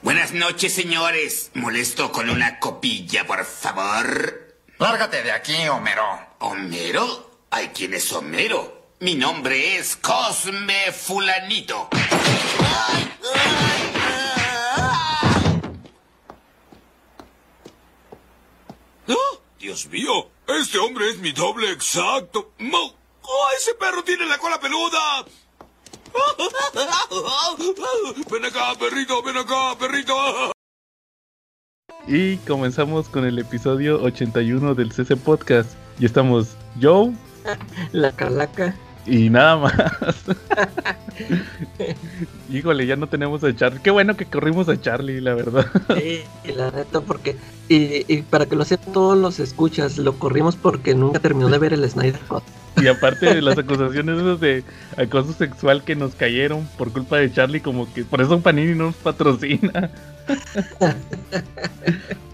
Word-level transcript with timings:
Buenas 0.00 0.32
noches, 0.32 0.72
señores. 0.74 1.50
Molesto 1.54 2.12
con 2.12 2.30
una 2.30 2.60
copilla, 2.60 3.26
por 3.26 3.44
favor. 3.44 4.54
Lárgate 4.78 5.24
de 5.24 5.32
aquí, 5.32 5.68
Homero. 5.68 6.04
¿Homero? 6.38 7.42
¿Hay 7.50 7.68
quién 7.68 7.94
es 7.94 8.12
Homero? 8.12 8.92
Mi 9.00 9.16
nombre 9.16 9.76
es 9.76 9.96
Cosme 9.96 10.92
Fulanito. 10.92 11.88
¡Oh! 19.08 19.40
Dios 19.58 19.86
mío, 19.86 20.30
este 20.46 20.78
hombre 20.78 21.10
es 21.10 21.18
mi 21.18 21.32
doble 21.32 21.72
exacto. 21.72 22.52
¡Mo! 22.58 22.94
¡Oh, 23.22 23.48
ese 23.56 23.74
perro 23.74 24.04
tiene 24.04 24.26
la 24.26 24.38
cola 24.38 24.60
peluda! 24.60 25.24
Ven 28.30 28.44
acá, 28.44 28.74
perrito, 28.78 29.22
ven 29.22 29.36
acá, 29.36 29.76
perrito. 29.78 30.14
Y 32.06 32.36
comenzamos 32.38 33.08
con 33.08 33.24
el 33.24 33.38
episodio 33.38 34.02
81 34.02 34.74
del 34.74 34.92
CC 34.92 35.16
Podcast. 35.16 35.72
Y 35.98 36.06
estamos 36.06 36.56
Joe. 36.80 37.12
La 37.92 38.12
calaca. 38.12 38.74
Y 39.06 39.30
nada 39.30 39.56
más. 39.56 39.72
Híjole, 42.50 42.86
ya 42.86 42.96
no 42.96 43.08
tenemos 43.08 43.42
a 43.42 43.54
Charlie. 43.54 43.80
Qué 43.80 43.90
bueno 43.90 44.16
que 44.16 44.26
corrimos 44.26 44.68
a 44.68 44.80
Charlie, 44.80 45.20
la 45.20 45.34
verdad. 45.34 45.66
Sí, 45.96 46.22
la 46.54 46.70
neta, 46.70 47.00
porque. 47.00 47.36
Y, 47.68 48.22
para 48.22 48.46
que 48.46 48.56
lo 48.56 48.64
sepan 48.64 48.92
todos 48.92 49.16
los 49.18 49.40
escuchas, 49.40 49.98
lo 49.98 50.18
corrimos 50.18 50.56
porque 50.56 50.94
nunca 50.94 51.20
terminó 51.20 51.48
de 51.48 51.58
ver 51.58 51.72
el 51.72 51.88
Snyder 51.88 52.20
Cut. 52.20 52.42
Y 52.76 52.86
aparte 52.86 53.34
de 53.34 53.42
las 53.42 53.58
acusaciones 53.58 54.40
de 54.40 54.62
acoso 54.96 55.32
sexual 55.32 55.82
que 55.82 55.96
nos 55.96 56.14
cayeron 56.14 56.68
por 56.76 56.92
culpa 56.92 57.16
de 57.16 57.32
Charlie, 57.32 57.60
como 57.60 57.92
que 57.92 58.04
por 58.04 58.20
eso 58.20 58.40
Panini 58.40 58.74
no 58.74 58.86
nos 58.86 58.96
patrocina. 58.96 59.90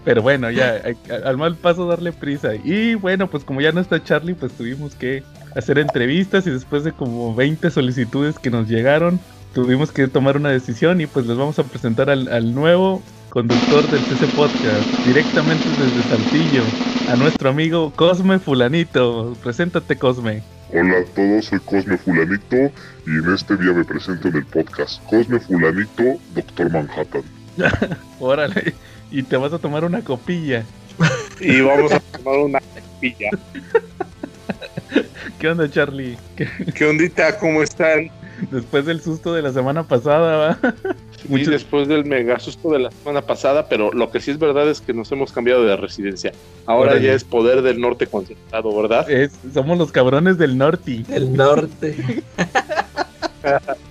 Pero 0.03 0.21
bueno, 0.21 0.51
ya, 0.51 0.81
al 1.25 1.37
mal 1.37 1.55
paso 1.55 1.87
darle 1.87 2.11
prisa. 2.11 2.53
Y 2.63 2.95
bueno, 2.95 3.27
pues 3.27 3.43
como 3.43 3.61
ya 3.61 3.71
no 3.71 3.81
está 3.81 4.03
Charlie, 4.03 4.35
pues 4.35 4.51
tuvimos 4.53 4.93
que 4.93 5.23
hacer 5.55 5.79
entrevistas 5.79 6.45
y 6.45 6.51
después 6.51 6.83
de 6.83 6.91
como 6.91 7.33
20 7.33 7.71
solicitudes 7.71 8.37
que 8.37 8.51
nos 8.51 8.67
llegaron, 8.67 9.19
tuvimos 9.53 9.91
que 9.91 10.07
tomar 10.07 10.37
una 10.37 10.49
decisión 10.49 11.01
y 11.01 11.07
pues 11.07 11.25
les 11.25 11.37
vamos 11.37 11.57
a 11.57 11.63
presentar 11.63 12.09
al, 12.09 12.53
nuevo 12.53 13.01
conductor 13.35 13.89
del 13.89 14.01
TC 14.01 14.33
Podcast, 14.33 14.87
directamente 15.03 15.69
desde 15.69 16.07
Saltillo, 16.07 16.63
a 17.05 17.17
nuestro 17.17 17.49
amigo 17.49 17.91
Cosme 17.93 18.39
Fulanito. 18.39 19.35
Preséntate, 19.43 19.97
Cosme. 19.97 20.41
Hola 20.71 20.99
a 20.99 21.03
todos, 21.13 21.43
soy 21.43 21.59
Cosme 21.59 21.97
Fulanito 21.97 22.55
y 22.55 23.09
en 23.09 23.33
este 23.33 23.57
día 23.57 23.73
me 23.73 23.83
presento 23.83 24.29
en 24.29 24.37
el 24.37 24.45
podcast. 24.45 25.03
Cosme 25.09 25.41
Fulanito, 25.41 26.17
Doctor 26.33 26.71
Manhattan. 26.71 27.23
Órale, 28.21 28.73
y 29.11 29.21
te 29.21 29.35
vas 29.35 29.51
a 29.51 29.59
tomar 29.59 29.83
una 29.83 30.01
copilla. 30.01 30.63
y 31.41 31.59
vamos 31.59 31.91
a 31.91 31.99
tomar 31.99 32.39
una 32.39 32.59
copilla. 32.61 33.31
¿Qué 35.39 35.49
onda, 35.49 35.69
Charlie? 35.69 36.17
¿Qué, 36.37 36.85
ondita? 36.85 37.37
¿Cómo 37.37 37.61
están? 37.63 38.09
Después 38.49 38.85
del 38.85 39.01
susto 39.01 39.33
de 39.33 39.41
la 39.41 39.51
semana 39.51 39.83
pasada, 39.83 40.37
¿va? 40.37 40.75
Y 41.29 41.45
después 41.45 41.87
del 41.87 42.05
mega 42.05 42.39
susto 42.39 42.71
de 42.71 42.79
la 42.79 42.91
semana 42.91 43.21
pasada, 43.21 43.67
pero 43.67 43.91
lo 43.91 44.11
que 44.11 44.19
sí 44.19 44.31
es 44.31 44.39
verdad 44.39 44.69
es 44.69 44.81
que 44.81 44.93
nos 44.93 45.11
hemos 45.11 45.31
cambiado 45.31 45.63
de 45.63 45.75
residencia. 45.75 46.31
Ahora 46.65 46.97
ya 46.97 47.13
es 47.13 47.23
poder 47.23 47.61
del 47.61 47.79
norte 47.79 48.07
concentrado, 48.07 48.75
¿verdad? 48.75 49.07
somos 49.53 49.77
los 49.77 49.91
cabrones 49.91 50.37
del 50.37 50.57
norte. 50.57 51.03
El 51.09 51.33
norte. 51.33 52.23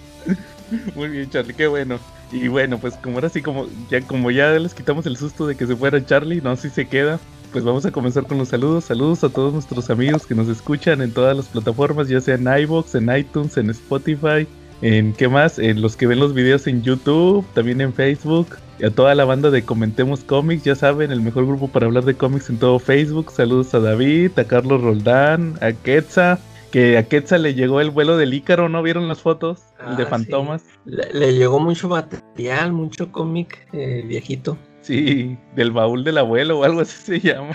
Muy 0.94 1.08
bien, 1.08 1.30
Charlie, 1.30 1.54
qué 1.54 1.66
bueno. 1.66 1.98
Y 2.32 2.48
bueno, 2.48 2.78
pues 2.78 2.94
como 2.94 3.16
ahora 3.16 3.28
sí, 3.28 3.42
como 3.42 3.68
ya, 3.90 4.00
como 4.00 4.30
ya 4.30 4.50
les 4.58 4.74
quitamos 4.74 5.06
el 5.06 5.16
susto 5.16 5.46
de 5.46 5.56
que 5.56 5.66
se 5.66 5.76
fuera 5.76 6.04
Charlie, 6.04 6.40
no 6.40 6.56
sé 6.56 6.68
si 6.68 6.74
se 6.74 6.88
queda 6.88 7.20
pues 7.54 7.62
vamos 7.62 7.86
a 7.86 7.92
comenzar 7.92 8.26
con 8.26 8.36
los 8.36 8.48
saludos. 8.48 8.86
Saludos 8.86 9.22
a 9.22 9.28
todos 9.28 9.52
nuestros 9.52 9.88
amigos 9.88 10.26
que 10.26 10.34
nos 10.34 10.48
escuchan 10.48 11.00
en 11.00 11.12
todas 11.12 11.36
las 11.36 11.46
plataformas, 11.46 12.08
ya 12.08 12.20
sea 12.20 12.34
en 12.34 12.48
iBox, 12.62 12.96
en 12.96 13.16
iTunes, 13.16 13.56
en 13.56 13.70
Spotify, 13.70 14.48
en 14.84 15.14
qué 15.14 15.28
más, 15.28 15.58
en 15.58 15.80
los 15.80 15.96
que 15.96 16.06
ven 16.06 16.20
los 16.20 16.34
videos 16.34 16.66
en 16.66 16.82
YouTube, 16.82 17.42
también 17.54 17.80
en 17.80 17.94
Facebook. 17.94 18.58
Y 18.78 18.84
a 18.84 18.90
toda 18.90 19.14
la 19.14 19.24
banda 19.24 19.50
de 19.50 19.64
Comentemos 19.64 20.22
Comics, 20.24 20.64
ya 20.64 20.74
saben, 20.74 21.10
el 21.10 21.22
mejor 21.22 21.46
grupo 21.46 21.68
para 21.68 21.86
hablar 21.86 22.04
de 22.04 22.14
cómics 22.14 22.50
en 22.50 22.58
todo 22.58 22.78
Facebook. 22.78 23.30
Saludos 23.30 23.72
a 23.72 23.80
David, 23.80 24.38
a 24.38 24.44
Carlos 24.44 24.82
Roldán, 24.82 25.54
a 25.62 25.72
Quetza, 25.72 26.38
que 26.70 26.98
a 26.98 27.08
Quetza 27.08 27.38
le 27.38 27.54
llegó 27.54 27.80
el 27.80 27.88
vuelo 27.88 28.18
del 28.18 28.34
Ícaro, 28.34 28.68
¿no? 28.68 28.82
¿Vieron 28.82 29.08
las 29.08 29.22
fotos? 29.22 29.62
el 29.88 29.96
de 29.96 30.02
ah, 30.02 30.06
Fantomas. 30.06 30.62
Le, 30.84 31.32
llegó 31.32 31.60
mucho 31.60 31.88
material, 31.88 32.74
mucho 32.74 33.10
cómic 33.10 33.66
eh, 33.72 34.04
viejito. 34.06 34.58
Sí, 34.82 35.38
del 35.56 35.70
baúl 35.70 36.04
del 36.04 36.18
abuelo 36.18 36.58
o 36.58 36.64
algo 36.64 36.82
así 36.82 37.20
se 37.20 37.20
llama. 37.20 37.54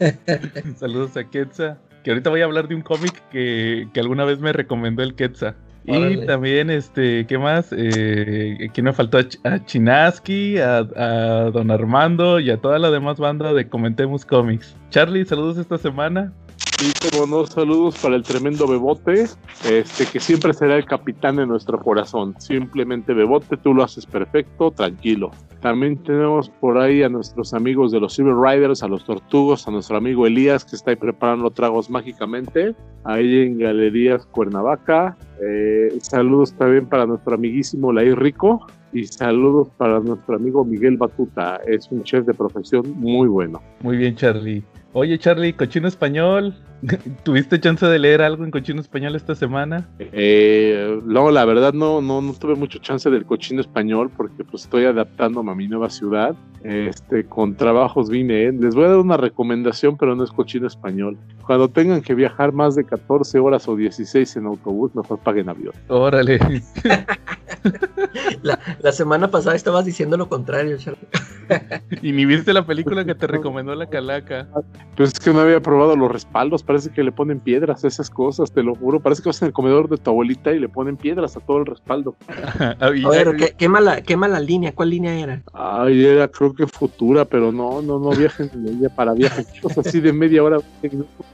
Saludos 0.76 1.16
a 1.16 1.24
Quetza. 1.24 1.78
Que 2.04 2.10
ahorita 2.10 2.28
voy 2.28 2.42
a 2.42 2.44
hablar 2.44 2.68
de 2.68 2.74
un 2.74 2.82
cómic 2.82 3.22
que, 3.30 3.88
alguna 3.96 4.26
vez 4.26 4.38
me 4.38 4.52
recomendó 4.52 5.02
el 5.02 5.14
Quetza. 5.14 5.54
Y 5.88 6.26
también, 6.26 6.68
este, 6.68 7.26
¿qué 7.26 7.38
más? 7.38 7.68
Eh, 7.72 8.68
¿Quién 8.74 8.84
me 8.84 8.92
faltó? 8.92 9.18
A, 9.18 9.64
Chinaski, 9.64 10.58
a, 10.58 10.78
a, 10.78 11.50
Don 11.50 11.70
Armando 11.70 12.40
y 12.40 12.50
a 12.50 12.58
toda 12.58 12.78
la 12.78 12.90
demás 12.90 13.18
banda 13.18 13.54
de 13.54 13.68
Comentemos 13.68 14.26
Comics. 14.26 14.76
Charlie, 14.90 15.24
saludos 15.24 15.56
esta 15.56 15.78
semana. 15.78 16.32
Y 16.80 17.10
como 17.10 17.26
no, 17.26 17.46
saludos 17.46 17.96
para 17.98 18.16
el 18.16 18.22
tremendo 18.22 18.66
Bebote, 18.68 19.26
este 19.64 20.06
que 20.06 20.20
siempre 20.20 20.52
será 20.52 20.76
el 20.76 20.84
capitán 20.84 21.36
de 21.36 21.46
nuestro 21.46 21.80
corazón. 21.80 22.34
Simplemente 22.38 23.14
Bebote, 23.14 23.56
tú 23.56 23.74
lo 23.74 23.82
haces 23.82 24.06
perfecto, 24.06 24.70
tranquilo. 24.70 25.30
También 25.60 25.96
tenemos 26.02 26.48
por 26.48 26.78
ahí 26.78 27.02
a 27.02 27.08
nuestros 27.08 27.52
amigos 27.52 27.90
de 27.90 28.00
los 28.00 28.14
Silver 28.14 28.36
Riders, 28.36 28.82
a 28.82 28.88
los 28.88 29.04
Tortugos, 29.04 29.66
a 29.66 29.70
nuestro 29.72 29.96
amigo 29.96 30.26
Elías 30.26 30.64
que 30.64 30.76
está 30.76 30.90
ahí 30.90 30.96
preparando 30.96 31.50
tragos 31.50 31.90
mágicamente, 31.90 32.74
ahí 33.04 33.40
en 33.40 33.58
Galerías 33.58 34.24
Cuernavaca. 34.26 35.16
Eh, 35.44 35.98
saludos 36.00 36.52
también 36.54 36.86
para 36.86 37.06
nuestro 37.06 37.34
amiguísimo 37.34 37.92
Lair 37.92 38.18
Rico, 38.18 38.66
y 38.92 39.04
saludos 39.04 39.68
para 39.76 40.00
nuestro 40.00 40.36
amigo 40.36 40.64
Miguel 40.64 40.96
Batuta, 40.96 41.60
es 41.66 41.90
un 41.90 42.02
chef 42.04 42.24
de 42.24 42.34
profesión 42.34 42.84
muy 42.96 43.28
bueno. 43.28 43.60
Muy 43.80 43.96
bien, 43.96 44.14
Charlie. 44.16 44.62
Oye, 44.94 45.18
Charlie, 45.18 45.52
cochino 45.52 45.86
español, 45.86 46.54
¿tuviste 47.22 47.60
chance 47.60 47.84
de 47.84 47.98
leer 47.98 48.22
algo 48.22 48.44
en 48.44 48.50
cochino 48.50 48.80
español 48.80 49.14
esta 49.16 49.34
semana? 49.34 49.86
Eh, 49.98 50.98
no, 51.04 51.30
la 51.30 51.44
verdad 51.44 51.74
no, 51.74 52.00
no, 52.00 52.22
no 52.22 52.32
tuve 52.32 52.54
mucho 52.54 52.78
chance 52.78 53.10
del 53.10 53.26
cochino 53.26 53.60
español 53.60 54.10
porque 54.16 54.44
pues 54.44 54.64
estoy 54.64 54.86
adaptándome 54.86 55.52
a 55.52 55.54
mi 55.54 55.68
nueva 55.68 55.90
ciudad. 55.90 56.34
Este, 56.64 57.24
con 57.24 57.54
trabajos 57.54 58.08
vine. 58.08 58.44
¿eh? 58.44 58.52
Les 58.52 58.74
voy 58.74 58.84
a 58.84 58.88
dar 58.88 58.98
una 58.98 59.16
recomendación, 59.16 59.96
pero 59.96 60.16
no 60.16 60.24
es 60.24 60.30
cochino 60.30 60.66
español. 60.66 61.16
Cuando 61.46 61.68
tengan 61.68 62.02
que 62.02 62.14
viajar 62.14 62.52
más 62.52 62.74
de 62.74 62.84
14 62.84 63.38
horas 63.38 63.68
o 63.68 63.76
16 63.76 64.36
en 64.36 64.46
autobús, 64.46 64.94
mejor 64.94 65.18
paguen 65.18 65.48
avión. 65.48 65.74
Órale. 65.88 66.38
la, 68.42 68.58
la 68.80 68.92
semana 68.92 69.30
pasada 69.30 69.54
estabas 69.54 69.84
diciendo 69.84 70.16
lo 70.16 70.28
contrario, 70.28 70.76
Charlie. 70.78 71.06
y 72.02 72.12
ni 72.12 72.24
viste 72.24 72.52
la 72.52 72.66
película 72.66 73.04
que 73.04 73.14
te 73.14 73.26
recomendó 73.26 73.74
la 73.74 73.86
calaca. 73.86 74.48
Pues 74.96 75.12
es 75.12 75.20
que 75.20 75.32
no 75.32 75.40
había 75.40 75.60
probado 75.60 75.94
los 75.94 76.10
respaldos, 76.10 76.64
parece 76.64 76.90
que 76.90 77.04
le 77.04 77.12
ponen 77.12 77.38
piedras 77.38 77.84
a 77.84 77.88
esas 77.88 78.10
cosas, 78.10 78.50
te 78.50 78.64
lo 78.64 78.74
juro. 78.74 78.98
Parece 78.98 79.22
que 79.22 79.28
vas 79.28 79.40
en 79.42 79.46
el 79.46 79.52
comedor 79.52 79.88
de 79.88 79.96
tu 79.96 80.10
abuelita 80.10 80.52
y 80.52 80.58
le 80.58 80.68
ponen 80.68 80.96
piedras 80.96 81.36
a 81.36 81.40
todo 81.40 81.58
el 81.58 81.66
respaldo. 81.66 82.16
a 82.80 82.90
ver, 82.90 83.54
¿qué, 83.56 83.68
mala, 83.68 84.00
qué 84.02 84.16
mala 84.16 84.40
línea, 84.40 84.72
¿cuál 84.74 84.90
línea 84.90 85.14
era? 85.14 85.40
Ay, 85.52 86.04
era 86.04 86.26
creo 86.26 86.52
que 86.52 86.66
futura, 86.66 87.24
pero 87.24 87.52
no, 87.52 87.80
no, 87.80 88.00
no 88.00 88.10
viajen 88.10 88.50
en 88.54 88.66
ella 88.66 88.88
para 88.88 89.12
viajes 89.14 89.46
así 89.78 90.00
de 90.00 90.12
media 90.12 90.42
hora, 90.42 90.58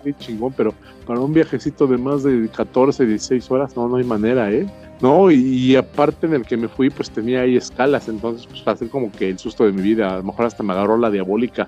muy 0.02 0.14
chingón, 0.18 0.52
pero 0.54 0.74
para 1.06 1.20
un 1.20 1.32
viajecito 1.32 1.86
de 1.86 1.96
más 1.96 2.22
de 2.22 2.48
14, 2.54 3.06
16 3.06 3.50
horas, 3.50 3.76
no, 3.76 3.88
no 3.88 3.96
hay 3.96 4.04
manera, 4.04 4.50
¿eh? 4.50 4.66
No, 5.00 5.30
y, 5.30 5.74
aparte 5.76 6.26
en 6.26 6.34
el 6.34 6.46
que 6.46 6.56
me 6.56 6.68
fui, 6.68 6.88
pues 6.88 7.10
tenía 7.10 7.40
ahí 7.40 7.56
escalas, 7.56 8.08
entonces 8.08 8.46
pues 8.46 8.66
hacer 8.66 8.88
como 8.88 9.10
que 9.10 9.28
el 9.30 9.38
susto 9.38 9.64
de 9.64 9.72
mi 9.72 9.82
vida, 9.82 10.14
a 10.14 10.16
lo 10.18 10.22
mejor 10.22 10.46
hasta 10.46 10.62
me 10.62 10.72
agarró 10.72 10.96
la 10.96 11.10
diabólica, 11.10 11.66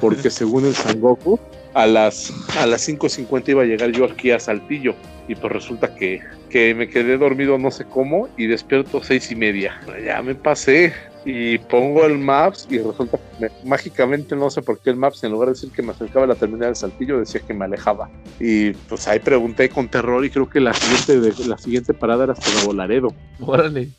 porque 0.00 0.30
según 0.30 0.66
el 0.66 0.74
Sangoku, 0.74 1.38
a 1.74 1.86
las, 1.86 2.32
a 2.58 2.66
las 2.66 2.88
5.50 2.88 3.48
iba 3.48 3.62
a 3.62 3.66
llegar 3.66 3.90
yo 3.90 4.04
aquí 4.04 4.30
a 4.30 4.38
Saltillo, 4.38 4.94
y 5.26 5.34
pues 5.34 5.52
resulta 5.52 5.94
que, 5.94 6.20
que 6.50 6.74
me 6.74 6.88
quedé 6.88 7.16
dormido 7.18 7.58
no 7.58 7.70
sé 7.70 7.84
cómo, 7.84 8.28
y 8.36 8.46
despierto 8.46 9.02
seis 9.02 9.30
y 9.30 9.36
media. 9.36 9.80
Ya 10.04 10.22
me 10.22 10.34
pasé, 10.34 10.92
y 11.24 11.58
pongo 11.58 12.04
el 12.04 12.18
Maps 12.18 12.66
y 12.70 12.78
resulta 12.78 13.18
que 13.38 13.50
mágicamente 13.64 14.36
no 14.36 14.50
sé 14.50 14.62
por 14.62 14.78
qué 14.78 14.90
el 14.90 14.96
Maps 14.96 15.24
en 15.24 15.32
lugar 15.32 15.48
de 15.48 15.54
decir 15.54 15.70
que 15.70 15.82
me 15.82 15.92
acercaba 15.92 16.24
a 16.24 16.28
la 16.28 16.34
terminal 16.34 16.68
del 16.68 16.76
Saltillo 16.76 17.18
decía 17.18 17.40
que 17.40 17.54
me 17.54 17.64
alejaba. 17.64 18.10
Y 18.38 18.72
pues 18.72 19.08
ahí 19.08 19.20
pregunté 19.20 19.68
con 19.68 19.88
terror 19.88 20.24
y 20.24 20.30
creo 20.30 20.48
que 20.48 20.60
la 20.60 20.74
siguiente 20.74 21.44
la 21.46 21.58
siguiente 21.58 21.94
parada 21.94 22.24
era 22.24 22.32
hasta 22.34 22.52
Nuevo 22.52 22.74
Laredo. 22.74 23.08
Órale 23.40 23.90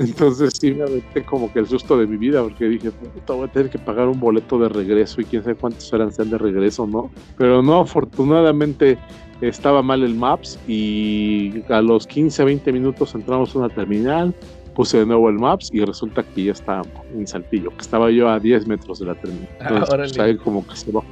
entonces 0.00 0.52
sí 0.58 0.72
me 0.72 0.82
aventé 0.82 1.22
como 1.24 1.52
que 1.52 1.60
el 1.60 1.66
susto 1.66 1.96
de 1.98 2.06
mi 2.06 2.16
vida 2.16 2.42
porque 2.42 2.68
dije 2.68 2.90
puta 2.90 3.34
voy 3.34 3.48
a 3.48 3.52
tener 3.52 3.70
que 3.70 3.78
pagar 3.78 4.08
un 4.08 4.18
boleto 4.18 4.58
de 4.58 4.68
regreso 4.68 5.20
y 5.20 5.24
quién 5.24 5.42
sabe 5.42 5.54
cuántos 5.54 5.92
eran 5.92 6.12
sean 6.12 6.30
de 6.30 6.38
regreso 6.38 6.86
no 6.86 7.10
pero 7.36 7.62
no 7.62 7.80
afortunadamente 7.80 8.98
estaba 9.40 9.82
mal 9.82 10.02
el 10.02 10.14
Maps 10.14 10.58
y 10.66 11.62
a 11.70 11.80
los 11.80 12.06
15 12.06 12.44
20 12.44 12.72
minutos 12.72 13.14
entramos 13.14 13.54
a 13.54 13.58
una 13.60 13.68
terminal 13.68 14.34
puse 14.74 14.98
de 14.98 15.06
nuevo 15.06 15.28
el 15.28 15.38
Maps 15.38 15.68
y 15.72 15.84
resulta 15.84 16.22
que 16.22 16.44
ya 16.44 16.52
está 16.52 16.82
en 17.12 17.26
Saltillo, 17.26 17.70
que 17.70 17.82
estaba 17.82 18.10
yo 18.10 18.28
a 18.28 18.38
10 18.38 18.66
metros 18.66 19.00
de 19.00 19.06
la 19.06 19.14
terminal. 19.14 19.48
Ah, 19.60 19.64
Entonces, 19.68 19.88
pues, 19.88 20.12
órale. 20.16 20.22
ahí 20.22 20.36
como 20.38 20.66
que 20.66 20.76
se 20.76 20.90
bajó. 20.90 21.06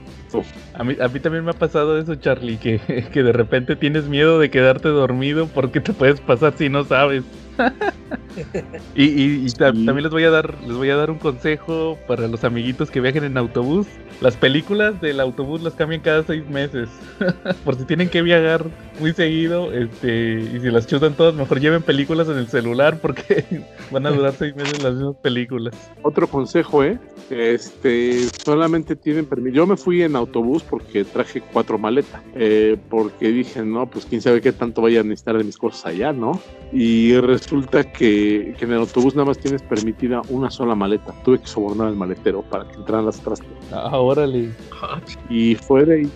A 0.79 0.85
mí, 0.85 0.97
a 1.01 1.09
mí 1.09 1.19
también 1.21 1.45
me 1.45 1.51
ha 1.51 1.55
pasado 1.55 1.99
eso, 1.99 2.15
Charlie, 2.15 2.57
que, 2.57 2.81
que 3.13 3.23
de 3.23 3.33
repente 3.33 3.77
tienes 3.77 4.05
miedo 4.09 4.39
de 4.39 4.49
quedarte 4.51 4.89
dormido 4.89 5.49
porque 5.49 5.81
te 5.81 5.93
puedes 5.93 6.21
pasar 6.21 6.55
si 6.57 6.69
no 6.69 6.85
sabes. 6.85 7.25
y 8.95 9.05
y- 9.05 9.47
y 9.47 9.51
ta- 9.51 9.73
Sí. 9.73 9.85
también 9.85 10.05
les 10.05 10.13
voy 10.13 10.23
a 10.23 10.31
dar 10.31 10.55
les 10.63 10.77
voy 10.77 10.91
a 10.91 10.97
dar 10.97 11.11
un 11.11 11.19
consejo 11.19 11.99
para 12.07 12.29
los 12.29 12.45
amiguitos 12.45 12.91
que 12.91 13.01
viajen 13.01 13.25
en 13.25 13.37
autobús. 13.37 13.87
Las 14.21 14.37
películas 14.37 15.01
del 15.01 15.19
autobús 15.21 15.63
las 15.63 15.75
cambian 15.75 16.01
cada 16.01 16.23
seis 16.25 16.49
meses. 16.49 16.89
Por 17.65 17.75
si 17.77 17.85
tienen 17.85 18.09
que 18.09 18.23
viajar 18.23 18.65
muy 19.01 19.13
seguido, 19.13 19.73
este, 19.73 20.35
y 20.55 20.61
si 20.61 20.71
las 20.71 20.87
chutan 20.87 21.15
todas, 21.15 21.35
mejor 21.35 21.59
lleven 21.61 21.83
películas 21.83 22.29
en 22.29 22.39
el 22.39 22.47
celular 22.49 22.99
porque 23.01 23.45
van 23.91 24.07
a 24.07 24.11
durar 24.11 24.33
seis 24.39 24.55
meses 24.57 24.81
las 24.83 24.95
mismas 24.95 25.17
películas. 25.17 25.75
Otro 26.03 26.29
consejo, 26.29 26.83
¿eh? 26.85 26.99
Este, 27.31 28.29
solamente 28.45 28.95
tienen 28.97 29.27
permiso. 29.27 29.55
Yo 29.57 29.67
me 29.67 29.77
fui 29.77 30.03
en 30.03 30.15
autobús 30.17 30.63
porque 30.69 31.05
traje 31.05 31.41
cuatro 31.41 31.79
maletas. 31.79 32.23
eh, 32.35 32.77
porque 32.89 33.29
dije, 33.29 33.63
no, 33.63 33.87
pues 33.87 34.07
quién 34.07 34.21
sabe 34.21 34.41
qué 34.41 34.53
tanto 34.53 34.83
vaya 34.83 35.01
a 35.01 35.03
necesitar 35.03 35.39
de 35.39 35.45
mis 35.45 35.57
cosas 35.57 35.87
allá, 35.87 36.13
¿no? 36.13 36.41
Y 36.73 37.17
resulta 37.19 37.85
que, 37.85 38.55
que 38.59 38.65
en 38.65 38.73
el 38.73 38.79
autobús 38.79 39.15
nada 39.15 39.27
más 39.27 39.39
tienes 39.39 39.63
permitida 39.63 40.23
una 40.29 40.51
sola 40.51 40.75
maleta. 40.75 41.15
Tuve 41.25 41.41
que 41.41 41.47
sobornar 41.47 41.89
al 41.89 41.97
maletero 41.97 42.43
para 42.43 42.69
que 42.69 42.77
entraran 42.77 43.07
las 43.07 43.21
otras. 43.21 43.41
Ah, 43.73 43.99
órale. 43.99 44.51
Y 45.29 45.55
fue 45.55 45.85
de, 45.85 46.09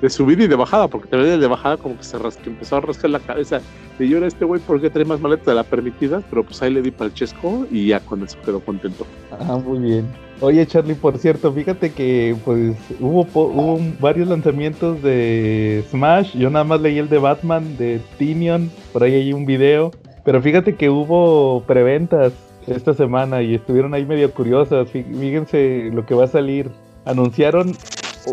de 0.00 0.10
subida 0.10 0.44
y 0.44 0.46
de 0.48 0.54
bajada, 0.56 0.88
porque 0.88 1.08
te 1.08 1.16
ves 1.16 1.40
de 1.40 1.46
bajada 1.46 1.76
como 1.76 1.96
que 1.96 2.04
se 2.04 2.18
rasca, 2.18 2.42
empezó 2.46 2.76
a 2.76 2.80
rascar 2.80 3.10
la 3.10 3.18
cabeza. 3.20 3.60
De 3.98 4.08
yo 4.08 4.18
era 4.18 4.26
este 4.28 4.44
güey, 4.44 4.60
¿por 4.60 4.80
qué 4.80 4.90
trae 4.90 5.04
más 5.04 5.20
maletas 5.20 5.46
de 5.46 5.54
la 5.54 5.64
permitida? 5.64 6.22
Pero 6.30 6.44
pues 6.44 6.62
ahí 6.62 6.72
le 6.72 6.82
di 6.82 6.90
para 6.90 7.06
el 7.06 7.14
chesco 7.14 7.66
y 7.70 7.88
ya 7.88 8.00
con 8.00 8.22
eso 8.22 8.38
quedó 8.44 8.60
contento. 8.60 9.04
Ah, 9.32 9.56
muy 9.64 9.78
bien. 9.80 10.06
Oye, 10.40 10.64
Charlie, 10.66 10.94
por 10.94 11.18
cierto, 11.18 11.52
fíjate 11.52 11.90
que 11.92 12.36
pues 12.44 12.76
hubo, 13.00 13.26
hubo 13.34 13.80
varios 13.98 14.28
lanzamientos 14.28 15.02
de 15.02 15.84
Smash. 15.90 16.36
Yo 16.36 16.48
nada 16.48 16.64
más 16.64 16.80
leí 16.80 16.98
el 16.98 17.08
de 17.08 17.18
Batman, 17.18 17.76
de 17.76 18.00
Tinion, 18.18 18.70
por 18.92 19.02
ahí 19.02 19.14
hay 19.14 19.32
un 19.32 19.44
video. 19.46 19.90
Pero 20.24 20.40
fíjate 20.40 20.76
que 20.76 20.90
hubo 20.90 21.64
preventas 21.66 22.32
esta 22.68 22.94
semana 22.94 23.42
y 23.42 23.54
estuvieron 23.56 23.94
ahí 23.94 24.04
medio 24.06 24.30
curiosas. 24.32 24.86
Fí- 24.92 25.04
Fíjense 25.18 25.90
lo 25.92 26.06
que 26.06 26.14
va 26.14 26.24
a 26.24 26.28
salir. 26.28 26.70
Anunciaron 27.04 27.72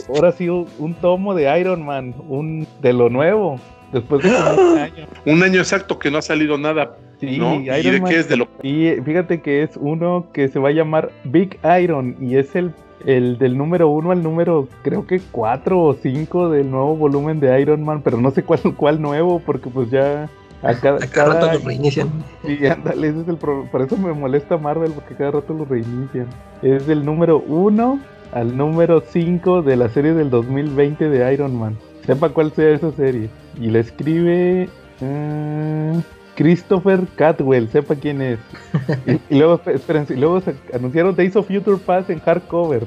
ahora 0.10 0.32
sí 0.32 0.50
un 0.50 0.68
un 0.80 0.94
tomo 0.96 1.34
de 1.36 1.60
Iron 1.60 1.86
Man, 1.86 2.14
un 2.28 2.68
de 2.82 2.94
lo 2.94 3.10
nuevo, 3.10 3.60
después 3.92 4.22
de 4.24 4.30
un 4.30 4.78
año. 4.78 5.06
Un 5.26 5.42
año 5.44 5.60
exacto 5.60 5.98
que 5.98 6.12
no 6.12 6.18
ha 6.20 6.22
salido 6.22 6.58
nada, 6.58 6.98
Sí, 7.20 7.38
¿no? 7.38 7.56
¿Y 7.56 7.70
Iron 7.70 7.94
de 7.94 8.00
Man 8.02 8.12
qué 8.12 8.20
es? 8.20 8.30
De 8.30 8.36
lo 8.38 8.48
y 8.62 8.90
fíjate 9.04 9.42
que 9.42 9.64
es 9.64 9.72
uno 9.78 10.28
que 10.34 10.48
se 10.50 10.60
va 10.60 10.70
a 10.70 10.72
llamar 10.74 11.12
Big 11.24 11.58
Iron 11.82 12.16
y 12.20 12.36
es 12.36 12.56
el, 12.56 12.74
el 13.06 13.38
del 13.38 13.58
número 13.58 13.88
uno 13.90 14.12
al 14.12 14.22
número 14.22 14.68
creo 14.84 15.08
que 15.08 15.20
cuatro 15.32 15.82
o 15.82 15.94
cinco 15.94 16.50
del 16.50 16.70
nuevo 16.70 16.96
volumen 16.96 17.40
de 17.40 17.60
Iron 17.62 17.84
Man, 17.84 18.02
pero 18.04 18.18
no 18.18 18.32
sé 18.32 18.44
cuál, 18.44 18.60
cuál 18.78 19.02
nuevo 19.02 19.40
porque 19.40 19.70
pues 19.70 19.90
ya 19.90 20.30
a 20.62 20.74
cada, 20.74 20.98
A 21.04 21.08
cada 21.08 21.34
rato 21.34 21.52
los 21.54 21.64
reinician. 21.64 22.10
sí, 22.46 22.66
ándale, 22.68 23.08
ese 23.10 23.22
es 23.22 23.28
el 23.28 23.38
pro- 23.38 23.66
por 23.72 23.82
eso 23.82 23.96
me 23.98 24.14
molesta 24.14 24.58
Marvel 24.58 24.92
porque 24.92 25.16
cada 25.16 25.32
rato 25.32 25.54
lo 25.54 25.66
reinician. 25.66 26.28
Es 26.62 26.86
del 26.88 27.06
número 27.06 27.40
uno 27.40 28.00
al 28.36 28.56
número 28.56 29.02
5 29.02 29.64
de 29.64 29.76
la 29.78 29.90
serie 29.90 30.14
del 30.14 30.30
2020 30.30 31.10
de 31.10 31.34
Iron 31.34 31.58
Man. 31.58 31.76
Sepa 32.06 32.30
cuál 32.30 32.52
sea 32.52 32.70
esa 32.76 32.92
serie. 32.92 33.30
Y 33.60 33.70
la 33.72 33.80
escribe 33.80 34.70
eh, 35.02 36.02
Christopher 36.36 37.00
Catwell, 37.16 37.70
sepa 37.70 37.96
quién 37.96 38.22
es. 38.22 38.40
y, 39.08 39.34
y 39.34 39.40
luego, 39.40 39.60
esp- 39.60 39.74
espérense, 39.74 40.14
y 40.14 40.18
luego 40.18 40.42
se 40.42 40.54
anunciaron 40.74 41.16
Days 41.16 41.36
of 41.36 41.48
Future 41.48 41.78
Past 41.78 42.10
en 42.10 42.20
hardcover. 42.20 42.84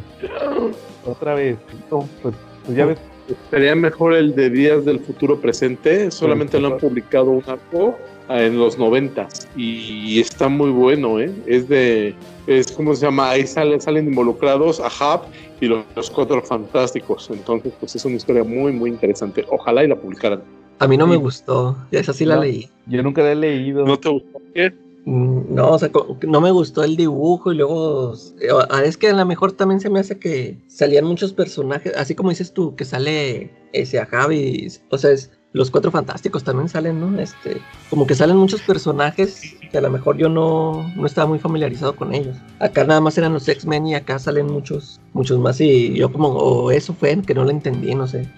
Otra 1.04 1.34
vez. 1.34 1.56
No, 1.90 2.06
pues, 2.22 2.34
pues 2.64 2.76
ya 2.76 2.84
ves. 2.86 2.98
Sería 3.50 3.74
mejor 3.74 4.14
el 4.14 4.34
de 4.34 4.50
Días 4.50 4.84
del 4.84 5.00
Futuro 5.00 5.40
Presente. 5.40 6.10
Solamente 6.10 6.60
lo 6.60 6.68
han 6.68 6.78
publicado 6.78 7.30
un 7.30 7.42
arco 7.46 7.96
en 8.28 8.58
los 8.58 8.78
noventas 8.78 9.48
y 9.56 10.20
está 10.20 10.48
muy 10.48 10.70
bueno, 10.70 11.18
¿eh? 11.20 11.32
Es 11.46 11.68
de, 11.68 12.14
es 12.46 12.70
como 12.72 12.94
se 12.94 13.06
llama, 13.06 13.30
ahí 13.30 13.46
sale- 13.46 13.80
salen 13.80 14.06
involucrados 14.08 14.80
a 14.80 14.86
Hub 14.88 15.22
y 15.60 15.66
los, 15.66 15.84
los 15.96 16.10
Cuatro 16.10 16.42
Fantásticos. 16.42 17.30
Entonces, 17.30 17.72
pues 17.80 17.96
es 17.96 18.04
una 18.04 18.16
historia 18.16 18.44
muy, 18.44 18.72
muy 18.72 18.90
interesante. 18.90 19.44
Ojalá 19.50 19.84
y 19.84 19.88
la 19.88 19.96
publicaran. 19.96 20.42
A 20.78 20.86
mí 20.86 20.96
no 20.96 21.06
me 21.06 21.16
gustó. 21.16 21.76
Ya 21.90 22.00
esa 22.00 22.12
sí 22.12 22.24
la 22.24 22.36
No. 22.36 22.42
leí. 22.42 22.68
Yo 22.86 23.02
nunca 23.02 23.22
la 23.22 23.32
he 23.32 23.34
leído. 23.34 23.84
¿No 23.84 23.98
te 23.98 24.08
gustó? 24.08 24.40
¿Qué? 24.54 24.72
Mm, 25.04 25.54
No, 25.54 25.70
o 25.70 25.78
sea, 25.78 25.90
no 26.26 26.40
me 26.40 26.50
gustó 26.50 26.84
el 26.84 26.96
dibujo 26.96 27.52
y 27.52 27.56
luego 27.56 28.12
eh, 28.40 28.48
ah, 28.70 28.82
es 28.84 28.96
que 28.96 29.08
a 29.08 29.14
lo 29.14 29.24
mejor 29.24 29.52
también 29.52 29.80
se 29.80 29.88
me 29.90 30.00
hace 30.00 30.18
que 30.18 30.58
salían 30.66 31.04
muchos 31.06 31.32
personajes, 31.32 31.94
así 31.96 32.14
como 32.14 32.28
dices 32.30 32.52
tú, 32.52 32.76
que 32.76 32.84
sale 32.84 33.50
ese 33.72 33.98
a 33.98 34.06
Javi, 34.06 34.68
o 34.90 34.98
sea, 34.98 35.12
es, 35.12 35.30
los 35.58 35.72
cuatro 35.72 35.90
fantásticos 35.90 36.44
también 36.44 36.68
salen, 36.68 37.00
¿no? 37.00 37.20
Este, 37.20 37.60
como 37.90 38.06
que 38.06 38.14
salen 38.14 38.36
muchos 38.36 38.60
personajes 38.60 39.56
que 39.72 39.76
a 39.76 39.80
lo 39.80 39.90
mejor 39.90 40.16
yo 40.16 40.28
no, 40.28 40.88
no 40.94 41.04
estaba 41.04 41.26
muy 41.26 41.40
familiarizado 41.40 41.96
con 41.96 42.14
ellos. 42.14 42.36
Acá 42.60 42.84
nada 42.84 43.00
más 43.00 43.18
eran 43.18 43.32
los 43.32 43.48
X-Men 43.48 43.88
y 43.88 43.96
acá 43.96 44.20
salen 44.20 44.46
muchos, 44.46 45.00
muchos 45.14 45.36
más 45.40 45.60
y 45.60 45.94
yo 45.94 46.12
como, 46.12 46.28
o 46.28 46.70
eso 46.70 46.94
fue 46.94 47.20
que 47.22 47.34
no 47.34 47.42
lo 47.42 47.50
entendí, 47.50 47.92
no 47.92 48.06
sé. 48.06 48.28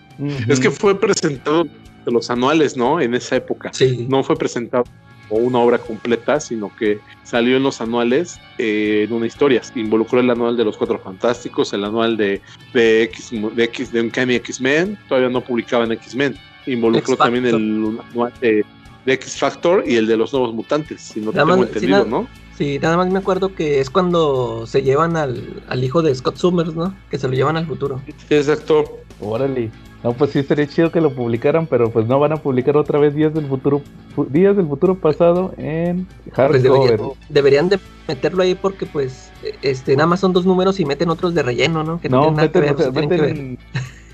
Es 0.49 0.61
que 0.61 0.71
fue 0.71 0.99
presentado 0.99 1.65
de 1.65 2.11
los 2.11 2.31
anuales, 2.31 2.75
¿no? 2.75 3.03
En 3.03 3.15
esa 3.15 3.37
época. 3.37 3.71
Sí. 3.75 4.07
No 4.09 4.25
fue 4.25 4.37
presentado 4.37 4.85
como 5.29 5.47
una 5.47 5.59
obra 5.59 5.77
completa, 5.77 6.41
sino 6.41 6.75
que 6.75 7.01
salió 7.23 7.59
en 7.59 7.63
los 7.63 7.83
anuales 7.83 8.41
eh, 8.57 9.05
en 9.07 9.13
una 9.13 9.27
historia. 9.27 9.61
Involucró 9.75 10.21
el 10.21 10.31
anual 10.31 10.57
de 10.57 10.65
los 10.65 10.79
Cuatro 10.79 10.99
Fantásticos, 10.99 11.75
el 11.75 11.85
anual 11.85 12.17
de, 12.17 12.41
de 12.73 13.03
X, 13.03 13.31
de 13.55 13.65
X, 13.65 13.93
de 13.93 14.01
Uncanny 14.01 14.37
X-Men, 14.37 14.99
todavía 15.07 15.29
no 15.29 15.43
publicaban 15.43 15.93
X-Men. 15.93 16.37
Involucró 16.73 17.17
también 17.17 17.47
el 17.47 17.99
de, 18.41 18.65
de 19.07 19.13
X-Factor 19.13 19.85
y 19.87 19.97
el 19.97 20.07
de 20.07 20.17
los 20.17 20.33
Nuevos 20.33 20.55
Mutantes, 20.55 21.01
si 21.01 21.21
no 21.21 21.33
Nada 21.33 21.45
tengo 21.45 21.59
más- 21.59 21.67
entendido, 21.69 22.05
¿no? 22.05 22.27
Sí, 22.57 22.79
nada 22.79 22.97
más 22.99 23.11
me 23.11 23.19
acuerdo 23.19 23.55
que 23.55 23.81
es 23.81 23.89
cuando 23.89 24.67
se 24.67 24.83
llevan 24.83 25.17
al, 25.17 25.63
al 25.69 25.83
hijo 25.83 26.03
de 26.03 26.15
Scott 26.15 26.37
Summers, 26.37 26.75
¿no? 26.75 26.95
Que 27.11 27.19
se 27.19 27.27
lo 27.27 27.33
llevan 27.35 27.57
al 27.57 27.67
futuro. 27.67 28.01
Sí, 28.29 28.35
exacto. 28.35 28.99
Órale. 29.19 29.71
No, 30.05 30.13
pues 30.15 30.31
sí 30.31 30.43
sería 30.43 30.67
chido 30.67 30.91
que 30.93 31.01
lo 31.01 31.11
publicaran, 31.15 31.67
pero 31.67 31.91
pues 31.91 32.07
no 32.07 32.19
van 32.19 32.33
a 32.33 32.37
publicar 32.37 32.77
otra 32.77 32.99
vez 32.99 33.15
Días 33.15 33.35
del 33.35 33.47
Futuro 33.47 33.83
fu- 34.15 34.25
Días 34.27 34.57
del 34.57 34.67
Futuro 34.67 34.95
pasado 34.95 35.53
en 35.59 36.07
Pues 36.25 36.35
hardcover. 36.37 36.63
deberían, 36.99 37.11
deberían 37.29 37.69
de 37.69 37.79
meterlo 38.09 38.43
ahí 38.43 38.55
porque 38.55 38.87
pues 38.87 39.31
este 39.63 39.97
nada 39.97 40.07
más 40.07 40.21
son 40.21 40.33
dos 40.33 40.47
números 40.47 40.81
y 40.81 40.87
meten 40.87 41.11
otros 41.11 41.35
de 41.35 41.43
relleno, 41.43 41.83
¿no? 41.85 42.01
Que 42.01 42.09
no, 42.09 42.17
no, 42.17 42.23
tienen 42.23 42.37
nada 42.37 42.49
que 42.53 42.61
meten, 42.61 42.63
ver, 42.63 42.75
o 42.75 42.79
sea, 42.79 42.93
tienen 42.93 43.09
que 43.11 43.21
ver. 43.21 43.59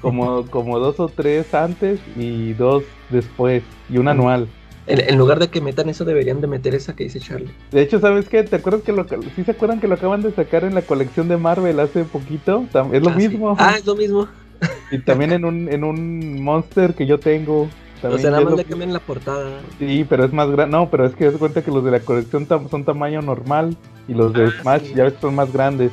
Como, 0.01 0.47
como 0.47 0.79
dos 0.79 1.01
o 1.01 1.09
tres 1.09 1.53
antes 1.55 2.01
y 2.17 2.53
dos 2.55 2.85
después 3.11 3.63
y 3.89 3.99
un 3.99 4.09
anual. 4.09 4.49
En, 4.89 5.01
en 5.01 5.19
lugar 5.19 5.41
de 5.41 5.49
que 5.49 5.61
metan 5.61 5.89
eso 5.89 6.05
deberían 6.05 6.41
de 6.41 6.47
meter 6.47 6.75
esa 6.75 6.95
que 6.95 7.05
dice 7.05 7.19
Charlie. 7.19 7.51
De 7.73 7.83
hecho, 7.83 7.99
¿sabes 7.99 8.29
qué? 8.29 8.45
¿Te 8.45 8.57
acuerdas 8.57 8.83
que 8.83 8.93
lo 8.93 9.05
¿sí 9.35 9.43
se 9.45 9.51
acuerdan 9.51 9.81
que 9.81 9.89
lo 9.89 9.95
acaban 9.95 10.23
de 10.23 10.31
sacar 10.33 10.63
en 10.65 10.75
la 10.75 10.83
colección 10.83 11.27
de 11.29 11.37
Marvel 11.37 11.81
hace 11.81 12.05
poquito? 12.05 12.65
Es 12.93 13.03
lo 13.03 13.11
Ah, 13.11 13.15
sí. 13.19 13.29
mismo. 13.29 13.57
Ah, 13.59 13.75
es 13.79 13.85
lo 13.87 13.97
mismo. 13.97 14.29
Y 14.93 14.99
también 15.01 15.33
en 15.33 15.45
un 15.45 15.69
en 15.69 15.83
un 15.83 16.41
monster 16.43 16.95
que 16.95 17.07
yo 17.07 17.19
tengo. 17.19 17.63
O 17.63 17.69
También 18.01 18.23
sea, 18.23 18.31
nada 18.31 18.45
más 18.45 18.51
lo- 18.53 18.57
le 18.59 18.65
cambian 18.65 18.93
la 18.93 19.01
portada. 19.01 19.61
Sí, 19.81 20.07
pero 20.09 20.25
es 20.25 20.33
más 20.33 20.49
grande. 20.51 20.77
No, 20.77 20.89
pero 20.89 21.05
es 21.07 21.15
que 21.17 21.25
das 21.25 21.35
cuenta 21.37 21.63
que 21.63 21.73
los 21.73 21.85
de 21.85 21.91
la 21.91 22.01
colección 22.01 22.47
tam- 22.47 22.71
son 22.71 22.85
tamaño 22.85 23.21
normal 23.23 23.77
y 24.07 24.15
los 24.15 24.33
de 24.33 24.47
Ah, 24.47 24.53
Smash 24.63 24.83
sí. 24.83 24.93
ya 24.95 25.03
ves 25.05 25.15
son 25.21 25.35
más 25.35 25.53
grandes. 25.53 25.91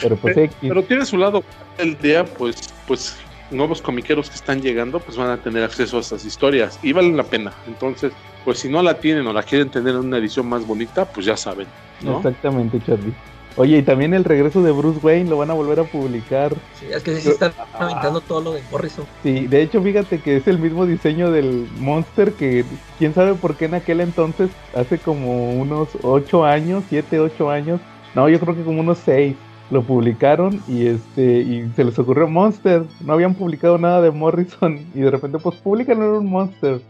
Pero 0.00 0.16
pues 0.16 0.34
Pe- 0.34 0.44
X. 0.44 0.56
Pero 0.62 0.82
tiene 0.84 1.04
su 1.04 1.18
lado 1.18 1.44
el 1.78 1.98
día, 1.98 2.24
pues, 2.24 2.56
pues 2.86 3.16
nuevos 3.50 3.80
comiqueros 3.80 4.28
que 4.28 4.36
están 4.36 4.60
llegando, 4.60 5.00
pues 5.00 5.16
van 5.16 5.30
a 5.30 5.36
tener 5.36 5.62
acceso 5.62 5.98
a 5.98 6.00
estas 6.00 6.24
historias 6.24 6.78
y 6.82 6.92
valen 6.92 7.16
la 7.16 7.24
pena. 7.24 7.52
Entonces, 7.66 8.12
pues 8.44 8.58
si 8.58 8.68
no 8.68 8.82
la 8.82 8.94
tienen 8.94 9.26
o 9.26 9.32
la 9.32 9.42
quieren 9.42 9.70
tener 9.70 9.94
en 9.94 10.00
una 10.00 10.18
edición 10.18 10.48
más 10.48 10.66
bonita, 10.66 11.04
pues 11.04 11.26
ya 11.26 11.36
saben, 11.36 11.66
¿no? 12.02 12.18
Exactamente, 12.18 12.80
Charlie. 12.84 13.14
Oye, 13.58 13.78
y 13.78 13.82
también 13.82 14.12
el 14.12 14.24
regreso 14.24 14.62
de 14.62 14.70
Bruce 14.70 15.00
Wayne 15.02 15.30
lo 15.30 15.38
van 15.38 15.50
a 15.50 15.54
volver 15.54 15.80
a 15.80 15.84
publicar. 15.84 16.54
Sí, 16.78 16.86
es 16.92 17.02
que 17.02 17.14
sí 17.16 17.22
se 17.22 17.30
están 17.30 17.52
aventando 17.72 18.20
todo 18.20 18.42
lo 18.42 18.52
de 18.52 18.62
Morrison. 18.70 19.06
Sí, 19.22 19.46
de 19.46 19.62
hecho, 19.62 19.82
fíjate 19.82 20.20
que 20.20 20.36
es 20.36 20.46
el 20.46 20.58
mismo 20.58 20.84
diseño 20.84 21.30
del 21.30 21.66
Monster 21.78 22.34
que 22.34 22.66
quién 22.98 23.14
sabe 23.14 23.34
por 23.34 23.56
qué 23.56 23.64
en 23.64 23.74
aquel 23.74 24.02
entonces, 24.02 24.50
hace 24.74 24.98
como 24.98 25.54
unos 25.54 25.88
8 26.02 26.44
años, 26.44 26.84
7, 26.90 27.18
8 27.18 27.50
años, 27.50 27.80
no, 28.14 28.28
yo 28.28 28.38
creo 28.40 28.54
que 28.54 28.62
como 28.62 28.80
unos 28.80 28.98
6, 29.06 29.36
lo 29.70 29.82
publicaron 29.82 30.60
y 30.68 30.86
este 30.86 31.40
y 31.40 31.70
se 31.74 31.84
les 31.84 31.98
ocurrió 31.98 32.28
Monster. 32.28 32.84
No 33.04 33.12
habían 33.14 33.34
publicado 33.34 33.78
nada 33.78 34.00
de 34.00 34.10
Morrison 34.10 34.78
y 34.94 35.00
de 35.00 35.10
repente 35.10 35.38
pues 35.38 35.56
publican 35.56 36.00
un 36.02 36.26
Monster. 36.26 36.80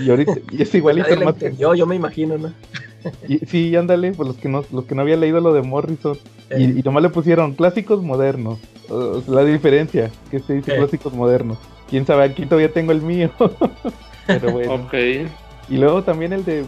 Y 0.00 0.10
ahorita 0.10 0.32
y 0.50 0.62
es 0.62 0.74
igualito 0.74 1.08
que- 1.34 1.54
yo 1.56 1.86
me 1.86 1.96
imagino, 1.96 2.36
¿no? 2.38 2.52
y- 3.28 3.38
sí, 3.46 3.74
ándale, 3.76 4.12
pues 4.12 4.26
los 4.28 4.36
que 4.36 4.48
no 4.48 4.64
los 4.72 4.84
que 4.84 4.94
no 4.94 5.02
habían 5.02 5.20
leído 5.20 5.40
lo 5.40 5.52
de 5.52 5.62
Morrison 5.62 6.16
y, 6.50 6.64
Eh. 6.64 6.74
y 6.78 6.82
nomás 6.82 7.02
le 7.02 7.08
pusieron 7.10 7.54
clásicos 7.54 8.02
modernos. 8.02 8.58
La 9.26 9.44
diferencia 9.44 10.10
que 10.30 10.40
se 10.40 10.54
dice 10.54 10.72
Eh. 10.72 10.76
clásicos 10.78 11.12
modernos. 11.12 11.58
Quién 11.90 12.04
sabe, 12.06 12.24
aquí 12.24 12.44
todavía 12.44 12.72
tengo 12.72 12.92
el 12.92 13.00
mío. 13.02 13.30
Pero 14.26 14.52
bueno. 14.52 14.74
Ok. 14.74 14.94
Y 15.70 15.76
luego 15.76 16.02
también 16.02 16.32
el 16.32 16.44
de. 16.44 16.64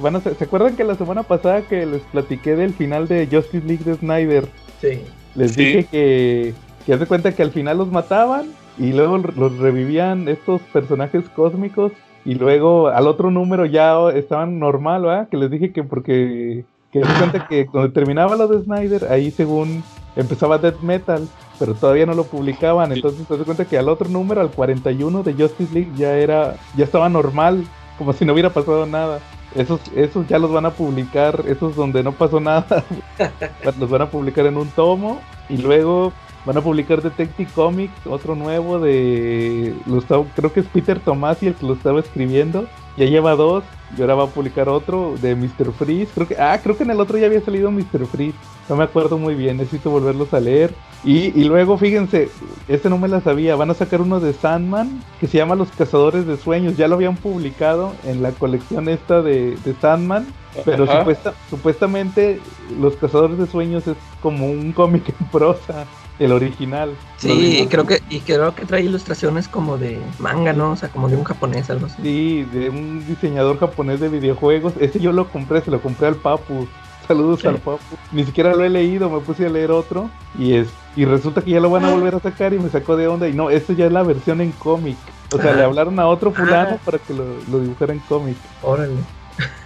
Van 0.00 0.16
a, 0.16 0.20
¿Se 0.20 0.44
acuerdan 0.44 0.76
que 0.76 0.84
la 0.84 0.94
semana 0.94 1.22
pasada 1.22 1.62
que 1.62 1.84
les 1.86 2.00
platiqué 2.02 2.56
del 2.56 2.72
final 2.72 3.06
de 3.08 3.26
Justice 3.30 3.66
League 3.66 3.84
de 3.84 3.94
Snyder? 3.94 4.48
Sí. 4.80 5.00
Les 5.34 5.52
Sí. 5.52 5.64
dije 5.64 5.84
que. 5.90 6.54
Que 6.86 6.94
haz 6.94 7.00
de 7.00 7.06
cuenta 7.06 7.32
que 7.32 7.42
al 7.42 7.50
final 7.50 7.76
los 7.78 7.92
mataban 7.92 8.46
y 8.78 8.92
luego 8.92 9.18
los 9.18 9.58
revivían 9.58 10.26
estos 10.28 10.62
personajes 10.72 11.28
cósmicos 11.36 11.92
y 12.24 12.34
luego 12.34 12.88
al 12.88 13.06
otro 13.06 13.30
número 13.30 13.66
ya 13.66 13.94
estaban 14.14 14.58
normal, 14.58 15.02
¿verdad? 15.02 15.28
Que 15.28 15.36
les 15.36 15.50
dije 15.50 15.72
que 15.72 15.84
porque. 15.84 16.64
Que 16.90 17.02
haz 17.02 17.08
de 17.08 17.18
cuenta 17.18 17.46
que 17.46 17.66
cuando 17.66 17.92
terminaba 17.92 18.36
lo 18.36 18.48
de 18.48 18.62
Snyder, 18.64 19.08
ahí 19.10 19.30
según 19.30 19.82
empezaba 20.16 20.56
Death 20.56 20.80
Metal, 20.80 21.28
pero 21.58 21.74
todavía 21.74 22.06
no 22.06 22.14
lo 22.14 22.24
publicaban. 22.24 22.90
Entonces 22.92 23.26
te 23.26 23.36
das 23.36 23.44
cuenta 23.44 23.66
que 23.66 23.76
al 23.76 23.90
otro 23.90 24.08
número, 24.08 24.40
al 24.40 24.50
41 24.50 25.22
de 25.22 25.34
Justice 25.34 25.74
League, 25.74 25.90
ya 25.96 26.16
era, 26.16 26.56
ya 26.78 26.84
estaba 26.84 27.10
normal, 27.10 27.64
como 27.98 28.14
si 28.14 28.24
no 28.24 28.32
hubiera 28.32 28.48
pasado 28.50 28.86
nada. 28.86 29.20
Esos, 29.54 29.80
esos 29.94 30.26
ya 30.26 30.38
los 30.38 30.52
van 30.52 30.66
a 30.66 30.70
publicar, 30.72 31.44
esos 31.48 31.74
donde 31.74 32.02
no 32.02 32.12
pasó 32.12 32.38
nada, 32.40 32.84
los 33.78 33.88
van 33.90 34.02
a 34.02 34.10
publicar 34.10 34.46
en 34.46 34.56
un 34.58 34.68
tomo 34.70 35.20
y 35.48 35.56
luego 35.56 36.12
van 36.44 36.58
a 36.58 36.60
publicar 36.60 37.02
Detective 37.02 37.50
Comics, 37.54 38.06
otro 38.06 38.34
nuevo 38.34 38.78
de, 38.78 39.74
lo 39.86 39.98
estaba- 39.98 40.24
creo 40.36 40.52
que 40.52 40.60
es 40.60 40.66
Peter 40.66 41.00
Tomasi 41.00 41.46
el 41.48 41.54
que 41.54 41.66
lo 41.66 41.72
estaba 41.74 42.00
escribiendo, 42.00 42.66
ya 42.96 43.06
lleva 43.06 43.36
dos 43.36 43.64
y 43.96 44.00
ahora 44.02 44.14
va 44.14 44.24
a 44.24 44.28
publicar 44.28 44.68
otro 44.68 45.14
de 45.20 45.34
Mr. 45.34 45.72
Freeze, 45.72 46.10
creo 46.14 46.28
que, 46.28 46.36
ah, 46.36 46.58
creo 46.62 46.76
que 46.76 46.82
en 46.84 46.90
el 46.90 47.00
otro 47.00 47.16
ya 47.18 47.26
había 47.26 47.40
salido 47.40 47.70
Mr. 47.70 48.06
Freeze, 48.06 48.36
no 48.68 48.76
me 48.76 48.84
acuerdo 48.84 49.16
muy 49.18 49.34
bien, 49.34 49.56
necesito 49.56 49.90
volverlos 49.90 50.32
a 50.34 50.40
leer. 50.40 50.74
Y, 51.04 51.28
y 51.40 51.44
luego, 51.44 51.78
fíjense, 51.78 52.28
este 52.66 52.90
no 52.90 52.98
me 52.98 53.08
la 53.08 53.20
sabía, 53.20 53.54
van 53.56 53.70
a 53.70 53.74
sacar 53.74 54.00
uno 54.02 54.18
de 54.20 54.32
Sandman 54.32 55.00
que 55.20 55.26
se 55.28 55.38
llama 55.38 55.54
Los 55.54 55.70
Cazadores 55.70 56.26
de 56.26 56.36
Sueños, 56.36 56.76
ya 56.76 56.88
lo 56.88 56.96
habían 56.96 57.16
publicado 57.16 57.92
en 58.04 58.22
la 58.22 58.32
colección 58.32 58.88
esta 58.88 59.22
de, 59.22 59.56
de 59.64 59.74
Sandman, 59.80 60.26
pero 60.64 60.84
supuesta- 60.98 61.34
supuestamente 61.48 62.40
Los 62.80 62.96
Cazadores 62.96 63.38
de 63.38 63.46
Sueños 63.46 63.86
es 63.86 63.96
como 64.20 64.46
un 64.46 64.72
cómic 64.72 65.08
en 65.18 65.26
prosa, 65.28 65.86
el 66.18 66.32
original. 66.32 66.94
Sí, 67.16 67.66
creo 67.70 67.86
que 67.86 68.02
y 68.10 68.20
creo 68.20 68.54
que 68.54 68.64
trae 68.66 68.82
ilustraciones 68.82 69.48
como 69.48 69.78
de 69.78 70.00
manga, 70.18 70.52
¿no? 70.52 70.72
O 70.72 70.76
sea, 70.76 70.88
como 70.88 71.08
de 71.08 71.16
un 71.16 71.24
japonés, 71.24 71.70
algo 71.70 71.86
así. 71.86 71.96
Sí, 72.02 72.42
de 72.52 72.70
un 72.70 73.06
diseñador 73.06 73.58
japonés 73.58 74.00
de 74.00 74.08
videojuegos. 74.08 74.72
Ese 74.80 74.98
yo 75.00 75.12
lo 75.12 75.28
compré, 75.28 75.60
se 75.60 75.70
lo 75.70 75.80
compré 75.80 76.08
al 76.08 76.16
Papu. 76.16 76.66
Saludos 77.06 77.40
Sí. 77.40 77.46
al 77.46 77.56
Papu. 77.58 77.96
Ni 78.12 78.24
siquiera 78.24 78.54
lo 78.54 78.64
he 78.64 78.68
leído, 78.68 79.08
me 79.08 79.20
puse 79.20 79.46
a 79.46 79.48
leer 79.48 79.70
otro. 79.70 80.10
Y 80.38 80.54
es 80.54 80.68
y 80.96 81.04
resulta 81.04 81.42
que 81.42 81.52
ya 81.52 81.60
lo 81.60 81.70
van 81.70 81.84
a 81.84 81.90
volver 81.90 82.16
a 82.16 82.20
sacar 82.20 82.52
y 82.52 82.58
me 82.58 82.68
sacó 82.68 82.96
de 82.96 83.06
onda. 83.06 83.28
Y 83.28 83.32
no, 83.32 83.50
esto 83.50 83.72
ya 83.72 83.86
es 83.86 83.92
la 83.92 84.02
versión 84.02 84.40
en 84.40 84.50
cómic. 84.52 84.96
O 85.32 85.38
sea, 85.40 85.54
le 85.54 85.62
hablaron 85.62 85.98
a 86.00 86.06
otro 86.08 86.32
fulano 86.32 86.78
para 86.84 86.98
que 86.98 87.12
lo, 87.14 87.24
lo 87.50 87.60
dibujara 87.60 87.92
en 87.92 88.00
cómic. 88.00 88.36
Órale. 88.62 88.94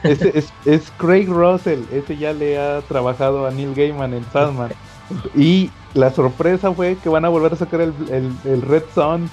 Ese 0.02 0.36
es, 0.38 0.52
es 0.66 0.92
Craig 0.98 1.26
Russell. 1.28 1.80
Ese 1.90 2.16
ya 2.18 2.32
le 2.32 2.58
ha 2.58 2.80
trabajado 2.82 3.46
a 3.46 3.50
Neil 3.50 3.74
Gaiman 3.74 4.12
en 4.14 4.24
Sandman. 4.32 4.70
Y 5.36 5.70
la 5.94 6.10
sorpresa 6.10 6.72
fue 6.72 6.96
que 7.02 7.08
van 7.08 7.24
a 7.24 7.28
volver 7.28 7.52
a 7.52 7.56
sacar 7.56 7.80
el, 7.80 7.94
el, 8.10 8.32
el 8.44 8.62
Red 8.62 8.84
Son 8.94 9.28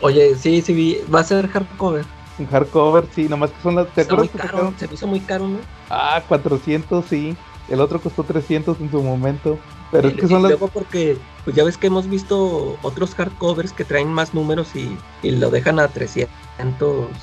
Oye, 0.00 0.34
sí, 0.34 0.60
sí 0.60 0.74
vi, 0.74 0.98
va 1.12 1.20
a 1.20 1.24
ser 1.24 1.48
hardcover. 1.48 2.04
hardcover. 2.50 3.06
Sí, 3.14 3.28
nomás 3.28 3.50
que 3.50 3.62
son 3.62 3.76
las. 3.76 3.86
¿Te 3.88 4.02
muy 4.04 4.12
acuerdas 4.12 4.30
que 4.30 4.38
caro, 4.38 4.74
se 4.76 4.88
me 4.88 4.94
hizo 4.94 5.06
muy 5.06 5.20
caro, 5.20 5.48
¿no? 5.48 5.58
Ah, 5.88 6.22
400, 6.28 7.04
sí. 7.06 7.36
El 7.70 7.80
otro 7.80 7.98
costó 7.98 8.22
300 8.22 8.78
en 8.80 8.90
su 8.90 9.02
momento. 9.02 9.58
Pero 9.90 10.08
es 10.08 10.14
que 10.14 10.28
son 10.28 10.40
y 10.40 10.42
las... 10.42 10.50
luego 10.50 10.68
porque, 10.68 11.16
pues 11.44 11.56
ya 11.56 11.64
ves 11.64 11.78
que 11.78 11.86
hemos 11.86 12.06
visto 12.08 12.76
otros 12.82 13.14
hardcovers 13.14 13.72
que 13.72 13.84
traen 13.84 14.12
más 14.12 14.34
números 14.34 14.76
y, 14.76 14.94
y 15.22 15.30
lo 15.30 15.48
dejan 15.48 15.78
a 15.78 15.88
300 15.88 16.28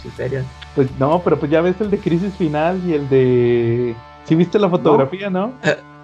y 0.04 0.10
ferias. 0.10 0.46
Pues 0.74 0.88
no, 0.98 1.22
pero 1.24 1.38
pues 1.38 1.52
ya 1.52 1.62
ves 1.62 1.76
el 1.82 1.92
de 1.92 2.00
Crisis 2.00 2.34
Final 2.36 2.82
y 2.88 2.94
el 2.94 3.10
de... 3.10 3.96
¿Sí 4.26 4.34
viste 4.34 4.58
la 4.58 4.70
fotografía, 4.70 5.30
no? 5.30 5.54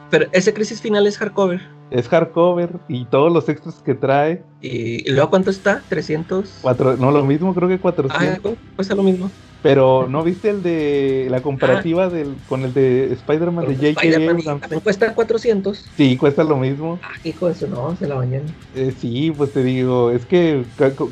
Pero 0.10 0.28
ese 0.32 0.54
crisis 0.54 0.82
final 0.82 1.08
es 1.08 1.18
hardcover. 1.18 1.77
Es 1.90 2.08
hardcover 2.10 2.80
y 2.88 3.06
todos 3.06 3.32
los 3.32 3.48
extras 3.50 3.82
que 3.82 3.96
trae. 3.96 4.44
Y, 4.60 5.08
y 5.10 5.14
luego 5.14 5.30
cuánto 5.30 5.52
está? 5.52 5.84
300. 5.88 6.60
Cuatro, 6.62 6.98
no, 6.98 7.12
lo 7.12 7.24
mismo, 7.24 7.54
creo 7.54 7.68
que 7.70 7.76
Ah, 7.76 7.80
400. 7.82 8.56
pues 8.76 8.90
es 8.90 8.96
lo 8.98 9.04
mismo. 9.04 9.32
Pero 9.62 10.08
¿no 10.08 10.24
viste 10.24 10.50
el 10.50 10.62
de 10.62 11.28
la 11.30 11.42
comparativa 11.42 12.10
del, 12.10 12.36
con 12.46 12.64
el 12.64 12.74
de 12.74 13.12
Spider-Man 13.14 13.66
de 13.68 13.94
J.K. 13.94 14.60
También 14.60 14.82
cuesta 14.82 15.14
400. 15.16 15.92
Sí, 15.98 16.16
cuesta 16.16 16.44
lo 16.44 16.58
mismo. 16.58 17.00
Ah, 17.04 17.10
hijo 17.24 17.48
de 17.48 17.56
su 17.56 17.68
no, 17.68 17.96
se 17.96 18.08
la 18.08 18.16
bañan. 18.16 18.44
Eh, 18.74 18.92
sí, 18.92 19.32
pues 19.32 19.52
te 19.52 19.64
digo, 19.64 20.12
es 20.12 20.26
que, 20.26 20.64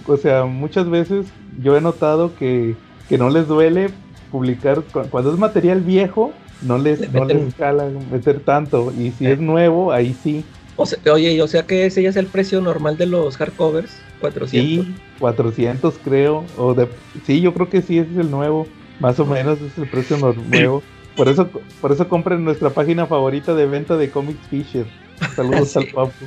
o 0.08 0.18
sea, 0.18 0.46
muchas 0.46 0.90
veces 0.90 1.26
yo 1.58 1.76
he 1.76 1.82
notado 1.82 2.36
que, 2.36 2.78
que 3.08 3.18
no 3.18 3.30
les 3.30 3.48
duele 3.48 3.90
publicar, 4.30 4.84
cu- 4.92 5.10
cuando 5.10 5.32
es 5.34 5.40
material 5.40 5.82
viejo, 5.82 6.34
no 6.62 6.78
les, 6.78 7.00
Le 7.00 7.08
no 7.10 7.26
les 7.26 7.54
cala 7.56 7.86
meter 7.90 8.42
tanto, 8.44 8.92
y 8.92 9.12
si 9.12 9.26
Eh. 9.26 9.34
es 9.34 9.40
nuevo, 9.40 9.92
ahí 9.92 10.14
sí. 10.14 10.46
O 10.78 10.86
sea, 10.86 11.00
oye, 11.14 11.42
o 11.42 11.48
sea 11.48 11.64
que 11.64 11.86
ese 11.86 12.02
ya 12.04 12.10
es 12.10 12.16
el 12.18 12.28
precio 12.28 12.60
normal 12.62 12.98
de 12.98 13.06
los 13.06 13.38
hardcovers, 13.38 13.98
400. 14.20 14.86
Sí, 14.86 14.96
400 15.20 15.96
creo, 16.04 16.44
o 16.58 16.74
de, 16.74 16.88
sí, 17.26 17.40
yo 17.42 17.54
creo 17.54 17.70
que 17.70 17.82
sí, 17.82 17.98
ese 18.00 18.12
es 18.12 18.18
el 18.18 18.32
nuevo, 18.32 18.68
más 19.00 19.20
o 19.20 19.26
menos 19.26 19.60
es 19.62 19.78
el 19.78 19.88
precio 19.90 20.18
nuevo. 20.18 20.84
Por 21.16 21.30
eso, 21.30 21.50
por 21.80 21.92
eso 21.94 22.10
compren 22.10 22.44
nuestra 22.44 22.70
página 22.72 23.06
favorita 23.06 23.56
de 23.56 23.66
venta 23.68 23.96
de 23.96 24.10
Comics 24.12 24.48
Fisher. 24.50 24.86
Saludos 25.36 25.70
Sí. 25.74 25.80
al 25.80 25.86
papu. 25.88 26.26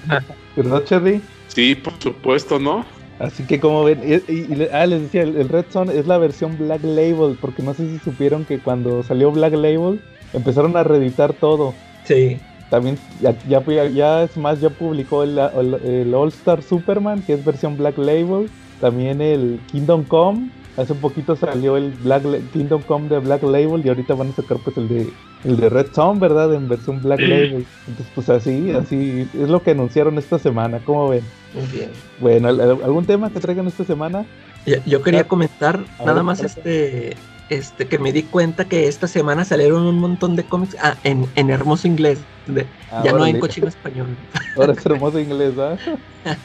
¿Verdad, 0.56 0.84
Cherry? 0.84 1.20
Sí, 1.48 1.74
por 1.74 1.92
supuesto, 2.02 2.58
¿no? 2.58 2.86
Así 3.18 3.42
que 3.44 3.60
como 3.60 3.84
ven, 3.84 4.00
y, 4.02 4.14
y- 4.32 4.46
y 4.50 4.54
le- 4.54 4.70
ah, 4.72 4.86
les 4.86 5.02
decía, 5.02 5.22
el, 5.22 5.36
el 5.36 5.48
Red 5.48 5.66
Son 5.70 5.90
es 5.90 6.06
la 6.06 6.16
versión 6.18 6.56
Black 6.56 6.82
Label, 6.84 7.36
porque 7.38 7.62
no 7.62 7.74
sé 7.74 7.86
si 7.88 7.98
supieron 7.98 8.44
que 8.46 8.60
cuando 8.60 9.02
salió 9.02 9.30
Black 9.30 9.52
Label 9.54 10.00
empezaron 10.32 10.74
a 10.76 10.84
reeditar 10.84 11.34
todo. 11.34 11.74
Sí. 12.04 12.38
También 12.70 12.98
ya, 13.20 13.34
ya, 13.48 13.62
ya, 13.88 14.28
más, 14.36 14.60
ya 14.60 14.70
publicó 14.70 15.22
el, 15.22 15.38
el- 15.38 15.74
el 15.84 16.14
All 16.14 16.28
Star 16.28 16.62
Superman, 16.62 17.22
que 17.22 17.32
es 17.34 17.44
versión 17.44 17.76
Black 17.76 17.96
Label. 17.98 18.50
También 18.80 19.20
el 19.22 19.58
Kingdom 19.72 20.04
Come. 20.04 20.50
Hace 20.76 20.92
un 20.92 21.00
poquito 21.00 21.34
salió 21.34 21.76
el 21.76 21.90
Black 22.04 22.24
La- 22.24 22.38
Kingdom 22.52 22.82
Come 22.82 23.08
de 23.08 23.18
Black 23.18 23.42
Label 23.42 23.84
y 23.84 23.88
ahorita 23.88 24.14
van 24.14 24.28
a 24.28 24.32
sacar 24.32 24.58
pues 24.62 24.76
el 24.76 24.86
de 24.88 25.08
el 25.44 25.56
de 25.56 25.68
Red 25.68 25.86
Son, 25.94 26.20
¿verdad? 26.20 26.52
En 26.54 26.68
versión 26.68 27.00
Black 27.02 27.20
Label. 27.20 27.66
Entonces 27.88 28.12
pues 28.14 28.28
así, 28.28 28.70
así 28.72 29.28
es 29.34 29.48
lo 29.48 29.62
que 29.62 29.70
anunciaron 29.72 30.18
esta 30.18 30.38
semana. 30.38 30.78
¿Cómo 30.84 31.08
ven? 31.08 31.22
Muy 31.54 31.66
bien. 31.66 31.90
Bueno, 32.20 32.48
¿al- 32.48 32.60
al- 32.60 32.82
¿algún 32.84 33.06
tema 33.06 33.30
que 33.30 33.40
traigan 33.40 33.66
esta 33.66 33.84
semana? 33.84 34.24
Yo, 34.66 34.76
yo 34.86 35.02
quería 35.02 35.24
comentar 35.26 35.80
a 35.98 36.02
nada 36.04 36.14
ver, 36.16 36.24
más 36.24 36.42
este, 36.44 37.16
este 37.48 37.88
que 37.88 37.98
me 37.98 38.12
di 38.12 38.22
cuenta 38.24 38.66
que 38.66 38.88
esta 38.88 39.08
semana 39.08 39.44
salieron 39.44 39.86
un 39.86 39.98
montón 39.98 40.36
de 40.36 40.44
cómics 40.44 40.76
ah, 40.80 40.96
en, 41.04 41.26
en 41.34 41.50
hermoso 41.50 41.86
inglés. 41.88 42.18
de- 42.46 42.66
Ah, 42.90 43.02
ya 43.04 43.12
no 43.12 43.18
en 43.18 43.22
órale. 43.36 43.40
cochino 43.40 43.68
español. 43.68 44.16
Ahora 44.56 44.72
es 44.72 44.84
hermoso 44.86 45.18
inglés, 45.18 45.52
¿ah? 45.58 45.76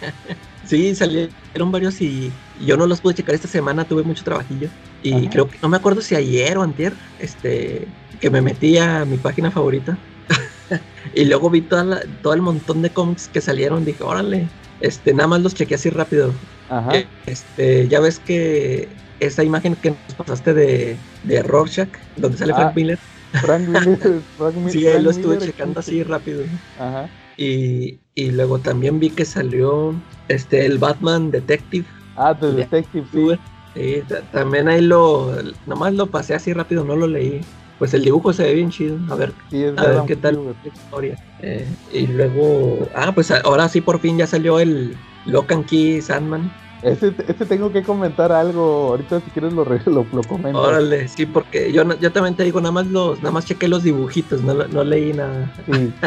Sí, 0.66 0.96
salieron 0.96 1.72
varios 1.72 2.00
y 2.02 2.32
yo 2.66 2.78
no 2.78 2.88
los 2.88 3.02
pude 3.02 3.14
checar 3.16 3.36
esta 3.36 3.48
semana, 3.50 3.86
tuve 3.86 4.04
mucho 4.04 4.24
trabajillo. 4.24 4.70
Y 5.02 5.14
Ajá. 5.14 5.30
creo 5.30 5.48
que, 5.50 5.58
no 5.62 5.68
me 5.70 5.76
acuerdo 5.78 6.02
si 6.02 6.16
ayer 6.16 6.58
o 6.58 6.64
antier, 6.64 6.94
este, 7.20 7.88
que 8.20 8.30
me 8.30 8.42
metí 8.42 8.78
a 8.78 9.04
mi 9.06 9.18
página 9.18 9.52
favorita. 9.52 9.98
y 11.14 11.26
luego 11.26 11.50
vi 11.50 11.62
toda 11.62 11.84
la- 11.84 12.02
todo 12.22 12.34
el 12.34 12.42
montón 12.42 12.82
de 12.82 12.90
cómics 12.92 13.28
que 13.28 13.42
salieron, 13.42 13.84
dije, 13.84 14.04
órale, 14.04 14.50
este, 14.80 15.14
nada 15.14 15.28
más 15.28 15.42
los 15.42 15.54
chequeé 15.54 15.76
así 15.76 15.90
rápido. 15.90 16.34
Ajá. 16.70 16.92
Este, 17.26 17.88
ya 17.90 18.00
ves 18.00 18.20
que 18.20 18.96
esa 19.26 19.44
imagen 19.44 19.76
que 19.76 19.92
nos 19.92 20.16
pasaste 20.16 20.54
de, 20.54 20.98
de 21.24 21.44
Rorschach, 21.44 21.90
donde 22.18 22.38
sale 22.38 22.54
Ah, 22.54 22.56
Frank 22.58 22.76
Miller, 22.76 23.00
Frank 23.32 23.68
Miller. 23.68 24.22
Frank 24.38 24.56
Mi- 24.56 24.72
sí, 24.72 24.88
ahí 24.88 25.02
lo 25.02 25.10
estuve 25.12 25.36
Miller, 25.36 25.50
checando 25.50 25.82
¿quién 25.82 25.96
así 25.98 26.04
rápido. 26.04 26.44
Ajá. 26.78 27.10
Y, 27.38 27.98
y 28.16 28.32
luego 28.32 28.60
también 28.60 29.00
vi 29.00 29.10
que 29.10 29.26
salió 29.26 29.96
este 30.28 30.66
el 30.66 30.78
Batman 30.78 31.32
Detective. 31.32 31.86
Ah, 32.16 32.38
The. 32.40 32.52
Detective, 32.52 33.06
sí. 33.12 34.04
También 34.32 34.68
ahí 34.68 34.82
lo, 34.82 35.32
nomás 35.66 35.94
lo 35.94 36.08
pasé 36.08 36.36
así 36.36 36.54
rápido, 36.54 36.84
no 36.84 36.96
lo 36.96 37.08
leí. 37.08 37.42
Pues 37.80 37.94
el 37.94 38.04
dibujo 38.04 38.32
se 38.34 38.44
ve 38.44 38.54
bien 38.54 38.70
chido, 38.70 38.98
a 39.10 39.16
ver 39.16 39.34
Sí, 39.50 39.66
A 39.76 39.84
ver 39.88 40.02
qué 40.08 40.16
tal. 40.16 40.40
Historia. 40.64 41.18
Eh, 41.42 41.66
y 41.92 42.08
luego, 42.08 42.88
ah, 42.96 43.12
pues 43.14 43.32
ahora 43.32 43.68
sí 43.68 43.82
por 43.82 44.00
fin 44.00 44.18
ya 44.18 44.28
salió 44.28 44.60
el 44.60 44.96
Lock 45.26 45.52
and 45.52 45.66
Key 45.66 46.02
Sandman. 46.02 46.50
Ese, 46.84 47.14
ese 47.28 47.46
tengo 47.46 47.72
que 47.72 47.82
comentar 47.84 48.32
algo. 48.32 48.90
Ahorita 48.90 49.20
si 49.22 49.30
quieres 49.32 49.54
lo, 49.54 49.64
lo, 49.66 50.06
lo 50.12 50.24
comento. 50.24 50.60
Órale, 50.62 51.08
sí, 51.08 51.26
porque 51.26 51.72
yo, 51.72 51.84
yo 52.00 52.12
también 52.12 52.36
te 52.36 52.44
digo, 52.44 52.60
nada 52.60 52.72
más 52.72 52.88
los, 52.88 53.20
nada 53.20 53.32
más 53.32 53.46
chequé 53.46 53.68
los 53.68 53.84
dibujitos, 53.84 54.42
no, 54.42 54.54
no 54.54 54.84
leí 54.84 55.14
nada. 55.14 55.52
Sí. 55.72 55.94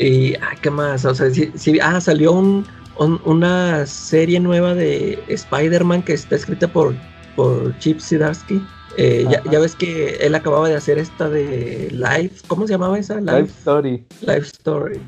Y, 0.00 0.34
ah, 0.36 0.54
¿qué 0.62 0.70
más? 0.70 1.04
O 1.04 1.12
sea, 1.12 1.28
sí, 1.28 1.50
sí, 1.56 1.76
ah, 1.82 2.00
salió 2.00 2.30
un, 2.30 2.64
un- 2.98 3.20
una 3.24 3.84
serie 3.84 4.38
nueva 4.38 4.72
de 4.76 5.18
Spider-Man 5.26 6.04
que 6.04 6.12
está 6.12 6.36
escrita 6.36 6.68
por, 6.68 6.94
por 7.34 7.76
Chip 7.78 7.98
Zdarsky. 8.00 8.62
Eh, 8.96 9.26
ya, 9.28 9.42
ya 9.50 9.58
ves 9.58 9.74
que 9.74 10.16
él 10.20 10.36
acababa 10.36 10.68
de 10.68 10.76
hacer 10.76 10.98
esta 10.98 11.28
de 11.28 11.88
Life, 11.92 12.42
¿cómo 12.46 12.66
se 12.68 12.74
llamaba 12.74 12.96
esa? 12.98 13.20
Life 13.20 13.38
Life, 13.42 13.52
Story. 13.58 14.04
Life 14.22 14.46
Story. 14.46 15.00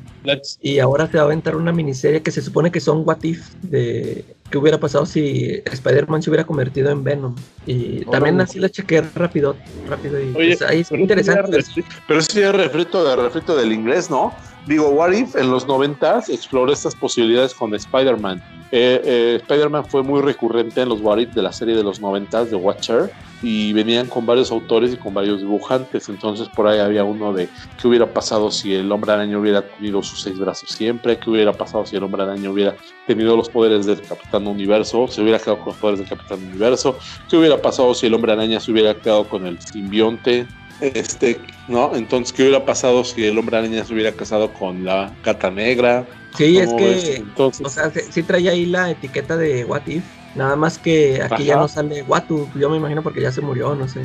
Y 0.61 0.79
ahora 0.79 1.07
se 1.07 1.15
va 1.17 1.23
a 1.23 1.25
aventar 1.25 1.55
una 1.55 1.71
miniserie 1.71 2.21
que 2.21 2.31
se 2.31 2.41
supone 2.41 2.69
que 2.69 2.79
son 2.81 3.03
What 3.05 3.23
If 3.23 3.47
de, 3.61 4.25
qué 4.51 4.57
hubiera 4.57 4.79
pasado 4.79 5.05
si 5.05 5.61
Spider-Man 5.65 6.21
se 6.21 6.29
hubiera 6.29 6.45
convertido 6.45 6.91
en 6.91 7.03
Venom. 7.03 7.35
Y 7.65 8.05
también 8.05 8.39
así 8.41 8.59
la 8.59 8.69
chequeé 8.69 9.01
rápido, 9.15 9.55
rápido 9.87 10.19
y 10.19 10.35
Oye, 10.35 10.57
pues, 10.57 10.61
ahí 10.61 10.81
es 10.81 10.91
interesante. 10.91 11.63
Pero 12.07 12.19
eso 12.19 12.39
ya 12.39 12.49
es 12.49 12.55
refrito, 12.55 13.15
refrito 13.15 13.55
del 13.55 13.71
inglés, 13.71 14.11
¿no? 14.11 14.33
Digo, 14.67 14.89
What 14.89 15.13
If 15.13 15.35
en 15.35 15.49
los 15.49 15.65
90 15.65 16.25
exploró 16.27 16.71
estas 16.71 16.93
posibilidades 16.93 17.55
con 17.55 17.73
Spider-Man. 17.73 18.43
Eh, 18.71 19.01
eh, 19.03 19.39
Spider-Man 19.41 19.85
fue 19.85 20.03
muy 20.03 20.21
recurrente 20.21 20.81
en 20.81 20.89
los 20.89 21.01
What 21.01 21.17
If 21.17 21.33
de 21.33 21.41
la 21.41 21.51
serie 21.51 21.75
de 21.75 21.83
los 21.83 21.99
90 21.99 22.45
de 22.45 22.55
Watcher 22.55 23.11
y 23.41 23.73
venían 23.73 24.07
con 24.07 24.25
varios 24.25 24.51
autores 24.51 24.93
y 24.93 24.97
con 24.97 25.13
varios 25.13 25.39
dibujantes. 25.39 26.09
Entonces, 26.09 26.47
por 26.49 26.67
ahí 26.67 26.79
había 26.79 27.03
uno 27.03 27.33
de 27.33 27.49
qué 27.79 27.87
hubiera 27.87 28.13
pasado 28.13 28.51
si 28.51 28.73
el 28.73 28.91
hombre 28.91 29.11
araña 29.11 29.37
hubiera 29.37 29.61
tenido 29.61 30.03
sus 30.03 30.21
seis 30.21 30.37
brazos 30.37 30.69
siempre, 30.69 31.17
qué 31.17 31.29
hubiera 31.29 31.53
pasado 31.53 31.85
si 31.85 31.95
el 31.95 32.03
hombre 32.03 32.23
araña 32.23 32.49
hubiera 32.49 32.75
tenido 33.07 33.35
los 33.35 33.49
poderes 33.49 33.85
del 33.85 34.01
Capitán 34.01 34.47
Universo, 34.47 35.07
se 35.07 35.21
hubiera 35.21 35.39
quedado 35.39 35.57
con 35.57 35.67
los 35.67 35.77
poderes 35.77 35.99
del 35.99 36.09
Capitán 36.09 36.43
Universo, 36.47 36.97
qué 37.29 37.37
hubiera 37.37 37.61
pasado 37.61 37.93
si 37.93 38.07
el 38.07 38.13
hombre 38.13 38.31
araña 38.33 38.59
se 38.59 38.71
hubiera 38.71 38.93
quedado 38.93 39.27
con 39.27 39.45
el 39.47 39.59
simbionte, 39.59 40.45
este, 40.81 41.39
¿no? 41.67 41.95
Entonces, 41.95 42.33
¿qué 42.33 42.43
hubiera 42.43 42.65
pasado 42.65 43.03
si 43.03 43.23
el 43.25 43.37
hombre 43.37 43.57
araña 43.57 43.83
se 43.85 43.93
hubiera 43.93 44.11
casado 44.11 44.53
con 44.53 44.83
la 44.83 45.13
gata 45.23 45.49
negra? 45.51 46.05
Sí, 46.37 46.57
es 46.57 46.65
¿Cómo 46.67 46.77
que? 46.77 47.15
Entonces, 47.15 47.65
o 47.65 47.69
sea, 47.69 47.91
sí, 47.91 47.99
sí 48.09 48.23
traía 48.23 48.51
ahí 48.51 48.65
la 48.65 48.91
etiqueta 48.91 49.37
de 49.37 49.65
What 49.65 49.85
If, 49.87 50.03
nada 50.35 50.55
más 50.55 50.77
que 50.77 51.21
aquí 51.21 51.45
ya 51.45 51.57
no 51.57 51.67
sale 51.67 52.03
Watu, 52.03 52.47
yo 52.55 52.69
me 52.69 52.77
imagino 52.77 53.03
porque 53.03 53.21
ya 53.21 53.31
se 53.31 53.41
murió, 53.41 53.75
no 53.75 53.87
sé. 53.87 54.03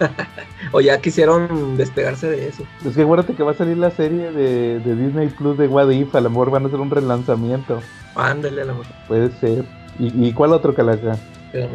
o 0.72 0.80
ya 0.80 1.00
quisieron 1.00 1.76
despegarse 1.76 2.28
de 2.28 2.48
eso. 2.48 2.64
Es 2.84 2.94
que 2.94 3.02
acuérdate 3.02 3.34
que 3.34 3.42
va 3.42 3.52
a 3.52 3.54
salir 3.54 3.76
la 3.76 3.90
serie 3.90 4.32
de, 4.32 4.80
de 4.80 4.96
Disney 4.96 5.28
Plus 5.28 5.58
de 5.58 5.68
What 5.68 5.90
If, 5.90 6.14
a 6.14 6.20
lo 6.20 6.30
mejor 6.30 6.50
van 6.50 6.64
a 6.64 6.68
hacer 6.68 6.80
un 6.80 6.90
relanzamiento. 6.90 7.80
Ándale 8.14 8.62
a 8.62 8.64
mejor. 8.66 8.86
Puede 9.08 9.30
ser. 9.38 9.64
¿Y, 9.98 10.28
y 10.28 10.32
cuál 10.32 10.52
otro 10.52 10.74
calaca? 10.74 11.16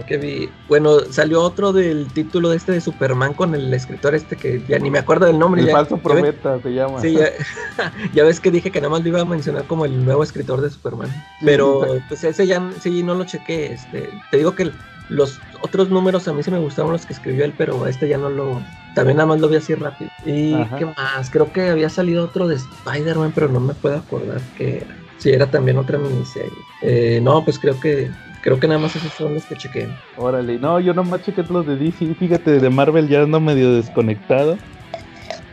Que 0.05 0.17
vi. 0.17 0.49
Bueno, 0.67 0.99
salió 1.09 1.41
otro 1.41 1.71
del 1.71 2.11
título 2.11 2.49
de 2.49 2.57
este 2.57 2.73
de 2.73 2.81
Superman 2.81 3.33
con 3.33 3.55
el 3.55 3.73
escritor 3.73 4.13
este 4.13 4.35
que 4.35 4.61
ya 4.67 4.77
ni 4.77 4.91
me 4.91 4.99
acuerdo 4.99 5.25
del 5.25 5.39
nombre. 5.39 5.61
El 5.61 5.67
ya- 5.67 5.73
falso 5.73 5.91
ya 5.91 5.95
ves- 5.95 6.03
prometa 6.35 6.59
se 6.61 6.69
llama. 6.73 6.99
Sí, 6.99 7.13
ya, 7.13 7.29
ya 8.13 8.25
ves 8.25 8.41
que 8.41 8.51
dije 8.51 8.71
que 8.71 8.81
nada 8.81 8.91
más 8.91 9.03
lo 9.03 9.07
iba 9.07 9.21
a 9.21 9.25
mencionar 9.25 9.63
como 9.67 9.85
el 9.85 10.03
nuevo 10.03 10.21
escritor 10.21 10.59
de 10.59 10.69
Superman. 10.69 11.09
Pero 11.45 11.81
sí, 11.95 12.03
pues 12.09 12.25
ese 12.25 12.45
ya 12.45 12.61
sí 12.81 13.03
no 13.03 13.13
lo 13.15 13.23
chequé. 13.23 13.71
Este, 13.71 14.09
te 14.29 14.35
digo 14.37 14.53
que 14.53 14.69
los 15.07 15.39
otros 15.61 15.89
números 15.89 16.27
a 16.27 16.33
mí 16.33 16.43
sí 16.43 16.51
me 16.51 16.59
gustaron 16.59 16.91
los 16.91 17.05
que 17.05 17.13
escribió 17.13 17.45
él, 17.45 17.53
pero 17.57 17.87
este 17.87 18.09
ya 18.09 18.17
no 18.17 18.29
lo. 18.29 18.61
También 18.95 19.15
nada 19.15 19.27
más 19.27 19.39
lo 19.39 19.47
vi 19.47 19.55
así 19.55 19.75
rápido. 19.75 20.11
¿Y 20.25 20.55
Ajá. 20.55 20.75
qué 20.77 20.85
más? 20.87 21.29
Creo 21.29 21.53
que 21.53 21.69
había 21.69 21.89
salido 21.89 22.25
otro 22.25 22.49
de 22.49 22.55
Spider-Man, 22.55 23.31
pero 23.33 23.47
no 23.47 23.61
me 23.61 23.73
puedo 23.75 23.95
acordar 23.95 24.41
que 24.57 24.85
sí 25.19 25.29
era 25.29 25.49
también 25.51 25.77
otra 25.77 25.97
miniserie. 25.99 26.51
Eh, 26.81 27.19
no, 27.21 27.43
pues 27.43 27.59
creo 27.59 27.79
que 27.79 28.09
creo 28.41 28.59
que 28.59 28.67
nada 28.67 28.79
más 28.79 28.95
esos 28.95 29.11
son 29.13 29.33
los 29.33 29.45
que 29.45 29.55
chequé. 29.55 29.87
Órale, 30.17 30.57
no, 30.59 30.79
yo 30.79 30.93
nomás 30.93 31.21
chequé 31.21 31.43
los 31.49 31.65
de 31.67 31.75
DC, 31.75 32.15
fíjate, 32.15 32.59
de 32.59 32.69
Marvel 32.69 33.07
ya 33.09 33.21
ando 33.21 33.39
medio 33.39 33.73
desconectado. 33.73 34.57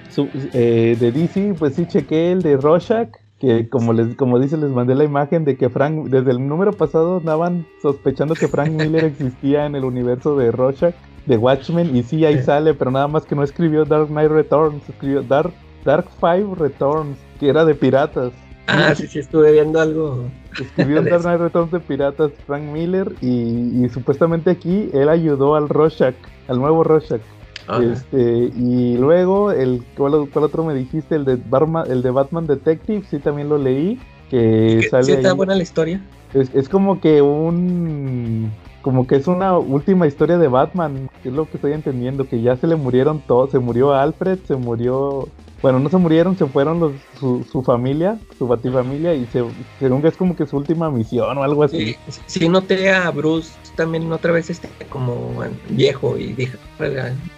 Su- 0.08 0.30
eh, 0.54 0.96
de 0.98 1.12
DC, 1.12 1.54
pues 1.58 1.74
sí 1.74 1.86
chequé 1.86 2.32
el 2.32 2.42
de 2.42 2.56
Rorschach, 2.56 3.08
que 3.40 3.68
como 3.68 3.92
les 3.92 4.14
como 4.14 4.38
dice, 4.38 4.56
les 4.56 4.70
mandé 4.70 4.94
la 4.94 5.04
imagen 5.04 5.44
de 5.44 5.56
que 5.56 5.68
Frank, 5.68 6.06
desde 6.08 6.30
el 6.30 6.46
número 6.48 6.72
pasado 6.72 7.18
andaban 7.18 7.66
sospechando 7.82 8.34
que 8.34 8.48
Frank 8.48 8.70
Miller 8.70 9.04
existía 9.04 9.66
en 9.66 9.74
el 9.74 9.84
universo 9.84 10.36
de 10.36 10.50
Rorschach, 10.52 10.94
de 11.26 11.36
Watchmen, 11.36 11.94
y 11.94 12.02
sí, 12.04 12.24
ahí 12.24 12.38
Sí. 12.38 12.44
sale, 12.44 12.72
pero 12.72 12.90
nada 12.92 13.08
más 13.08 13.26
que 13.26 13.34
no 13.34 13.42
escribió 13.42 13.84
Dark 13.84 14.06
Knight 14.08 14.30
Returns, 14.30 14.88
escribió 14.88 15.22
Dark, 15.22 15.52
Dark 15.84 16.06
Five 16.20 16.54
Returns, 16.56 17.18
que 17.40 17.48
era 17.48 17.64
de 17.64 17.74
piratas. 17.74 18.32
Ah, 18.66 18.94
sí, 18.94 19.06
sí, 19.06 19.18
estuve 19.20 19.52
viendo 19.52 19.80
algo. 19.80 20.24
Escribió 20.60 20.98
en 20.98 21.04
De 21.04 21.10
Dark 21.10 21.20
eso. 21.20 21.28
Knight 21.28 21.40
Returns 21.40 21.70
de 21.72 21.80
Piratas 21.80 22.32
Frank 22.46 22.62
Miller 22.64 23.12
y, 23.20 23.84
y 23.84 23.88
supuestamente 23.90 24.50
aquí 24.50 24.90
él 24.92 25.08
ayudó 25.08 25.54
al 25.54 25.68
Rorschach, 25.68 26.14
al 26.48 26.58
nuevo 26.58 26.82
Rorschach. 26.84 27.20
Ah, 27.68 27.80
Este, 27.82 28.50
y 28.56 28.96
luego, 28.96 29.50
el 29.50 29.82
¿cuál, 29.96 30.28
cuál 30.32 30.44
otro 30.44 30.64
me 30.64 30.74
dijiste? 30.74 31.16
El 31.16 31.24
de, 31.24 31.36
Batman, 31.36 31.84
el 31.90 32.02
de 32.02 32.10
Batman 32.10 32.46
Detective, 32.46 33.04
sí 33.10 33.18
también 33.18 33.48
lo 33.48 33.58
leí. 33.58 34.00
Que 34.30 34.78
que- 34.82 34.88
sale 34.88 35.04
sí 35.04 35.12
está 35.12 35.30
ahí. 35.30 35.36
buena 35.36 35.54
la 35.54 35.62
historia. 35.62 36.00
Es, 36.34 36.52
es 36.54 36.68
como 36.68 37.00
que 37.00 37.22
un. 37.22 38.50
Como 38.82 39.06
que 39.08 39.16
es 39.16 39.26
una 39.26 39.58
última 39.58 40.06
historia 40.06 40.38
de 40.38 40.46
Batman, 40.46 41.08
que 41.22 41.28
es 41.30 41.34
lo 41.34 41.44
que 41.46 41.56
estoy 41.56 41.72
entendiendo, 41.72 42.28
que 42.28 42.40
ya 42.40 42.56
se 42.56 42.68
le 42.68 42.76
murieron 42.76 43.20
todos, 43.26 43.50
se 43.50 43.58
murió 43.58 43.92
Alfred, 43.94 44.38
se 44.46 44.54
murió, 44.54 45.28
bueno, 45.66 45.80
no 45.80 45.90
se 45.90 45.96
murieron, 45.96 46.38
se 46.38 46.46
fueron 46.46 46.78
los, 46.78 46.92
su, 47.18 47.44
su 47.50 47.60
familia, 47.60 48.20
su 48.38 48.46
batifamilia, 48.46 49.14
y 49.14 49.26
se, 49.26 49.42
según 49.80 50.00
que 50.00 50.06
es 50.06 50.16
como 50.16 50.36
que 50.36 50.46
su 50.46 50.56
última 50.56 50.92
misión 50.92 51.36
o 51.36 51.42
algo 51.42 51.64
así. 51.64 51.96
Sí, 52.08 52.20
sí 52.26 52.48
noté 52.48 52.92
a 52.92 53.10
Bruce 53.10 53.50
también 53.74 54.12
otra 54.12 54.30
vez 54.30 54.48
este 54.48 54.68
como 54.88 55.42
viejo 55.70 56.16
y 56.16 56.34
dije. 56.34 56.56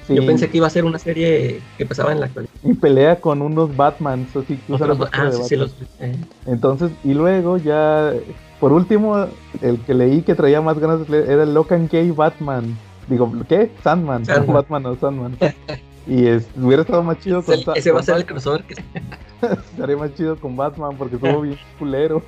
Sí. 0.07 0.15
yo 0.15 0.27
pensé 0.27 0.51
que 0.51 0.59
iba 0.59 0.67
a 0.67 0.71
ser 0.71 0.85
una 0.85 0.99
serie 0.99 1.63
que 1.79 1.87
pasaba 1.87 2.13
en 2.13 2.21
la 2.21 2.27
actualidad. 2.27 2.53
Y 2.63 2.75
pelea 2.75 3.19
con 3.19 3.41
unos 3.41 3.75
Batmans, 3.75 4.37
así 4.37 4.59
que 4.59 4.75
Otros- 4.75 5.09
ah, 5.11 5.31
sí, 5.33 5.57
los, 5.57 5.75
eh, 5.99 6.15
Entonces, 6.45 6.91
y 7.05 7.15
luego 7.15 7.57
ya, 7.57 8.13
por 8.61 8.75
último, 8.75 9.27
el 9.63 9.81
que 9.87 9.95
leí 9.95 10.21
que 10.21 10.35
traía 10.35 10.61
más 10.61 10.79
ganas 10.79 11.01
de 11.01 11.09
leer 11.09 11.31
era 11.31 11.43
el 11.45 11.55
Locan 11.55 11.89
Key 11.89 12.11
Batman. 12.11 12.77
Digo, 13.09 13.33
¿qué? 13.49 13.71
Sandman, 13.83 14.27
Sandman. 14.27 14.47
no 14.49 14.53
Batman 14.61 14.85
o 14.85 14.97
Sandman. 14.97 15.35
y 16.09 16.27
es, 16.27 16.49
hubiera 16.57 16.83
estado 16.83 17.03
más 17.03 17.19
chido 17.19 17.43
con, 17.43 17.55
ese, 17.77 17.93
va 17.93 18.01
a 18.01 18.03
ser 18.03 18.17
el 18.17 18.27
crossover 18.27 18.65
que 18.65 18.75
Estaría 19.43 19.97
más 19.97 20.15
chido 20.15 20.37
con 20.37 20.57
Batman 20.57 20.97
porque 20.97 21.17
estuvo 21.17 21.41
bien 21.43 21.59
culero. 21.79 22.23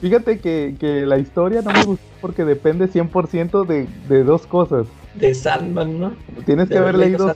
Fíjate 0.00 0.38
que, 0.38 0.76
que 0.78 1.04
la 1.04 1.18
historia 1.18 1.60
no 1.62 1.72
me 1.72 1.84
gustó 1.84 2.04
porque 2.20 2.44
depende 2.44 2.88
100% 2.88 3.66
de, 3.66 3.88
de 4.08 4.24
dos 4.24 4.46
cosas. 4.46 4.86
de 5.14 5.34
Sandman, 5.34 5.98
¿no? 5.98 6.14
Tienes 6.46 6.68
que 6.68 6.74
De 6.74 6.80
haber 6.80 6.94
haber 6.94 7.10
leído 7.10 7.34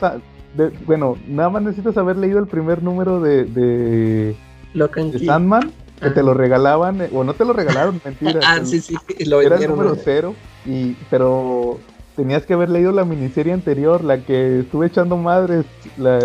de- 0.57 0.71
bueno, 0.87 1.17
nada 1.29 1.51
más 1.51 1.62
necesitas 1.62 1.97
haber 1.99 2.17
leído 2.17 2.39
el 2.39 2.47
primer 2.47 2.83
número 2.83 3.21
de, 3.21 3.45
de, 3.45 4.37
de. 4.73 5.27
Sandman, 5.27 5.73
que 6.01 6.11
te 6.11 6.23
lo 6.23 6.35
regalaban, 6.35 7.01
eh, 7.03 7.11
o 7.12 7.25
no 7.25 7.35
te 7.35 7.45
lo 7.45 7.53
regalaron, 7.53 8.01
mentira. 8.05 8.41
Ah, 8.45 8.65
sí, 8.65 8.81
sí, 8.81 8.97
lo 9.27 9.43
Era 9.43 9.57
el 9.57 9.69
número 9.69 9.97
cero, 9.97 10.35
y, 10.65 10.95
pero 11.11 11.79
tenías 12.17 12.45
que 12.47 12.55
haber 12.55 12.71
leído 12.71 12.93
la 12.93 13.05
miniserie 13.05 13.53
anterior, 13.53 14.03
la 14.03 14.19
que 14.19 14.61
estuve 14.61 14.87
echando 14.87 15.17
madres, 15.17 15.65
la, 15.97 16.19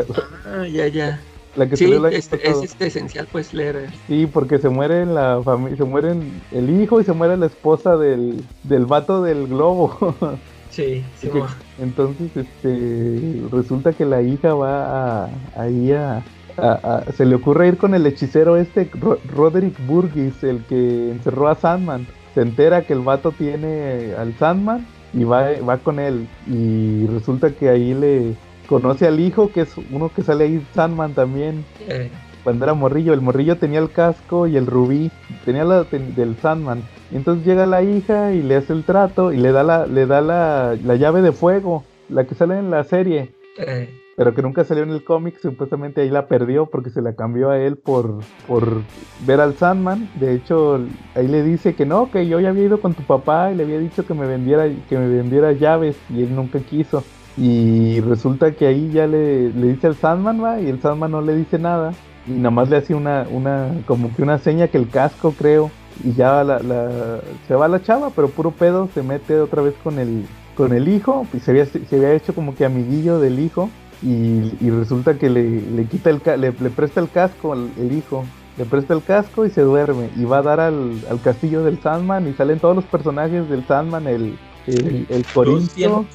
Ah, 0.46 0.66
ya, 0.68 0.88
ya. 0.88 1.20
la 1.56 1.68
que 1.68 1.76
Sí, 1.78 1.92
es, 2.12 2.32
es, 2.32 2.64
este, 2.64 2.88
esencial 2.88 3.28
pues 3.32 3.54
leer. 3.54 3.90
Sí, 4.08 4.26
porque 4.26 4.58
se 4.58 4.70
muere 4.70 5.06
la 5.06 5.42
familia, 5.44 5.78
se 5.78 5.84
mueren 5.84 6.42
el 6.52 6.70
hijo 6.82 7.02
y 7.02 7.04
se 7.04 7.14
muere 7.14 7.36
la 7.38 7.46
esposa 7.48 7.98
del, 7.98 8.42
del 8.64 8.86
vato 8.86 9.22
del 9.22 9.48
globo. 9.48 10.16
Sí, 10.72 11.04
sí. 11.20 11.28
Que- 11.28 11.44
Entonces, 11.84 12.32
este, 12.34 13.42
resulta 13.52 13.92
que 13.92 14.06
la 14.06 14.22
hija 14.22 14.54
va 14.54 15.26
a, 15.26 15.30
ahí 15.58 15.92
a, 15.92 16.24
a- 16.56 17.04
a- 17.06 17.12
se 17.12 17.26
le 17.26 17.36
ocurre 17.36 17.68
ir 17.68 17.78
con 17.78 17.94
el 17.94 18.06
hechicero 18.08 18.56
este, 18.56 18.90
Ro- 18.94 19.20
Roderick 19.36 19.76
Burgess, 19.86 20.42
el 20.46 20.64
que 20.64 21.12
encerró 21.12 21.50
a 21.50 21.56
Sandman. 21.56 22.08
Se 22.34 22.42
entera 22.42 22.84
que 22.84 22.94
el 22.94 23.02
vato 23.02 23.34
tiene 23.34 24.14
al 24.18 24.34
Sandman 24.38 24.88
y 25.13 25.24
va, 25.24 25.50
va 25.67 25.78
con 25.78 26.00
él. 26.00 26.28
Y 26.47 27.06
resulta 27.08 27.52
que 27.52 27.69
ahí 27.69 27.93
le 27.93 28.34
conoce 28.67 29.08
al 29.08 29.19
hijo, 29.19 29.52
que 29.52 29.62
es 29.62 29.76
uno 29.91 30.10
que 30.13 30.21
sale 30.24 30.45
ahí, 30.45 30.65
Sandman 30.74 31.13
también 31.13 31.65
eh, 31.88 32.10
cuando 32.43 32.65
era 32.65 32.74
morrillo. 32.74 33.13
El 33.13 33.21
morrillo 33.21 33.58
tenía 33.58 33.80
el 33.80 33.91
casco 33.91 34.47
y 34.47 34.56
el 34.58 34.65
rubí, 34.65 35.12
tenía 35.45 35.63
la 35.65 35.84
ten- 35.84 36.15
del 36.15 36.38
Sandman. 36.38 36.82
Y 37.12 37.17
entonces 37.17 37.45
llega 37.45 37.65
la 37.65 37.84
hija 37.84 38.32
y 38.34 38.41
le 38.41 38.56
hace 38.56 38.74
el 38.74 38.84
trato 38.84 39.34
y 39.34 39.38
le 39.38 39.52
da 39.52 39.63
la, 39.63 39.86
le 39.86 40.06
da 40.06 40.21
la, 40.21 40.78
la 40.84 40.95
llave 40.95 41.21
de 41.21 41.32
fuego, 41.34 41.84
la 42.10 42.24
que 42.26 42.36
sale 42.36 42.58
en 42.58 42.71
la 42.71 42.84
serie, 42.86 43.32
eh, 43.58 43.89
pero 44.15 44.34
que 44.34 44.41
nunca 44.41 44.63
salió 44.63 44.84
en 44.84 44.91
el 44.91 45.04
cómic. 45.04 45.39
Supuestamente 45.41 46.02
ahí 46.02 46.10
la 46.10 46.28
perdió 46.28 46.65
porque 46.67 46.89
se 46.89 47.02
la 47.02 47.13
cambió 47.13 47.50
a 47.50 47.58
él 47.60 47.78
por, 47.78 48.19
por 48.47 48.82
ver 49.26 49.39
al 49.41 49.56
Sandman. 49.56 50.10
De 50.15 50.34
hecho, 50.36 50.80
ahí 51.15 51.28
le 51.28 51.43
dice 51.43 51.76
que 51.76 51.86
no, 51.86 52.12
que 52.12 52.28
yo 52.28 52.39
ya 52.39 52.50
había 52.50 52.65
ido 52.65 52.82
con 52.82 52.93
tu 52.93 53.04
papá 53.04 53.52
y 53.52 53.56
le 53.56 53.63
había 53.63 53.80
dicho 53.80 54.06
que 54.06 54.13
me 54.13 54.28
vendiera, 54.28 54.67
que 54.89 54.97
me 54.97 55.08
vendiera 55.08 55.52
llaves 55.54 55.95
y 56.10 56.24
él 56.24 56.36
nunca 56.36 56.60
quiso. 56.60 57.04
Y 57.38 58.02
resulta 58.02 58.52
que 58.52 58.67
ahí 58.67 58.89
ya 58.91 59.08
le, 59.08 59.50
le 59.54 59.67
dice 59.69 59.88
al 59.88 59.95
Sandman, 59.95 60.43
va, 60.43 60.60
y 60.60 60.67
el 60.67 60.82
Sandman 60.82 61.12
no 61.12 61.21
le 61.21 61.36
dice 61.36 61.58
nada. 61.58 61.93
Y 62.28 62.32
nada 62.34 62.52
más 62.52 62.69
le 62.69 62.78
hace 62.78 62.93
una, 62.93 63.26
una, 63.32 63.69
como 63.88 64.13
que 64.15 64.21
una 64.21 64.38
seña 64.38 64.67
que 64.67 64.78
el 64.78 64.89
casco, 64.89 65.34
creo. 65.38 65.71
Y 66.04 66.13
ya 66.13 66.43
la, 66.43 66.60
la- 66.60 67.21
se 67.47 67.56
va 67.56 67.67
la 67.67 67.82
chava, 67.82 68.10
pero 68.12 68.30
puro 68.30 68.52
pedo, 68.52 68.89
se 68.93 69.02
mete 69.02 69.39
otra 69.39 69.62
vez 69.62 69.74
con 69.84 69.97
el, 69.97 70.26
con 70.56 70.74
el 70.74 70.88
hijo. 70.89 71.26
Y 71.34 71.39
se 71.39 71.52
había, 71.52 71.65
se 71.65 71.95
había 71.95 72.13
hecho 72.13 72.36
como 72.36 72.54
que 72.56 72.65
amiguillo 72.65 73.17
del 73.19 73.39
hijo. 73.39 73.69
Y, 74.02 74.54
y 74.60 74.70
resulta 74.70 75.18
que 75.18 75.30
le, 75.30 75.62
le 75.62 75.86
quita 75.86 76.10
el, 76.10 76.22
le, 76.40 76.52
le 76.52 76.70
presta 76.70 77.00
el 77.00 77.10
casco 77.10 77.54
al 77.54 77.70
el 77.78 77.92
hijo. 77.92 78.26
Le 78.58 78.66
presta 78.66 78.94
el 78.94 79.04
casco 79.04 79.46
y 79.46 79.50
se 79.50 79.62
duerme. 79.62 80.10
Y 80.18 80.26
va 80.26 80.40
a 80.40 80.42
dar 80.42 80.60
al, 80.60 81.00
al 81.10 81.22
castillo 81.22 81.64
del 81.64 81.82
Sandman. 81.82 82.28
Y 82.28 82.34
salen 82.34 82.60
todos 82.60 82.76
los 82.76 82.86
personajes 82.86 83.50
del 83.50 83.66
Sandman, 83.66 84.08
el, 84.08 84.38
el, 84.68 85.06
el 85.10 85.26
Corintio. 85.34 86.06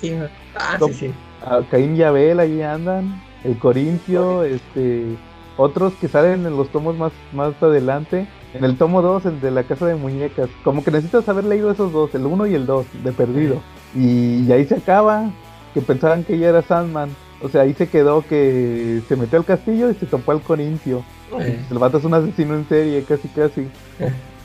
Ah, 0.55 0.79
sí, 0.87 0.93
sí. 0.93 1.11
a 1.45 1.61
Caín 1.71 1.97
y 1.97 2.03
Abel 2.03 2.41
ahí 2.41 2.63
andan, 2.63 3.21
el 3.45 3.59
Corintio, 3.59 4.43
este, 4.43 5.17
otros 5.57 5.95
que 5.95 6.09
salen 6.09 6.47
en 6.47 6.57
los 6.57 6.69
tomos 6.69 6.97
más, 6.97 7.13
más 7.33 7.61
adelante, 7.63 8.27
En 8.55 8.65
el 8.65 8.79
tomo 8.79 9.03
2, 9.03 9.27
el 9.27 9.41
de 9.41 9.51
la 9.51 9.65
casa 9.65 9.87
de 9.87 9.97
muñecas. 9.97 10.49
Como 10.65 10.83
que 10.83 10.91
necesitas 10.91 11.29
haber 11.29 11.45
leído 11.45 11.71
esos 11.71 11.93
dos, 11.93 12.15
el 12.15 12.25
1 12.25 12.47
y 12.47 12.55
el 12.55 12.65
2, 12.65 12.87
de 13.05 13.13
perdido. 13.13 13.61
Y, 13.95 14.51
ahí 14.51 14.65
se 14.65 14.77
acaba, 14.77 15.31
que 15.75 15.83
pensaban 15.83 16.25
que 16.25 16.35
ella 16.35 16.49
era 16.51 16.63
Sandman. 16.63 17.11
O 17.43 17.49
sea, 17.49 17.63
ahí 17.63 17.75
se 17.75 17.89
quedó 17.89 18.23
que 18.27 19.03
se 19.09 19.17
metió 19.17 19.39
al 19.39 19.45
castillo 19.45 19.91
y 19.91 19.95
se 19.95 20.07
topó 20.07 20.33
al 20.33 20.41
Corintio. 20.43 21.05
Eh. 21.41 21.59
El 21.71 21.79
vato 21.79 21.99
es 21.99 22.05
un 22.05 22.15
asesino 22.15 22.55
en 22.55 22.69
serie, 22.69 23.05
casi 23.05 23.29
casi. 23.29 23.69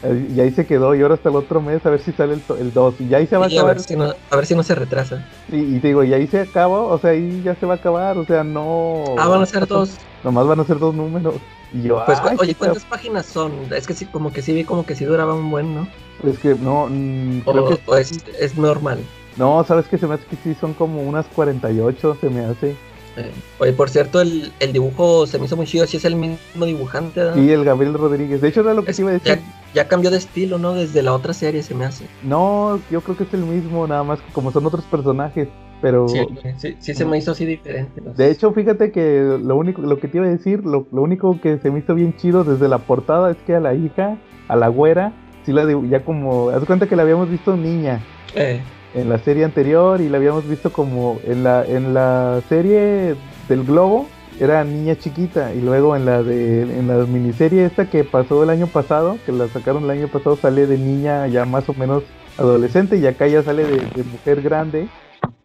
Eh. 0.04 0.28
Y 0.36 0.40
ahí 0.40 0.52
se 0.52 0.66
quedó, 0.66 0.96
y 0.96 1.02
ahora 1.04 1.14
hasta 1.14 1.30
el 1.30 1.36
otro 1.36 1.62
mes 1.62 1.86
a 1.86 1.92
ver 1.92 2.00
si 2.02 2.12
sale 2.12 2.34
el, 2.34 2.42
to- 2.42 2.58
el 2.58 2.74
2. 2.74 2.96
Y 3.02 3.14
ahí 3.14 3.28
se 3.28 3.38
va 3.38 3.46
a 3.46 3.48
acabar. 3.50 3.76
ver 3.76 3.84
si 3.84 3.96
no, 3.96 4.12
a 4.32 4.36
ver 4.36 4.46
si 4.48 4.56
no 4.56 4.64
se 4.64 4.74
retrasa. 4.74 5.24
Sí, 5.50 5.76
y 5.76 5.80
te 5.80 5.90
digo, 5.90 6.04
y 6.04 6.12
ahí 6.14 6.26
se 6.28 6.42
acaba, 6.42 6.80
o 6.82 6.98
sea, 6.98 7.12
ahí 7.12 7.42
ya 7.46 7.54
se 7.56 7.66
va 7.68 7.74
a 7.76 7.78
acabar, 7.78 8.18
o 8.18 8.26
sea, 8.26 8.44
no. 8.44 9.04
Ah, 9.20 9.28
van 9.28 9.44
a 9.44 9.46
ser 9.46 9.68
dos. 9.68 9.92
Nomás 10.24 10.48
van 10.48 10.60
a 10.60 10.64
ser 10.66 10.80
dos 10.80 10.96
números. 10.96 11.36
Y 11.72 11.84
yo, 11.84 12.04
Pues, 12.06 12.20
ay, 12.24 12.36
oye, 12.40 12.56
¿cuántas 12.56 12.84
páginas 12.84 13.26
son? 13.28 13.52
Es 13.74 13.86
que 13.88 13.94
sí, 13.94 14.06
como 14.06 14.34
que 14.34 14.42
sí 14.42 14.54
vi 14.54 14.64
como 14.66 14.86
que 14.86 14.96
sí 14.96 15.06
duraba 15.06 15.36
un 15.36 15.50
buen, 15.52 15.74
¿no? 15.76 15.88
Es 16.28 16.38
que 16.40 16.56
no, 16.56 16.88
mm, 16.90 17.42
O, 17.46 17.52
creo 17.52 17.68
que 17.70 17.80
o 17.86 17.96
es, 17.96 18.12
es 18.40 18.58
normal. 18.58 19.00
No, 19.38 19.64
sabes 19.64 19.88
que 19.88 19.98
se 19.98 20.08
me 20.08 20.16
hace 20.16 20.26
que 20.26 20.36
sí 20.38 20.56
son 20.60 20.74
como 20.74 21.02
unas 21.02 21.26
48, 21.28 22.18
se 22.20 22.30
me 22.30 22.42
hace. 22.46 22.76
Eh, 23.18 23.30
Oye, 23.60 23.74
por 23.74 23.90
cierto, 23.90 24.22
el, 24.22 24.54
el 24.62 24.72
dibujo 24.72 25.28
se 25.28 25.38
me 25.38 25.46
hizo 25.46 25.58
muy 25.58 25.66
chido. 25.66 25.86
Si 25.86 25.98
es 25.98 26.06
el 26.06 26.16
mismo 26.16 26.66
dibujante, 26.66 27.20
¿verdad? 27.20 27.36
Y 27.44 27.50
el 27.52 27.66
Gabriel 27.66 27.94
Rodríguez. 27.94 28.40
De 28.42 28.48
hecho, 28.48 28.62
era 28.62 28.74
lo 28.74 28.86
que 28.86 28.92
Es- 28.92 28.98
te 28.98 29.02
iba 29.04 29.12
a 29.12 29.14
decir. 29.14 29.36
ya, 29.36 29.42
ya 29.84 29.88
cambió 29.90 30.12
de 30.12 30.18
estilo, 30.18 30.58
¿no? 30.58 30.74
Desde 30.74 31.02
la 31.04 31.14
otra 31.14 31.34
serie 31.34 31.62
se 31.62 31.76
me 31.76 31.84
hace. 31.86 32.06
No, 32.24 32.80
yo 32.90 33.02
creo 33.02 33.18
que 33.18 33.24
es 33.24 33.34
el 33.34 33.44
mismo, 33.44 33.86
nada 33.86 34.04
más 34.04 34.20
como 34.34 34.52
son 34.52 34.66
otros 34.66 34.86
personajes. 34.86 35.48
Pero 35.82 36.08
Sí, 36.08 36.26
sí, 36.60 36.76
sí 36.80 36.94
se 36.94 37.06
me 37.06 37.18
hizo 37.18 37.32
así 37.32 37.44
diferente. 37.44 38.00
¿no? 38.02 38.14
de 38.14 38.30
hecho, 38.30 38.54
fíjate 38.54 38.92
que 38.92 39.40
lo 39.44 39.56
único, 39.56 39.82
lo 39.82 40.00
que 40.00 40.08
te 40.08 40.18
iba 40.20 40.28
a 40.28 40.30
decir, 40.30 40.64
lo, 40.64 40.86
lo 40.92 41.02
único 41.02 41.42
que 41.42 41.58
se 41.58 41.72
me 41.72 41.80
hizo 41.80 41.96
bien 41.96 42.16
chido 42.16 42.44
desde 42.44 42.68
la 42.70 42.78
portada 42.78 43.32
es 43.32 43.38
que 43.48 43.56
a 43.56 43.60
la 43.60 43.74
hija, 43.74 44.16
a 44.48 44.56
la 44.56 44.68
güera, 44.68 45.12
sí 45.44 45.52
la 45.52 45.64
ya 45.90 46.06
como, 46.06 46.50
haz 46.52 46.64
cuenta 46.66 46.88
que 46.88 46.96
la 46.96 47.02
habíamos 47.02 47.32
visto 47.32 47.58
niña. 47.58 48.00
Eh, 48.36 48.62
en 48.94 49.10
la 49.10 49.18
serie 49.20 49.46
anterior 49.46 50.02
y 50.02 50.10
la 50.10 50.18
habíamos 50.18 50.48
visto 50.48 50.72
como 50.72 51.20
en 51.26 51.44
la 51.44 51.66
en 51.66 51.94
la 51.94 52.42
serie 52.50 53.16
del 53.48 53.64
globo 53.64 54.08
era 54.40 54.64
niña 54.64 54.96
chiquita 54.98 55.54
y 55.54 55.62
luego 55.62 55.96
en 55.96 56.06
la 56.06 56.24
de 56.24 56.64
en 56.64 56.88
la 56.88 57.06
miniserie 57.06 57.66
esta 57.66 57.90
que 57.90 58.04
pasó 58.04 58.44
el 58.44 58.50
año 58.50 58.68
pasado 58.68 59.18
que 59.26 59.32
la 59.32 59.48
sacaron 59.48 59.84
el 59.86 59.92
año 59.92 60.08
pasado 60.08 60.36
sale 60.36 60.68
de 60.68 60.78
niña 60.78 61.28
ya 61.28 61.46
más 61.46 61.68
o 61.70 61.74
menos 61.74 62.04
adolescente 62.38 62.98
y 62.98 63.06
acá 63.08 63.28
ya 63.28 63.44
sale 63.44 63.64
de, 63.66 63.78
de 63.78 64.04
mujer 64.04 64.42
grande 64.42 64.88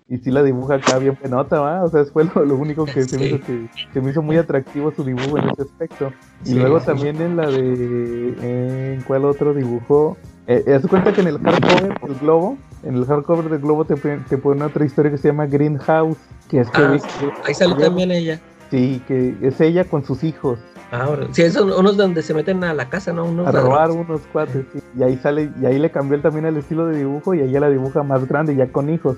y 0.09 0.19
sí 0.19 0.31
la 0.31 0.43
dibuja 0.45 0.77
acá 0.77 0.99
bien 0.99 1.17
penota 1.17 1.61
va 1.61 1.83
o 1.85 1.89
sea 1.91 2.05
fue 2.05 2.25
lo, 2.25 2.45
lo 2.45 2.55
único 2.57 2.85
que 2.87 3.03
se 3.05 3.19
me 3.19 3.27
hizo 3.27 3.41
que 3.41 3.67
se 3.93 4.01
me 4.01 4.11
hizo 4.13 4.23
muy 4.23 4.37
atractivo 4.39 4.93
su 4.95 5.03
dibujo 5.05 5.37
en 5.39 5.49
ese 5.51 5.63
aspecto. 5.63 6.13
Y 6.45 6.51
Sí, 6.51 6.55
luego 6.55 6.79
sí. 6.79 6.87
también 6.87 7.21
en 7.21 7.37
la 7.37 7.51
de 7.51 8.95
en 8.95 9.03
cuál 9.03 9.25
otro 9.25 9.53
dibujó 9.53 10.17
eh, 10.47 10.63
haz 10.75 10.83
de 10.83 10.89
cuenta 10.89 11.13
que 11.13 11.23
en 11.23 11.27
el 11.27 11.39
hardcover 11.39 11.99
del 12.01 12.15
globo, 12.21 12.57
en 12.83 12.95
el 12.97 13.05
hardcover 13.07 13.49
del 13.51 13.61
globo 13.61 13.85
te, 13.85 13.97
pone- 13.97 14.21
te 14.29 14.39
pone 14.39 14.65
otra 14.65 14.85
historia 14.85 15.11
que 15.11 15.19
se 15.19 15.29
llama 15.29 15.47
Greenhouse, 15.47 16.19
que 16.49 16.61
es 16.61 16.71
que, 16.71 16.83
Ah, 16.83 16.97
ahí 17.45 17.55
sale 17.55 17.75
también 17.75 18.11
ella. 18.11 18.41
sí, 18.71 19.03
que 19.09 19.35
es 19.43 19.61
ella 19.61 19.85
con 19.85 20.05
sus 20.05 20.23
hijos 20.25 20.59
Ahora, 20.91 21.27
sí, 21.33 21.51
son 21.51 21.73
unos 21.73 21.97
donde 21.97 22.23
se 22.23 22.33
meten 22.33 22.63
a 22.63 22.73
la 22.73 22.89
casa, 22.89 23.13
¿no? 23.13 23.25
Unos 23.25 23.47
a 23.47 23.53
robar 23.53 23.89
ladrones. 23.89 24.07
unos 24.09 24.21
cuates, 24.33 24.65
sí. 24.73 24.79
y 24.97 25.03
ahí 25.03 25.17
sale, 25.17 25.51
y 25.61 25.67
ahí 25.67 25.79
le 25.79 25.91
cambió 25.91 26.21
también 26.21 26.47
el 26.47 26.57
estilo 26.57 26.87
de 26.87 26.99
dibujo 26.99 27.35
y 27.35 27.41
ahí 27.41 27.51
ya 27.51 27.59
la 27.61 27.69
dibuja 27.69 28.03
más 28.05 28.27
grande, 28.29 28.55
ya 28.55 28.69
con 28.69 28.89
hijos. 28.89 29.17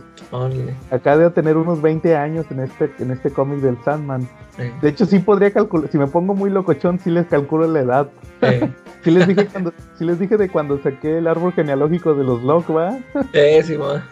Acá 0.91 1.17
debe 1.19 1.31
tener 1.31 1.57
unos 1.57 1.83
20 1.83 2.17
años 2.17 2.47
en 2.51 2.61
este, 2.61 2.91
en 2.99 3.11
este 3.11 3.31
cómic 3.31 3.61
del 3.61 3.77
Sandman. 3.85 4.27
eh, 4.59 4.73
De 4.81 4.89
hecho, 4.89 5.05
sí 5.07 5.19
podría 5.19 5.51
calcular, 5.53 5.91
si 5.91 5.99
me 5.99 6.07
pongo 6.07 6.35
muy 6.35 6.51
locochón, 6.51 6.99
sí 6.99 7.11
les 7.11 7.27
calculo 7.27 7.67
la 7.67 7.81
edad. 7.81 8.09
eh, 8.43 8.73
Sí 9.05 9.13
les 9.13 9.29
dije 9.29 9.47
cuando, 9.47 9.73
sí 9.97 10.05
les 10.05 10.19
dije 10.19 10.37
de 10.37 10.49
cuando 10.49 10.83
saqué 10.83 11.19
el 11.19 11.29
árbol 11.29 11.53
genealógico 11.53 12.15
de 12.15 12.25
los 12.25 12.43
Locke, 12.43 12.71
¿va? 12.75 12.99
eh, 13.33 13.63
sí, 13.65 13.79
ma. 13.79 14.05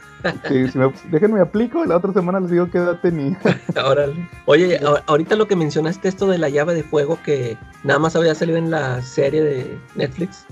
Sí, 0.48 0.68
si 0.68 0.78
me, 0.78 0.92
déjenme 1.10 1.40
aplico, 1.40 1.84
la 1.84 1.96
otra 1.96 2.12
semana 2.12 2.40
les 2.40 2.50
digo 2.50 2.70
qué 2.70 2.78
edad 2.78 3.00
tenía. 3.00 3.38
Órale. 3.84 4.28
Oye, 4.46 4.78
ahorita 5.06 5.36
lo 5.36 5.46
que 5.46 5.56
mencionaste 5.56 6.08
esto 6.08 6.26
de 6.26 6.38
la 6.38 6.48
llave 6.48 6.74
de 6.74 6.82
fuego 6.82 7.18
que 7.24 7.56
nada 7.84 7.98
más 7.98 8.16
había 8.16 8.34
salido 8.34 8.58
en 8.58 8.70
la 8.70 9.02
serie 9.02 9.42
de 9.42 9.78
Netflix. 9.94 10.46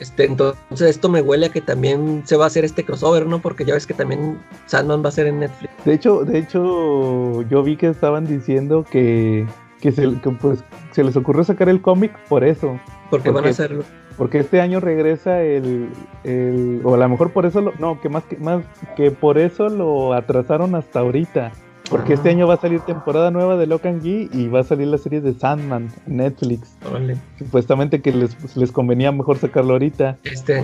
Este, 0.00 0.24
entonces 0.24 0.90
esto 0.90 1.08
me 1.08 1.20
huele 1.20 1.46
a 1.46 1.48
que 1.50 1.60
también 1.60 2.22
se 2.24 2.36
va 2.36 2.44
a 2.44 2.46
hacer 2.48 2.64
este 2.64 2.84
crossover, 2.84 3.26
¿no? 3.26 3.40
Porque 3.40 3.64
ya 3.64 3.74
ves 3.74 3.86
que 3.86 3.94
también 3.94 4.38
Sandman 4.66 5.04
va 5.04 5.08
a 5.08 5.12
ser 5.12 5.26
en 5.26 5.40
Netflix. 5.40 5.72
De 5.84 5.94
hecho, 5.94 6.24
de 6.24 6.38
hecho, 6.38 7.42
yo 7.42 7.62
vi 7.62 7.76
que 7.76 7.88
estaban 7.88 8.26
diciendo 8.26 8.84
que, 8.90 9.46
que, 9.80 9.92
se, 9.92 10.02
que, 10.20 10.30
pues, 10.30 10.64
se 10.96 11.04
les 11.04 11.16
ocurrió 11.16 11.44
sacar 11.44 11.68
el 11.68 11.80
cómic 11.80 12.12
por 12.28 12.42
eso. 12.42 12.80
Porque 13.10 13.30
¿Por 13.30 13.34
van 13.42 13.46
a 13.46 13.50
hacerlo. 13.50 13.84
Porque 14.18 14.38
este 14.38 14.60
año 14.60 14.80
regresa 14.80 15.42
el, 15.42 15.88
el- 16.24 16.80
o 16.84 16.94
a 16.94 16.96
lo 16.96 17.08
mejor 17.08 17.30
por 17.32 17.44
eso 17.46 17.60
lo, 17.60 17.72
no, 17.78 18.00
que 18.00 18.08
más 18.08 18.24
que 18.24 18.36
más 18.38 18.62
que 18.96 19.10
por 19.10 19.36
eso 19.38 19.68
lo 19.68 20.14
atrasaron 20.14 20.74
hasta 20.74 21.00
ahorita. 21.00 21.52
Porque 21.90 22.14
este 22.14 22.30
Ah. 22.30 22.32
año 22.32 22.48
va 22.48 22.54
a 22.54 22.56
salir 22.56 22.80
temporada 22.80 23.30
nueva 23.30 23.56
de 23.56 23.66
Locan 23.68 24.00
G 24.00 24.28
y 24.32 24.48
va 24.48 24.60
a 24.60 24.64
salir 24.64 24.88
la 24.88 24.98
serie 24.98 25.20
de 25.20 25.34
Sandman 25.34 25.88
Netflix. 26.06 26.76
Órale. 26.90 27.16
Supuestamente 27.38 28.00
que 28.02 28.10
les, 28.10 28.34
pues, 28.34 28.56
les 28.56 28.72
convenía 28.72 29.12
mejor 29.12 29.36
sacarlo 29.38 29.74
ahorita 29.74 30.16
Este, 30.24 30.54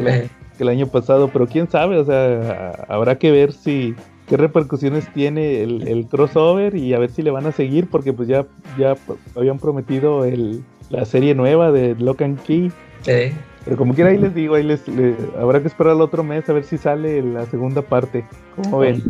que 0.57 0.63
el 0.63 0.69
año 0.69 0.87
pasado, 0.89 1.29
pero 1.33 1.47
quién 1.47 1.71
sabe, 1.71 1.97
o 1.99 2.05
sea, 2.05 2.71
habrá 2.89 3.19
que 3.19 3.31
ver 3.31 3.53
si 3.53 3.95
qué 4.33 4.39
repercusiones 4.39 5.13
tiene 5.13 5.63
el, 5.63 5.87
el 5.87 6.07
crossover 6.07 6.75
y 6.75 6.95
a 6.95 6.99
ver 6.99 7.11
si 7.11 7.21
le 7.21 7.31
van 7.31 7.45
a 7.45 7.53
seguir 7.53 7.87
porque 7.91 8.15
pues 8.15 8.29
ya 8.29 8.47
ya 8.79 8.97
habían 9.37 9.59
prometido 9.59 10.25
el, 10.25 10.63
la 10.89 11.05
serie 11.05 11.35
nueva 11.35 11.71
de 11.71 11.95
Locan 11.97 12.37
Key. 12.37 12.73
eh, 13.07 13.35
Pero 13.67 13.77
como 13.77 13.93
quiera 13.93 14.09
ahí 14.09 14.17
les 14.17 14.35
digo, 14.35 14.55
ahí 14.55 14.63
les, 14.63 14.89
le- 14.89 15.15
habrá 15.39 15.61
que 15.61 15.69
esperar 15.69 15.97
el 15.97 16.01
otro 16.01 16.25
mes 16.25 16.49
a 16.49 16.55
ver 16.55 16.65
si 16.65 16.79
sale 16.79 17.21
la 17.23 17.45
segunda 17.45 17.83
parte. 17.83 18.25
¿Cómo 18.57 18.79
ven? 18.79 19.03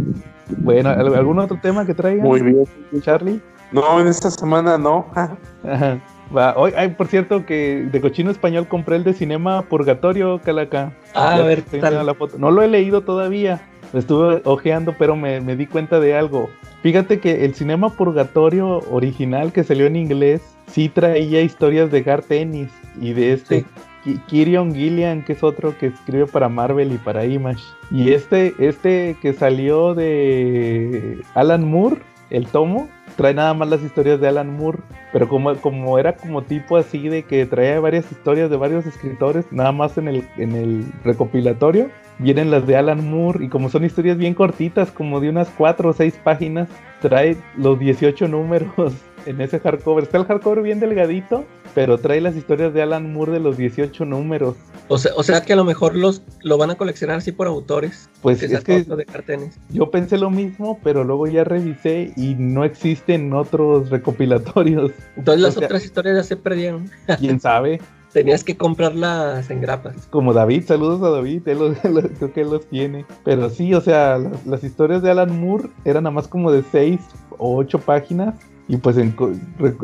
Bueno, 0.65 0.89
¿al- 0.89 1.15
¿algún 1.15 1.39
otro 1.39 1.57
tema 1.63 1.87
que 1.87 1.95
traigan? 1.95 2.27
Muy 2.27 2.43
bien. 2.43 2.65
Charlie. 3.03 3.41
No, 3.71 4.01
en 4.01 4.09
esta 4.09 4.29
semana 4.29 4.77
no. 4.77 5.07
Ajá. 5.15 6.01
Va. 6.37 6.55
Hoy, 6.57 6.73
ay, 6.77 6.89
por 6.89 7.07
cierto, 7.07 7.47
que 7.47 7.89
de 7.93 8.01
cochino 8.01 8.33
español 8.33 8.67
compré 8.67 8.97
el 8.97 9.05
de 9.05 9.13
Cinema 9.13 9.63
Purgatorio, 9.63 10.41
Calaca. 10.45 10.93
Ah, 11.15 11.35
Ya 11.37 11.45
a 11.45 11.47
ver, 11.47 11.63
te 11.63 11.71
¿qué 11.71 11.77
enseño 11.77 11.99
tal? 11.99 12.07
la 12.07 12.15
foto. 12.15 12.39
No 12.39 12.51
lo 12.51 12.61
he 12.63 12.67
leído 12.67 13.03
todavía. 13.03 13.69
Estuve 13.93 14.41
ojeando, 14.45 14.95
pero 14.99 15.17
me, 15.17 15.41
me 15.41 15.57
di 15.57 15.67
cuenta 15.67 16.01
de 16.01 16.15
algo. 16.17 16.49
Fíjate 16.83 17.21
que 17.21 17.45
el 17.45 17.55
Cinema 17.55 17.91
Purgatorio 17.91 18.79
original 18.91 19.53
que 19.53 19.65
salió 19.65 19.87
en 19.87 19.97
inglés 19.97 20.43
sí 20.67 20.89
traía 20.89 21.43
historias 21.43 21.91
de 21.91 22.03
Gar 22.03 22.23
Tennis 22.23 22.71
y 23.01 23.13
de 23.13 23.33
este 23.35 23.61
Sí. 23.61 23.67
Ki- 24.05 24.19
Kirion 24.27 24.75
Gillian, 24.75 25.23
que 25.25 25.35
es 25.35 25.45
otro 25.45 25.79
que 25.79 25.87
escribe 25.87 26.27
para 26.27 26.49
Marvel 26.49 26.93
y 26.93 26.99
para 26.99 27.25
Image. 27.25 27.63
Y 27.93 28.11
este, 28.13 28.53
este 28.59 29.17
que 29.23 29.33
salió 29.33 29.95
de 29.95 31.23
Alan 31.35 31.65
Moore, 31.65 32.01
el 32.33 32.47
tomo, 32.47 32.89
trae 33.17 33.35
nada 33.35 33.55
más 33.55 33.69
las 33.69 33.83
historias 33.83 34.21
de 34.21 34.29
Alan 34.29 34.57
Moore. 34.57 34.79
Pero 35.13 35.29
como, 35.29 35.55
como 35.57 35.99
era 35.99 36.17
como 36.17 36.43
tipo 36.43 36.77
así 36.77 37.09
de 37.09 37.23
que 37.25 37.47
traía 37.47 37.79
varias 37.79 38.11
historias 38.11 38.51
de 38.51 38.57
varios 38.57 38.87
escritores, 38.87 39.45
nada 39.53 39.73
más 39.73 39.99
en 39.99 40.09
el, 40.09 40.27
en 40.39 40.53
el 40.53 40.85
recopilatorio, 41.05 41.91
vienen 42.19 42.51
las 42.51 42.67
de 42.67 42.77
Alan 42.77 43.09
Moore. 43.09 43.45
Y 43.45 43.49
como 43.49 43.69
son 43.69 43.85
historias 43.85 44.17
bien 44.17 44.35
cortitas, 44.35 44.91
como 44.91 45.21
de 45.21 45.29
unas 45.29 45.51
4 45.51 45.91
o 45.91 45.93
6 45.93 46.21
páginas, 46.25 46.69
trae 47.01 47.37
los 47.57 47.79
18 47.79 48.29
números 48.29 48.71
en 49.27 49.41
ese 49.41 49.59
hardcover. 49.61 50.05
Está 50.05 50.19
el 50.19 50.25
hardcover 50.25 50.63
bien 50.63 50.81
delgadito, 50.81 51.45
pero 51.75 51.99
trae 51.99 52.21
las 52.21 52.37
historias 52.37 52.73
de 52.75 52.83
Alan 52.83 53.13
Moore 53.13 53.33
de 53.33 53.41
los 53.41 53.57
18 53.57 54.05
números. 54.05 54.57
O 54.89 54.99
sea, 54.99 55.13
o 55.17 55.23
sea 55.23 55.43
que 55.43 55.53
a 55.53 55.57
lo 55.57 55.65
mejor 55.65 55.95
los 55.97 56.23
lo 56.43 56.59
van 56.59 56.71
a 56.71 56.75
coleccionar 56.75 57.19
así 57.19 57.33
por 57.33 57.47
autores. 57.47 58.11
Pues 58.21 58.41
que 58.41 58.47
es 58.47 58.65
que 58.65 58.83
de 58.85 59.05
cartenes. 59.07 59.59
yo 59.71 59.91
pensé 59.91 60.19
lo 60.19 60.31
mismo, 60.31 60.79
pero 60.83 61.05
luego 61.05 61.27
ya 61.27 61.45
revisé 61.45 62.13
y 62.17 62.35
no 62.35 62.65
existen 62.65 63.33
otros 63.33 63.91
recopilatorios. 63.91 64.91
Entonces 65.17 65.41
las 65.43 65.55
sea- 65.55 65.67
otras 65.67 65.85
historias 65.85 66.17
ya 66.17 66.23
se 66.25 66.37
perdieron. 66.37 66.91
¿Quién 67.19 67.41
sabe? 67.41 67.81
Tenías 68.13 68.45
que 68.45 68.59
comprarlas 68.59 69.49
en 69.51 69.63
grapas. 69.63 70.07
Como 70.11 70.35
David, 70.35 70.65
saludos 70.67 71.01
a 71.03 71.09
David, 71.09 71.49
él 71.49 71.59
los- 71.59 71.85
los- 71.85 72.05
creo 72.19 72.33
que 72.35 72.41
él 72.43 72.51
los 72.51 72.67
tiene. 72.67 73.07
Pero 73.25 73.49
sí, 73.49 73.73
o 73.73 73.81
sea, 73.81 74.19
las, 74.19 74.47
las 74.47 74.63
historias 74.65 75.01
de 75.03 75.11
Alan 75.11 75.41
Moore 75.41 75.71
eran 75.87 76.05
nada 76.05 76.13
más 76.13 76.29
como 76.29 76.53
de 76.53 76.63
6 76.71 77.01
o 77.39 77.57
8 77.57 77.79
páginas. 77.79 78.35
Y 78.73 78.79
pues 78.79 78.97
en 78.97 79.15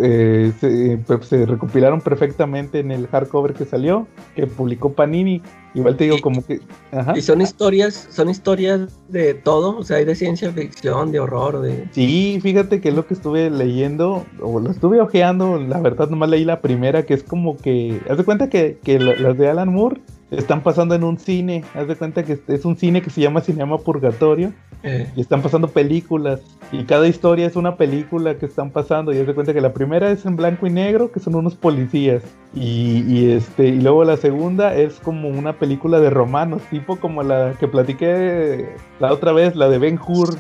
eh, 0.03 0.51
se, 0.59 0.99
pues, 1.07 1.27
se 1.27 1.45
recopilaron 1.45 2.01
perfectamente 2.01 2.79
en 2.81 2.91
el 2.91 3.07
hardcover 3.09 3.53
que 3.53 3.67
salió, 3.67 4.07
que 4.35 4.47
publicó 4.47 4.95
Panini. 4.95 5.43
Igual 5.75 5.99
te 5.99 6.05
digo, 6.05 6.17
Y- 6.17 6.21
como 6.23 6.43
que. 6.43 6.61
Ajá. 6.93 7.13
Y 7.15 7.21
son 7.21 7.43
historias, 7.43 8.09
son 8.11 8.31
historias 8.31 8.99
de 9.11 9.35
todo, 9.35 9.77
o 9.77 9.85
sea, 9.85 9.99
hay 9.99 10.07
de 10.07 10.15
ciencia 10.15 10.51
ficción, 10.53 11.13
de 11.13 11.21
horror, 11.21 11.61
de... 11.61 11.87
Sí, 11.93 12.39
fíjate 12.43 12.81
que 12.81 12.89
es 12.89 12.95
lo 12.95 13.07
que 13.07 13.13
estuve 13.13 13.51
leyendo, 13.51 14.25
o 14.41 14.59
lo 14.59 14.71
estuve 14.71 15.03
ojeando, 15.03 15.59
la 15.59 15.81
verdad 15.81 16.09
nomás 16.09 16.31
leí 16.31 16.47
la 16.47 16.63
primera, 16.63 17.05
que 17.05 17.13
es 17.13 17.23
como 17.23 17.59
que, 17.59 18.01
haz 18.09 18.17
de 18.17 18.25
cuenta 18.25 18.49
que, 18.49 18.79
que 18.83 18.99
la- 18.99 19.17
las 19.17 19.37
de 19.37 19.51
Alan 19.51 19.71
Moore 19.71 20.01
están 20.31 20.63
pasando 20.63 20.95
en 20.95 21.05
un 21.05 21.19
cine. 21.19 21.65
Haz 21.75 21.89
de 21.89 21.97
cuenta 21.97 22.23
que 22.23 22.39
es 22.49 22.65
un 22.65 22.77
cine 22.77 23.03
que 23.03 23.11
se 23.11 23.21
llama 23.21 23.41
Cinema 23.41 23.79
Purgatorio. 23.79 24.53
Eh, 24.83 25.09
Y 25.17 25.21
están 25.21 25.43
pasando 25.43 25.69
películas. 25.69 26.41
Y 26.71 26.85
cada 26.85 27.09
historia 27.09 27.47
es 27.47 27.57
una 27.57 27.77
película 27.77 28.37
que 28.37 28.47
están 28.47 28.71
pasando. 28.71 29.13
Y 29.13 29.19
haz 29.19 29.27
de 29.27 29.35
cuenta 29.35 29.55
que 29.55 29.61
la 29.61 29.73
primera 29.73 30.11
es 30.11 30.25
en 30.27 30.37
blanco 30.37 30.67
y 30.67 30.71
negro, 30.71 31.11
que 31.11 31.21
son 31.21 31.35
unos 31.35 31.55
policías. 31.57 32.23
Y, 32.55 33.05
y 33.09 33.33
este, 33.33 33.69
y 33.69 33.81
luego 33.81 34.05
la 34.05 34.17
segunda 34.17 34.75
es 34.75 35.01
como 35.01 35.29
una 35.29 35.55
película 35.55 36.01
de 36.01 36.11
romanos, 36.11 36.63
tipo 36.71 36.97
como 36.97 37.23
la 37.23 37.55
que 37.59 37.69
platiqué 37.69 38.69
la 39.01 39.13
otra 39.13 39.33
vez, 39.33 39.57
la 39.57 39.69
de 39.69 39.79
Ben 39.79 39.99
Hur. 39.99 40.31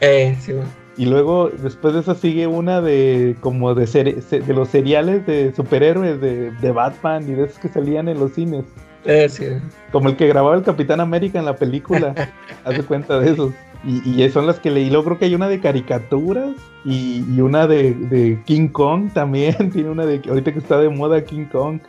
eh, 0.00 0.36
sí. 0.40 0.52
Y 0.96 1.06
luego 1.06 1.50
después 1.50 1.92
de 1.92 2.00
eso 2.00 2.14
sigue 2.14 2.46
una 2.46 2.80
de 2.80 3.34
como 3.40 3.74
de, 3.74 3.84
de 3.84 4.54
los 4.54 4.68
seriales 4.68 5.26
de 5.26 5.52
superhéroes 5.52 6.20
de, 6.20 6.52
de 6.52 6.70
Batman 6.70 7.24
y 7.28 7.32
de 7.32 7.44
esos 7.46 7.58
que 7.58 7.68
salían 7.68 8.08
en 8.08 8.20
los 8.20 8.32
cines. 8.32 8.64
Eh, 9.04 9.28
sí. 9.28 9.46
Como 9.92 10.08
el 10.08 10.16
que 10.16 10.26
grababa 10.26 10.56
el 10.56 10.62
Capitán 10.62 11.00
América 11.00 11.38
en 11.38 11.44
la 11.44 11.56
película. 11.56 12.14
Haz 12.64 12.76
de 12.76 12.82
cuenta 12.82 13.18
de 13.18 13.32
esos. 13.32 13.52
Y, 13.86 14.22
y 14.22 14.28
son 14.30 14.46
las 14.46 14.58
que 14.60 14.70
leí. 14.70 14.88
Luego 14.88 15.04
creo 15.04 15.18
que 15.18 15.24
hay 15.26 15.34
una 15.34 15.48
de 15.48 15.60
caricaturas 15.60 16.50
y, 16.84 17.24
y 17.34 17.40
una 17.40 17.66
de, 17.66 17.92
de 17.94 18.40
King 18.46 18.68
Kong 18.68 19.10
también. 19.12 19.70
Tiene 19.72 19.90
una 19.90 20.06
de 20.06 20.22
ahorita 20.28 20.52
que 20.52 20.58
está 20.58 20.78
de 20.78 20.88
moda 20.88 21.22
King 21.24 21.46
Kong. 21.52 21.80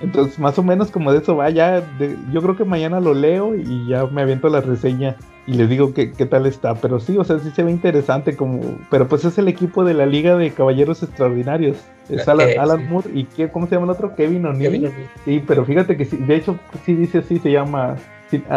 Entonces, 0.00 0.38
más 0.38 0.58
o 0.58 0.62
menos 0.62 0.90
como 0.90 1.12
de 1.12 1.18
eso 1.18 1.36
va. 1.36 1.50
Ya 1.50 1.80
de- 1.80 2.16
yo 2.32 2.42
creo 2.42 2.56
que 2.56 2.64
mañana 2.64 3.00
lo 3.00 3.14
leo 3.14 3.54
y 3.54 3.86
ya 3.88 4.06
me 4.06 4.22
aviento 4.22 4.48
la 4.48 4.60
reseña 4.60 5.16
y 5.46 5.54
les 5.54 5.68
digo 5.68 5.92
qué, 5.94 6.12
qué 6.12 6.26
tal 6.26 6.46
está. 6.46 6.74
Pero 6.74 7.00
sí, 7.00 7.16
o 7.16 7.24
sea, 7.24 7.38
sí 7.38 7.50
se 7.50 7.62
ve 7.62 7.70
interesante. 7.70 8.36
como 8.36 8.60
Pero 8.90 9.08
pues 9.08 9.24
es 9.24 9.38
el 9.38 9.48
equipo 9.48 9.84
de 9.84 9.94
la 9.94 10.06
Liga 10.06 10.36
de 10.36 10.50
Caballeros 10.50 11.02
Extraordinarios. 11.02 11.78
Es 12.10 12.28
Alan, 12.28 12.48
Alan. 12.58 12.86
Moore 12.90 13.08
y 13.14 13.24
¿qué- 13.24 13.48
¿cómo 13.48 13.66
se 13.66 13.76
llama 13.76 13.86
el 13.86 13.92
otro? 13.92 14.14
Kevin 14.14 14.44
O'Neill. 14.46 14.90
Sí, 15.24 15.42
pero 15.46 15.64
fíjate 15.64 15.96
que 15.96 16.04
sí, 16.04 16.18
de 16.18 16.36
hecho 16.36 16.58
sí 16.84 16.94
dice 16.94 17.18
así, 17.18 17.38
se 17.38 17.50
llama 17.50 17.96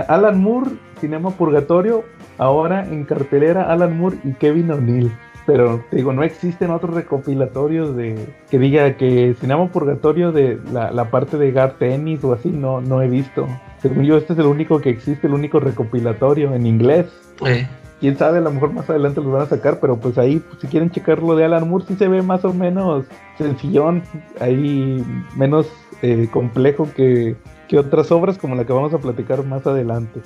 Alan 0.07 0.41
Moore, 0.41 0.71
Cinema 0.99 1.29
Purgatorio, 1.29 2.03
ahora 2.37 2.85
en 2.85 3.03
cartelera 3.05 3.71
Alan 3.71 3.97
Moore 3.97 4.17
y 4.23 4.33
Kevin 4.33 4.71
O'Neill. 4.71 5.11
Pero 5.45 5.81
te 5.89 5.97
digo, 5.97 6.11
no 6.11 6.23
existen 6.23 6.71
otros 6.71 6.93
recopilatorios 6.93 7.95
de 7.95 8.33
que 8.51 8.59
diga 8.59 8.97
que 8.97 9.33
Cinema 9.39 9.67
Purgatorio 9.69 10.33
de 10.33 10.59
la, 10.73 10.91
la 10.91 11.09
parte 11.09 11.37
de 11.37 11.51
Gar 11.53 11.75
Tennis 11.79 12.21
o 12.25 12.33
así, 12.33 12.49
no, 12.49 12.81
no 12.81 13.01
he 13.01 13.07
visto. 13.07 13.47
Según 13.81 14.03
yo, 14.03 14.17
este 14.17 14.33
es 14.33 14.39
el 14.39 14.45
único 14.45 14.81
que 14.81 14.89
existe, 14.89 15.27
el 15.27 15.33
único 15.33 15.61
recopilatorio 15.61 16.53
en 16.53 16.65
inglés. 16.65 17.05
Eh, 17.45 17.65
Quién 17.99 18.15
sabe, 18.17 18.37
a 18.37 18.41
lo 18.41 18.51
mejor 18.51 18.73
más 18.73 18.89
adelante 18.89 19.21
los 19.21 19.31
van 19.31 19.43
a 19.43 19.45
sacar, 19.47 19.79
pero 19.79 19.97
pues 19.97 20.17
ahí, 20.17 20.37
pues, 20.37 20.59
si 20.61 20.67
quieren 20.67 20.91
checar 20.91 21.23
lo 21.23 21.35
de 21.35 21.45
Alan 21.45 21.67
Moore, 21.67 21.85
sí 21.87 21.95
se 21.95 22.07
ve 22.07 22.21
más 22.21 22.45
o 22.45 22.53
menos 22.53 23.05
sencillón, 23.37 24.03
ahí 24.39 25.03
menos 25.35 25.67
eh, 26.03 26.27
complejo 26.31 26.87
que, 26.95 27.35
que 27.67 27.79
otras 27.79 28.11
obras 28.11 28.37
como 28.37 28.55
la 28.55 28.65
que 28.65 28.73
vamos 28.73 28.93
a 28.93 28.99
platicar 28.99 29.43
más 29.45 29.65
adelante. 29.65 30.21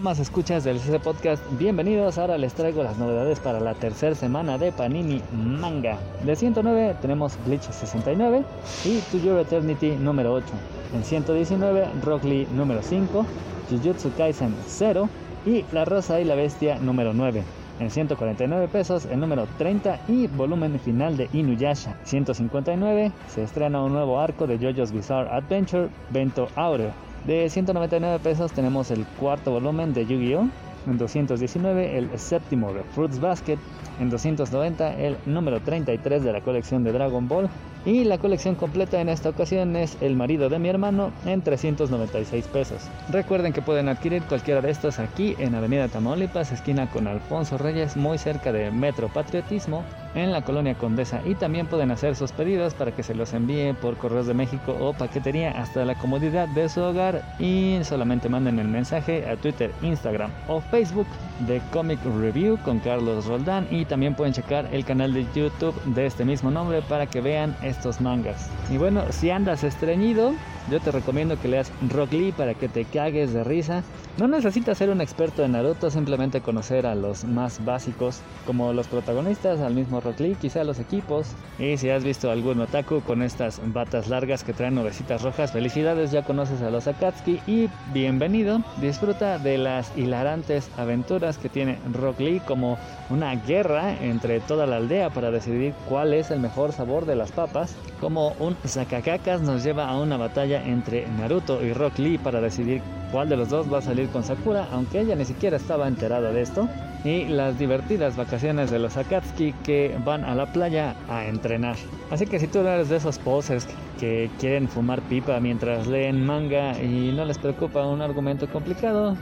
Más 0.00 0.18
escuchas 0.18 0.64
del 0.64 0.78
CC 0.78 0.98
Podcast? 0.98 1.42
Bienvenidos, 1.58 2.16
ahora 2.16 2.38
les 2.38 2.54
traigo 2.54 2.82
las 2.82 2.96
novedades 2.96 3.38
para 3.38 3.60
la 3.60 3.74
tercera 3.74 4.14
semana 4.14 4.56
de 4.56 4.72
Panini 4.72 5.20
Manga. 5.32 5.98
De 6.24 6.34
109 6.34 6.96
tenemos 7.02 7.36
Bleach 7.44 7.62
69 7.62 8.42
y 8.84 8.98
To 9.10 9.18
Your 9.18 9.38
Eternity 9.40 9.90
número 9.90 10.32
8. 10.32 10.46
En 10.94 11.04
119 11.04 11.86
Rock 12.02 12.24
Lee 12.24 12.48
número 12.54 12.82
5, 12.82 13.26
Jujutsu 13.68 14.10
Kaisen 14.16 14.54
0 14.66 15.08
y 15.44 15.64
La 15.72 15.84
Rosa 15.84 16.18
y 16.20 16.24
la 16.24 16.34
Bestia 16.34 16.78
número 16.78 17.12
9. 17.12 17.42
En 17.80 17.90
149 17.90 18.68
pesos 18.68 19.06
el 19.06 19.20
número 19.20 19.46
30 19.58 20.00
y 20.08 20.26
volumen 20.28 20.80
final 20.80 21.16
de 21.16 21.28
Inuyasha. 21.32 21.96
159 22.04 23.12
se 23.28 23.42
estrena 23.42 23.82
un 23.82 23.92
nuevo 23.92 24.18
arco 24.18 24.46
de 24.46 24.58
JoJo's 24.58 24.92
Bizarre 24.92 25.30
Adventure 25.30 25.88
Bento 26.10 26.48
Aureo. 26.56 27.09
De 27.26 27.50
199 27.50 28.18
pesos 28.20 28.52
tenemos 28.52 28.90
el 28.90 29.04
cuarto 29.04 29.50
volumen 29.50 29.92
de 29.92 30.06
Yu-Gi-Oh! 30.06 30.48
En 30.86 30.96
219 30.96 31.98
el 31.98 32.18
séptimo 32.18 32.72
de 32.72 32.82
Fruits 32.82 33.20
Basket. 33.20 33.58
En 34.00 34.08
290 34.08 34.94
el 34.94 35.18
número 35.26 35.60
33 35.60 36.24
de 36.24 36.32
la 36.32 36.40
colección 36.40 36.82
de 36.82 36.92
Dragon 36.92 37.28
Ball. 37.28 37.50
Y 37.84 38.04
la 38.04 38.18
colección 38.18 38.54
completa 38.54 39.00
en 39.00 39.08
esta 39.08 39.28
ocasión 39.30 39.76
es 39.76 39.96
El 40.00 40.16
marido 40.16 40.48
de 40.48 40.58
mi 40.58 40.68
hermano 40.68 41.12
en 41.24 41.42
396 41.42 42.46
pesos. 42.46 42.88
Recuerden 43.10 43.52
que 43.52 43.62
pueden 43.62 43.88
adquirir 43.88 44.22
cualquiera 44.22 44.60
de 44.60 44.70
estos 44.70 44.98
aquí 44.98 45.34
en 45.38 45.54
Avenida 45.54 45.88
Tamaulipas, 45.88 46.52
esquina 46.52 46.90
con 46.90 47.06
Alfonso 47.06 47.56
Reyes, 47.56 47.96
muy 47.96 48.18
cerca 48.18 48.52
de 48.52 48.70
Metro 48.70 49.08
Patriotismo, 49.08 49.82
en 50.14 50.32
la 50.32 50.42
colonia 50.42 50.74
Condesa. 50.74 51.20
Y 51.24 51.34
también 51.34 51.66
pueden 51.66 51.90
hacer 51.90 52.16
sus 52.16 52.32
pedidos 52.32 52.74
para 52.74 52.92
que 52.92 53.02
se 53.02 53.14
los 53.14 53.32
envíe 53.32 53.74
por 53.74 53.96
correos 53.96 54.26
de 54.26 54.34
México 54.34 54.76
o 54.80 54.92
paquetería 54.92 55.50
hasta 55.52 55.84
la 55.84 55.94
comodidad 55.94 56.48
de 56.48 56.68
su 56.68 56.80
hogar. 56.80 57.22
Y 57.38 57.78
solamente 57.82 58.28
manden 58.28 58.58
el 58.58 58.68
mensaje 58.68 59.28
a 59.28 59.36
Twitter, 59.36 59.72
Instagram 59.82 60.30
o 60.48 60.60
Facebook 60.60 61.06
de 61.40 61.60
Comic 61.72 62.00
Review 62.20 62.58
con 62.64 62.78
Carlos 62.80 63.26
Roldán. 63.26 63.66
Y 63.70 63.84
también 63.84 64.14
pueden 64.14 64.34
checar 64.34 64.68
el 64.72 64.84
canal 64.84 65.12
de 65.12 65.26
YouTube 65.34 65.80
de 65.84 66.06
este 66.06 66.24
mismo 66.24 66.50
nombre 66.50 66.82
para 66.82 67.06
que 67.06 67.20
vean 67.20 67.56
estos 67.62 68.00
mangas. 68.00 68.50
Y 68.70 68.76
bueno, 68.76 69.04
si 69.10 69.30
andas 69.30 69.64
estreñido, 69.64 70.34
yo 70.68 70.80
te 70.80 70.90
recomiendo 70.90 71.40
que 71.40 71.48
leas 71.48 71.72
Rock 71.88 72.12
Lee 72.12 72.32
para 72.32 72.54
que 72.54 72.68
te 72.68 72.84
cagues 72.84 73.32
de 73.32 73.44
risa. 73.44 73.82
No 74.18 74.28
necesitas 74.28 74.78
ser 74.78 74.90
un 74.90 75.00
experto 75.00 75.44
en 75.44 75.52
Naruto, 75.52 75.90
simplemente 75.90 76.40
conocer 76.40 76.86
a 76.86 76.94
los 76.94 77.24
más 77.24 77.64
básicos, 77.64 78.20
como 78.46 78.72
los 78.72 78.86
protagonistas, 78.88 79.60
al 79.60 79.74
mismo 79.74 80.00
Rock 80.00 80.20
Lee, 80.20 80.36
quizá 80.40 80.64
los 80.64 80.78
equipos. 80.78 81.28
Y 81.58 81.76
si 81.76 81.88
has 81.90 82.04
visto 82.04 82.30
algún 82.30 82.60
otaku 82.60 83.00
con 83.00 83.22
estas 83.22 83.60
batas 83.72 84.08
largas 84.08 84.44
que 84.44 84.52
traen 84.52 84.74
nubecitas 84.74 85.22
rojas, 85.22 85.52
felicidades, 85.52 86.10
ya 86.10 86.22
conoces 86.22 86.60
a 86.62 86.70
los 86.70 86.86
Akatsuki 86.86 87.40
y 87.46 87.68
bienvenido. 87.92 88.62
Disfruta 88.80 89.38
de 89.38 89.58
las 89.58 89.96
hilarantes 89.96 90.68
aventuras 90.76 91.38
que 91.38 91.48
tiene 91.48 91.78
Rock 91.92 92.20
Lee 92.20 92.40
como 92.46 92.78
una 93.08 93.34
guerra 93.34 93.94
entre 94.02 94.40
toda 94.40 94.66
la 94.66 94.76
aldea 94.76 95.10
para 95.10 95.30
decidir 95.30 95.74
cuál 95.88 96.14
es 96.14 96.30
el 96.30 96.40
mejor 96.40 96.72
sabor 96.72 97.06
de 97.06 97.16
las 97.16 97.32
papas. 97.32 97.74
Como 98.00 98.34
un 98.38 98.56
Sakakakas 98.64 99.42
nos 99.42 99.62
lleva 99.62 99.88
a 99.88 99.98
una 99.98 100.16
batalla 100.16 100.49
entre 100.58 101.06
Naruto 101.18 101.64
y 101.64 101.72
Rock 101.72 101.98
Lee 101.98 102.18
para 102.18 102.40
decidir 102.40 102.82
cuál 103.12 103.28
de 103.28 103.36
los 103.36 103.48
dos 103.48 103.72
va 103.72 103.78
a 103.78 103.82
salir 103.82 104.08
con 104.08 104.24
Sakura, 104.24 104.68
aunque 104.72 105.00
ella 105.00 105.14
ni 105.14 105.24
siquiera 105.24 105.56
estaba 105.56 105.88
enterada 105.88 106.32
de 106.32 106.42
esto. 106.42 106.68
Y 107.04 107.24
las 107.24 107.58
divertidas 107.58 108.16
vacaciones 108.16 108.70
de 108.70 108.78
los 108.78 108.96
Akatsuki 108.96 109.54
que 109.64 109.96
van 110.04 110.22
a 110.24 110.34
la 110.34 110.52
playa 110.52 110.94
a 111.08 111.24
entrenar. 111.24 111.76
Así 112.10 112.26
que 112.26 112.38
si 112.38 112.46
tú 112.46 112.58
eres 112.58 112.90
de 112.90 112.96
esos 112.96 113.18
poses 113.18 113.66
que 113.98 114.30
quieren 114.38 114.68
fumar 114.68 115.00
pipa 115.02 115.40
mientras 115.40 115.86
leen 115.86 116.26
manga 116.26 116.78
y 116.78 117.12
no 117.12 117.24
les 117.24 117.38
preocupa 117.38 117.86
un 117.86 118.02
argumento 118.02 118.48
complicado, 118.48 119.16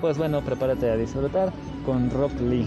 pues 0.00 0.16
bueno, 0.16 0.42
prepárate 0.42 0.90
a 0.90 0.96
disfrutar 0.96 1.52
con 1.84 2.10
Rock 2.10 2.38
Lee. 2.40 2.66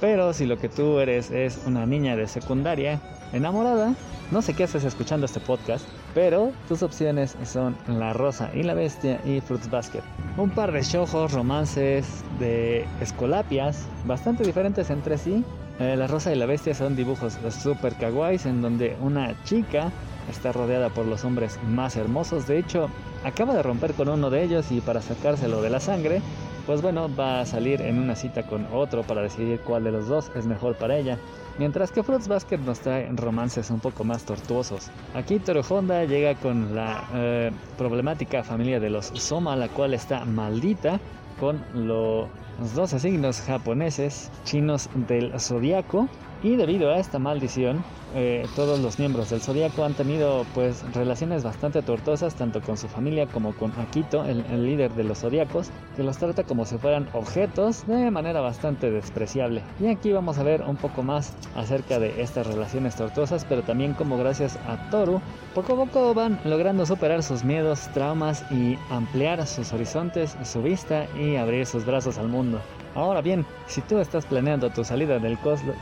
Pero 0.00 0.32
si 0.32 0.46
lo 0.46 0.56
que 0.56 0.70
tú 0.70 0.98
eres 0.98 1.30
es 1.30 1.60
una 1.66 1.84
niña 1.84 2.16
de 2.16 2.26
secundaria, 2.26 3.00
enamorada, 3.32 3.94
no 4.30 4.42
sé 4.42 4.54
qué 4.54 4.64
haces 4.64 4.84
escuchando 4.84 5.26
este 5.26 5.40
podcast, 5.40 5.84
pero 6.14 6.52
tus 6.68 6.82
opciones 6.82 7.36
son 7.44 7.76
La 7.88 8.12
Rosa 8.12 8.50
y 8.54 8.62
la 8.62 8.74
Bestia 8.74 9.20
y 9.24 9.40
Fruits 9.40 9.70
Basket. 9.70 10.02
Un 10.36 10.50
par 10.50 10.72
de 10.72 10.82
shojos, 10.82 11.32
romances, 11.32 12.24
de 12.38 12.86
escolapias, 13.00 13.86
bastante 14.04 14.44
diferentes 14.44 14.90
entre 14.90 15.18
sí. 15.18 15.44
Eh, 15.80 15.96
la 15.96 16.06
Rosa 16.06 16.32
y 16.32 16.36
la 16.36 16.46
Bestia 16.46 16.74
son 16.74 16.94
dibujos 16.94 17.38
super 17.50 17.94
kawaiis 17.94 18.46
en 18.46 18.62
donde 18.62 18.96
una 19.00 19.34
chica 19.44 19.90
está 20.30 20.52
rodeada 20.52 20.90
por 20.90 21.06
los 21.06 21.24
hombres 21.24 21.58
más 21.66 21.96
hermosos. 21.96 22.46
De 22.46 22.58
hecho, 22.58 22.88
acaba 23.24 23.54
de 23.54 23.62
romper 23.62 23.94
con 23.94 24.08
uno 24.08 24.30
de 24.30 24.44
ellos 24.44 24.70
y 24.70 24.80
para 24.80 25.02
sacárselo 25.02 25.60
de 25.62 25.70
la 25.70 25.80
sangre, 25.80 26.22
pues 26.70 26.82
bueno, 26.82 27.10
va 27.18 27.40
a 27.40 27.46
salir 27.46 27.82
en 27.82 27.98
una 27.98 28.14
cita 28.14 28.44
con 28.44 28.64
otro 28.72 29.02
para 29.02 29.22
decidir 29.22 29.58
cuál 29.58 29.82
de 29.82 29.90
los 29.90 30.06
dos 30.06 30.30
es 30.36 30.46
mejor 30.46 30.76
para 30.76 30.96
ella. 30.96 31.18
Mientras 31.58 31.90
que 31.90 32.04
Fruits 32.04 32.28
Basket 32.28 32.58
nos 32.58 32.78
trae 32.78 33.10
romances 33.12 33.70
un 33.70 33.80
poco 33.80 34.04
más 34.04 34.24
tortuosos. 34.24 34.88
Aquí 35.12 35.40
Toro 35.40 35.62
Honda 35.68 36.04
llega 36.04 36.36
con 36.36 36.76
la 36.76 37.08
eh, 37.12 37.50
problemática 37.76 38.44
familia 38.44 38.78
de 38.78 38.88
los 38.88 39.06
Soma, 39.06 39.56
la 39.56 39.66
cual 39.66 39.94
está 39.94 40.24
maldita 40.24 41.00
con 41.40 41.60
lo- 41.74 42.28
los 42.60 42.72
12 42.76 43.00
signos 43.00 43.40
japoneses 43.40 44.30
chinos 44.44 44.88
del 44.94 45.40
zodiaco. 45.40 46.08
Y 46.42 46.56
debido 46.56 46.90
a 46.90 46.98
esta 46.98 47.18
maldición, 47.18 47.84
eh, 48.14 48.48
todos 48.56 48.80
los 48.80 48.98
miembros 48.98 49.28
del 49.28 49.40
zodiaco 49.40 49.84
han 49.84 49.94
tenido 49.94 50.46
pues 50.54 50.82
relaciones 50.94 51.44
bastante 51.44 51.82
tortuosas 51.82 52.34
tanto 52.34 52.62
con 52.62 52.78
su 52.78 52.88
familia 52.88 53.26
como 53.26 53.54
con 53.54 53.72
Akito, 53.78 54.24
el, 54.24 54.44
el 54.46 54.64
líder 54.64 54.92
de 54.94 55.04
los 55.04 55.18
zodiacos, 55.18 55.70
que 55.96 56.02
los 56.02 56.16
trata 56.16 56.44
como 56.44 56.64
si 56.64 56.78
fueran 56.78 57.08
objetos 57.12 57.86
de 57.86 58.10
manera 58.10 58.40
bastante 58.40 58.90
despreciable. 58.90 59.62
Y 59.80 59.88
aquí 59.88 60.12
vamos 60.12 60.38
a 60.38 60.42
ver 60.42 60.62
un 60.62 60.76
poco 60.76 61.02
más 61.02 61.36
acerca 61.54 61.98
de 61.98 62.22
estas 62.22 62.46
relaciones 62.46 62.96
tortuosas, 62.96 63.44
pero 63.44 63.62
también 63.62 63.92
como 63.92 64.16
gracias 64.16 64.58
a 64.66 64.90
Toru, 64.90 65.20
poco 65.54 65.74
a 65.74 65.84
poco 65.84 66.14
van 66.14 66.40
logrando 66.44 66.86
superar 66.86 67.22
sus 67.22 67.44
miedos, 67.44 67.88
traumas 67.92 68.44
y 68.50 68.78
ampliar 68.88 69.46
sus 69.46 69.72
horizontes, 69.74 70.36
su 70.44 70.62
vista 70.62 71.06
y 71.20 71.36
abrir 71.36 71.66
sus 71.66 71.84
brazos 71.84 72.16
al 72.16 72.28
mundo. 72.28 72.60
Ahora 72.94 73.22
bien, 73.22 73.46
si 73.66 73.80
tú 73.82 73.98
estás 73.98 74.26
planeando 74.26 74.70
tu 74.70 74.84
salida 74.84 75.20
del, 75.20 75.38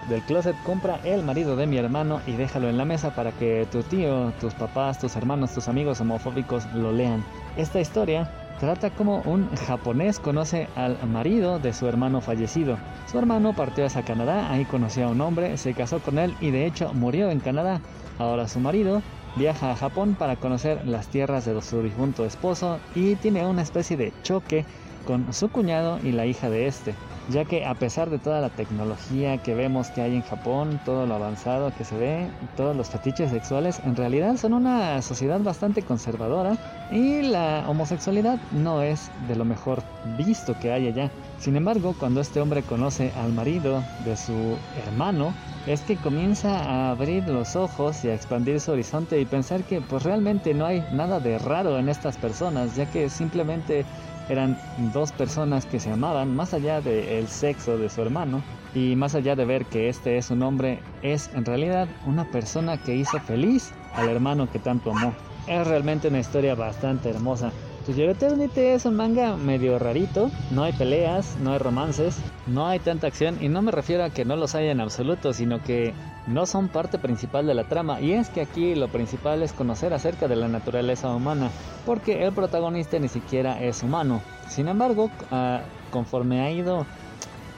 del 0.08 0.22
closet, 0.22 0.56
compra 0.64 1.00
el 1.04 1.22
marido 1.22 1.56
de 1.56 1.66
mi 1.66 1.78
hermano 1.78 2.20
y 2.26 2.32
déjalo 2.32 2.68
en 2.68 2.76
la 2.76 2.84
mesa 2.84 3.14
para 3.14 3.32
que 3.32 3.66
tu 3.72 3.82
tío, 3.82 4.32
tus 4.40 4.52
papás, 4.54 4.98
tus 4.98 5.16
hermanos, 5.16 5.52
tus 5.54 5.68
amigos 5.68 6.00
homofóbicos 6.00 6.66
lo 6.74 6.92
lean. 6.92 7.24
Esta 7.56 7.80
historia 7.80 8.30
trata 8.60 8.90
como 8.90 9.22
un 9.22 9.48
japonés 9.56 10.18
conoce 10.18 10.68
al 10.76 10.98
marido 11.06 11.58
de 11.58 11.72
su 11.72 11.86
hermano 11.86 12.20
fallecido. 12.20 12.76
Su 13.10 13.18
hermano 13.18 13.54
partió 13.54 13.86
hacia 13.86 14.02
Canadá, 14.02 14.52
ahí 14.52 14.66
conoció 14.66 15.06
a 15.06 15.10
un 15.10 15.20
hombre, 15.22 15.56
se 15.56 15.72
casó 15.72 16.00
con 16.00 16.18
él 16.18 16.36
y 16.40 16.50
de 16.50 16.66
hecho 16.66 16.92
murió 16.92 17.30
en 17.30 17.40
Canadá. 17.40 17.80
Ahora 18.18 18.48
su 18.48 18.60
marido 18.60 19.00
viaja 19.36 19.70
a 19.70 19.76
Japón 19.76 20.14
para 20.18 20.36
conocer 20.36 20.86
las 20.86 21.08
tierras 21.08 21.46
de 21.46 21.60
su 21.62 21.82
difunto 21.82 22.26
esposo 22.26 22.80
y 22.94 23.16
tiene 23.16 23.46
una 23.46 23.62
especie 23.62 23.96
de 23.96 24.12
choque 24.22 24.66
con 25.08 25.32
su 25.32 25.48
cuñado 25.48 25.98
y 26.04 26.12
la 26.12 26.26
hija 26.26 26.50
de 26.50 26.66
este, 26.66 26.94
ya 27.30 27.46
que 27.46 27.64
a 27.64 27.74
pesar 27.74 28.10
de 28.10 28.18
toda 28.18 28.42
la 28.42 28.50
tecnología 28.50 29.38
que 29.38 29.54
vemos 29.54 29.88
que 29.88 30.02
hay 30.02 30.14
en 30.14 30.20
Japón, 30.20 30.78
todo 30.84 31.06
lo 31.06 31.14
avanzado 31.14 31.72
que 31.74 31.84
se 31.84 31.96
ve, 31.96 32.26
todos 32.58 32.76
los 32.76 32.90
fetiches 32.90 33.30
sexuales, 33.30 33.80
en 33.86 33.96
realidad 33.96 34.36
son 34.36 34.52
una 34.52 35.00
sociedad 35.00 35.40
bastante 35.40 35.80
conservadora 35.80 36.58
y 36.90 37.22
la 37.22 37.64
homosexualidad 37.66 38.38
no 38.52 38.82
es 38.82 39.10
de 39.28 39.36
lo 39.36 39.46
mejor 39.46 39.82
visto 40.18 40.54
que 40.60 40.72
hay 40.72 40.88
allá. 40.88 41.10
Sin 41.38 41.56
embargo, 41.56 41.94
cuando 41.98 42.20
este 42.20 42.42
hombre 42.42 42.62
conoce 42.62 43.10
al 43.16 43.32
marido 43.32 43.82
de 44.04 44.14
su 44.14 44.58
hermano, 44.86 45.32
es 45.66 45.80
que 45.82 45.96
comienza 45.96 46.58
a 46.58 46.90
abrir 46.90 47.26
los 47.28 47.56
ojos 47.56 48.04
y 48.04 48.08
a 48.08 48.14
expandir 48.14 48.60
su 48.60 48.72
horizonte 48.72 49.20
y 49.20 49.26
pensar 49.26 49.62
que 49.64 49.80
pues 49.80 50.02
realmente 50.02 50.54
no 50.54 50.66
hay 50.66 50.82
nada 50.92 51.20
de 51.20 51.38
raro 51.38 51.78
en 51.78 51.88
estas 51.88 52.16
personas, 52.16 52.74
ya 52.74 52.86
que 52.86 53.08
simplemente 53.10 53.84
eran 54.28 54.56
dos 54.92 55.12
personas 55.12 55.66
que 55.66 55.80
se 55.80 55.90
amaban 55.90 56.34
más 56.34 56.54
allá 56.54 56.80
del 56.80 57.28
sexo 57.28 57.78
de 57.78 57.88
su 57.88 58.02
hermano 58.02 58.42
y 58.74 58.96
más 58.96 59.14
allá 59.14 59.34
de 59.34 59.44
ver 59.44 59.64
que 59.66 59.88
este 59.88 60.18
es 60.18 60.30
un 60.30 60.42
hombre, 60.42 60.80
es 61.02 61.30
en 61.34 61.44
realidad 61.44 61.88
una 62.06 62.24
persona 62.24 62.76
que 62.76 62.94
hizo 62.94 63.18
feliz 63.20 63.72
al 63.94 64.08
hermano 64.08 64.50
que 64.50 64.58
tanto 64.58 64.90
amó. 64.90 65.14
Es 65.46 65.66
realmente 65.66 66.08
una 66.08 66.20
historia 66.20 66.54
bastante 66.54 67.08
hermosa. 67.08 67.52
To 67.88 67.94
Your 67.94 68.10
Eternity 68.10 68.60
es 68.60 68.84
un 68.84 68.96
manga 68.96 69.34
medio 69.38 69.78
rarito, 69.78 70.30
no 70.50 70.64
hay 70.64 70.74
peleas, 70.74 71.38
no 71.40 71.52
hay 71.52 71.58
romances, 71.58 72.20
no 72.46 72.66
hay 72.66 72.80
tanta 72.80 73.06
acción 73.06 73.38
y 73.40 73.48
no 73.48 73.62
me 73.62 73.72
refiero 73.72 74.04
a 74.04 74.10
que 74.10 74.26
no 74.26 74.36
los 74.36 74.54
haya 74.54 74.72
en 74.72 74.82
absoluto, 74.82 75.32
sino 75.32 75.62
que 75.62 75.94
no 76.26 76.44
son 76.44 76.68
parte 76.68 76.98
principal 76.98 77.46
de 77.46 77.54
la 77.54 77.64
trama 77.64 77.98
y 78.02 78.12
es 78.12 78.28
que 78.28 78.42
aquí 78.42 78.74
lo 78.74 78.88
principal 78.88 79.42
es 79.42 79.54
conocer 79.54 79.94
acerca 79.94 80.28
de 80.28 80.36
la 80.36 80.48
naturaleza 80.48 81.08
humana, 81.14 81.50
porque 81.86 82.26
el 82.26 82.34
protagonista 82.34 82.98
ni 82.98 83.08
siquiera 83.08 83.58
es 83.62 83.82
humano. 83.82 84.20
Sin 84.50 84.68
embargo, 84.68 85.10
ah, 85.30 85.62
conforme 85.90 86.42
ha 86.42 86.50
ido 86.50 86.84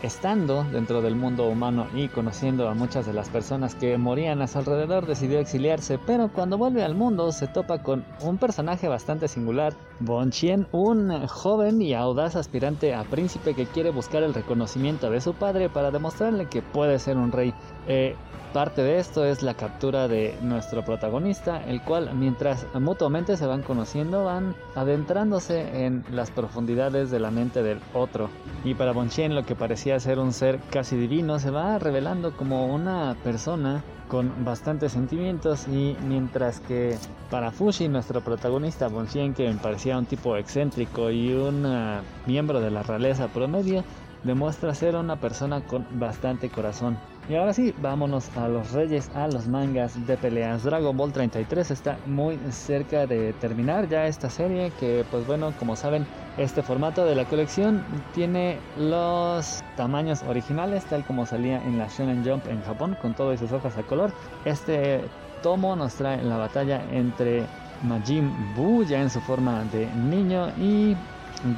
estando 0.02 0.64
dentro 0.64 1.02
del 1.02 1.14
mundo 1.14 1.46
humano 1.46 1.86
y 1.94 2.08
conociendo 2.08 2.68
a 2.68 2.74
muchas 2.74 3.06
de 3.06 3.12
las 3.12 3.28
personas 3.28 3.74
que 3.74 3.98
morían 3.98 4.40
a 4.42 4.46
su 4.46 4.58
alrededor, 4.58 5.06
decidió 5.06 5.38
exiliarse, 5.38 5.98
pero 5.98 6.28
cuando 6.28 6.58
vuelve 6.58 6.82
al 6.82 6.94
mundo 6.94 7.32
se 7.32 7.46
topa 7.46 7.82
con 7.82 8.04
un 8.20 8.38
personaje 8.38 8.88
bastante 8.88 9.28
singular, 9.28 9.74
Bon 9.98 10.30
Chien, 10.30 10.66
un 10.72 11.26
joven 11.26 11.82
y 11.82 11.94
audaz 11.94 12.36
aspirante 12.36 12.94
a 12.94 13.04
príncipe 13.04 13.54
que 13.54 13.66
quiere 13.66 13.90
buscar 13.90 14.22
el 14.22 14.34
reconocimiento 14.34 15.10
de 15.10 15.20
su 15.20 15.34
padre 15.34 15.68
para 15.68 15.90
demostrarle 15.90 16.46
que 16.46 16.62
puede 16.62 16.98
ser 16.98 17.16
un 17.16 17.32
rey. 17.32 17.52
Eh, 17.86 18.16
Parte 18.52 18.82
de 18.82 18.98
esto 18.98 19.24
es 19.24 19.44
la 19.44 19.54
captura 19.54 20.08
de 20.08 20.36
nuestro 20.42 20.84
protagonista, 20.84 21.62
el 21.64 21.80
cual 21.82 22.10
mientras 22.16 22.66
mutuamente 22.74 23.36
se 23.36 23.46
van 23.46 23.62
conociendo 23.62 24.24
van 24.24 24.56
adentrándose 24.74 25.86
en 25.86 26.04
las 26.10 26.32
profundidades 26.32 27.12
de 27.12 27.20
la 27.20 27.30
mente 27.30 27.62
del 27.62 27.78
otro. 27.94 28.28
Y 28.64 28.74
para 28.74 28.90
Bonchen 28.90 29.36
lo 29.36 29.44
que 29.44 29.54
parecía 29.54 30.00
ser 30.00 30.18
un 30.18 30.32
ser 30.32 30.58
casi 30.68 30.96
divino 30.96 31.38
se 31.38 31.52
va 31.52 31.78
revelando 31.78 32.36
como 32.36 32.66
una 32.74 33.16
persona 33.22 33.84
con 34.08 34.44
bastantes 34.44 34.90
sentimientos 34.90 35.68
y 35.68 35.96
mientras 36.04 36.58
que 36.58 36.98
para 37.30 37.52
Fushi, 37.52 37.86
nuestro 37.86 38.20
protagonista 38.20 38.88
Bonchen, 38.88 39.32
que 39.32 39.48
parecía 39.62 39.96
un 39.96 40.06
tipo 40.06 40.36
excéntrico 40.36 41.08
y 41.12 41.32
un 41.32 41.64
ah, 41.66 42.02
miembro 42.26 42.60
de 42.60 42.72
la 42.72 42.82
realeza 42.82 43.28
promedio, 43.28 43.84
demuestra 44.24 44.74
ser 44.74 44.96
una 44.96 45.16
persona 45.20 45.60
con 45.60 45.86
bastante 45.92 46.50
corazón. 46.50 46.98
Y 47.30 47.36
ahora 47.36 47.52
sí, 47.52 47.72
vámonos 47.80 48.36
a 48.36 48.48
los 48.48 48.72
reyes, 48.72 49.08
a 49.14 49.28
los 49.28 49.46
mangas 49.46 50.04
de 50.04 50.16
peleas. 50.16 50.64
Dragon 50.64 50.96
Ball 50.96 51.12
33 51.12 51.70
está 51.70 51.96
muy 52.06 52.36
cerca 52.50 53.06
de 53.06 53.32
terminar 53.34 53.88
ya 53.88 54.08
esta 54.08 54.28
serie 54.28 54.72
que 54.80 55.04
pues 55.12 55.24
bueno, 55.28 55.54
como 55.56 55.76
saben, 55.76 56.04
este 56.38 56.60
formato 56.60 57.04
de 57.04 57.14
la 57.14 57.24
colección 57.26 57.84
tiene 58.14 58.58
los 58.76 59.60
tamaños 59.76 60.24
originales 60.24 60.84
tal 60.86 61.04
como 61.04 61.24
salía 61.24 61.62
en 61.62 61.78
la 61.78 61.86
Shonen 61.86 62.24
Jump 62.24 62.48
en 62.48 62.60
Japón 62.62 62.96
con 63.00 63.14
todas 63.14 63.38
sus 63.38 63.52
hojas 63.52 63.78
a 63.78 63.84
color. 63.84 64.10
Este 64.44 65.00
tomo 65.40 65.76
nos 65.76 65.94
trae 65.94 66.20
la 66.24 66.36
batalla 66.36 66.82
entre 66.90 67.44
Majin 67.84 68.28
Buu 68.56 68.82
ya 68.82 69.00
en 69.00 69.08
su 69.08 69.20
forma 69.20 69.62
de 69.66 69.86
niño 69.86 70.48
y 70.58 70.96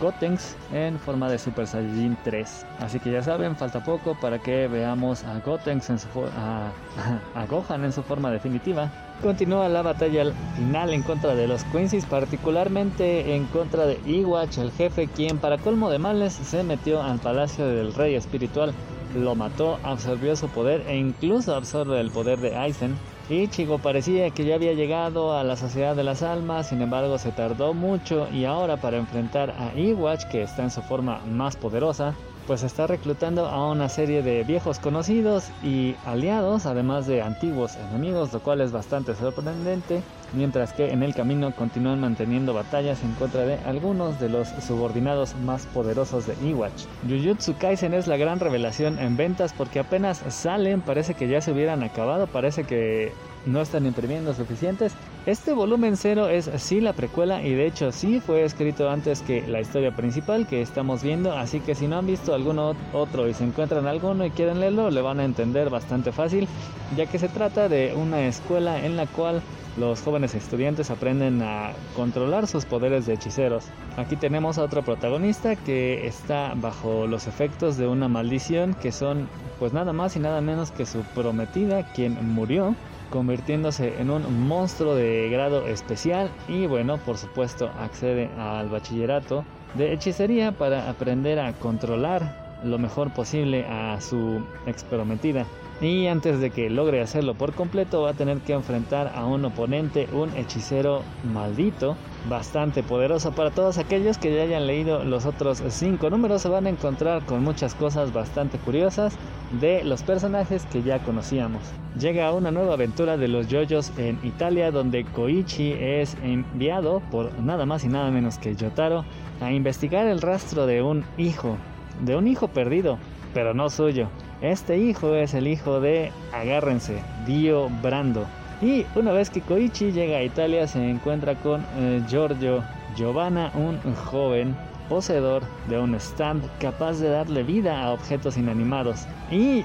Gotenks 0.01 0.57
en 0.73 0.99
forma 0.99 1.29
de 1.29 1.39
Super 1.39 1.67
Saiyajin 1.67 2.17
3. 2.25 2.67
Así 2.81 3.01
que 3.01 3.11
ya 3.11 3.23
saben, 3.23 3.57
falta 3.57 3.83
poco 3.83 4.17
para 4.21 4.39
que 4.39 4.69
veamos 4.69 5.25
a 5.25 5.41
Gotenks 5.41 5.91
en 5.91 5.99
su 5.99 6.09
a, 6.37 7.47
Gohan 7.49 7.85
en 7.85 7.93
su 7.93 8.03
forma 8.03 8.31
definitiva. 8.31 8.91
Continúa 9.23 9.69
la 9.69 9.83
batalla 9.83 10.33
final 10.57 10.93
en 10.93 11.03
contra 11.03 11.35
de 11.35 11.47
los 11.47 11.65
Quincy's, 11.65 12.07
particularmente 12.07 13.35
en 13.35 13.47
contra 13.47 13.87
de 13.87 14.01
Iwatch, 14.07 14.59
el 14.59 14.73
jefe, 14.73 15.07
quien 15.09 15.39
para 15.39 15.59
colmo 15.59 15.91
de 15.91 15.99
males 15.99 16.33
se 16.33 16.63
metió 16.65 17.03
al 17.03 17.21
palacio 17.21 17.67
del 17.67 17.95
rey 17.95 18.17
espiritual, 18.17 18.73
lo 19.15 19.35
mató, 19.35 19.79
absorbió 19.85 20.35
su 20.35 20.49
poder 20.49 20.85
e 20.89 20.97
incluso 20.97 21.55
absorbe 21.55 22.01
el 22.01 22.11
poder 22.11 22.41
de 22.41 22.57
Aizen 22.57 22.97
Ichigo 23.29 23.79
parecía 23.79 24.31
que 24.31 24.45
ya 24.45 24.57
había 24.57 24.73
llegado 24.73 25.37
a 25.37 25.45
la 25.45 25.57
sociedad 25.57 25.95
de 25.95 26.03
las 26.03 26.23
almas, 26.23 26.69
sin 26.69 26.83
embargo 26.83 27.19
se 27.19 27.31
tardó 27.31 27.73
mucho 27.73 28.29
y 28.33 28.45
ahora 28.45 28.77
para 28.77 28.99
enfrentar 28.99 29.51
a 29.51 29.79
Iwatch, 29.79 30.25
que 30.25 30.43
está 30.43 30.65
en 30.65 30.71
su 30.71 30.83
forma 30.83 31.21
más 31.25 31.57
poderosa, 31.57 32.15
pues 32.47 32.65
está 32.65 32.89
reclutando 32.89 33.47
a 33.47 33.71
una 33.71 33.89
serie 33.89 34.23
de 34.23 34.43
viejos 34.43 34.81
conocidos 34.81 35.51
y 35.63 35.95
aliados, 36.05 36.67
además 36.67 37.07
de 37.07 37.23
antiguos 37.23 37.77
enemigos, 37.77 38.33
lo 38.33 38.41
cual 38.41 38.61
es 38.61 38.73
bastante 38.73 39.15
sorprendente, 39.15 40.03
mientras 40.35 40.73
que 40.73 40.91
en 40.91 41.03
el 41.03 41.15
camino 41.15 41.55
continúan 41.55 42.01
manteniendo 42.01 42.55
batallas 42.55 43.03
en 43.03 43.13
contra 43.15 43.45
de 43.45 43.59
algunos 43.65 44.21
de 44.21 44.29
los 44.29 44.49
subordinados 44.67 45.35
más 45.37 45.67
poderosos 45.67 46.27
de 46.27 46.35
Iwatch. 46.49 46.85
Jujutsu 47.09 47.55
Kaisen 47.57 47.95
es 47.95 48.07
la 48.07 48.17
gran 48.17 48.41
revelación 48.41 48.99
en 48.99 49.17
ventas 49.17 49.53
porque 49.53 49.81
apenas 49.81 50.23
salen, 50.29 50.81
parece 50.81 51.15
que 51.15 51.29
ya 51.29 51.41
se 51.41 51.53
hubieran 51.53 51.83
acabado, 51.83 52.27
parece 52.27 52.65
que 52.65 53.13
no 53.47 53.61
están 53.61 53.87
imprimiendo 53.87 54.35
suficientes. 54.35 54.95
Este 55.27 55.53
volumen 55.53 55.97
cero 55.97 56.29
es 56.29 56.51
sí 56.57 56.81
la 56.81 56.93
precuela 56.93 57.43
y 57.43 57.55
de 57.55 57.67
hecho 57.67 57.93
sí 57.93 58.21
fue 58.21 58.45
escrito 58.45 58.89
antes 58.91 59.23
que 59.23 59.47
la 59.47 59.61
historia 59.61 59.93
principal 59.93 60.47
que 60.47 60.63
estamos 60.63 61.03
viendo, 61.03 61.33
así 61.33 61.61
que 61.61 61.75
si 61.75 61.87
no 61.87 61.99
han 61.99 62.07
visto 62.07 62.35
alguno 62.35 62.75
otro 62.93 63.29
y 63.29 63.35
se 63.35 63.45
encuentran 63.45 63.87
alguno 63.87 64.25
y 64.25 64.31
quieren 64.31 64.61
leerlo, 64.61 64.91
le 64.91 65.01
van 65.01 65.21
a 65.21 65.25
entender 65.25 65.71
bastante 65.71 66.13
fácil, 66.13 66.49
ya 66.97 67.07
que 67.07 67.19
se 67.19 67.29
trata 67.29 67.69
de 67.69 67.95
una 67.97 68.27
escuela 68.27 68.85
en 68.85 68.97
la 68.97 69.07
cual 69.07 69.43
los 69.77 70.03
jóvenes 70.03 70.35
estudiantes 70.35 70.91
aprenden 70.91 71.43
a 71.43 71.73
controlar 71.97 72.47
sus 72.47 72.65
poderes 72.65 73.07
de 73.07 73.15
hechiceros. 73.15 73.65
Aquí 73.97 74.17
tenemos 74.17 74.59
a 74.59 74.65
otro 74.65 74.83
protagonista 74.83 75.57
que 75.57 76.07
está 76.07 76.53
bajo 76.55 77.07
los 77.07 77.27
efectos 77.27 77.77
de 77.77 77.87
una 77.87 78.09
maldición 78.09 78.75
que 78.75 78.93
son 78.93 79.29
pues 79.59 79.73
nada 79.73 79.93
más 79.93 80.17
y 80.17 80.21
nada 80.21 80.41
menos 80.41 80.71
que 80.71 80.87
su 80.87 81.03
prometida 81.15 81.85
quien 81.93 82.33
murió 82.35 82.75
convirtiéndose 83.11 84.01
en 84.01 84.11
un 84.11 84.47
monstruo 84.49 84.95
de 84.95 85.29
grado 85.31 85.67
especial 85.67 86.31
y 86.49 86.67
bueno, 86.67 86.99
por 86.99 87.19
supuesto 87.19 87.71
accede 87.79 88.31
al 88.39 88.69
bachillerato 88.71 89.45
de 89.75 89.93
hechicería 89.93 90.53
para 90.53 90.91
aprender 90.91 91.39
a 91.39 91.53
controlar 91.53 92.42
lo 92.65 92.79
mejor 92.79 93.13
posible 93.13 93.67
a 93.67 94.01
su 94.01 94.43
ex 94.67 94.85
prometida. 94.85 95.47
Y 95.81 96.07
antes 96.07 96.39
de 96.39 96.51
que 96.51 96.71
logre 96.71 97.01
hacerlo 97.01 97.35
por 97.35 97.55
completo 97.55 98.03
va 98.03 98.11
a 98.11 98.15
tener 98.15 98.39
que 98.39 98.53
enfrentar 98.53 99.13
a 99.17 99.27
un 99.27 99.45
oponente, 99.45 100.09
un 100.13 100.31
hechicero 100.37 101.03
maldito, 101.33 101.97
bastante 102.29 102.85
poderoso. 102.85 103.33
Para 103.33 103.51
todos 103.51 103.79
aquellos 103.79 104.17
que 104.17 104.33
ya 104.33 104.43
hayan 104.43 104.69
leído 104.69 105.03
los 105.03 105.27
otros 105.27 105.61
cinco 105.71 106.09
números 106.09 106.43
se 106.43 106.49
van 106.49 106.67
a 106.67 106.71
encontrar 106.71 107.25
con 107.25 107.43
muchas 107.43 107.75
cosas 107.75 108.13
bastante 108.13 108.59
curiosas 108.59 109.17
de 109.61 109.83
los 109.83 110.05
personajes 110.05 110.67
que 110.67 110.85
ya 110.85 111.01
conocíamos. 111.01 111.63
Llega 111.99 112.33
una 112.33 112.53
nueva 112.53 112.75
aventura 112.75 113.17
de 113.17 113.27
los 113.27 113.49
yoyos 113.49 113.93
en 113.99 114.21
Italia 114.23 114.71
donde 114.71 115.05
Koichi 115.05 115.73
es 115.73 116.17
enviado 116.23 117.03
por 117.11 117.37
nada 117.41 117.67
más 117.67 117.85
y 117.85 117.89
nada 117.89 118.11
menos 118.13 118.39
que 118.39 118.55
Yotaro 118.55 119.05
a 119.41 119.53
investigar 119.53 120.07
el 120.07 120.23
rastro 120.23 120.67
de 120.67 120.81
un 120.81 121.05
hijo, 121.19 121.57
de 122.03 122.17
un 122.17 122.29
hijo 122.29 122.49
perdido, 122.49 122.99
pero 123.33 123.55
no 123.55 123.71
suyo. 123.71 124.09
Este 124.43 124.77
hijo 124.77 125.15
es 125.15 125.33
el 125.33 125.47
hijo 125.47 125.81
de, 125.81 126.13
agárrense, 126.35 127.03
Dio 127.27 127.71
Brando. 127.83 128.27
Y 128.61 128.85
una 128.95 129.13
vez 129.13 129.31
que 129.31 129.41
Koichi 129.41 129.91
llega 129.91 130.19
a 130.19 130.23
Italia 130.23 130.69
se 130.69 130.89
encuentra 130.89 131.35
con 131.37 131.65
eh, 131.79 132.03
Giorgio 132.07 132.63
Giovanna, 132.97 133.51
un 133.55 133.79
joven 133.95 134.55
poseedor 134.89 135.43
de 135.69 135.79
un 135.79 135.95
stand 135.95 136.43
capaz 136.61 136.99
de 137.01 137.09
darle 137.09 137.43
vida 137.43 137.83
a 137.83 137.93
objetos 137.93 138.37
inanimados. 138.37 139.07
Y 139.31 139.65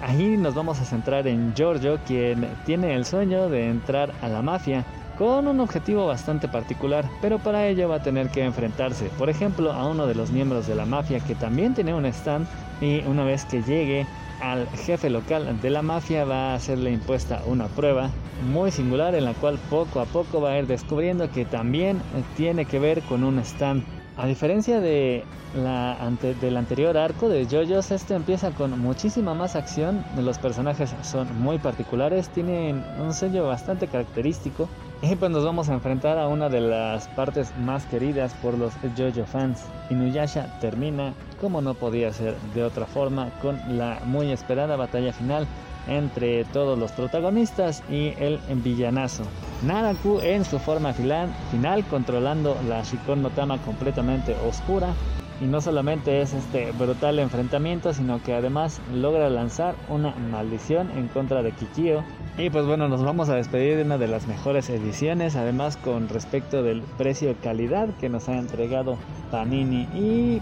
ahí 0.00 0.36
nos 0.36 0.54
vamos 0.54 0.80
a 0.80 0.84
centrar 0.84 1.26
en 1.26 1.54
Giorgio, 1.54 1.98
quien 2.06 2.48
tiene 2.64 2.94
el 2.94 3.04
sueño 3.04 3.48
de 3.48 3.68
entrar 3.68 4.12
a 4.22 4.28
la 4.28 4.42
mafia 4.42 4.84
con 5.18 5.48
un 5.48 5.60
objetivo 5.60 6.06
bastante 6.06 6.48
particular, 6.48 7.08
pero 7.20 7.38
para 7.38 7.66
ello 7.66 7.88
va 7.88 7.96
a 7.96 8.02
tener 8.02 8.28
que 8.30 8.44
enfrentarse, 8.44 9.10
por 9.18 9.30
ejemplo, 9.30 9.72
a 9.72 9.86
uno 9.86 10.06
de 10.06 10.14
los 10.14 10.30
miembros 10.30 10.66
de 10.66 10.74
la 10.74 10.86
mafia 10.86 11.20
que 11.20 11.34
también 11.34 11.74
tiene 11.74 11.94
un 11.94 12.06
stand 12.06 12.46
y 12.80 13.00
una 13.06 13.24
vez 13.24 13.44
que 13.44 13.62
llegue 13.62 14.06
al 14.40 14.68
jefe 14.68 15.08
local 15.08 15.60
de 15.60 15.70
la 15.70 15.82
mafia 15.82 16.24
va 16.24 16.52
a 16.52 16.54
hacerle 16.54 16.90
impuesta 16.90 17.42
una 17.46 17.68
prueba 17.68 18.10
muy 18.52 18.70
singular 18.70 19.14
en 19.14 19.24
la 19.24 19.32
cual 19.34 19.58
poco 19.70 20.00
a 20.00 20.04
poco 20.04 20.40
va 20.40 20.50
a 20.50 20.58
ir 20.58 20.66
descubriendo 20.66 21.30
que 21.30 21.44
también 21.44 22.02
tiene 22.36 22.66
que 22.66 22.78
ver 22.78 23.00
con 23.02 23.24
un 23.24 23.38
stand. 23.38 23.82
A 24.18 24.26
diferencia 24.26 24.80
de 24.80 25.24
la 25.54 25.96
del 26.40 26.56
anterior 26.56 26.96
arco 26.96 27.28
de 27.28 27.46
JoJo's, 27.46 27.90
este 27.90 28.14
empieza 28.14 28.50
con 28.50 28.78
muchísima 28.78 29.34
más 29.34 29.56
acción. 29.56 30.04
Los 30.16 30.38
personajes 30.38 30.94
son 31.02 31.38
muy 31.40 31.58
particulares, 31.58 32.28
tienen 32.30 32.82
un 32.98 33.12
sello 33.12 33.46
bastante 33.46 33.88
característico 33.88 34.68
y 35.02 35.14
pues 35.14 35.30
nos 35.30 35.44
vamos 35.44 35.68
a 35.68 35.74
enfrentar 35.74 36.18
a 36.18 36.28
una 36.28 36.48
de 36.48 36.60
las 36.60 37.06
partes 37.08 37.52
más 37.58 37.84
queridas 37.86 38.32
por 38.34 38.56
los 38.56 38.72
JoJo 38.96 39.26
fans. 39.26 39.64
Inuyasha 39.90 40.58
termina, 40.60 41.12
como 41.40 41.60
no 41.60 41.74
podía 41.74 42.12
ser 42.12 42.34
de 42.54 42.64
otra 42.64 42.86
forma, 42.86 43.30
con 43.42 43.60
la 43.76 44.00
muy 44.04 44.32
esperada 44.32 44.76
batalla 44.76 45.12
final 45.12 45.46
entre 45.86 46.44
todos 46.46 46.78
los 46.78 46.90
protagonistas 46.92 47.82
y 47.90 48.14
el 48.18 48.40
villanazo. 48.64 49.24
Naraku 49.62 50.20
en 50.20 50.44
su 50.44 50.58
forma 50.58 50.92
final, 50.92 51.84
controlando 51.88 52.56
la 52.68 52.82
Shikon 52.82 53.22
no 53.22 53.30
Tama 53.30 53.58
completamente 53.58 54.34
oscura 54.48 54.94
y 55.40 55.44
no 55.44 55.60
solamente 55.60 56.22
es 56.22 56.32
este 56.32 56.72
brutal 56.72 57.18
enfrentamiento, 57.18 57.92
sino 57.92 58.22
que 58.22 58.34
además 58.34 58.80
logra 58.92 59.28
lanzar 59.28 59.74
una 59.88 60.14
maldición 60.14 60.90
en 60.96 61.08
contra 61.08 61.42
de 61.42 61.52
Kikio. 61.52 62.04
Y 62.38 62.50
pues 62.50 62.66
bueno, 62.66 62.88
nos 62.88 63.04
vamos 63.04 63.28
a 63.28 63.34
despedir 63.34 63.76
de 63.76 63.82
una 63.82 63.98
de 63.98 64.08
las 64.08 64.26
mejores 64.26 64.70
ediciones, 64.70 65.36
además 65.36 65.76
con 65.76 66.08
respecto 66.08 66.62
del 66.62 66.82
precio-calidad 66.96 67.88
que 68.00 68.08
nos 68.08 68.28
ha 68.28 68.38
entregado 68.38 68.96
Panini. 69.30 69.88
Y 69.94 70.40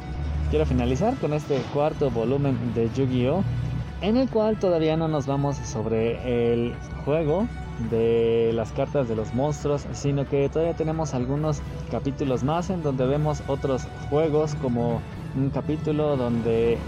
quiero 0.50 0.66
finalizar 0.66 1.16
con 1.16 1.32
este 1.32 1.58
cuarto 1.72 2.10
volumen 2.10 2.56
de 2.74 2.88
Yu-Gi-Oh! 2.94 3.42
En 4.00 4.16
el 4.16 4.28
cual 4.28 4.58
todavía 4.58 4.96
no 4.96 5.08
nos 5.08 5.26
vamos 5.26 5.56
sobre 5.56 6.52
el 6.52 6.74
juego, 7.04 7.48
de 7.90 8.52
las 8.54 8.72
cartas 8.72 9.08
de 9.08 9.16
los 9.16 9.34
monstruos, 9.34 9.86
sino 9.92 10.26
que 10.28 10.48
todavía 10.48 10.74
tenemos 10.74 11.14
algunos 11.14 11.60
capítulos 11.90 12.44
más 12.44 12.70
en 12.70 12.82
donde 12.82 13.06
vemos 13.06 13.42
otros 13.46 13.86
juegos 14.10 14.54
como 14.56 15.00
un 15.36 15.50
capítulo 15.50 16.16
donde 16.16 16.78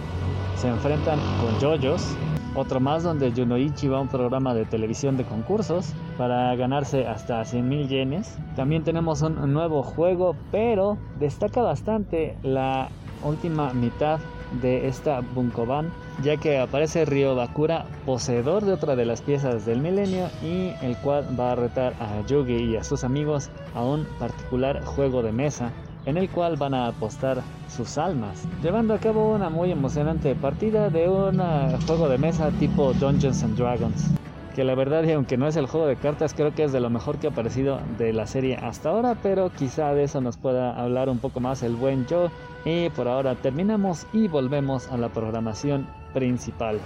se 0.57 0.69
enfrentan 0.69 1.19
con 1.41 1.59
yoyos, 1.61 2.03
otro 2.55 2.81
más 2.81 3.03
donde 3.03 3.33
Junoichi 3.33 3.89
va 3.89 3.99
a 3.99 4.01
un 4.01 4.09
programa 4.09 4.55
de 4.55 4.65
televisión 4.65 5.17
de 5.17 5.25
concursos 5.25 5.93
para 6.17 6.55
ganarse 6.57 7.07
hasta 7.07 7.45
100 7.45 7.69
mil 7.69 7.89
yenes. 7.89 8.39
También 8.55 8.83
tenemos 8.83 9.21
un 9.23 9.53
nuevo 9.53 9.83
juego, 9.83 10.35
pero 10.51 10.97
destaca 11.19 11.61
bastante 11.61 12.37
la 12.43 12.89
última 13.23 13.73
mitad 13.75 14.21
de 14.61 14.89
esta 14.89 15.21
Bunkoban, 15.21 15.91
ya 16.23 16.37
que 16.37 16.59
aparece 16.59 17.05
Ryo 17.05 17.35
Bakura, 17.35 17.87
poseedor 18.05 18.65
de 18.65 18.73
otra 18.73 18.97
de 18.97 19.05
las 19.05 19.23
piezas 19.23 19.67
del 19.67 19.81
milenio, 19.81 20.29
y 20.43 20.73
el 20.83 20.97
cual 20.99 21.27
va 21.39 21.53
a 21.53 21.57
retar 21.57 21.95
a 22.01 22.27
Yugi 22.27 22.57
y 22.57 22.77
a 22.77 22.85
sus 22.85 23.05
amigos 23.05 23.51
a 23.75 23.83
un 23.83 24.05
particular 24.19 24.85
juego 24.85 25.23
de 25.23 25.33
mesa, 25.33 25.73
en 26.05 26.17
el 26.17 26.29
cual 26.31 26.57
van 26.57 26.75
a 26.75 26.87
apostar 26.89 27.43
sus 27.69 27.99
almas, 27.99 28.47
llevando 28.63 28.95
a 28.95 28.99
cabo 28.99 29.35
una 29.35 29.51
muy 29.51 29.73
emocionante 29.73 30.35
partida 30.35 30.89
de 30.91 31.09
un 31.09 31.39
juego 31.87 32.09
de 32.09 32.19
mesa 32.19 32.51
tipo 32.59 32.93
Dungeons 32.95 33.43
and 33.43 33.57
Dragons 33.57 34.11
que 34.57 34.65
la 34.65 34.75
verdad 34.75 35.05
y 35.05 35.13
aunque 35.13 35.37
no 35.37 35.47
es 35.47 35.57
el 35.57 35.67
juego 35.67 35.87
de 35.87 35.97
cartas 35.97 36.33
creo 36.33 36.55
que 36.55 36.65
es 36.65 36.73
de 36.73 36.81
lo 36.81 36.89
mejor 36.89 37.19
que 37.19 37.27
ha 37.27 37.31
aparecido 37.31 37.79
de 37.99 38.15
la 38.15 38.27
serie 38.27 38.57
hasta 38.57 38.89
ahora 38.89 39.15
pero 39.23 39.53
quizá 39.53 39.93
de 39.93 40.05
eso 40.05 40.23
nos 40.23 40.39
pueda 40.39 40.75
hablar 40.83 41.11
un 41.11 41.19
poco 41.19 41.41
más 41.41 41.63
el 41.63 41.77
buen 41.77 42.07
Joe 42.09 42.31
y 42.65 42.89
por 42.89 43.07
ahora 43.07 43.35
terminamos 43.35 44.07
y 44.15 44.29
volvemos 44.29 44.91
a 44.91 44.97
la 44.97 45.11
programación 45.11 45.87
principal 46.15 46.81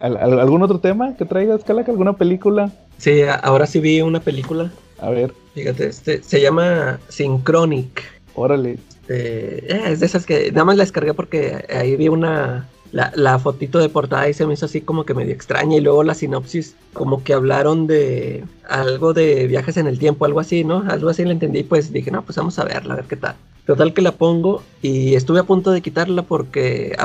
¿Algún 0.00 0.62
otro 0.62 0.80
tema 0.80 1.16
que 1.16 1.24
traigas, 1.24 1.64
Calaca? 1.64 1.90
¿Alguna 1.90 2.12
película? 2.14 2.70
Sí, 2.98 3.22
ahora 3.42 3.66
sí 3.66 3.80
vi 3.80 4.02
una 4.02 4.20
película. 4.20 4.70
A 5.00 5.08
ver. 5.08 5.32
Fíjate, 5.54 5.86
este, 5.86 6.22
se 6.22 6.42
llama 6.42 7.00
Synchronic. 7.08 8.02
Órale. 8.34 8.72
Este, 8.72 9.74
eh, 9.74 9.82
es 9.86 10.00
de 10.00 10.06
esas 10.06 10.26
que 10.26 10.50
nada 10.52 10.66
más 10.66 10.76
la 10.76 10.82
descargué 10.82 11.14
porque 11.14 11.64
ahí 11.70 11.96
vi 11.96 12.08
una, 12.08 12.68
la, 12.94 13.10
la, 13.16 13.40
fotito 13.40 13.80
de 13.80 13.88
portada 13.88 14.28
y 14.28 14.34
se 14.34 14.46
me 14.46 14.54
hizo 14.54 14.66
así 14.66 14.80
como 14.80 15.04
que 15.04 15.14
medio 15.14 15.34
extraña 15.34 15.76
y 15.76 15.80
luego 15.80 16.04
la 16.04 16.14
sinopsis 16.14 16.76
como 16.92 17.24
que 17.24 17.34
hablaron 17.34 17.88
de 17.88 18.44
algo 18.68 19.12
de 19.12 19.48
viajes 19.48 19.76
en 19.78 19.88
el 19.88 19.98
tiempo, 19.98 20.24
algo 20.24 20.38
así, 20.38 20.62
¿no? 20.62 20.84
Algo 20.88 21.08
así 21.08 21.24
le 21.24 21.32
entendí, 21.32 21.64
pues 21.64 21.92
dije, 21.92 22.12
no, 22.12 22.22
pues 22.22 22.36
vamos 22.38 22.56
a 22.60 22.64
verla, 22.64 22.94
a 22.94 22.96
ver 22.98 23.06
qué 23.06 23.16
tal. 23.16 23.34
Total 23.66 23.92
que 23.94 24.00
la 24.00 24.12
pongo 24.12 24.62
y 24.80 25.16
estuve 25.16 25.40
a 25.40 25.44
punto 25.44 25.72
de 25.72 25.80
quitarla 25.80 26.22
porque 26.22 26.96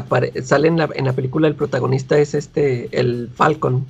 sale 0.44 0.68
en 0.68 0.78
la, 0.78 0.90
en 0.94 1.06
la 1.06 1.14
película 1.14 1.48
el 1.48 1.56
protagonista 1.56 2.20
es 2.20 2.36
este, 2.36 2.88
el 2.92 3.32
Falcon. 3.34 3.88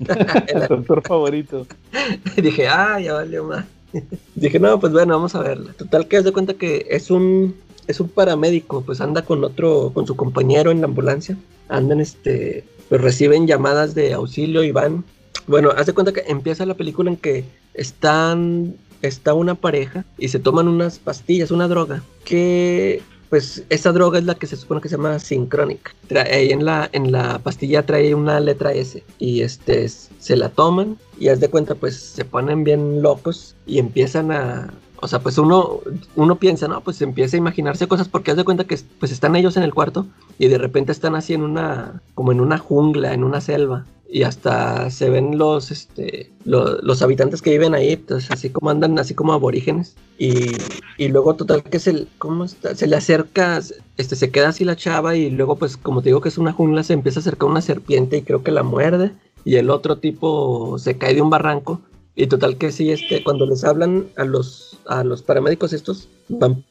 el 0.48 0.62
actor 0.64 1.00
favorito. 1.06 1.64
dije, 2.36 2.66
ah, 2.66 2.98
ya 2.98 3.12
valió 3.12 3.44
más. 3.44 3.66
dije, 4.34 4.58
no, 4.58 4.80
pues 4.80 4.92
bueno, 4.92 5.14
vamos 5.14 5.36
a 5.36 5.42
verla. 5.42 5.74
Total 5.74 6.08
que 6.08 6.16
haz 6.16 6.24
de 6.24 6.32
cuenta 6.32 6.54
que 6.54 6.88
es 6.90 7.08
un 7.12 7.54
es 7.90 8.00
un 8.00 8.08
paramédico, 8.08 8.82
pues 8.82 9.00
anda 9.00 9.22
con 9.22 9.42
otro, 9.44 9.90
con 9.92 10.06
su 10.06 10.16
compañero 10.16 10.70
en 10.70 10.80
la 10.80 10.86
ambulancia, 10.86 11.36
andan 11.68 12.00
este, 12.00 12.64
pues 12.88 13.00
reciben 13.00 13.46
llamadas 13.46 13.94
de 13.94 14.12
auxilio 14.12 14.62
y 14.62 14.72
van. 14.72 15.04
Bueno, 15.46 15.70
hace 15.76 15.92
cuenta 15.92 16.12
que 16.12 16.24
empieza 16.26 16.66
la 16.66 16.74
película 16.74 17.10
en 17.10 17.16
que 17.16 17.44
están, 17.74 18.74
está 19.02 19.34
una 19.34 19.54
pareja 19.54 20.04
y 20.18 20.28
se 20.28 20.38
toman 20.38 20.68
unas 20.68 20.98
pastillas, 20.98 21.50
una 21.50 21.68
droga, 21.68 22.02
que 22.24 23.02
pues 23.30 23.62
esa 23.70 23.92
droga 23.92 24.18
es 24.18 24.24
la 24.24 24.34
que 24.34 24.48
se 24.48 24.56
supone 24.56 24.80
que 24.80 24.88
se 24.88 24.96
llama 24.96 25.18
Synchronic. 25.20 25.94
Ahí 26.32 26.50
en 26.50 26.64
la, 26.64 26.90
en 26.92 27.12
la 27.12 27.38
pastilla 27.38 27.86
trae 27.86 28.12
una 28.12 28.40
letra 28.40 28.72
S 28.72 29.04
y 29.18 29.42
este 29.42 29.88
se 29.88 30.36
la 30.36 30.48
toman 30.48 30.98
y 31.18 31.28
haz 31.28 31.38
de 31.38 31.48
cuenta 31.48 31.76
pues 31.76 31.96
se 31.96 32.24
ponen 32.24 32.64
bien 32.64 33.02
locos 33.02 33.54
y 33.66 33.78
empiezan 33.78 34.32
a, 34.32 34.74
o 35.00 35.08
sea, 35.08 35.20
pues 35.20 35.38
uno, 35.38 35.80
uno 36.16 36.36
piensa, 36.36 36.68
¿no? 36.68 36.82
Pues 36.82 37.00
empieza 37.02 37.36
a 37.36 37.38
imaginarse 37.38 37.88
cosas 37.88 38.08
porque 38.08 38.30
haz 38.30 38.36
de 38.36 38.44
cuenta 38.44 38.64
que 38.64 38.78
pues 38.98 39.12
están 39.12 39.34
ellos 39.36 39.56
en 39.56 39.62
el 39.62 39.74
cuarto 39.74 40.06
y 40.38 40.48
de 40.48 40.58
repente 40.58 40.92
están 40.92 41.14
así 41.14 41.34
en 41.34 41.42
una, 41.42 42.02
como 42.14 42.32
en 42.32 42.40
una 42.40 42.58
jungla, 42.58 43.14
en 43.14 43.24
una 43.24 43.40
selva. 43.40 43.86
Y 44.12 44.24
hasta 44.24 44.90
se 44.90 45.08
ven 45.08 45.38
los, 45.38 45.70
este, 45.70 46.32
los 46.44 47.00
habitantes 47.00 47.42
que 47.42 47.52
viven 47.52 47.74
ahí, 47.74 47.96
pues 47.96 48.28
así 48.32 48.50
como 48.50 48.68
andan, 48.68 48.98
así 48.98 49.14
como 49.14 49.32
aborígenes. 49.32 49.94
Y, 50.18 50.50
y 50.98 51.08
luego 51.08 51.36
total 51.36 51.62
que 51.62 51.78
se, 51.78 52.06
¿cómo 52.18 52.44
está? 52.44 52.74
se 52.74 52.88
le 52.88 52.96
acerca, 52.96 53.60
este, 53.96 54.16
se 54.16 54.30
queda 54.30 54.48
así 54.48 54.64
la 54.64 54.74
chava 54.74 55.14
y 55.14 55.30
luego 55.30 55.56
pues 55.56 55.76
como 55.76 56.02
te 56.02 56.08
digo 56.08 56.20
que 56.20 56.28
es 56.28 56.38
una 56.38 56.52
jungla, 56.52 56.82
se 56.82 56.92
empieza 56.92 57.20
a 57.20 57.22
acercar 57.22 57.48
una 57.48 57.62
serpiente 57.62 58.16
y 58.16 58.22
creo 58.22 58.42
que 58.42 58.50
la 58.50 58.64
muerde. 58.64 59.12
Y 59.44 59.56
el 59.56 59.70
otro 59.70 59.98
tipo 59.98 60.76
se 60.78 60.98
cae 60.98 61.14
de 61.14 61.22
un 61.22 61.30
barranco 61.30 61.80
y 62.20 62.26
total 62.26 62.58
que 62.58 62.70
sí, 62.70 62.90
este, 62.90 63.24
cuando 63.24 63.46
les 63.46 63.64
hablan 63.64 64.06
a 64.16 64.24
los, 64.24 64.78
a 64.86 65.02
los 65.04 65.22
paramédicos 65.22 65.72
estos, 65.72 66.08
van 66.28 66.64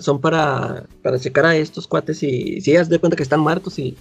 son 0.00 0.20
para, 0.20 0.84
para 1.02 1.18
checar 1.18 1.44
a 1.44 1.56
estos 1.56 1.86
cuates 1.86 2.22
y 2.22 2.60
si 2.60 2.76
haz 2.76 2.88
de 2.88 2.98
cuenta 2.98 3.16
que 3.16 3.22
están 3.22 3.40
muertos 3.40 3.78
y, 3.78 3.96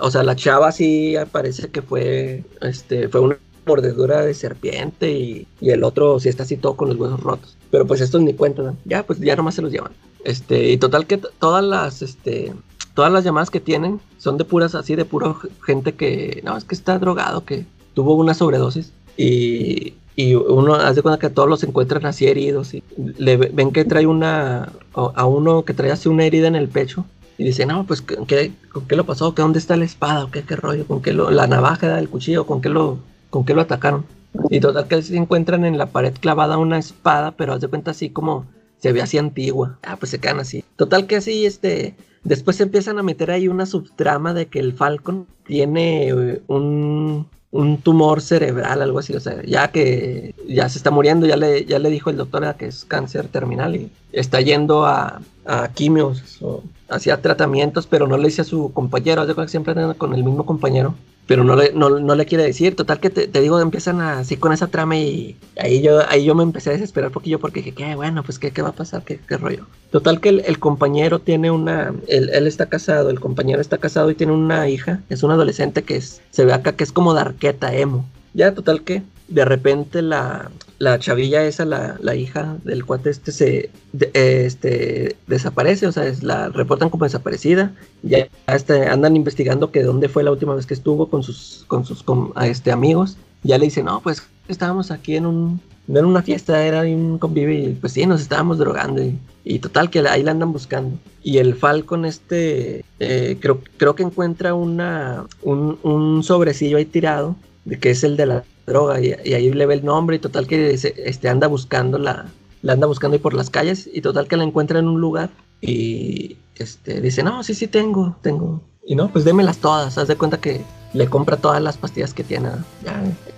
o 0.00 0.10
sea, 0.10 0.22
la 0.22 0.36
chava 0.36 0.70
sí 0.72 1.16
parece 1.32 1.68
que 1.68 1.82
fue, 1.82 2.44
este, 2.60 3.08
fue 3.08 3.20
una 3.20 3.38
mordedura 3.66 4.22
de 4.22 4.34
serpiente 4.34 5.10
y, 5.10 5.48
y, 5.60 5.70
el 5.70 5.82
otro 5.82 6.20
sí 6.20 6.28
está 6.28 6.44
así 6.44 6.56
todo 6.56 6.76
con 6.76 6.88
los 6.88 6.96
huesos 6.96 7.20
rotos. 7.20 7.56
Pero 7.70 7.86
pues 7.86 8.00
estos 8.00 8.22
ni 8.22 8.32
cuentan, 8.32 8.78
ya 8.84 9.04
pues 9.04 9.18
ya 9.18 9.34
nomás 9.34 9.56
se 9.56 9.62
los 9.62 9.72
llevan. 9.72 9.92
Este, 10.24 10.70
y 10.70 10.76
total 10.76 11.06
que 11.06 11.18
todas 11.18 11.64
las, 11.64 12.02
este, 12.02 12.54
todas 12.94 13.12
las 13.12 13.24
llamadas 13.24 13.50
que 13.50 13.60
tienen 13.60 14.00
son 14.18 14.38
de 14.38 14.44
puras 14.44 14.74
así, 14.74 14.94
de 14.94 15.04
puro 15.04 15.40
gente 15.64 15.94
que, 15.94 16.40
no, 16.44 16.56
es 16.56 16.64
que 16.64 16.76
está 16.76 16.98
drogado, 16.98 17.44
que 17.44 17.66
tuvo 17.94 18.14
una 18.14 18.32
sobredosis. 18.32 18.92
Y, 19.16 19.94
y 20.16 20.34
uno 20.34 20.74
hace 20.74 21.02
cuenta 21.02 21.20
que 21.20 21.32
todos 21.32 21.48
los 21.48 21.62
encuentran 21.62 22.06
así 22.06 22.26
heridos 22.26 22.74
y 22.74 22.82
le 22.96 23.36
ven 23.36 23.70
que 23.70 23.84
trae 23.84 24.06
una 24.06 24.72
a 24.94 25.26
uno 25.26 25.64
que 25.64 25.74
trae 25.74 25.92
así 25.92 26.08
una 26.08 26.24
herida 26.24 26.48
en 26.48 26.56
el 26.56 26.68
pecho 26.68 27.04
y 27.38 27.44
dice 27.44 27.66
no 27.66 27.84
pues 27.86 28.00
¿qué, 28.00 28.52
con 28.72 28.88
qué 28.88 28.96
lo 28.96 29.04
pasó 29.04 29.34
¿Qué, 29.34 29.42
dónde 29.42 29.58
está 29.58 29.76
la 29.76 29.84
espada 29.84 30.26
qué 30.32 30.42
qué 30.42 30.56
rollo 30.56 30.86
con 30.86 31.02
qué 31.02 31.12
lo, 31.12 31.30
la 31.30 31.46
navaja 31.46 31.98
el 31.98 32.08
cuchillo 32.08 32.46
con 32.46 32.62
qué 32.62 32.70
lo 32.70 32.98
con 33.30 33.44
qué 33.44 33.54
lo 33.54 33.60
atacaron 33.60 34.06
y 34.50 34.60
total 34.60 34.88
que 34.88 35.02
se 35.02 35.16
encuentran 35.16 35.64
en 35.64 35.78
la 35.78 35.86
pared 35.86 36.14
clavada 36.18 36.58
una 36.58 36.78
espada 36.78 37.32
pero 37.32 37.52
hace 37.52 37.68
cuenta 37.68 37.90
así 37.90 38.10
como 38.10 38.46
se 38.78 38.92
ve 38.92 39.02
así 39.02 39.18
antigua. 39.18 39.78
Ah 39.82 39.96
pues 39.96 40.10
se 40.10 40.18
quedan 40.18 40.40
así. 40.40 40.64
Total 40.76 41.06
que 41.06 41.16
así 41.16 41.46
este 41.46 41.94
después 42.24 42.56
se 42.56 42.64
empiezan 42.64 42.98
a 42.98 43.02
meter 43.02 43.30
ahí 43.30 43.48
una 43.48 43.66
subtrama 43.66 44.34
de 44.34 44.46
que 44.46 44.58
el 44.58 44.72
Falcon 44.72 45.26
tiene 45.46 46.40
un 46.46 47.26
un 47.50 47.78
tumor 47.78 48.20
cerebral, 48.20 48.82
algo 48.82 48.98
así, 48.98 49.14
o 49.14 49.20
sea, 49.20 49.42
ya 49.42 49.68
que 49.68 50.34
ya 50.46 50.68
se 50.68 50.78
está 50.78 50.90
muriendo, 50.90 51.26
ya 51.26 51.36
le, 51.36 51.64
ya 51.64 51.78
le 51.78 51.90
dijo 51.90 52.10
el 52.10 52.16
doctor 52.16 52.54
que 52.56 52.66
es 52.66 52.84
cáncer 52.84 53.28
terminal 53.28 53.76
y 53.76 53.90
está 54.12 54.40
yendo 54.40 54.84
a, 54.86 55.20
a 55.46 55.68
quimios 55.68 56.38
o 56.42 56.62
hacía 56.88 57.20
tratamientos, 57.20 57.86
pero 57.86 58.06
no 58.06 58.16
le 58.16 58.28
dice 58.28 58.42
a 58.42 58.44
su 58.44 58.72
compañero, 58.72 59.26
de 59.26 59.34
que 59.34 59.48
siempre 59.48 59.74
con 59.96 60.14
el 60.14 60.24
mismo 60.24 60.46
compañero, 60.46 60.94
pero 61.26 61.42
no 61.42 61.56
le, 61.56 61.72
no, 61.72 61.90
no 61.90 62.14
le 62.14 62.24
quiere 62.24 62.44
decir, 62.44 62.76
total 62.76 63.00
que 63.00 63.10
te, 63.10 63.26
te 63.26 63.40
digo, 63.40 63.58
empiezan 63.60 64.00
así 64.00 64.36
con 64.36 64.52
esa 64.52 64.68
trama 64.68 64.96
y 64.96 65.36
ahí 65.58 65.82
yo, 65.82 66.00
ahí 66.08 66.24
yo 66.24 66.34
me 66.34 66.44
empecé 66.44 66.70
a 66.70 66.74
desesperar 66.74 67.08
un 67.08 67.14
poquillo 67.14 67.40
porque 67.40 67.60
dije, 67.60 67.72
qué 67.72 67.94
bueno, 67.96 68.22
pues 68.22 68.38
qué, 68.38 68.52
qué 68.52 68.62
va 68.62 68.68
a 68.68 68.72
pasar, 68.72 69.02
qué, 69.02 69.18
qué 69.26 69.36
rollo. 69.36 69.66
Total 69.90 70.20
que 70.20 70.28
el, 70.28 70.42
el 70.46 70.58
compañero 70.58 71.18
tiene 71.18 71.50
una, 71.50 71.92
él, 72.06 72.30
él, 72.32 72.46
está 72.46 72.66
casado, 72.66 73.10
el 73.10 73.18
compañero 73.18 73.60
está 73.60 73.78
casado 73.78 74.10
y 74.10 74.14
tiene 74.14 74.32
una 74.32 74.68
hija, 74.68 75.00
es 75.08 75.22
un 75.24 75.32
adolescente 75.32 75.82
que 75.82 75.96
es, 75.96 76.22
se 76.30 76.44
ve 76.44 76.52
acá 76.52 76.72
que 76.72 76.84
es 76.84 76.92
como 76.92 77.14
de 77.14 77.22
arqueta, 77.22 77.74
emo. 77.74 78.06
Ya, 78.32 78.54
total 78.54 78.82
que 78.82 79.02
de 79.28 79.44
repente 79.44 80.02
la, 80.02 80.50
la 80.78 80.98
chavilla 80.98 81.44
esa, 81.44 81.64
la, 81.64 81.96
la, 82.00 82.14
hija 82.14 82.56
del 82.64 82.84
cuate 82.84 83.10
este, 83.10 83.32
se 83.32 83.70
de, 83.92 84.10
este, 84.12 85.16
desaparece, 85.26 85.86
o 85.86 85.92
sea, 85.92 86.04
la 86.20 86.48
reportan 86.50 86.90
como 86.90 87.04
desaparecida. 87.04 87.72
Ya 88.02 88.28
este, 88.46 88.86
andan 88.86 89.16
investigando 89.16 89.70
que 89.70 89.82
dónde 89.82 90.08
fue 90.08 90.22
la 90.22 90.32
última 90.32 90.54
vez 90.54 90.66
que 90.66 90.74
estuvo 90.74 91.08
con 91.08 91.22
sus, 91.22 91.64
con 91.66 91.84
sus 91.84 92.02
con, 92.02 92.32
este, 92.42 92.72
amigos. 92.72 93.16
Ya 93.42 93.58
le 93.58 93.66
dicen, 93.66 93.86
no, 93.86 94.00
pues 94.00 94.22
estábamos 94.48 94.90
aquí 94.90 95.16
en 95.16 95.26
un, 95.26 95.60
no 95.86 95.98
era 95.98 96.06
una 96.06 96.22
fiesta, 96.22 96.62
era 96.62 96.82
un 96.82 97.18
convivio 97.18 97.70
y 97.70 97.72
pues 97.74 97.92
sí, 97.92 98.04
nos 98.06 98.20
estábamos 98.20 98.58
drogando 98.58 99.02
y, 99.02 99.18
y 99.44 99.58
total 99.60 99.88
que 99.88 100.00
ahí 100.00 100.22
la 100.22 100.32
andan 100.32 100.52
buscando. 100.52 100.98
Y 101.22 101.38
el 101.38 101.54
Falcon 101.54 102.04
este, 102.04 102.84
eh, 103.00 103.38
creo, 103.40 103.60
creo 103.78 103.94
que 103.94 104.02
encuentra 104.02 104.54
una, 104.54 105.24
un, 105.42 105.78
un 105.82 106.22
sobrecillo 106.22 106.76
ahí 106.76 106.84
tirado, 106.84 107.36
de 107.64 107.78
que 107.78 107.90
es 107.90 108.04
el 108.04 108.16
de 108.16 108.26
la 108.26 108.44
droga 108.66 109.00
y, 109.00 109.14
y, 109.24 109.34
ahí 109.34 109.52
le 109.52 109.66
ve 109.66 109.74
el 109.74 109.84
nombre 109.84 110.16
y 110.16 110.18
total 110.18 110.46
que 110.46 110.72
este, 110.72 111.28
anda 111.28 111.46
buscando 111.46 111.98
la, 111.98 112.26
la 112.62 112.72
anda 112.72 112.86
buscando 112.86 113.14
ahí 113.14 113.20
por 113.20 113.34
las 113.34 113.50
calles 113.50 113.88
y 113.92 114.00
total 114.00 114.28
que 114.28 114.36
la 114.36 114.44
encuentra 114.44 114.78
en 114.78 114.88
un 114.88 115.00
lugar 115.00 115.30
y 115.60 116.36
este, 116.56 117.00
dice, 117.00 117.22
no, 117.22 117.42
sí, 117.42 117.54
sí 117.54 117.66
tengo, 117.66 118.16
tengo. 118.22 118.60
Y 118.84 118.94
no, 118.94 119.08
pues 119.08 119.24
démelas 119.24 119.58
todas, 119.58 119.98
haz 119.98 120.08
de 120.08 120.16
cuenta 120.16 120.40
que 120.40 120.62
le 120.92 121.08
compra 121.08 121.36
todas 121.36 121.62
las 121.62 121.76
pastillas 121.76 122.14
que 122.14 122.24
tiene. 122.24 122.50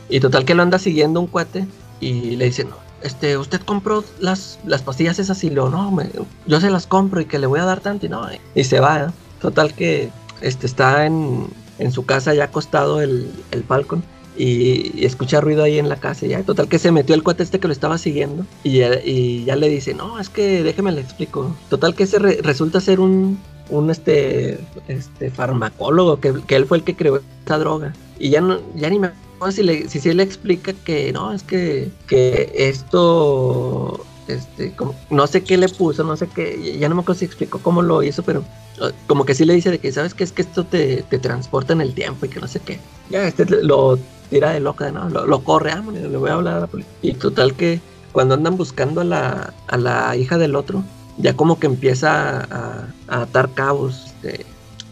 Y 0.08 0.20
total 0.20 0.44
que 0.44 0.54
lo 0.54 0.62
anda 0.62 0.78
siguiendo 0.78 1.20
un 1.20 1.26
cuate 1.26 1.66
y 2.00 2.36
le 2.36 2.46
dice, 2.46 2.64
no, 2.64 2.76
este, 3.02 3.38
usted 3.38 3.60
compró 3.60 4.04
las, 4.20 4.58
las 4.66 4.82
pastillas 4.82 5.18
esas 5.18 5.42
y 5.44 5.50
lo, 5.50 5.70
no, 5.70 5.96
yo 6.46 6.60
se 6.60 6.70
las 6.70 6.86
compro 6.86 7.20
y 7.20 7.26
que 7.26 7.38
le 7.38 7.46
voy 7.46 7.60
a 7.60 7.64
dar 7.64 7.80
tanto 7.80 8.06
y 8.06 8.08
no, 8.08 8.26
y 8.54 8.64
se 8.64 8.80
va. 8.80 9.04
¿eh? 9.04 9.06
Total 9.40 9.72
que 9.74 10.10
este, 10.40 10.66
está 10.66 11.06
en, 11.06 11.46
en 11.78 11.92
su 11.92 12.04
casa 12.04 12.34
ya 12.34 12.44
acostado 12.44 13.00
el, 13.00 13.30
el 13.50 13.64
Falcon 13.64 14.02
y, 14.38 15.04
escucha 15.04 15.40
ruido 15.40 15.62
ahí 15.62 15.78
en 15.78 15.88
la 15.88 15.96
casa. 15.96 16.26
Ya, 16.26 16.42
total 16.42 16.68
que 16.68 16.78
se 16.78 16.92
metió 16.92 17.14
el 17.14 17.22
cuate 17.22 17.42
este 17.42 17.58
que 17.58 17.68
lo 17.68 17.72
estaba 17.72 17.98
siguiendo 17.98 18.46
y 18.62 18.78
ya, 18.78 18.94
y 19.04 19.44
ya 19.44 19.56
le 19.56 19.68
dice, 19.68 19.94
no, 19.94 20.18
es 20.18 20.28
que 20.28 20.62
déjeme 20.62 20.92
le 20.92 21.00
explico. 21.00 21.54
Total 21.68 21.94
que 21.94 22.04
ese 22.04 22.18
re, 22.18 22.38
resulta 22.42 22.80
ser 22.80 23.00
un, 23.00 23.38
un 23.70 23.90
este, 23.90 24.58
este 24.86 25.30
farmacólogo, 25.30 26.20
que, 26.20 26.34
que, 26.46 26.56
él 26.56 26.66
fue 26.66 26.78
el 26.78 26.84
que 26.84 26.96
creó 26.96 27.20
esta 27.40 27.58
droga. 27.58 27.92
Y 28.18 28.30
ya, 28.30 28.40
no, 28.40 28.60
ya 28.74 28.88
ni 28.90 28.98
me 28.98 29.08
acuerdo 29.08 29.52
si, 29.52 29.62
le, 29.62 29.88
si, 29.88 30.12
le 30.12 30.22
explica 30.22 30.72
que 30.72 31.12
no, 31.12 31.32
es 31.32 31.42
que, 31.42 31.90
que 32.06 32.52
esto 32.54 34.04
este, 34.26 34.72
como, 34.72 34.94
no 35.10 35.26
sé 35.26 35.42
qué 35.42 35.56
le 35.56 35.68
puso, 35.68 36.04
no 36.04 36.16
sé 36.16 36.28
qué, 36.28 36.78
ya 36.78 36.88
no 36.88 36.94
me 36.94 37.02
acuerdo 37.02 37.20
si 37.20 37.24
explicó 37.24 37.58
cómo 37.60 37.82
lo 37.82 38.02
hizo, 38.02 38.22
pero 38.22 38.44
como 39.06 39.24
que 39.24 39.34
sí 39.34 39.44
le 39.44 39.54
dice 39.54 39.70
de 39.70 39.78
que, 39.78 39.90
¿sabes 39.90 40.14
qué? 40.14 40.24
Es 40.24 40.32
que 40.32 40.42
esto 40.42 40.64
te, 40.64 41.02
te 41.02 41.18
transporta 41.18 41.72
en 41.72 41.80
el 41.80 41.94
tiempo 41.94 42.26
y 42.26 42.28
que 42.28 42.40
no 42.40 42.46
sé 42.46 42.60
qué. 42.60 42.78
Ya, 43.10 43.26
este 43.26 43.44
lo 43.44 43.98
tira 44.30 44.52
de 44.52 44.60
loca, 44.60 44.90
¿no? 44.90 45.08
Lo, 45.08 45.26
lo 45.26 45.44
corre, 45.44 45.72
ah, 45.72 45.82
le 45.92 46.16
voy 46.16 46.30
a 46.30 46.34
hablar 46.34 46.56
a 46.56 46.60
la 46.60 46.66
policía. 46.66 46.92
Y 47.02 47.14
total 47.14 47.54
que 47.54 47.80
cuando 48.12 48.34
andan 48.34 48.56
buscando 48.56 49.00
a 49.00 49.04
la, 49.04 49.54
a 49.66 49.76
la 49.76 50.16
hija 50.16 50.38
del 50.38 50.56
otro, 50.56 50.82
ya 51.18 51.34
como 51.34 51.58
que 51.58 51.66
empieza 51.66 52.40
a, 52.40 52.88
a 53.08 53.22
atar 53.22 53.52
cabos, 53.54 54.06
este, 54.06 54.46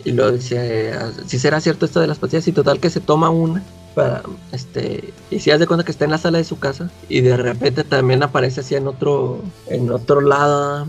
y 0.04 0.12
lo 0.12 0.30
dice, 0.30 0.92
si 1.26 1.38
será 1.38 1.60
cierto 1.60 1.86
esto 1.86 2.00
de 2.00 2.06
las 2.06 2.18
pastillas, 2.18 2.46
y 2.46 2.52
total 2.52 2.78
que 2.78 2.90
se 2.90 3.00
toma 3.00 3.30
una 3.30 3.62
para 3.96 4.22
este 4.52 5.12
y 5.30 5.40
si 5.40 5.50
haz 5.50 5.58
de 5.58 5.66
cuenta 5.66 5.84
que 5.84 5.90
está 5.90 6.04
en 6.04 6.10
la 6.10 6.18
sala 6.18 6.38
de 6.38 6.44
su 6.44 6.58
casa 6.58 6.90
y 7.08 7.22
de 7.22 7.36
repente 7.36 7.82
también 7.82 8.22
aparece 8.22 8.60
así 8.60 8.74
en 8.74 8.86
otro 8.86 9.40
en 9.68 9.90
otro 9.90 10.20
lado 10.20 10.86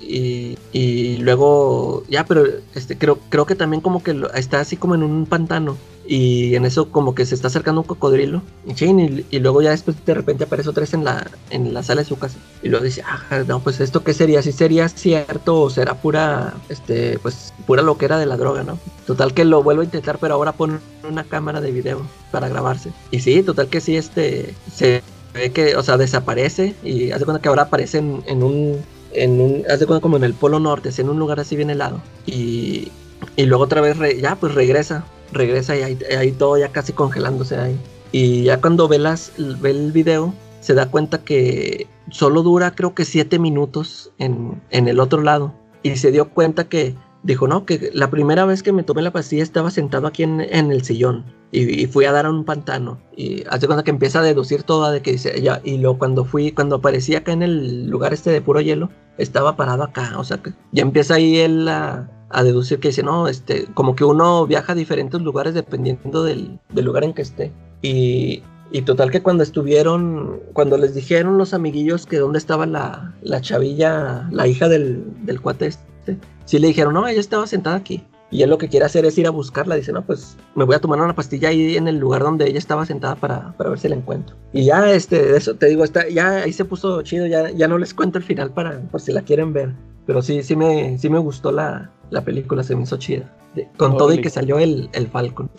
y, 0.00 0.58
y 0.72 1.16
luego 1.18 2.04
ya 2.08 2.24
pero 2.24 2.44
este 2.74 2.96
creo 2.96 3.18
creo 3.28 3.46
que 3.46 3.54
también 3.54 3.80
como 3.80 4.02
que 4.02 4.16
está 4.34 4.60
así 4.60 4.76
como 4.76 4.94
en 4.94 5.02
un 5.02 5.26
pantano 5.26 5.76
y 6.06 6.54
en 6.54 6.64
eso 6.64 6.90
como 6.90 7.14
que 7.14 7.26
se 7.26 7.34
está 7.34 7.48
acercando 7.48 7.82
un 7.82 7.86
cocodrilo 7.86 8.40
y, 8.66 9.24
y, 9.30 9.38
luego 9.40 9.60
ya 9.60 9.70
después 9.70 10.02
de 10.06 10.14
repente 10.14 10.44
aparece 10.44 10.70
otra 10.70 10.80
vez 10.80 10.94
en 10.94 11.04
la 11.04 11.30
en 11.50 11.74
la 11.74 11.82
sala 11.82 12.00
de 12.00 12.08
su 12.08 12.18
casa 12.18 12.38
y 12.62 12.68
luego 12.68 12.84
dice 12.86 13.02
ah 13.06 13.44
no 13.46 13.60
pues 13.60 13.78
esto 13.80 14.02
qué 14.02 14.14
sería 14.14 14.40
si 14.40 14.52
sería 14.52 14.88
cierto 14.88 15.60
o 15.60 15.70
será 15.70 15.94
pura 15.94 16.54
este 16.70 17.18
pues 17.18 17.52
pura 17.66 17.82
loquera 17.82 18.18
de 18.18 18.24
la 18.24 18.38
droga 18.38 18.62
no 18.62 18.78
total 19.06 19.34
que 19.34 19.44
lo 19.44 19.62
vuelvo 19.62 19.82
a 19.82 19.84
intentar 19.84 20.18
pero 20.18 20.34
ahora 20.34 20.52
pone 20.52 20.78
una 21.06 21.24
cámara 21.24 21.60
de 21.60 21.72
video 21.72 22.00
para 22.32 22.48
grabarse 22.48 22.90
y 23.10 23.20
sí 23.20 23.42
total 23.42 23.68
que 23.68 23.82
sí 23.82 23.96
este 23.96 24.54
se 24.72 25.02
ve 25.34 25.52
que 25.52 25.76
o 25.76 25.82
sea 25.82 25.98
desaparece 25.98 26.74
y 26.82 27.10
hace 27.10 27.26
cuenta 27.26 27.42
que 27.42 27.50
ahora 27.50 27.64
aparece 27.64 27.98
en 27.98 28.42
un 28.42 28.82
en 29.12 29.40
un 29.40 29.64
hace 29.70 29.86
cuenta 29.86 30.02
como 30.02 30.16
en 30.16 30.24
el 30.24 30.34
polo 30.34 30.60
norte 30.60 30.90
así 30.90 31.02
en 31.02 31.08
un 31.08 31.18
lugar 31.18 31.40
así 31.40 31.56
bien 31.56 31.70
helado 31.70 32.00
y 32.26 32.90
y 33.36 33.46
luego 33.46 33.64
otra 33.64 33.80
vez 33.80 33.96
ya 34.20 34.36
pues 34.36 34.54
regresa 34.54 35.04
regresa 35.32 35.76
y 35.76 35.82
ahí, 35.82 35.98
ahí, 36.16 36.32
todo 36.32 36.58
ya 36.58 36.68
casi 36.68 36.92
congelándose 36.92 37.56
ahí. 37.56 37.78
Y 38.12 38.44
ya 38.44 38.60
cuando 38.60 38.88
ve, 38.88 38.98
las, 38.98 39.32
ve 39.36 39.70
el 39.70 39.92
video, 39.92 40.32
se 40.60 40.74
da 40.74 40.90
cuenta 40.90 41.18
que 41.18 41.86
solo 42.10 42.42
dura 42.42 42.74
creo 42.74 42.94
que 42.94 43.04
7 43.04 43.38
minutos 43.38 44.12
en, 44.18 44.60
en, 44.70 44.88
el 44.88 45.00
otro 45.00 45.22
lado. 45.22 45.52
Y 45.82 45.96
se 45.96 46.10
dio 46.10 46.30
cuenta 46.30 46.64
que 46.64 46.94
dijo, 47.32 47.46
no, 47.46 47.64
que 47.64 47.90
la 47.94 48.10
primera 48.10 48.44
vez 48.44 48.62
que 48.62 48.72
me 48.72 48.82
tomé 48.82 49.02
la 49.02 49.12
pastilla 49.12 49.42
estaba 49.42 49.70
sentado 49.70 50.06
aquí 50.06 50.22
en, 50.22 50.40
en 50.40 50.70
el 50.70 50.82
sillón. 50.82 51.24
Y, 51.50 51.82
y, 51.82 51.86
fui 51.86 52.04
a 52.04 52.12
dar 52.12 52.26
a 52.26 52.30
un 52.30 52.44
pantano. 52.44 52.98
Y 53.16 53.44
hace 53.48 53.66
cuenta 53.66 53.82
que 53.82 53.90
empieza 53.90 54.20
a 54.20 54.22
deducir 54.22 54.64
todo 54.64 54.90
de 54.90 55.00
que 55.00 55.12
dice, 55.12 55.40
ya, 55.40 55.60
y 55.64 55.78
luego 55.78 55.98
cuando 55.98 56.24
fui, 56.24 56.52
cuando 56.52 56.76
aparecí 56.76 57.14
acá 57.14 57.32
en 57.32 57.42
el 57.42 57.88
lugar 57.88 58.12
este 58.12 58.30
de 58.30 58.42
puro 58.42 58.60
hielo, 58.60 58.90
estaba 59.16 59.56
parado 59.56 59.82
acá. 59.82 60.18
O 60.18 60.24
sea 60.24 60.38
que 60.38 60.52
ya 60.72 60.82
empieza 60.82 61.14
ahí 61.14 61.38
él 61.38 61.68
a 61.68 62.10
a 62.30 62.42
deducir 62.42 62.78
que 62.80 62.88
dice, 62.88 63.02
no, 63.02 63.28
este, 63.28 63.66
como 63.74 63.96
que 63.96 64.04
uno 64.04 64.46
viaja 64.46 64.72
a 64.72 64.76
diferentes 64.76 65.20
lugares 65.20 65.54
dependiendo 65.54 66.24
del, 66.24 66.58
del 66.72 66.84
lugar 66.84 67.04
en 67.04 67.14
que 67.14 67.22
esté. 67.22 67.52
Y, 67.82 68.42
y, 68.70 68.82
total 68.82 69.10
que 69.10 69.22
cuando 69.22 69.42
estuvieron, 69.42 70.40
cuando 70.52 70.76
les 70.76 70.94
dijeron 70.94 71.38
los 71.38 71.54
amiguillos 71.54 72.06
que 72.06 72.18
dónde 72.18 72.38
estaba 72.38 72.66
la, 72.66 73.14
la 73.22 73.40
chavilla, 73.40 74.28
la 74.30 74.46
hija 74.46 74.68
del, 74.68 75.04
del 75.24 75.40
cuate 75.40 75.70
este, 76.08 76.26
sí 76.44 76.58
le 76.58 76.68
dijeron, 76.68 76.94
no, 76.94 77.06
ella 77.06 77.20
estaba 77.20 77.46
sentada 77.46 77.76
aquí. 77.76 78.04
Y 78.30 78.42
él 78.42 78.50
lo 78.50 78.58
que 78.58 78.68
quiere 78.68 78.84
hacer 78.84 79.06
es 79.06 79.16
ir 79.16 79.26
a 79.26 79.30
buscarla. 79.30 79.74
Dice, 79.74 79.92
no, 79.92 80.04
pues 80.04 80.36
me 80.54 80.64
voy 80.64 80.74
a 80.74 80.80
tomar 80.80 81.00
una 81.00 81.14
pastilla 81.14 81.48
ahí 81.48 81.76
en 81.76 81.88
el 81.88 81.98
lugar 81.98 82.22
donde 82.22 82.46
ella 82.46 82.58
estaba 82.58 82.84
sentada 82.84 83.14
para, 83.14 83.56
para 83.56 83.70
ver 83.70 83.78
si 83.78 83.88
la 83.88 83.96
encuentro. 83.96 84.36
Y 84.52 84.66
ya, 84.66 84.90
este, 84.90 85.36
eso 85.36 85.54
te 85.54 85.66
digo, 85.66 85.82
está, 85.82 86.08
ya 86.08 86.42
ahí 86.42 86.52
se 86.52 86.66
puso 86.66 87.00
chido. 87.02 87.26
Ya, 87.26 87.50
ya 87.50 87.68
no 87.68 87.78
les 87.78 87.94
cuento 87.94 88.18
el 88.18 88.24
final 88.24 88.52
para, 88.52 88.80
por 88.80 89.00
si 89.00 89.12
la 89.12 89.22
quieren 89.22 89.54
ver. 89.54 89.72
Pero 90.06 90.20
sí, 90.20 90.42
sí 90.42 90.56
me, 90.56 90.98
sí 90.98 91.08
me 91.08 91.18
gustó 91.18 91.52
la, 91.52 91.90
la 92.10 92.22
película, 92.22 92.62
se 92.62 92.76
me 92.76 92.82
hizo 92.82 92.98
chida. 92.98 93.34
Con 93.78 93.92
Holy. 93.92 93.98
todo 93.98 94.12
y 94.12 94.20
que 94.20 94.30
salió 94.30 94.58
el, 94.58 94.90
el 94.92 95.08
Falcon. 95.08 95.50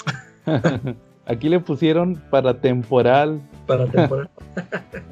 Aquí 1.25 1.49
le 1.49 1.59
pusieron 1.59 2.21
para 2.29 2.59
temporal. 2.61 3.41
Para 3.69 3.85
temporal. 3.91 4.29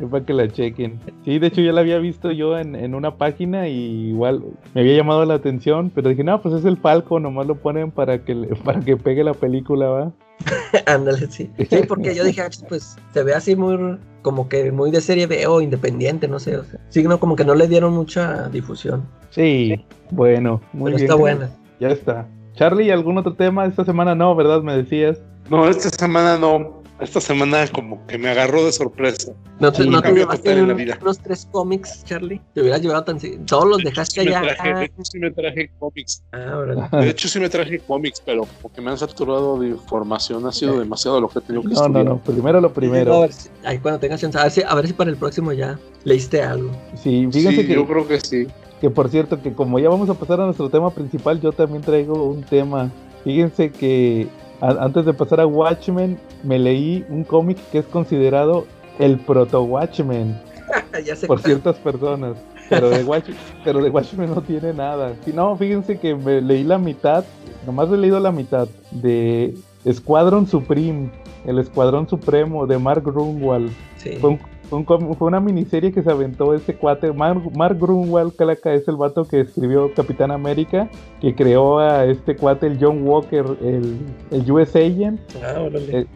para 0.09 0.25
que 0.25 0.33
la 0.33 0.47
chequen. 0.49 0.99
Sí, 1.23 1.37
de 1.37 1.47
hecho 1.47 1.61
ya 1.61 1.71
la 1.71 1.81
había 1.81 1.99
visto 1.99 2.31
yo 2.31 2.57
en, 2.57 2.75
en, 2.75 2.95
una 2.95 3.15
página 3.15 3.67
y 3.67 4.09
igual 4.09 4.43
me 4.73 4.81
había 4.81 4.97
llamado 4.97 5.23
la 5.25 5.35
atención, 5.35 5.91
pero 5.93 6.09
dije, 6.09 6.23
no, 6.23 6.41
pues 6.41 6.55
es 6.55 6.65
el 6.65 6.77
Falcon, 6.77 7.21
nomás 7.21 7.45
lo 7.45 7.55
ponen 7.55 7.91
para 7.91 8.23
que, 8.23 8.33
le, 8.33 8.47
para 8.65 8.79
que 8.79 8.97
pegue 8.97 9.23
la 9.23 9.35
película, 9.35 9.87
¿va? 9.87 10.11
Ándale, 10.87 11.27
sí. 11.29 11.51
Sí, 11.69 11.81
porque 11.87 12.15
yo 12.15 12.23
dije, 12.23 12.41
pues 12.67 12.97
se 13.13 13.23
ve 13.23 13.35
así 13.35 13.55
muy, 13.55 13.97
como 14.23 14.49
que 14.49 14.71
muy 14.71 14.89
de 14.91 15.01
serie 15.01 15.27
B 15.27 15.45
o 15.47 15.61
independiente, 15.61 16.27
no 16.27 16.39
sé. 16.39 16.57
O 16.57 16.63
sea, 16.63 16.79
sí, 16.89 17.03
no, 17.03 17.19
como 17.19 17.35
que 17.35 17.45
no 17.45 17.53
le 17.53 17.67
dieron 17.67 17.93
mucha 17.93 18.49
difusión. 18.49 19.03
Sí, 19.29 19.75
sí. 19.75 19.85
bueno, 20.11 20.61
muy 20.73 20.91
Pero 20.91 20.97
bien. 20.97 21.05
está 21.05 21.15
buena. 21.15 21.49
Ya 21.79 21.89
está. 21.89 22.27
Charlie, 22.55 22.91
¿algún 22.91 23.17
otro 23.19 23.35
tema? 23.35 23.65
Esta 23.65 23.85
semana 23.85 24.15
no, 24.15 24.35
¿verdad? 24.35 24.63
Me 24.63 24.75
decías. 24.75 25.21
No, 25.49 25.69
esta 25.69 25.89
semana 25.89 26.37
no. 26.37 26.76
Esta 26.99 27.21
semana 27.21 27.67
como 27.67 28.05
que 28.07 28.17
me 28.17 28.29
agarró 28.29 28.65
de 28.65 28.71
sorpresa. 28.71 29.31
¿No 29.59 29.71
te, 29.71 29.85
no 29.85 30.01
te 30.01 30.11
llevaste 30.13 30.61
un, 30.61 30.71
unos 30.71 31.19
tres 31.19 31.47
cómics, 31.51 32.03
Charlie? 32.03 32.41
Te 32.55 32.61
hubieras 32.61 32.81
llevado 32.81 33.03
tan... 33.03 33.19
Todos 33.45 33.65
los 33.65 33.77
dejaste 33.83 34.21
sí 34.21 34.27
allá. 34.27 34.41
Traje, 34.41 34.73
de 34.73 34.85
hecho 34.85 35.03
sí 35.03 35.19
me 35.19 35.31
traje 35.31 35.71
cómics. 35.77 36.23
Ah. 36.31 36.89
De 36.99 37.09
hecho 37.09 37.27
sí 37.27 37.39
me 37.39 37.49
traje 37.49 37.79
cómics, 37.79 38.21
pero 38.25 38.47
porque 38.63 38.81
me 38.81 38.89
han 38.89 38.97
saturado 38.97 39.59
de 39.59 39.69
información. 39.69 40.45
Ha 40.47 40.51
sido 40.51 40.79
demasiado 40.79 41.21
lo 41.21 41.29
que 41.29 41.37
he 41.37 41.41
tenido 41.43 41.61
que 41.61 41.69
no, 41.69 41.73
estudiar. 41.73 42.05
No, 42.05 42.13
no, 42.15 42.17
primero 42.17 42.61
lo 42.61 42.73
primero. 42.73 43.13
a 43.13 43.19
ver 43.21 43.33
si, 43.33 43.49
ahí 43.63 43.77
cuando 43.77 43.99
tengas 43.99 44.19
chance, 44.19 44.37
a 44.39 44.43
ver, 44.43 44.51
si, 44.51 44.63
a 44.63 44.73
ver 44.73 44.87
si 44.87 44.93
para 44.93 45.11
el 45.11 45.17
próximo 45.17 45.53
ya 45.53 45.79
leíste 46.03 46.41
algo. 46.41 46.71
Sí, 46.95 47.27
fíjense 47.31 47.61
sí, 47.61 47.67
que... 47.67 47.75
yo 47.75 47.85
creo 47.85 48.07
que 48.07 48.19
sí. 48.19 48.47
Que 48.81 48.89
por 48.89 49.09
cierto, 49.09 49.39
que 49.41 49.53
como 49.53 49.77
ya 49.77 49.89
vamos 49.89 50.09
a 50.09 50.15
pasar 50.15 50.41
a 50.41 50.45
nuestro 50.45 50.69
tema 50.69 50.89
principal, 50.89 51.39
yo 51.41 51.51
también 51.51 51.83
traigo 51.83 52.23
un 52.23 52.41
tema. 52.41 52.91
Fíjense 53.23 53.71
que 53.71 54.27
antes 54.61 55.05
de 55.05 55.13
pasar 55.13 55.39
a 55.39 55.45
Watchmen, 55.47 56.19
me 56.43 56.57
leí 56.59 57.05
un 57.09 57.23
cómic 57.23 57.57
que 57.71 57.79
es 57.79 57.85
considerado 57.85 58.65
el 58.99 59.17
proto 59.19 59.63
Watchmen 59.63 60.39
ya 61.05 61.15
sé 61.15 61.27
por 61.27 61.39
ciertas 61.41 61.77
personas. 61.77 62.37
Pero 62.69 62.89
de, 62.89 63.03
Watch, 63.03 63.29
pero 63.63 63.81
de 63.81 63.89
Watchmen 63.89 64.29
no 64.29 64.41
tiene 64.41 64.73
nada. 64.73 65.13
Sí, 65.23 65.31
no, 65.33 65.55
fíjense 65.55 65.97
que 65.97 66.13
me 66.15 66.41
leí 66.41 66.65
la 66.65 66.77
mitad, 66.77 67.23
nomás 67.65 67.89
he 67.89 67.95
leído 67.95 68.19
la 68.19 68.31
mitad 68.33 68.67
de 68.91 69.55
Squadron 69.89 70.47
Supreme, 70.47 71.09
el 71.45 71.59
Escuadrón 71.59 72.09
Supremo 72.09 72.67
de 72.67 72.77
Mark 72.77 73.03
Grunwald. 73.05 73.71
Sí. 73.95 74.17
Fue, 74.19 74.31
un- 74.31 74.39
un 74.71 74.85
fue 74.85 75.27
una 75.27 75.39
miniserie 75.39 75.91
que 75.91 76.03
se 76.03 76.11
aventó 76.11 76.53
ese 76.53 76.75
cuate. 76.75 77.11
Mark, 77.13 77.41
Mark 77.55 77.77
Grunwald, 77.79 78.35
calaca, 78.35 78.73
es 78.73 78.87
el 78.87 78.95
vato 78.95 79.25
que 79.25 79.41
escribió 79.41 79.93
Capitán 79.93 80.31
América, 80.31 80.89
que 81.21 81.35
creó 81.35 81.79
a 81.79 82.05
este 82.05 82.35
cuate, 82.35 82.67
el 82.67 82.77
John 82.79 83.07
Walker, 83.07 83.45
el, 83.61 83.97
el 84.31 84.51
US 84.51 84.75
Agent. 84.75 85.19
Ah, 85.43 85.61
órale. 85.61 85.99
Eh, 85.99 86.07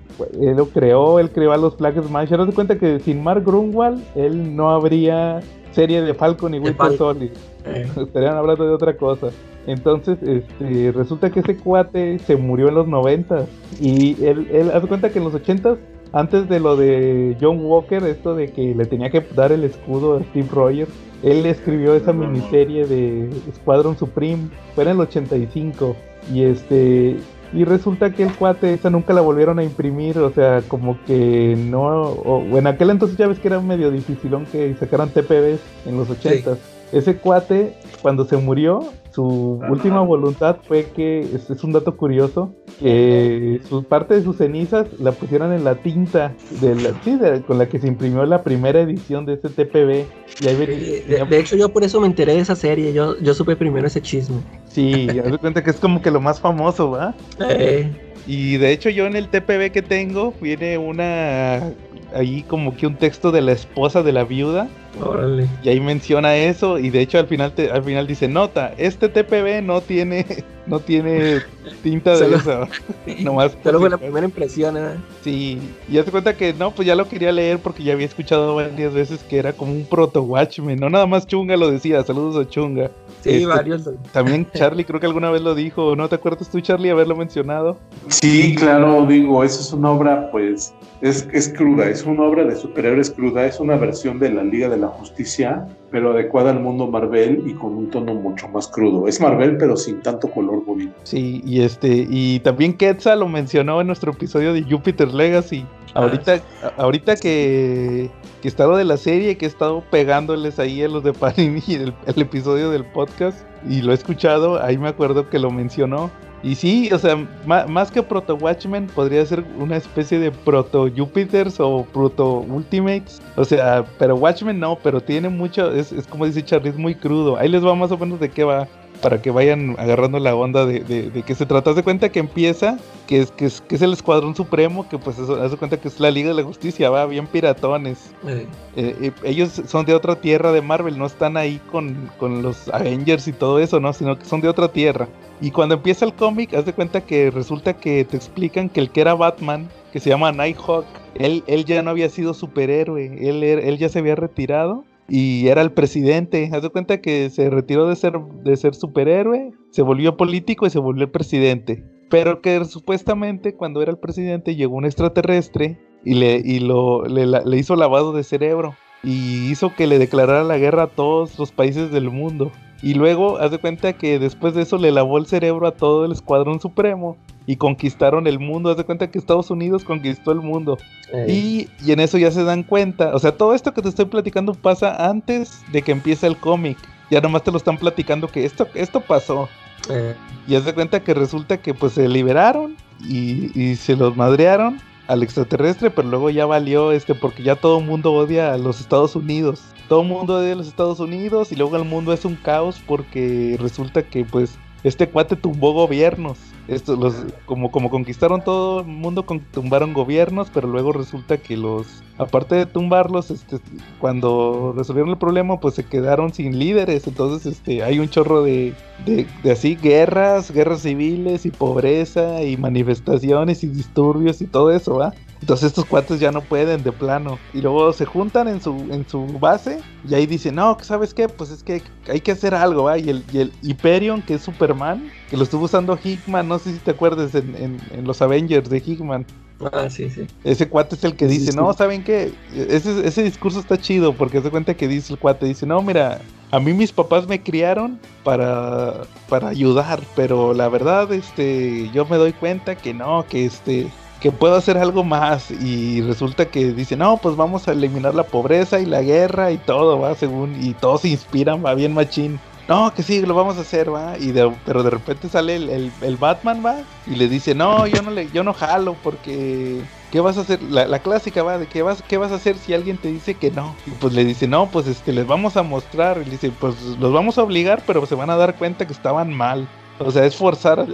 él 0.42 0.58
lo 0.58 0.68
creó, 0.68 1.20
él 1.20 1.32
creó 1.32 1.54
a 1.54 1.58
los 1.58 1.76
Flag 1.78 2.02
Smash. 2.04 2.34
Ahora 2.34 2.52
cuenta 2.52 2.78
que 2.78 3.00
sin 3.00 3.24
Mark 3.24 3.44
Grunwald, 3.46 4.04
él 4.16 4.56
no 4.56 4.70
habría 4.72 5.40
serie 5.72 6.02
de 6.02 6.14
Falcon 6.14 6.54
y 6.54 6.60
Winter. 6.60 6.98
Solid. 6.98 7.32
Eh, 7.66 7.88
Estarían 7.98 8.36
hablando 8.36 8.66
de 8.66 8.74
otra 8.74 8.96
cosa. 8.98 9.30
Entonces, 9.68 10.18
este, 10.24 10.92
resulta 10.92 11.30
que 11.30 11.42
ese 11.42 11.56
cuate 11.56 12.18
se 12.20 12.36
murió 12.36 12.70
en 12.70 12.76
los 12.76 12.88
90 12.88 13.46
y 13.80 14.24
él, 14.26 14.48
él 14.52 14.72
hace 14.72 14.88
cuenta 14.88 15.12
que 15.12 15.20
en 15.20 15.26
los 15.26 15.36
80 15.36 15.78
antes 16.14 16.50
de 16.50 16.60
lo 16.60 16.76
de 16.76 17.38
John 17.40 17.64
Walker, 17.64 18.04
esto 18.04 18.36
de 18.36 18.52
que 18.52 18.76
le 18.76 18.86
tenía 18.86 19.10
que 19.10 19.22
dar 19.36 19.52
el 19.52 19.64
escudo 19.64 20.18
a 20.18 20.24
Steve 20.24 20.48
Rogers, 20.52 20.92
él 21.24 21.46
escribió 21.46 21.94
esa 21.96 22.14
miniserie 22.14 22.86
de 22.86 23.30
Squadron 23.56 23.98
Supreme, 23.98 24.50
fue 24.76 24.84
en 24.86 24.90
el 24.92 25.00
85 25.02 25.96
y 26.34 26.44
este 26.44 27.18
y 27.54 27.66
resulta 27.66 28.14
que 28.14 28.24
el 28.24 28.34
cuate 28.34 28.74
esa 28.74 28.90
nunca 28.90 29.14
la 29.14 29.20
volvieron 29.20 29.60
a 29.60 29.64
imprimir, 29.64 30.18
o 30.20 30.32
sea, 30.32 30.62
como 30.68 30.98
que 31.06 31.56
no, 31.58 32.04
o, 32.04 32.58
en 32.58 32.66
aquel 32.66 32.92
entonces 32.92 33.18
ya 33.18 33.28
ves 33.28 33.40
que 33.40 33.50
era 33.50 33.60
medio 33.60 33.92
dificilón 33.92 34.46
que 34.46 34.74
sacaran 34.76 35.10
TPBs 35.10 35.60
en 35.86 35.98
los 35.98 36.10
80 36.10 36.58
ese 36.92 37.16
cuate, 37.18 37.74
cuando 38.02 38.26
se 38.26 38.38
murió, 38.38 38.84
su 39.12 39.60
última 39.70 40.02
voluntad 40.02 40.58
fue 40.68 40.86
que, 40.96 41.20
es, 41.22 41.50
es 41.50 41.64
un 41.64 41.74
dato 41.74 41.98
curioso, 41.98 42.54
que 42.80 43.60
su 43.68 43.84
parte 43.84 44.14
de 44.16 44.24
sus 44.24 44.38
cenizas 44.38 44.88
la 45.00 45.12
pusieron 45.12 45.52
en 45.54 45.64
la 45.64 45.76
tinta 45.76 46.34
de 46.62 46.76
la, 46.76 46.94
sí, 47.04 47.16
de- 47.18 47.42
con 47.42 47.58
la 47.58 47.68
que 47.68 47.80
se 47.80 47.88
imprimió 47.88 48.26
la 48.26 48.42
primera 48.44 48.80
edición 48.82 49.26
de 49.26 49.34
ese 49.34 49.50
TPB. 49.50 50.06
Y 50.42 50.48
ahí 50.48 50.56
venía- 50.56 50.78
de, 50.78 51.02
de- 51.20 51.26
de 51.26 51.40
hecho, 51.40 51.56
yo 51.56 51.70
por 51.70 51.84
eso 51.84 52.00
me 52.00 52.08
enteré 52.08 52.34
de 52.34 52.40
esa 52.40 52.56
serie. 52.56 52.94
Yo, 52.94 53.18
yo 53.20 53.34
supe 53.34 53.56
primero 53.56 53.86
ese 53.88 54.02
chisme. 54.02 54.38
sí, 54.70 55.08
haz 55.24 55.32
de 55.32 55.38
cuenta 55.38 55.64
que 55.64 55.72
es 55.72 55.78
como 55.78 56.02
que 56.02 56.10
lo 56.12 56.22
más 56.22 56.40
famoso, 56.40 56.92
¿va? 56.92 57.14
Eh, 57.50 57.92
Y 58.28 58.58
de 58.58 58.72
hecho 58.72 58.90
yo 58.90 59.08
en 59.08 59.16
el 59.16 59.28
TPB 59.30 59.72
que 59.72 59.82
tengo 59.82 60.34
viene 60.42 60.78
una 60.78 61.72
ahí 62.14 62.44
como 62.48 62.76
que 62.76 62.86
un 62.88 62.96
texto 62.96 63.32
de 63.32 63.42
la 63.42 63.52
esposa 63.54 64.04
de 64.04 64.12
la 64.14 64.24
viuda 64.26 64.68
órale. 65.00 65.48
y 65.64 65.70
ahí 65.70 65.80
menciona 65.80 66.36
eso 66.36 66.78
y 66.80 66.90
de 66.90 67.02
hecho 67.02 67.18
al 67.20 67.28
final 67.28 67.54
te- 67.54 67.72
al 67.72 67.84
final 67.84 68.08
dice 68.08 68.28
nota 68.28 68.74
este 68.78 69.08
TPB 69.10 69.62
no 69.64 69.82
tiene 69.82 70.26
no 70.68 70.80
tiene 70.80 71.40
tinta 71.82 72.18
de 72.18 72.36
esa 72.36 72.68
nomás 73.24 73.58
Solo 73.64 73.80
fue 73.80 73.90
la 73.90 73.98
primera 73.98 74.26
impresión, 74.26 74.78
¿eh? 74.78 74.92
sí 75.24 75.60
y 75.90 75.98
hace 75.98 76.12
cuenta 76.12 76.36
que 76.36 76.54
no 76.54 76.72
pues 76.72 76.88
ya 76.88 76.96
lo 76.96 77.08
quería 77.08 77.32
leer 77.32 77.60
porque 77.60 77.84
ya 77.84 77.94
había 77.94 78.06
escuchado 78.06 78.56
varias 78.56 78.94
veces 78.94 79.24
que 79.24 79.38
era 79.40 79.54
como 79.54 79.72
un 79.72 79.86
proto 79.86 80.22
Watchmen 80.24 80.80
no 80.80 80.90
nada 80.90 81.06
más 81.08 81.26
Chunga 81.26 81.56
lo 81.58 81.72
decía 81.72 82.04
saludos 82.04 82.46
a 82.46 82.50
Chunga 82.50 82.92
Sí, 83.22 83.30
Este- 83.36 83.46
varios. 83.46 83.88
también 84.14 84.48
Charlie 84.52 84.84
creo 84.84 85.00
que 85.00 85.06
alguna 85.06 85.30
vez 85.30 85.44
lo 85.44 85.54
dijo 85.54 85.96
¿no 85.96 86.10
te 86.10 86.16
acuerdas 86.16 86.50
tú 86.50 86.60
Charlie 86.60 86.90
haberlo 86.90 87.16
mencionado? 87.16 87.78
Sí, 88.08 88.56
claro, 88.56 89.06
digo, 89.06 89.44
esa 89.44 89.62
es 89.62 89.72
una 89.74 89.92
obra, 89.92 90.32
pues, 90.32 90.74
es, 91.02 91.28
es 91.32 91.50
cruda, 91.50 91.88
es 91.88 92.04
una 92.04 92.24
obra 92.24 92.44
de 92.46 92.56
superhéroes 92.56 93.12
cruda, 93.12 93.46
es 93.46 93.60
una 93.60 93.76
versión 93.78 94.18
de 94.20 94.32
la 94.32 94.44
Liga 94.44 94.70
de 94.70 94.78
la 94.82 94.88
Justicia, 94.88 95.66
pero 95.92 96.12
adecuada 96.12 96.52
al 96.52 96.60
mundo 96.60 96.88
Marvel 96.88 97.44
y 97.46 97.54
con 97.54 97.74
un 97.76 97.90
tono 97.90 98.14
mucho 98.14 98.48
más 98.50 98.68
crudo. 98.68 99.08
Es 99.08 99.22
Marvel, 99.22 99.58
pero 99.58 99.78
sin 99.78 100.02
tanto 100.02 100.30
color 100.30 100.66
bonito. 100.66 100.94
Sí, 101.04 101.42
y 101.46 101.62
este, 101.62 102.06
y 102.10 102.40
también 102.42 102.74
Quetzal 102.76 103.20
lo 103.22 103.28
mencionó 103.30 103.80
en 103.82 103.88
nuestro 103.88 104.12
episodio 104.12 104.54
de 104.54 104.64
Jupiter 104.64 105.14
Legacy. 105.14 105.66
Ahorita, 105.94 106.42
a- 106.64 106.82
ahorita 106.82 107.16
que, 107.18 108.10
que 108.42 108.48
está 108.48 108.66
lo 108.66 108.78
de 108.78 108.86
la 108.86 108.98
serie, 108.98 109.38
que 109.38 109.46
he 109.46 109.50
estado 109.50 109.84
pegándoles 109.92 110.58
ahí 110.60 110.82
a 110.84 110.88
los 110.88 111.04
de 111.04 111.14
Panini 111.14 111.62
el, 111.70 111.94
el 112.06 112.22
episodio 112.22 112.70
del 112.72 112.86
podcast, 112.86 113.40
y 113.70 113.82
lo 113.82 113.92
he 113.92 113.96
escuchado, 113.96 114.62
ahí 114.64 114.78
me 114.78 114.88
acuerdo 114.90 115.30
que 115.30 115.38
lo 115.40 115.52
mencionó. 115.52 116.10
Y 116.44 116.56
sí, 116.56 116.90
o 116.92 116.98
sea, 116.98 117.16
más 117.46 117.92
que 117.92 118.02
Proto 118.02 118.36
Watchmen, 118.36 118.88
podría 118.88 119.24
ser 119.26 119.44
una 119.60 119.78
especie 119.78 120.18
de 120.18 120.32
Proto 120.32 120.90
Jupiters 120.90 121.60
o 121.60 121.86
Proto 121.94 122.40
Ultimates. 122.40 123.22
O 123.36 123.46
sea, 123.46 123.86
pero 124.00 124.16
Watchmen 124.16 124.60
no, 124.60 124.78
pero 124.82 125.02
tiene 125.02 125.30
mucho, 125.30 125.72
es, 125.72 125.92
es 125.92 126.08
como 126.08 126.26
dice 126.26 126.44
Charlie, 126.44 126.70
es 126.70 126.78
muy 126.78 126.96
crudo. 126.96 127.38
Ahí 127.38 127.48
les 127.48 127.64
va 127.64 127.76
más 127.76 127.92
o 127.92 127.98
menos 127.98 128.20
de 128.20 128.30
qué 128.30 128.44
va 128.44 128.68
para 129.02 129.22
que 129.22 129.32
vayan 129.32 129.76
agarrando 129.80 130.20
la 130.20 130.36
onda 130.36 130.66
de, 130.66 130.82
de, 130.82 131.10
de 131.10 131.24
qué 131.24 131.36
se 131.36 131.46
trata. 131.46 131.72
Haz 131.72 131.76
de 131.76 131.84
cuenta 131.84 132.10
que 132.10 132.20
empieza, 132.20 132.78
que 133.08 133.22
es, 133.22 133.32
que 133.32 133.46
es, 133.46 133.62
que 133.62 133.76
es 133.76 133.82
el 133.82 133.94
Escuadrón 133.94 134.36
Supremo, 134.36 134.88
que 134.88 134.98
pues 134.98 135.18
eso, 135.18 135.42
haz 135.42 135.52
de 135.52 135.58
cuenta 135.58 135.78
que 135.78 135.88
es 135.88 136.00
la 136.00 136.12
Liga 136.12 136.30
de 136.30 136.36
la 136.36 136.44
Justicia, 136.44 136.90
va 136.90 137.06
bien 137.06 137.28
piratones. 137.28 138.12
Eh, 138.28 138.48
Eh, 138.76 138.96
eh, 139.02 139.12
ellos 139.24 139.62
son 139.68 139.86
de 139.86 139.94
otra 139.94 140.16
tierra 140.16 140.54
de 140.54 140.62
Marvel, 140.62 140.98
no 140.98 141.06
están 141.06 141.36
ahí 141.36 141.60
con, 141.72 142.10
con 142.18 142.42
los 142.42 142.70
Avengers 142.70 143.28
y 143.28 143.34
todo 143.34 143.60
eso, 143.60 143.80
¿no? 143.82 143.92
Sino 143.92 144.18
que 144.18 144.26
son 144.26 144.40
de 144.40 144.48
otra 144.48 144.72
tierra. 144.72 145.10
Y 145.42 145.52
cuando 145.52 145.76
empieza 145.76 146.06
el 146.06 146.14
cómic, 146.14 146.54
haz 146.54 146.66
de 146.66 146.74
cuenta 146.74 147.02
que 147.02 147.32
resulta 147.32 147.74
que 147.74 148.06
te 148.06 148.16
explican 148.16 148.70
que 148.70 148.80
el 148.80 148.90
que 148.90 149.02
era 149.02 149.14
Batman, 149.14 149.68
que 149.92 150.00
se 150.00 150.10
llama 150.10 150.32
Nighthawk, 150.32 150.86
él, 151.16 151.44
él 151.48 151.66
ya 151.66 151.82
no 151.82 151.90
había 151.90 152.10
sido 152.10 152.34
superhéroe, 152.34 153.18
él, 153.28 153.44
él 153.44 153.78
ya 153.78 153.90
se 153.90 154.00
había 154.00 154.16
retirado 154.16 154.86
y 155.08 155.48
era 155.48 155.62
el 155.62 155.72
presidente. 155.72 156.50
Haz 156.52 156.64
de 156.64 156.70
cuenta 156.70 157.02
que 157.02 157.30
se 157.30 157.50
retiró 157.50 157.88
de 157.88 157.96
ser, 157.96 158.20
de 158.44 158.56
ser 158.58 158.76
superhéroe, 158.76 159.52
se 159.72 159.82
volvió 159.82 160.18
político 160.18 160.66
y 160.66 160.70
se 160.70 160.80
volvió 160.80 161.12
presidente. 161.12 161.84
Pero 162.10 162.42
que 162.42 162.64
supuestamente 162.66 163.56
cuando 163.56 163.82
era 163.82 163.92
el 163.92 163.98
presidente 163.98 164.56
llegó 164.56 164.76
un 164.76 164.86
extraterrestre 164.86 165.80
y 166.04 166.16
le, 166.16 166.42
y 166.44 166.60
lo, 166.60 167.06
le 167.06 167.58
hizo 167.58 167.76
lavado 167.76 168.12
de 168.12 168.24
cerebro 168.24 168.76
y 169.04 169.50
hizo 169.52 169.74
que 169.76 169.88
le 169.88 170.00
declarara 170.00 170.44
la 170.44 170.58
guerra 170.58 170.84
a 170.84 170.88
todos 170.88 171.38
los 171.40 171.52
países 171.52 171.92
del 171.92 172.10
mundo. 172.10 172.52
Y 172.82 172.96
luego, 172.96 173.38
haz 173.38 173.52
de 173.52 173.60
cuenta 173.60 173.94
que 173.94 174.18
después 174.18 174.54
de 174.56 174.64
eso 174.64 174.78
le 174.78 174.92
lavó 174.92 175.18
el 175.18 175.28
cerebro 175.28 175.68
a 175.68 175.72
todo 175.72 176.06
el 176.06 176.12
Escuadrón 176.12 176.60
Supremo 176.60 177.16
y 177.46 177.56
conquistaron 177.58 178.26
el 178.28 178.40
mundo. 178.40 178.72
Haz 178.72 178.78
de 178.78 178.84
cuenta 178.86 179.10
que 179.12 179.20
Estados 179.20 179.52
Unidos 179.52 179.84
conquistó 179.84 180.32
el 180.32 180.40
mundo. 180.42 180.78
eh, 181.14 181.26
Y, 181.30 181.70
y 181.86 181.92
en 181.92 182.00
eso 182.00 182.18
ya 182.18 182.32
se 182.32 182.44
dan 182.44 182.64
cuenta. 182.64 183.14
O 183.16 183.20
sea, 183.20 183.34
todo 183.38 183.54
esto 183.54 183.74
que 183.74 183.82
te 183.82 183.90
estoy 183.90 184.06
platicando 184.06 184.54
pasa 184.54 185.10
antes 185.10 185.62
de 185.72 185.82
que 185.82 185.92
empiece 185.92 186.26
el 186.26 186.38
cómic. 186.38 186.78
Ya 187.12 187.22
nomás 187.22 187.44
te 187.44 187.52
lo 187.52 187.58
están 187.58 187.78
platicando 187.78 188.28
que 188.28 188.46
esto, 188.46 188.68
esto 188.74 189.02
pasó. 189.02 189.48
eh, 189.90 190.16
Y 190.48 190.56
haz 190.56 190.66
de 190.66 190.74
cuenta 190.74 191.02
que 191.04 191.14
resulta 191.14 191.58
que 191.58 191.74
pues 191.74 191.94
se 191.94 192.08
liberaron 192.08 192.76
y, 193.08 193.52
y 193.60 193.76
se 193.76 193.96
los 193.96 194.16
madrearon 194.16 194.80
al 195.08 195.24
extraterrestre, 195.24 195.90
pero 195.92 196.08
luego 196.08 196.30
ya 196.30 196.46
valió 196.46 196.92
este 196.94 197.14
porque 197.16 197.44
ya 197.44 197.56
todo 197.58 197.80
el 197.80 197.86
mundo 197.86 198.14
odia 198.14 198.54
a 198.54 198.58
los 198.58 198.80
Estados 198.80 199.16
Unidos. 199.16 199.62
Todo 199.92 200.04
el 200.04 200.08
mundo 200.08 200.38
odia 200.38 200.54
a 200.54 200.56
los 200.56 200.70
Estados 200.70 201.02
Unidos 201.02 201.52
y 201.52 201.58
luego 201.58 201.76
el 201.76 201.84
mundo 201.84 202.14
es 202.14 202.24
un 202.24 202.38
caos 202.38 202.82
porque 202.88 203.58
resulta 203.60 204.04
que 204.04 204.24
pues 204.24 204.58
este 204.86 205.10
cuate 205.10 205.36
tumbó 205.36 205.74
gobiernos. 205.74 206.38
Estos, 206.70 206.98
los, 206.98 207.14
como, 207.46 207.72
como 207.72 207.90
conquistaron 207.90 208.42
todo 208.42 208.80
el 208.80 208.86
mundo, 208.86 209.26
con- 209.26 209.42
tumbaron 209.42 209.92
gobiernos, 209.92 210.50
pero 210.50 210.70
luego 210.70 210.94
resulta 210.94 211.40
que 211.40 211.58
los, 211.58 211.88
aparte 212.18 212.56
de 212.56 212.66
tumbarlos, 212.68 213.32
este, 213.32 213.58
cuando 214.00 214.74
resolvieron 214.78 215.10
el 215.10 215.18
problema, 215.18 215.60
pues 215.60 215.74
se 215.76 215.84
quedaron 215.84 216.34
sin 216.34 216.58
líderes. 216.58 217.06
Entonces, 217.06 217.46
este, 217.46 217.84
hay 217.84 218.00
un 218.00 218.08
chorro 218.08 218.44
de, 218.44 218.74
de, 219.06 219.28
de 219.44 219.52
así 219.52 219.76
guerras, 219.76 220.52
guerras 220.52 220.84
civiles 220.84 221.46
y 221.46 221.52
pobreza 221.52 222.42
y 222.44 222.56
manifestaciones 222.56 223.62
y 223.66 223.68
disturbios 223.68 224.42
y 224.42 224.48
todo 224.48 224.72
eso, 224.72 224.96
¿va? 224.96 225.14
Entonces 225.42 225.68
estos 225.68 225.86
cuates 225.86 226.20
ya 226.20 226.32
no 226.32 226.42
pueden 226.42 226.84
de 226.84 226.92
plano. 226.92 227.40
Y 227.54 227.62
luego 227.62 227.92
se 227.94 228.06
juntan 228.06 228.48
en 228.48 228.62
su, 228.62 228.88
en 228.92 229.08
su 229.08 229.26
base 229.40 229.80
y 230.08 230.14
ahí 230.14 230.28
dicen, 230.28 230.56
no, 230.56 230.78
¿sabes 230.82 231.14
qué? 231.14 231.28
Pues 231.28 231.50
es 231.50 231.64
que 231.64 231.82
hay 232.08 232.22
que 232.22 232.32
hacer 232.32 232.54
algo, 232.54 232.84
¿va? 232.84 232.98
Y 233.00 233.10
el, 233.10 233.24
y 233.34 233.40
el 233.40 233.52
Hyperion, 233.64 234.22
que 234.22 234.36
es 234.36 234.44
Superman, 234.44 235.12
que 235.30 235.38
lo 235.38 235.44
estuvo 235.44 235.66
usando 235.66 235.98
Hickman, 236.02 236.48
no 236.48 236.60
sé 236.60 236.74
si 236.74 236.80
te 236.80 236.92
acuerdas 236.92 237.34
en, 237.36 237.56
en- 237.56 237.82
en 237.92 238.06
los 238.06 238.22
Avengers 238.22 238.70
de 238.70 238.78
Hickman. 238.86 239.26
ah, 239.74 239.90
sí, 239.90 240.10
sí. 240.10 240.28
Ese 240.44 240.68
cuate 240.70 240.96
es 240.96 241.04
el 241.04 241.16
que 241.16 241.28
Sí, 241.28 241.40
dice, 241.40 241.52
sí. 241.52 241.58
no, 241.58 241.74
¿saben 241.74 242.04
qué? 242.04 242.32
Ese, 242.54 243.08
ese 243.08 243.24
discurso 243.24 243.60
está 243.60 243.78
chido 243.80 244.16
porque 244.16 244.42
se 244.42 244.50
cuenta 244.50 244.74
que 244.76 244.88
dice 244.88 245.14
el 245.14 245.20
cuate, 245.20 245.46
dice, 245.46 245.66
no, 245.66 245.82
mira, 245.82 246.20
a 246.52 246.60
mí 246.60 246.74
mis 246.74 246.92
papás 246.92 247.28
me 247.28 247.42
criaron 247.42 248.00
para, 248.24 249.08
para 249.30 249.50
ayudar, 249.50 250.02
pero 250.16 250.54
la 250.54 250.68
verdad, 250.70 251.12
este, 251.14 251.90
yo 251.92 252.06
me 252.06 252.18
doy 252.18 252.34
cuenta 252.34 252.76
que 252.76 252.94
no, 252.94 253.26
que 253.28 253.46
este, 253.46 253.88
que 254.22 254.32
puedo 254.32 254.56
hacer 254.56 254.78
algo 254.78 255.04
más 255.04 255.50
y 255.50 256.02
resulta 256.04 256.46
que 256.46 256.72
dice, 256.74 256.96
no, 256.96 257.18
pues 257.18 257.36
vamos 257.36 257.68
a 257.68 257.72
eliminar 257.72 258.14
la 258.14 258.24
pobreza 258.24 258.80
y 258.80 258.86
la 258.86 259.02
guerra 259.02 259.52
y 259.52 259.58
todo, 259.58 260.00
va, 260.00 260.14
según, 260.14 260.64
y 260.64 260.76
todos 260.76 261.02
se 261.02 261.10
inspiran, 261.10 261.66
va 261.66 261.74
bien 261.74 261.94
machín. 261.94 262.40
no, 262.70 262.94
que 262.94 263.02
sí, 263.02 263.26
lo 263.26 263.34
vamos 263.34 263.58
a 263.58 263.62
hacer, 263.62 263.92
va. 263.92 264.18
Y 264.20 264.32
de, 264.32 264.54
pero 264.64 264.84
de 264.84 264.92
repente 264.92 265.28
sale 265.28 265.56
el, 265.56 265.70
el, 265.70 265.92
el 266.02 266.18
Batman, 266.18 266.64
va, 266.64 266.84
y 267.08 267.16
le 267.16 267.28
dice, 267.28 267.56
no, 267.56 267.88
yo 267.88 268.04
no 268.04 268.12
le, 268.12 268.30
yo 268.32 268.44
no 268.44 268.54
jalo 268.54 268.96
porque 269.04 269.82
¿qué 270.12 270.22
vas 270.22 270.38
a 270.38 270.42
hacer? 270.42 270.62
La, 270.62 270.86
la, 270.86 271.00
clásica 271.00 271.42
va 271.42 271.58
de 271.58 271.66
¿qué 271.66 271.82
vas, 271.82 272.04
qué 272.08 272.18
vas 272.18 272.32
a 272.32 272.36
hacer 272.36 272.58
si 272.60 272.76
alguien 272.76 272.98
te 272.98 273.08
dice 273.08 273.34
que 273.34 273.50
no. 273.50 273.76
Y 273.88 273.92
pues 273.92 274.14
le 274.14 274.24
dice, 274.24 274.48
no, 274.48 274.68
pues 274.68 274.86
este, 274.86 275.14
les 275.14 275.26
vamos 275.26 275.58
a 275.58 275.64
mostrar. 275.64 276.20
Y 276.22 276.26
le 276.26 276.32
dice, 276.32 276.52
pues 276.60 276.76
los 277.00 277.12
vamos 277.12 277.40
a 277.40 277.44
obligar, 277.44 277.82
pero 277.88 278.06
se 278.06 278.14
van 278.14 278.30
a 278.30 278.36
dar 278.36 278.56
cuenta 278.56 278.86
que 278.86 278.94
estaban 278.94 279.34
mal. 279.34 279.68
O 279.98 280.12
sea, 280.12 280.26
es 280.26 280.36
forzar 280.36 280.86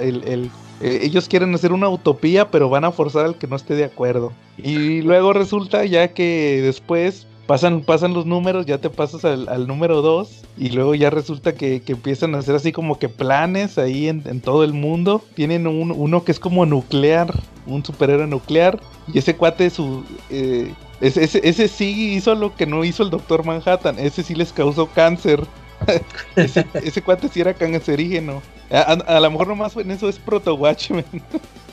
el, 0.00 0.22
el 0.24 0.50
eh, 0.80 1.00
ellos 1.02 1.28
quieren 1.28 1.54
hacer 1.54 1.72
una 1.72 1.88
utopía, 1.88 2.50
pero 2.50 2.68
van 2.68 2.84
a 2.84 2.92
forzar 2.92 3.24
al 3.24 3.36
que 3.36 3.46
no 3.46 3.56
esté 3.56 3.74
de 3.74 3.84
acuerdo. 3.84 4.32
Y 4.58 5.02
luego 5.02 5.32
resulta 5.32 5.84
ya 5.84 6.08
que 6.12 6.60
después 6.62 7.26
pasan, 7.46 7.82
pasan 7.82 8.12
los 8.12 8.26
números, 8.26 8.66
ya 8.66 8.78
te 8.78 8.90
pasas 8.90 9.24
al, 9.24 9.66
número 9.66 10.02
2 10.02 10.42
y 10.58 10.70
luego 10.70 10.94
ya 10.94 11.10
resulta 11.10 11.54
que, 11.54 11.82
empiezan 11.86 12.34
a 12.34 12.38
hacer 12.38 12.54
así 12.54 12.72
como 12.72 12.98
que 12.98 13.08
planes 13.08 13.78
ahí 13.78 14.08
en, 14.08 14.40
todo 14.40 14.64
el 14.64 14.72
mundo. 14.72 15.22
Tienen 15.34 15.66
un, 15.66 15.92
uno 15.92 16.24
que 16.24 16.32
es 16.32 16.40
como 16.40 16.66
nuclear, 16.66 17.32
un 17.66 17.84
superhéroe 17.84 18.26
nuclear 18.26 18.80
y 19.12 19.18
ese 19.18 19.36
cuate 19.36 19.70
su... 19.70 20.04
Eh, 20.30 20.72
ese, 21.00 21.24
ese, 21.46 21.68
sí 21.68 22.14
hizo 22.14 22.34
lo 22.34 22.54
que 22.54 22.64
no 22.64 22.82
hizo 22.82 23.02
el 23.02 23.10
Doctor 23.10 23.44
Manhattan, 23.44 23.98
ese 23.98 24.22
sí 24.22 24.34
les 24.34 24.50
causó 24.50 24.86
cáncer. 24.86 25.46
ese, 26.36 26.66
ese, 26.74 27.02
cuate 27.02 27.28
sí 27.28 27.40
era 27.40 27.54
cancerígeno. 27.54 28.42
A, 28.70 28.80
a, 28.80 29.16
a, 29.16 29.20
lo 29.20 29.30
mejor 29.30 29.48
nomás 29.48 29.76
en 29.76 29.90
eso 29.90 30.08
es 30.08 30.18
Proto 30.18 30.54
Watchmen. 30.54 31.04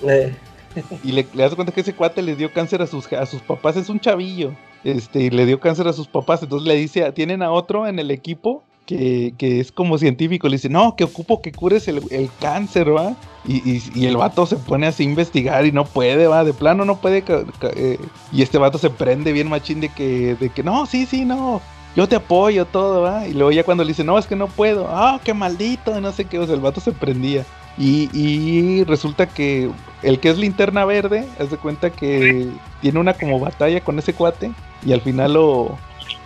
Eh. 0.06 0.36
y 1.04 1.12
le, 1.12 1.26
le 1.34 1.44
das 1.44 1.56
cuenta 1.56 1.74
que 1.74 1.82
ese 1.82 1.94
cuate 1.94 2.22
le 2.22 2.36
dio 2.36 2.52
cáncer 2.52 2.82
a 2.82 2.88
sus, 2.88 3.12
a 3.14 3.26
sus 3.26 3.42
papás, 3.42 3.78
es 3.78 3.90
un 3.90 4.00
chavillo. 4.00 4.54
Este, 4.84 5.22
y 5.22 5.30
le 5.30 5.46
dio 5.46 5.60
cáncer 5.60 5.88
a 5.88 5.94
sus 5.94 6.08
papás. 6.08 6.44
Entonces 6.44 6.68
le 6.68 6.76
dice, 6.76 7.12
tienen 7.14 7.42
a 7.42 7.52
otro 7.52 7.88
en 7.88 8.00
el 8.00 8.12
equipo 8.12 8.64
que, 8.86 9.34
que, 9.38 9.60
es 9.60 9.72
como 9.72 9.98
científico. 9.98 10.48
Le 10.48 10.58
dice, 10.58 10.70
no, 10.70 10.96
que 10.96 11.04
ocupo 11.04 11.42
que 11.42 11.52
cures 11.52 11.88
el, 11.88 12.02
el 12.12 12.30
cáncer, 12.40 12.96
¿va? 12.96 13.16
Y, 13.46 13.58
y, 13.70 13.84
y, 13.96 14.06
el 14.06 14.18
vato 14.18 14.46
se 14.46 14.58
pone 14.58 14.88
así 14.88 15.04
a 15.04 15.08
investigar 15.08 15.66
y 15.66 15.72
no 15.72 15.86
puede, 15.86 16.28
va, 16.28 16.44
de 16.44 16.54
plano 16.54 16.86
no 16.86 16.98
puede. 16.98 17.24
Eh, 17.76 18.00
y 18.32 18.42
este 18.42 18.58
vato 18.58 18.78
se 18.78 18.90
prende 18.90 19.32
bien 19.32 19.50
machín 19.50 19.80
de 19.80 19.90
que, 19.90 20.36
de 20.36 20.50
que 20.50 20.64
no, 20.64 20.86
sí, 20.86 21.06
sí, 21.06 21.26
no. 21.26 21.62
Yo 21.96 22.08
te 22.08 22.16
apoyo 22.16 22.66
todo, 22.66 23.02
¿va? 23.02 23.28
Y 23.28 23.34
luego 23.34 23.52
ya 23.52 23.64
cuando 23.64 23.84
le 23.84 23.90
dice, 23.90 24.04
no, 24.04 24.18
es 24.18 24.26
que 24.26 24.36
no 24.36 24.48
puedo. 24.48 24.88
Ah, 24.90 25.20
qué 25.24 25.34
maldito, 25.34 26.00
no 26.02 26.12
sé 26.12 26.26
qué. 26.26 26.40
O 26.40 26.46
sea, 26.46 26.56
el 26.56 26.62
vato 26.62 26.82
se 26.82 26.92
prendía. 26.92 27.46
Y, 27.78 28.10
y, 28.14 28.84
resulta 28.84 29.28
que 29.28 29.70
el 30.04 30.20
que 30.20 30.30
es 30.30 30.38
linterna 30.38 30.86
verde, 30.86 31.28
haz 31.40 31.50
de 31.50 31.58
cuenta 31.58 31.90
que 31.90 32.50
tiene 32.82 33.00
una 33.00 33.16
como 33.16 33.40
batalla 33.40 33.82
con 33.82 33.98
ese 33.98 34.14
cuate 34.14 34.52
y 34.86 34.94
al 34.94 35.02
final 35.02 35.34
lo, 35.34 35.76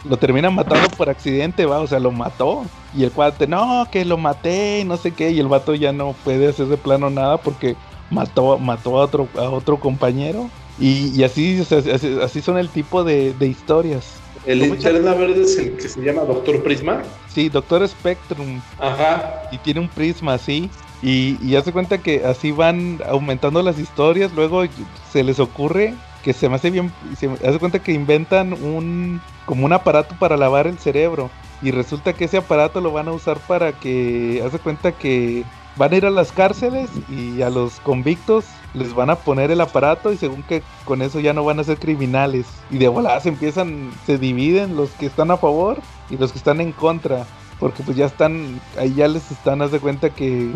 lo 0.04 0.18
termina 0.18 0.50
matando 0.50 0.90
por 0.90 1.10
accidente, 1.10 1.66
va, 1.66 1.80
o 1.80 1.88
sea, 1.88 2.00
lo 2.00 2.12
mató. 2.12 2.66
Y 2.96 3.04
el 3.04 3.12
cuate, 3.12 3.48
no, 3.48 3.88
que 3.92 4.04
lo 4.04 4.18
maté, 4.18 4.84
no 4.86 4.98
sé 4.98 5.12
qué, 5.12 5.32
y 5.32 5.40
el 5.40 5.48
vato 5.48 5.74
ya 5.76 5.94
no 5.94 6.14
puede 6.24 6.50
hacer 6.50 6.68
de 6.68 6.78
plano 6.78 7.10
nada 7.10 7.38
porque 7.38 7.76
mató, 8.10 8.58
mató 8.58 9.00
a 9.00 9.04
otro, 9.04 9.28
a 9.38 9.50
otro 9.50 9.80
compañero. 9.80 10.50
Y, 10.80 11.18
y 11.18 11.24
así, 11.24 11.62
así, 11.62 12.18
así, 12.22 12.42
son 12.42 12.58
el 12.58 12.70
tipo 12.70 13.04
de, 13.04 13.34
de 13.34 13.48
historias. 13.48 14.20
El 14.48 14.60
linterna 14.60 15.14
verde 15.14 15.44
es 15.44 15.58
el 15.58 15.76
que 15.76 15.90
se 15.90 16.02
llama 16.02 16.22
Doctor 16.22 16.64
Prisma. 16.64 17.04
Sí, 17.28 17.50
Doctor 17.50 17.86
Spectrum. 17.86 18.62
Ajá. 18.80 19.44
Y 19.52 19.58
tiene 19.58 19.82
un 19.82 19.90
prisma 19.90 20.36
así. 20.36 20.70
Y, 21.02 21.38
y 21.46 21.58
hace 21.58 21.74
cuenta 21.74 21.98
que 21.98 22.26
así 22.26 22.52
van 22.52 23.00
aumentando 23.08 23.62
las 23.62 23.78
historias. 23.78 24.32
Luego 24.34 24.64
se 25.12 25.24
les 25.24 25.40
ocurre 25.42 25.94
que 26.24 26.32
se 26.32 26.48
me 26.48 26.56
hace 26.56 26.72
bien. 26.72 26.94
Se 27.18 27.28
me 27.28 27.34
hace 27.36 27.60
cuenta 27.60 27.80
que 27.80 27.92
inventan 27.92 28.54
un. 28.54 29.22
como 29.46 29.66
un 29.66 29.74
aparato 29.74 30.16
para 30.18 30.38
lavar 30.38 30.66
el 30.66 30.80
cerebro. 30.80 31.30
Y 31.62 31.72
resulta 31.72 32.14
que 32.14 32.26
ese 32.26 32.38
aparato 32.38 32.80
lo 32.80 32.92
van 32.94 33.10
a 33.10 33.12
usar 33.12 33.40
para 33.40 33.74
que. 33.74 34.42
Hace 34.46 34.60
cuenta 34.60 34.94
que 34.94 35.44
van 35.78 35.94
a 35.94 35.98
ir 35.98 36.06
a 36.06 36.10
las 36.10 36.32
cárceles 36.32 36.90
y 37.10 37.42
a 37.42 37.50
los 37.50 37.80
convictos 37.82 38.46
les 38.74 38.94
van 38.94 39.10
a 39.10 39.16
poner 39.16 39.52
el 39.52 39.62
aparato 39.62 40.12
y 40.12 40.18
según 40.18 40.44
que 40.44 40.64
con 40.86 41.02
eso 41.02 41.20
ya 41.20 41.34
no 41.34 41.44
van 41.44 41.60
a 41.60 41.64
ser 41.64 41.78
criminales. 41.78 42.46
Y 42.70 42.78
de 42.78 42.88
volada 42.88 43.20
se 43.20 43.30
empiezan, 43.30 43.92
se 44.06 44.18
dividen 44.18 44.76
los 44.76 44.92
que 44.92 45.06
están 45.06 45.32
a 45.32 45.38
favor 45.38 45.80
y 46.10 46.18
los 46.18 46.32
que 46.32 46.38
están 46.38 46.62
en 46.62 46.72
contra. 46.72 47.26
Porque 47.60 47.82
pues 47.84 47.98
ya 47.98 48.06
están, 48.06 48.62
ahí 48.78 48.94
ya 48.94 49.08
les 49.08 49.32
están, 49.32 49.62
haz 49.62 49.72
de 49.72 49.80
cuenta 49.80 50.12
que 50.12 50.52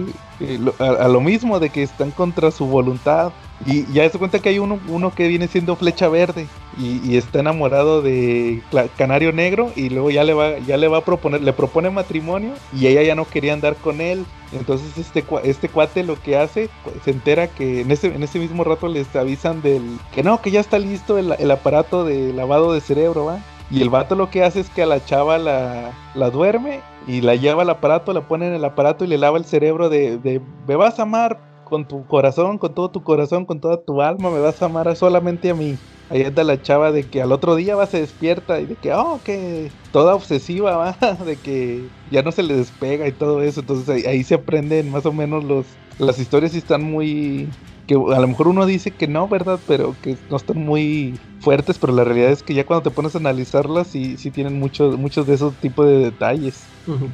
a, 0.79 1.07
lo 1.07 1.21
mismo, 1.21 1.59
de 1.59 1.69
que 1.69 1.83
están 1.83 2.11
contra 2.11 2.51
su 2.51 2.65
voluntad. 2.65 3.31
Y 3.65 3.85
ya 3.93 4.09
se 4.09 4.17
cuenta 4.17 4.39
que 4.39 4.49
hay 4.49 4.59
uno, 4.59 4.79
uno 4.87 5.13
que 5.13 5.27
viene 5.27 5.47
siendo 5.47 5.75
flecha 5.75 6.09
verde 6.09 6.47
y, 6.79 6.99
y, 7.07 7.17
está 7.17 7.41
enamorado 7.41 8.01
de 8.01 8.63
Canario 8.97 9.31
Negro 9.33 9.71
y 9.75 9.89
luego 9.89 10.09
ya 10.09 10.23
le 10.23 10.33
va, 10.33 10.57
ya 10.57 10.77
le 10.77 10.87
va 10.87 10.97
a 10.97 11.05
proponer, 11.05 11.41
le 11.41 11.53
propone 11.53 11.91
matrimonio 11.91 12.53
y 12.73 12.87
ella 12.87 13.03
ya 13.03 13.13
no 13.13 13.25
quería 13.25 13.53
andar 13.53 13.75
con 13.75 14.01
él. 14.01 14.25
Entonces 14.51 14.97
este, 14.97 15.23
este 15.43 15.69
cuate 15.69 16.03
lo 16.03 16.19
que 16.19 16.37
hace, 16.37 16.69
se 17.05 17.11
entera 17.11 17.47
que 17.47 17.81
en 17.81 17.91
ese, 17.91 18.07
en 18.07 18.23
ese 18.23 18.39
mismo 18.39 18.63
rato 18.63 18.87
les 18.87 19.15
avisan 19.15 19.61
del 19.61 19.99
que 20.11 20.23
no, 20.23 20.41
que 20.41 20.49
ya 20.49 20.59
está 20.59 20.79
listo 20.79 21.19
el, 21.19 21.35
el 21.37 21.51
aparato 21.51 22.03
de 22.03 22.33
lavado 22.33 22.73
de 22.73 22.81
cerebro, 22.81 23.25
¿va? 23.25 23.41
Y 23.71 23.81
el 23.81 23.89
vato 23.89 24.15
lo 24.15 24.29
que 24.29 24.43
hace 24.43 24.59
es 24.59 24.69
que 24.69 24.83
a 24.83 24.85
la 24.85 25.03
chava 25.05 25.37
la, 25.37 25.97
la 26.13 26.29
duerme 26.29 26.81
y 27.07 27.21
la 27.21 27.35
lleva 27.35 27.61
al 27.61 27.69
aparato, 27.69 28.11
la 28.11 28.27
pone 28.27 28.47
en 28.47 28.53
el 28.53 28.65
aparato 28.65 29.05
y 29.05 29.07
le 29.07 29.17
lava 29.17 29.37
el 29.37 29.45
cerebro 29.45 29.87
de, 29.89 30.17
de 30.17 30.41
me 30.67 30.75
vas 30.75 30.99
a 30.99 31.03
amar 31.03 31.39
con 31.63 31.87
tu 31.87 32.05
corazón, 32.05 32.57
con 32.57 32.75
todo 32.75 32.91
tu 32.91 33.01
corazón, 33.01 33.45
con 33.45 33.61
toda 33.61 33.81
tu 33.85 34.01
alma, 34.01 34.29
me 34.29 34.41
vas 34.41 34.61
a 34.61 34.65
amar 34.65 34.93
solamente 34.97 35.49
a 35.49 35.55
mí. 35.55 35.79
Ahí 36.09 36.23
anda 36.23 36.43
la 36.43 36.61
chava 36.61 36.91
de 36.91 37.09
que 37.09 37.21
al 37.21 37.31
otro 37.31 37.55
día 37.55 37.77
va, 37.77 37.85
se 37.87 38.01
despierta 38.01 38.59
y 38.59 38.65
de 38.65 38.75
que, 38.75 38.93
oh, 38.93 39.21
que 39.23 39.71
toda 39.91 40.15
obsesiva, 40.15 40.75
va, 40.75 41.15
de 41.25 41.39
que 41.39 41.93
ya 42.09 42.23
no 42.23 42.33
se 42.33 42.43
le 42.43 42.55
despega 42.55 43.07
y 43.07 43.13
todo 43.13 43.41
eso. 43.41 43.61
Entonces 43.61 43.87
ahí, 43.87 44.03
ahí 44.05 44.23
se 44.25 44.35
aprenden 44.35 44.89
más 44.91 45.05
o 45.05 45.13
menos 45.13 45.45
los, 45.45 45.79
las 45.97 46.19
historias 46.19 46.53
y 46.53 46.57
están 46.57 46.83
muy, 46.83 47.55
que 47.87 47.95
a 47.95 48.19
lo 48.19 48.27
mejor 48.27 48.47
uno 48.47 48.65
dice 48.65 48.91
que 48.91 49.07
no, 49.07 49.27
¿verdad? 49.27 49.59
Pero 49.67 49.95
que 50.01 50.17
no 50.29 50.37
están 50.37 50.57
muy 50.57 51.19
fuertes, 51.39 51.77
pero 51.79 51.93
la 51.93 52.03
realidad 52.03 52.31
es 52.31 52.43
que 52.43 52.53
ya 52.53 52.65
cuando 52.65 52.83
te 52.83 52.91
pones 52.91 53.15
a 53.15 53.19
analizarlas 53.19 53.87
sí, 53.87 54.17
sí 54.17 54.31
tienen 54.31 54.59
muchos, 54.59 54.97
muchos 54.97 55.27
de 55.27 55.33
esos 55.35 55.55
tipos 55.57 55.87
de 55.87 55.97
detalles. 55.97 56.63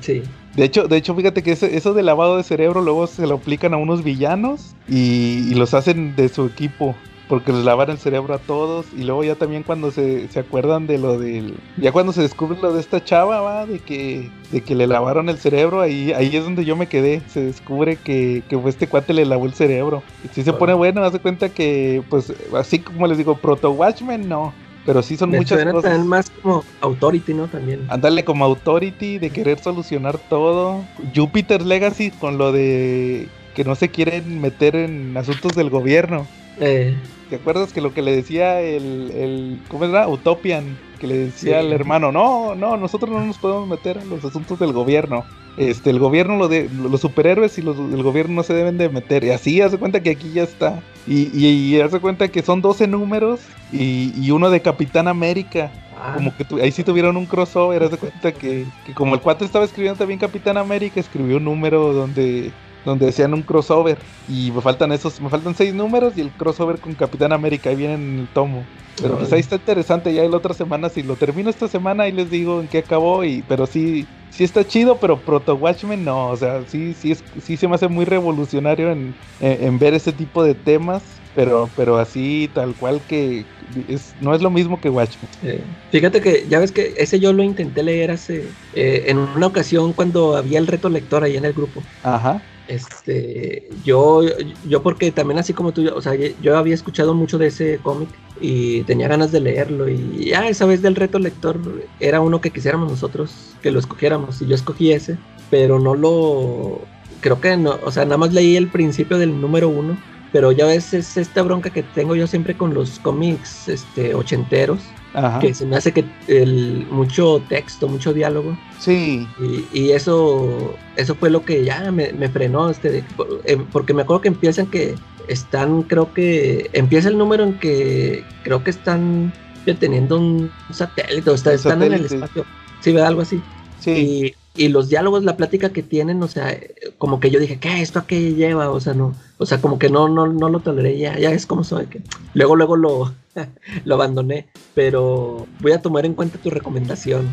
Sí. 0.02 0.24
De 0.56 0.64
hecho, 0.64 0.88
de 0.88 0.98
hecho, 0.98 1.16
fíjate 1.16 1.44
que 1.44 1.52
eso, 1.52 1.66
eso 1.66 1.94
de 1.94 2.04
lavado 2.04 2.38
de 2.38 2.44
cerebro 2.44 2.82
luego 2.82 3.08
se 3.08 3.28
lo 3.28 3.36
aplican 3.36 3.74
a 3.74 3.78
unos 3.78 4.04
villanos 4.04 4.76
y, 4.88 5.48
y 5.50 5.56
los 5.56 5.74
hacen 5.74 6.16
de 6.16 6.30
su 6.30 6.46
equipo 6.46 6.96
porque 7.28 7.52
les 7.52 7.64
lavan 7.64 7.90
el 7.90 7.98
cerebro 7.98 8.34
a 8.34 8.40
todos 8.40 8.86
y 8.96 9.04
luego 9.04 9.24
ya 9.24 9.36
también 9.36 9.64
cuando 9.64 9.92
se, 9.92 10.28
se, 10.30 10.40
acuerdan 10.40 10.88
de 10.88 10.98
lo 10.98 11.20
del 11.20 11.56
ya 11.78 11.92
cuando 11.92 12.14
se 12.14 12.22
descubre 12.22 12.58
lo 12.62 12.74
de 12.74 12.80
esta 12.80 13.04
chava 13.04 13.42
va 13.42 13.66
de 13.66 13.80
que 13.80 14.30
de 14.52 14.62
que 14.62 14.76
le 14.76 14.88
lavaron 14.88 15.30
el 15.30 15.38
cerebro 15.38 15.82
ahí 15.82 16.14
ahí 16.14 16.36
es 16.36 16.44
donde 16.44 16.66
yo 16.66 16.76
me 16.76 16.88
quedé 16.88 17.22
se 17.28 17.42
descubre 17.42 17.98
que, 17.98 18.44
que 18.48 18.62
este 18.68 18.88
cuate 18.88 19.14
le 19.14 19.26
lavó 19.26 19.46
el 19.46 19.54
cerebro 19.54 20.04
y 20.24 20.30
si 20.30 20.44
se 20.44 20.54
pone 20.54 20.74
bueno 20.74 21.04
hace 21.04 21.20
cuenta 21.20 21.50
que 21.50 22.02
pues 22.10 22.34
así 22.56 22.80
como 22.80 23.08
les 23.08 23.18
digo 23.18 23.36
proto 23.38 23.72
Watchmen 23.72 24.28
no 24.30 24.54
pero 24.88 25.02
sí 25.04 25.18
son 25.18 25.32
Me 25.32 25.40
muchas 25.40 25.58
suena 25.58 25.74
cosas. 25.74 25.92
también 25.92 26.08
más 26.08 26.30
como 26.30 26.64
Authority, 26.80 27.34
¿no? 27.34 27.48
También. 27.48 27.86
Ándale 27.90 28.24
como 28.24 28.46
Authority, 28.46 29.18
de 29.20 29.32
querer 29.32 29.60
solucionar 29.60 30.18
todo. 30.18 30.86
Jupiter's 31.14 31.66
Legacy 31.66 32.12
con 32.12 32.38
lo 32.38 32.54
de 32.54 33.28
que 33.58 33.64
no 33.64 33.74
se 33.74 33.90
quieren 33.90 34.40
meter 34.40 34.76
en 34.76 35.18
asuntos 35.18 35.56
del 35.56 35.72
gobierno. 35.72 36.28
Eh, 36.60 36.96
¿Te 37.32 37.38
acuerdas 37.38 37.74
que 37.74 37.82
lo 37.82 37.92
que 37.92 38.04
le 38.04 38.16
decía 38.16 38.62
el, 38.62 39.10
el 39.12 39.60
¿cómo 39.68 39.86
era? 39.86 40.08
Utopian, 40.08 40.78
que 41.00 41.08
le 41.08 41.18
decía 41.18 41.60
sí. 41.60 41.66
al 41.66 41.74
hermano, 41.74 42.12
no, 42.12 42.54
no, 42.54 42.78
nosotros 42.78 43.10
no 43.10 43.26
nos 43.26 43.40
podemos 43.40 43.68
meter 43.68 43.98
en 43.98 44.12
los 44.12 44.24
asuntos 44.24 44.60
del 44.60 44.74
gobierno. 44.74 45.26
Este, 45.58 45.90
el 45.90 45.98
gobierno, 45.98 46.38
lo 46.38 46.48
de, 46.48 46.70
los 46.70 47.02
superhéroes 47.02 47.58
y 47.58 47.64
los, 47.64 47.80
el 47.80 48.04
gobierno 48.04 48.36
no 48.36 48.44
se 48.44 48.54
deben 48.54 48.78
de 48.78 48.90
meter. 48.90 49.24
Y 49.24 49.32
así 49.32 49.60
hace 49.60 49.80
cuenta 49.80 50.04
que 50.04 50.12
aquí 50.12 50.32
ya 50.34 50.44
está. 50.44 50.80
Y, 51.08 51.36
y, 51.36 51.48
y 51.48 51.82
hace 51.82 52.00
cuenta 52.00 52.28
que 52.28 52.44
son 52.44 52.62
12 52.62 52.86
números 52.86 53.40
y, 53.72 54.14
y 54.24 54.30
uno 54.30 54.52
de 54.52 54.62
Capitán 54.62 55.08
América. 55.08 55.72
Ah. 56.00 56.14
Como 56.16 56.38
que 56.38 56.46
tu, 56.46 56.58
ahí 56.58 56.72
sí 56.72 56.84
tuvieron 56.84 57.18
un 57.18 57.26
crossover. 57.26 57.82
Hace 57.82 57.98
cuenta 57.98 58.32
que, 58.34 58.68
que 58.86 58.94
como 58.94 59.16
el 59.16 59.22
cuate 59.22 59.46
estaba 59.46 59.66
escribiendo 59.66 59.98
también 59.98 60.20
Capitán 60.20 60.58
América, 60.58 61.00
escribió 61.00 61.38
un 61.38 61.46
número 61.46 61.92
donde 61.92 62.52
donde 62.88 63.06
decían 63.06 63.34
un 63.34 63.44
crossover 63.44 63.98
y 64.30 64.52
me 64.52 64.62
faltan 64.62 64.92
esos, 64.92 65.20
me 65.22 65.30
faltan 65.30 65.56
seis 65.56 65.74
números 65.74 66.14
y 66.16 66.22
el 66.22 66.32
crossover 66.32 66.80
con 66.80 66.96
Capitán 66.96 67.34
América 67.34 67.70
ahí 67.70 67.76
viene 67.76 67.94
en 67.96 68.20
el 68.20 68.28
tomo. 68.30 68.64
Pero 68.96 69.14
Ay. 69.14 69.20
pues 69.20 69.34
ahí 69.34 69.42
está 69.42 69.56
interesante, 69.56 70.14
ya 70.14 70.24
la 70.24 70.38
otra 70.38 70.54
semana, 70.54 70.90
si 70.90 71.04
lo 71.04 71.16
termino 71.16 71.50
esta 71.50 71.68
semana 71.68 72.04
ahí 72.04 72.12
les 72.12 72.30
digo 72.30 72.62
en 72.62 72.68
qué 72.68 72.80
acabó 72.80 73.24
y 73.24 73.44
pero 73.44 73.68
sí, 73.68 74.08
sí 74.30 74.44
está 74.44 74.66
chido, 74.66 75.00
pero 75.00 75.20
Proto 75.20 75.56
Watchmen 75.56 76.04
no, 76.04 76.30
o 76.30 76.38
sea, 76.38 76.64
sí, 76.68 76.94
sí 76.94 77.12
es, 77.12 77.24
sí 77.44 77.58
se 77.58 77.68
me 77.68 77.76
hace 77.76 77.88
muy 77.90 78.06
revolucionario 78.06 78.92
en, 78.92 79.14
en, 79.40 79.64
en 79.64 79.80
ver 79.80 79.94
ese 79.94 80.14
tipo 80.14 80.44
de 80.44 80.56
temas. 80.56 81.04
Pero, 81.36 81.70
pero 81.76 81.98
así, 81.98 82.50
tal 82.52 82.74
cual 82.74 83.00
que 83.08 83.46
es, 83.88 84.16
no 84.20 84.34
es 84.34 84.42
lo 84.42 84.50
mismo 84.50 84.82
que 84.82 84.90
Watchmen. 84.90 85.30
Eh, 85.44 85.62
fíjate 85.92 86.20
que 86.20 86.48
ya 86.50 86.58
ves 86.58 86.72
que 86.72 86.96
ese 86.98 87.20
yo 87.20 87.32
lo 87.32 87.44
intenté 87.44 87.84
leer 87.84 88.10
hace 88.10 88.58
eh, 88.74 89.04
en 89.06 89.20
una 89.20 89.46
ocasión 89.46 89.94
cuando 89.94 90.36
había 90.36 90.58
el 90.58 90.66
reto 90.66 90.90
lector 90.90 91.24
ahí 91.24 91.38
en 91.38 91.46
el 91.46 91.54
grupo. 91.54 91.84
Ajá. 92.02 92.42
Este, 92.68 93.70
yo, 93.86 94.24
yo 94.68 94.84
porque 94.84 95.12
también 95.12 95.40
así 95.40 95.54
como 95.54 95.72
tú, 95.72 95.88
o 95.94 96.02
sea, 96.02 96.14
yo 96.16 96.58
había 96.58 96.74
escuchado 96.74 97.14
mucho 97.14 97.38
de 97.38 97.48
ese 97.48 97.80
cómic 97.82 98.10
y 98.42 98.84
tenía 98.84 99.08
ganas 99.08 99.32
de 99.32 99.40
leerlo 99.40 99.88
y 99.88 100.26
ya 100.26 100.48
esa 100.48 100.66
vez 100.66 100.82
del 100.82 100.96
reto 100.96 101.18
lector 101.18 101.58
era 102.00 102.20
uno 102.20 102.42
que 102.42 102.52
quisiéramos 102.52 102.92
nosotros 102.92 103.56
que 103.62 103.72
lo 103.72 103.80
escogiéramos 103.80 104.42
y 104.42 104.48
yo 104.48 104.56
escogí 104.56 104.92
ese 104.92 105.18
pero 105.50 105.80
no 105.80 105.96
lo... 105.96 106.82
Creo 107.22 107.42
que 107.42 107.58
no, 107.58 107.78
o 107.84 107.92
sea, 107.92 108.06
nada 108.06 108.18
más 108.18 108.34
leí 108.34 108.56
el 108.56 108.68
principio 108.68 109.18
del 109.18 109.42
número 109.42 109.70
uno, 109.70 109.98
pero 110.32 110.52
ya 110.52 110.66
ves, 110.66 110.94
es 110.94 111.18
esta 111.18 111.42
bronca 111.42 111.70
que 111.70 111.84
tengo 111.84 112.16
yo 112.16 112.28
siempre 112.28 112.56
con 112.56 112.74
los 112.74 113.00
cómics 113.00 113.68
este, 113.68 114.14
ochenteros, 114.14 114.82
Ajá. 115.14 115.40
que 115.40 115.54
se 115.54 115.66
me 115.66 115.78
hace 115.78 115.92
que 115.92 116.06
el, 116.28 116.86
mucho 116.92 117.42
texto, 117.48 117.88
mucho 117.88 118.14
diálogo, 118.14 118.58
Sí, 118.80 119.28
y, 119.40 119.80
y 119.80 119.92
eso 119.92 120.76
eso 120.96 121.16
fue 121.16 121.30
lo 121.30 121.44
que 121.44 121.64
ya 121.64 121.92
me, 121.92 122.14
me 122.14 122.30
frenó, 122.30 122.70
este, 122.70 123.04
eh, 123.46 123.58
porque 123.72 123.94
me 123.94 124.04
acuerdo 124.04 124.22
que 124.22 124.28
empiezan 124.30 124.68
que 124.68 124.96
están, 125.28 125.84
creo 125.84 126.14
que, 126.14 126.70
empieza 126.74 127.10
el 127.10 127.18
número 127.18 127.44
en 127.44 127.58
que 127.60 128.24
creo 128.44 128.64
que 128.64 128.70
están 128.72 129.34
deteniendo 129.66 130.18
un 130.20 130.52
satélite, 130.72 131.30
o 131.30 131.36
está- 131.36 131.54
están 131.54 131.84
en 131.84 131.94
el 131.94 132.06
espacio, 132.06 132.46
sí, 132.82 132.92
¿verdad? 132.94 133.10
algo 133.10 133.22
así. 133.22 133.42
sí. 133.80 133.92
Y, 133.92 134.34
y 134.58 134.70
los 134.70 134.90
diálogos, 134.90 135.24
la 135.24 135.38
plática 135.38 135.70
que 135.70 135.84
tienen, 135.84 136.22
o 136.24 136.28
sea, 136.28 136.58
como 136.98 137.20
que 137.20 137.30
yo 137.30 137.40
dije, 137.40 137.60
¿qué? 137.60 137.82
¿Esto 137.82 138.00
a 138.00 138.08
qué 138.08 138.34
lleva? 138.34 138.70
O 138.70 138.80
sea, 138.80 138.94
no, 138.94 139.16
o 139.38 139.46
sea, 139.46 139.62
como 139.62 139.80
que 139.80 139.90
no, 139.90 140.10
no, 140.10 140.28
no 140.28 140.50
lo 140.50 140.60
toleré, 140.60 140.98
ya, 140.98 141.18
ya 141.18 141.32
es 141.32 141.46
como 141.46 141.64
soy, 141.64 141.86
que 141.86 142.02
luego, 142.34 142.56
luego 142.56 142.76
lo, 142.76 143.14
lo 143.86 143.96
abandoné, 143.96 144.48
pero 144.74 145.48
voy 145.60 145.72
a 145.72 145.82
tomar 145.82 146.06
en 146.06 146.14
cuenta 146.14 146.38
tu 146.40 146.50
recomendación. 146.50 147.28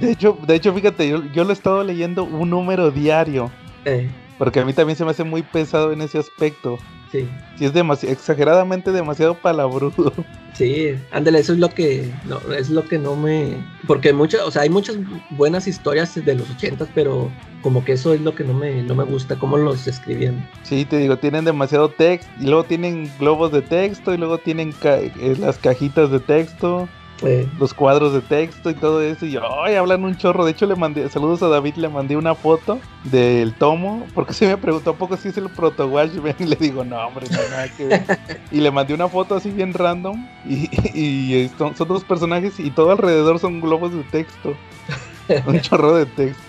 De 0.00 0.12
hecho, 0.12 0.36
de 0.46 0.54
hecho, 0.54 0.74
fíjate, 0.74 1.08
yo, 1.08 1.22
yo 1.32 1.44
lo 1.44 1.50
he 1.50 1.54
estado 1.54 1.84
leyendo 1.84 2.24
un 2.24 2.50
número 2.50 2.90
diario. 2.90 3.50
Eh, 3.84 4.10
Porque 4.38 4.60
a 4.60 4.64
mí 4.64 4.72
también 4.72 4.96
se 4.96 5.04
me 5.04 5.10
hace 5.12 5.24
muy 5.24 5.42
pesado 5.42 5.92
en 5.92 6.02
ese 6.02 6.18
aspecto. 6.18 6.78
Sí. 7.12 7.28
Si 7.56 7.64
es 7.66 7.72
demasiado, 7.72 8.12
exageradamente 8.12 8.92
demasiado 8.92 9.34
palabrudo. 9.34 10.12
Sí, 10.52 10.88
ándale, 11.10 11.38
eso 11.38 11.54
es 11.54 11.58
lo 11.58 11.70
que 11.70 12.10
no, 12.26 12.38
es 12.52 12.68
lo 12.68 12.84
que 12.86 12.98
no 12.98 13.16
me 13.16 13.54
porque 13.86 14.12
muchas, 14.12 14.42
o 14.42 14.50
sea, 14.50 14.62
hay 14.62 14.68
muchas 14.68 14.96
buenas 15.30 15.66
historias 15.66 16.14
de 16.22 16.34
los 16.34 16.50
ochentas, 16.50 16.88
pero 16.94 17.30
como 17.62 17.82
que 17.82 17.92
eso 17.92 18.12
es 18.12 18.20
lo 18.20 18.34
que 18.34 18.44
no 18.44 18.52
me 18.52 18.82
no 18.82 18.94
me 18.94 19.04
gusta 19.04 19.36
cómo 19.36 19.56
los 19.56 19.86
escribían. 19.86 20.46
Sí, 20.64 20.84
te 20.84 20.98
digo, 20.98 21.16
tienen 21.16 21.46
demasiado 21.46 21.88
texto. 21.88 22.30
Y 22.40 22.44
luego 22.46 22.64
tienen 22.64 23.10
globos 23.18 23.52
de 23.52 23.62
texto. 23.62 24.12
Y 24.12 24.18
luego 24.18 24.36
tienen 24.38 24.72
ca- 24.72 24.98
eh, 25.00 25.36
las 25.38 25.56
cajitas 25.56 26.10
de 26.10 26.20
texto. 26.20 26.88
Eh, 27.22 27.46
Los 27.58 27.74
cuadros 27.74 28.12
de 28.12 28.20
texto 28.20 28.70
y 28.70 28.74
todo 28.74 29.02
eso. 29.02 29.26
Y 29.26 29.36
ay, 29.36 29.74
hablan 29.74 30.04
un 30.04 30.16
chorro. 30.16 30.44
De 30.44 30.52
hecho, 30.52 30.66
le 30.66 30.76
mandé, 30.76 31.08
saludos 31.08 31.42
a 31.42 31.48
David, 31.48 31.74
le 31.76 31.88
mandé 31.88 32.16
una 32.16 32.34
foto 32.34 32.78
del 33.04 33.54
tomo. 33.54 34.06
Porque 34.14 34.32
se 34.32 34.46
me 34.46 34.56
preguntó, 34.56 34.90
¿a 34.90 34.94
poco 34.96 35.16
si 35.16 35.28
es 35.28 35.36
el 35.36 35.48
proto 35.50 35.86
Watchmen? 35.86 36.34
Y 36.40 36.44
le 36.44 36.56
digo, 36.56 36.84
no, 36.84 36.98
hombre, 37.06 37.26
no 37.30 37.38
nada 37.50 37.68
que 37.68 37.86
ver. 37.86 38.04
y 38.50 38.60
le 38.60 38.70
mandé 38.70 38.94
una 38.94 39.08
foto 39.08 39.34
así 39.34 39.50
bien 39.50 39.74
random. 39.74 40.26
Y, 40.46 40.68
y, 40.98 41.50
son, 41.58 41.76
son 41.76 41.88
dos 41.88 42.04
personajes. 42.04 42.58
Y 42.58 42.70
todo 42.70 42.92
alrededor 42.92 43.38
son 43.38 43.60
globos 43.60 43.92
de 43.92 44.02
texto. 44.04 44.54
un 45.46 45.60
chorro 45.60 45.94
de 45.94 46.06
texto. 46.06 46.42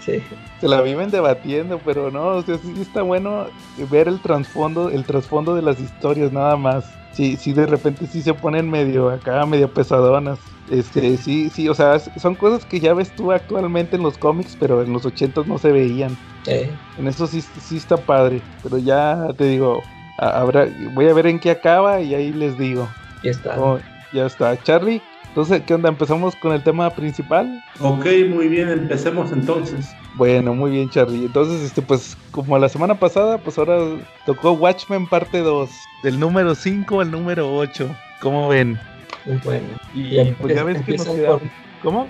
sí. 0.00 0.22
se 0.60 0.68
la 0.68 0.80
viven 0.82 1.10
debatiendo, 1.10 1.80
pero 1.84 2.10
no, 2.10 2.26
o 2.36 2.42
sea, 2.42 2.58
sí 2.58 2.74
está 2.80 3.02
bueno 3.02 3.46
ver 3.90 4.08
el 4.08 4.20
trasfondo, 4.20 4.90
el 4.90 5.04
trasfondo 5.04 5.54
de 5.54 5.62
las 5.62 5.80
historias 5.80 6.32
nada 6.32 6.56
más. 6.56 6.84
Sí, 7.14 7.36
sí, 7.36 7.52
de 7.52 7.66
repente 7.66 8.06
sí 8.06 8.22
se 8.22 8.34
ponen 8.34 8.68
medio 8.68 9.08
acá, 9.08 9.46
medio 9.46 9.72
pesadonas. 9.72 10.40
Este, 10.66 11.16
sí, 11.16 11.48
sí, 11.50 11.68
o 11.68 11.74
sea, 11.74 11.98
son 11.98 12.34
cosas 12.34 12.64
que 12.66 12.80
ya 12.80 12.92
ves 12.94 13.14
tú 13.14 13.30
actualmente 13.30 13.96
en 13.96 14.02
los 14.02 14.18
cómics, 14.18 14.56
pero 14.58 14.82
en 14.82 14.92
los 14.92 15.06
80 15.06 15.42
no 15.46 15.58
se 15.58 15.70
veían. 15.70 16.12
Eh, 16.46 16.76
En 16.96 17.06
eso 17.06 17.26
sí, 17.26 17.40
sí 17.40 17.76
está 17.76 17.96
padre, 18.04 18.42
pero 18.62 18.78
ya 18.78 19.28
te 19.36 19.44
digo, 19.44 19.82
a- 20.18 20.40
habrá, 20.40 20.66
voy 20.92 21.06
a 21.08 21.14
ver 21.14 21.26
en 21.26 21.38
qué 21.38 21.50
acaba 21.50 22.00
y 22.00 22.14
ahí 22.14 22.32
les 22.32 22.58
digo. 22.58 22.88
ya 23.22 23.30
está. 23.30 23.58
Oh, 23.60 23.78
ya 24.12 24.26
está, 24.26 24.60
Charlie. 24.62 25.02
Entonces, 25.28 25.62
¿qué 25.66 25.74
onda? 25.74 25.88
¿Empezamos 25.88 26.34
con 26.36 26.52
el 26.52 26.62
tema 26.62 26.90
principal? 26.90 27.62
Ok, 27.80 28.06
muy 28.28 28.48
bien, 28.48 28.68
empecemos 28.70 29.32
entonces. 29.32 29.96
Bueno, 30.16 30.54
muy 30.54 30.70
bien, 30.70 30.90
Charlie. 30.90 31.26
Entonces, 31.26 31.62
este, 31.62 31.82
pues, 31.82 32.16
como 32.30 32.56
la 32.58 32.68
semana 32.68 32.98
pasada, 32.98 33.38
pues 33.38 33.58
ahora 33.58 33.78
tocó 34.26 34.52
Watchmen 34.52 35.06
parte 35.08 35.40
2. 35.40 35.70
Del 36.02 36.20
número 36.20 36.54
5 36.54 37.00
al 37.00 37.10
número 37.10 37.54
8. 37.56 37.88
¿Cómo 38.20 38.48
ven? 38.48 38.78
Muy 39.26 39.38
bueno. 39.38 39.66
Y 39.94 40.32
pues 40.40 40.54
ya 40.54 40.64
ves 40.64 40.82
que 40.82 40.96
nos 40.96 41.08
quedamos. 41.08 41.42
¿Cómo? 41.82 42.06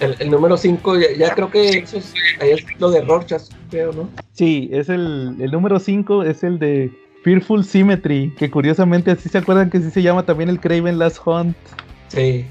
El, 0.00 0.16
el 0.18 0.30
número 0.30 0.56
5, 0.56 0.98
ya, 0.98 1.06
ya 1.18 1.34
creo 1.34 1.50
que 1.50 1.68
eso 1.68 1.98
es, 1.98 2.14
ahí 2.40 2.52
es 2.52 2.64
lo 2.80 2.90
de 2.90 3.02
Rorschach, 3.02 3.42
creo, 3.68 3.92
¿no? 3.92 4.08
Sí, 4.32 4.70
es 4.72 4.88
el, 4.88 5.36
el 5.38 5.50
número 5.50 5.78
5, 5.78 6.22
es 6.22 6.42
el 6.42 6.58
de 6.58 6.90
Fearful 7.22 7.64
Symmetry. 7.64 8.32
Que 8.38 8.50
curiosamente 8.50 9.10
así 9.10 9.28
se 9.28 9.38
acuerdan 9.38 9.68
que 9.68 9.80
sí 9.80 9.90
se 9.90 10.02
llama 10.02 10.22
también 10.24 10.48
el 10.48 10.58
Craven 10.58 10.98
Last 10.98 11.18
Hunt. 11.26 11.54
Sí. 12.08 12.46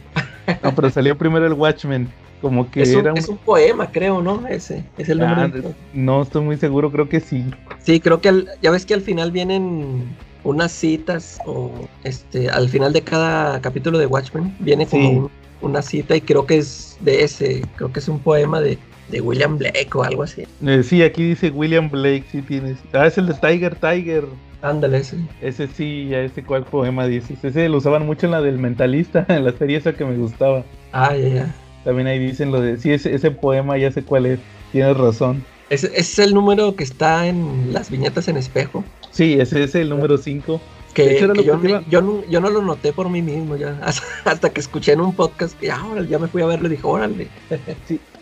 No, 0.61 0.75
pero 0.75 0.89
salió 0.91 1.17
primero 1.17 1.47
el 1.47 1.53
Watchmen. 1.53 2.07
Como 2.43 2.69
que 2.69 2.81
Es 2.81 2.89
un, 2.89 2.99
era 2.99 3.13
un. 3.13 3.17
es 3.19 3.29
un 3.29 3.37
poema, 3.37 3.89
creo, 3.89 4.21
¿no? 4.21 4.45
Ese 4.49 4.83
es 4.97 5.07
el 5.07 5.19
número. 5.19 5.41
Ah, 5.69 5.71
no 5.93 6.21
estoy 6.21 6.41
muy 6.43 6.57
seguro, 6.57 6.91
creo 6.91 7.07
que 7.07 7.21
sí. 7.21 7.45
Sí, 7.81 8.01
creo 8.01 8.19
que 8.19 8.27
al- 8.27 8.49
ya 8.61 8.69
ves 8.69 8.85
que 8.85 8.93
al 8.93 8.99
final 8.99 9.31
vienen 9.31 10.13
unas 10.43 10.73
citas 10.73 11.39
o 11.45 11.71
este 12.03 12.49
al 12.49 12.67
final 12.67 12.91
de 12.91 13.01
cada 13.01 13.61
capítulo 13.61 13.97
de 13.97 14.07
Watchmen 14.07 14.53
viene 14.59 14.85
como 14.85 15.09
Sí. 15.09 15.15
un- 15.15 15.29
una 15.61 15.81
cita 15.81 16.17
y 16.17 16.19
creo 16.21 16.45
que 16.45 16.57
es 16.57 16.97
de 16.99 17.23
ese, 17.23 17.61
creo 17.77 17.93
que 17.93 18.01
es 18.01 18.09
un 18.09 18.19
poema 18.19 18.59
de, 18.59 18.77
de 19.07 19.21
William 19.21 19.57
Blake 19.57 19.87
o 19.95 20.03
algo 20.03 20.23
así. 20.23 20.43
Eh, 20.65 20.83
sí, 20.83 21.01
aquí 21.01 21.23
dice 21.23 21.49
William 21.49 21.89
Blake, 21.89 22.25
sí 22.29 22.41
tienes. 22.41 22.77
Ah, 22.91 23.07
es 23.07 23.17
el 23.17 23.27
de 23.27 23.35
Tiger 23.35 23.75
Tiger. 23.77 24.25
Ándale, 24.61 24.97
ese. 24.97 25.15
Ese 25.41 25.67
sí, 25.69 26.09
ya 26.09 26.19
ese 26.19 26.43
cuál 26.43 26.65
poema 26.65 27.05
dices. 27.07 27.41
Ese 27.41 27.69
lo 27.69 27.77
usaban 27.77 28.05
mucho 28.05 28.25
en 28.25 28.33
la 28.33 28.41
del 28.41 28.59
mentalista, 28.59 29.25
en 29.29 29.45
la 29.45 29.53
serie 29.53 29.77
esa 29.77 29.93
que 29.93 30.03
me 30.03 30.17
gustaba. 30.17 30.65
Ah, 30.91 31.15
ya, 31.15 31.27
ya. 31.29 31.55
También 31.83 32.07
ahí 32.07 32.19
dicen 32.19 32.51
lo 32.51 32.61
de, 32.61 32.77
sí, 32.77 32.91
ese, 32.91 33.13
ese 33.13 33.31
poema 33.31 33.77
ya 33.77 33.91
sé 33.91 34.03
cuál 34.03 34.25
es. 34.25 34.39
Tienes 34.71 34.97
razón. 34.97 35.43
Ese, 35.69 35.87
ese 35.87 35.99
es 35.99 36.19
el 36.19 36.33
número 36.33 36.75
que 36.75 36.83
está 36.83 37.27
en 37.27 37.73
las 37.73 37.89
viñetas 37.89 38.27
en 38.27 38.37
espejo. 38.37 38.83
Sí, 39.11 39.33
ese 39.39 39.63
es 39.63 39.75
el 39.75 39.89
número 39.89 40.17
5. 40.17 40.59
Que, 40.93 41.03
De 41.05 41.15
hecho, 41.15 41.25
era 41.25 41.33
que 41.33 41.39
lo 41.41 41.45
yo, 41.45 41.57
ni- 41.79 41.85
yo, 41.89 42.01
no, 42.01 42.23
yo 42.29 42.39
no 42.39 42.49
lo 42.51 42.61
noté 42.61 42.93
por 42.93 43.09
mí 43.09 43.21
mismo 43.21 43.55
ya. 43.55 43.79
Hasta, 43.83 44.03
hasta 44.25 44.49
que 44.51 44.59
escuché 44.61 44.93
en 44.93 45.01
un 45.01 45.13
podcast 45.15 45.59
que 45.59 45.71
ah, 45.71 45.83
órale, 45.91 46.07
ya 46.07 46.19
me 46.19 46.27
fui 46.27 46.41
a 46.41 46.45
verlo 46.45 46.67
y 46.67 46.71
dije, 46.71 46.83
órale. 46.85 47.27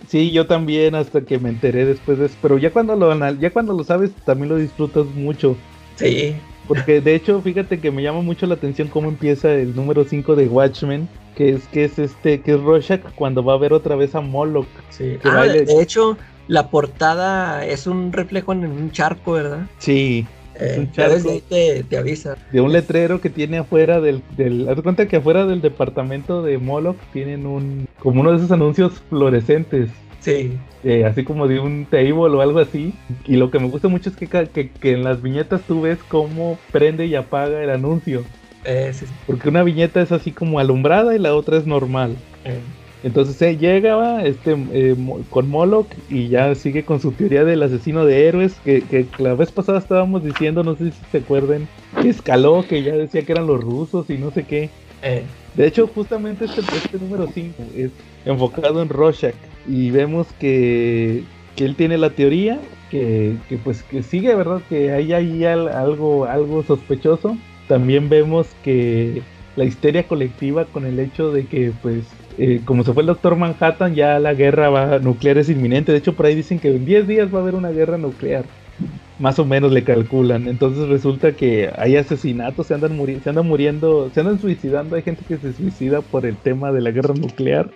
Sí, 0.07 0.31
yo 0.31 0.47
también 0.47 0.95
hasta 0.95 1.21
que 1.21 1.37
me 1.39 1.49
enteré 1.49 1.85
después 1.85 2.17
de 2.17 2.25
eso. 2.25 2.35
Pero 2.41 2.57
ya 2.57 2.71
cuando 2.71 2.95
lo 2.95 3.13
ya 3.35 3.51
cuando 3.51 3.73
lo 3.73 3.83
sabes 3.83 4.11
también 4.25 4.49
lo 4.49 4.57
disfrutas 4.57 5.05
mucho. 5.05 5.55
Sí. 5.95 6.35
Porque 6.67 7.01
de 7.01 7.15
hecho, 7.15 7.41
fíjate 7.41 7.79
que 7.79 7.91
me 7.91 8.01
llama 8.01 8.21
mucho 8.21 8.45
la 8.47 8.55
atención 8.55 8.87
cómo 8.87 9.09
empieza 9.09 9.53
el 9.53 9.75
número 9.75 10.03
5 10.03 10.35
de 10.35 10.47
Watchmen. 10.47 11.07
Que 11.35 11.49
es 11.51 11.67
que 11.67 11.85
es 11.85 11.97
este, 11.99 12.41
que 12.41 12.53
es 12.55 12.61
Rorschach 12.61 13.01
cuando 13.15 13.43
va 13.43 13.53
a 13.53 13.57
ver 13.57 13.73
otra 13.73 13.95
vez 13.95 14.15
a 14.15 14.21
Moloch. 14.21 14.67
Sí. 14.89 15.17
Que 15.21 15.29
Ah, 15.29 15.35
baile- 15.45 15.65
de 15.65 15.81
hecho, 15.81 16.17
la 16.47 16.69
portada 16.69 17.65
es 17.65 17.87
un 17.87 18.11
reflejo 18.11 18.51
en 18.53 18.65
un 18.65 18.91
charco, 18.91 19.33
¿verdad? 19.33 19.67
Sí, 19.77 20.25
Es 20.53 20.77
Eh, 20.77 20.79
un 20.81 20.91
ya 20.91 21.07
desde 21.07 21.15
charco. 21.17 21.29
ahí 21.31 21.43
te, 21.49 21.83
te 21.85 21.97
avisa. 21.97 22.35
de 22.51 22.59
un 22.61 22.73
letrero 22.73 23.21
que 23.21 23.29
tiene 23.29 23.57
afuera 23.59 24.01
del, 24.01 24.21
del 24.35 24.67
haz 24.67 24.81
cuenta 24.81 25.07
que 25.07 25.15
afuera 25.15 25.45
del 25.45 25.61
departamento 25.61 26.43
de 26.43 26.57
Moloch 26.57 26.97
tienen 27.13 27.45
un 27.47 27.87
como 27.99 28.19
uno 28.21 28.31
de 28.31 28.37
esos 28.37 28.51
anuncios 28.51 29.01
fluorescentes 29.09 29.89
Sí. 30.19 30.51
eh, 30.83 31.05
así 31.05 31.23
como 31.23 31.47
de 31.47 31.59
un 31.61 31.85
table 31.85 32.13
o 32.35 32.41
algo 32.41 32.59
así 32.59 32.93
y 33.25 33.37
lo 33.37 33.49
que 33.49 33.59
me 33.59 33.69
gusta 33.69 33.87
mucho 33.87 34.09
es 34.09 34.15
que, 34.17 34.27
ca- 34.27 34.45
que, 34.45 34.69
que 34.69 34.91
en 34.91 35.03
las 35.05 35.21
viñetas 35.21 35.61
tú 35.61 35.81
ves 35.81 35.97
cómo 36.09 36.59
prende 36.71 37.05
y 37.07 37.15
apaga 37.15 37.63
el 37.63 37.69
anuncio 37.69 38.23
Eh, 38.63 38.91
sí, 38.93 39.07
sí. 39.07 39.13
porque 39.25 39.49
una 39.49 39.63
viñeta 39.63 40.01
es 40.01 40.11
así 40.11 40.31
como 40.31 40.59
alumbrada 40.59 41.15
y 41.15 41.19
la 41.19 41.35
otra 41.35 41.57
es 41.57 41.65
normal 41.65 42.15
Eh, 42.43 42.59
entonces 43.03 43.41
eh, 43.41 43.57
llega 43.57 44.23
este 44.23 44.55
eh, 44.71 44.95
con 45.29 45.49
Moloch 45.49 45.87
y 46.09 46.29
ya 46.29 46.53
sigue 46.53 46.85
con 46.85 46.99
su 46.99 47.11
teoría 47.13 47.43
del 47.43 47.63
asesino 47.63 48.05
de 48.05 48.27
héroes 48.27 48.59
que, 48.63 48.87
que 48.87 49.09
la 49.17 49.33
vez 49.33 49.51
pasada 49.51 49.79
estábamos 49.79 50.23
diciendo 50.23 50.63
no 50.63 50.75
sé 50.75 50.91
si 50.91 51.05
se 51.11 51.17
acuerdan 51.19 51.67
que 51.99 52.09
escaló 52.09 52.67
que 52.67 52.83
ya 52.83 52.93
decía 52.95 53.23
que 53.25 53.31
eran 53.31 53.47
los 53.47 53.59
rusos 53.59 54.09
y 54.09 54.17
no 54.19 54.31
sé 54.31 54.45
qué 54.45 54.69
eh, 55.01 55.25
de 55.53 55.67
hecho, 55.67 55.87
justamente 55.87 56.45
este, 56.45 56.61
este 56.77 56.97
número 56.99 57.27
5 57.27 57.63
es 57.75 57.91
enfocado 58.23 58.81
en 58.81 58.89
Rorschach 58.89 59.35
y 59.65 59.89
vemos 59.91 60.31
que, 60.33 61.25
que 61.55 61.65
él 61.65 61.75
tiene 61.75 61.97
la 61.97 62.11
teoría 62.11 62.61
que, 62.89 63.37
que, 63.49 63.57
pues 63.57 63.83
que 63.83 64.03
sigue, 64.03 64.33
¿verdad? 64.35 64.61
Que 64.69 64.91
hay 64.91 65.11
ahí 65.11 65.43
al- 65.43 65.67
algo, 65.69 66.25
algo 66.25 66.63
sospechoso. 66.63 67.35
También 67.71 68.09
vemos 68.09 68.47
que 68.65 69.21
la 69.55 69.63
histeria 69.63 70.03
colectiva 70.03 70.65
con 70.65 70.85
el 70.85 70.99
hecho 70.99 71.31
de 71.31 71.45
que 71.45 71.71
pues 71.81 72.03
eh, 72.37 72.59
como 72.65 72.83
se 72.83 72.91
fue 72.91 73.03
el 73.03 73.07
Doctor 73.07 73.37
Manhattan 73.37 73.95
ya 73.95 74.19
la 74.19 74.33
guerra 74.33 74.69
va, 74.69 74.99
nuclear 74.99 75.37
es 75.37 75.47
inminente. 75.47 75.93
De 75.93 75.99
hecho, 75.99 76.13
por 76.13 76.25
ahí 76.25 76.35
dicen 76.35 76.59
que 76.59 76.67
en 76.67 76.83
10 76.83 77.07
días 77.07 77.33
va 77.33 77.39
a 77.39 77.41
haber 77.43 77.55
una 77.55 77.69
guerra 77.69 77.97
nuclear. 77.97 78.43
Más 79.19 79.39
o 79.39 79.45
menos 79.45 79.71
le 79.71 79.85
calculan. 79.85 80.49
Entonces 80.49 80.89
resulta 80.89 81.31
que 81.31 81.71
hay 81.77 81.95
asesinatos, 81.95 82.67
se 82.67 82.73
andan, 82.73 82.91
se 83.23 83.29
andan 83.29 83.47
muriendo, 83.47 84.09
se 84.13 84.19
andan 84.19 84.37
suicidando. 84.37 84.97
Hay 84.97 85.03
gente 85.03 85.23
que 85.25 85.37
se 85.37 85.53
suicida 85.53 86.01
por 86.01 86.25
el 86.25 86.35
tema 86.35 86.73
de 86.73 86.81
la 86.81 86.91
guerra 86.91 87.13
nuclear. 87.13 87.71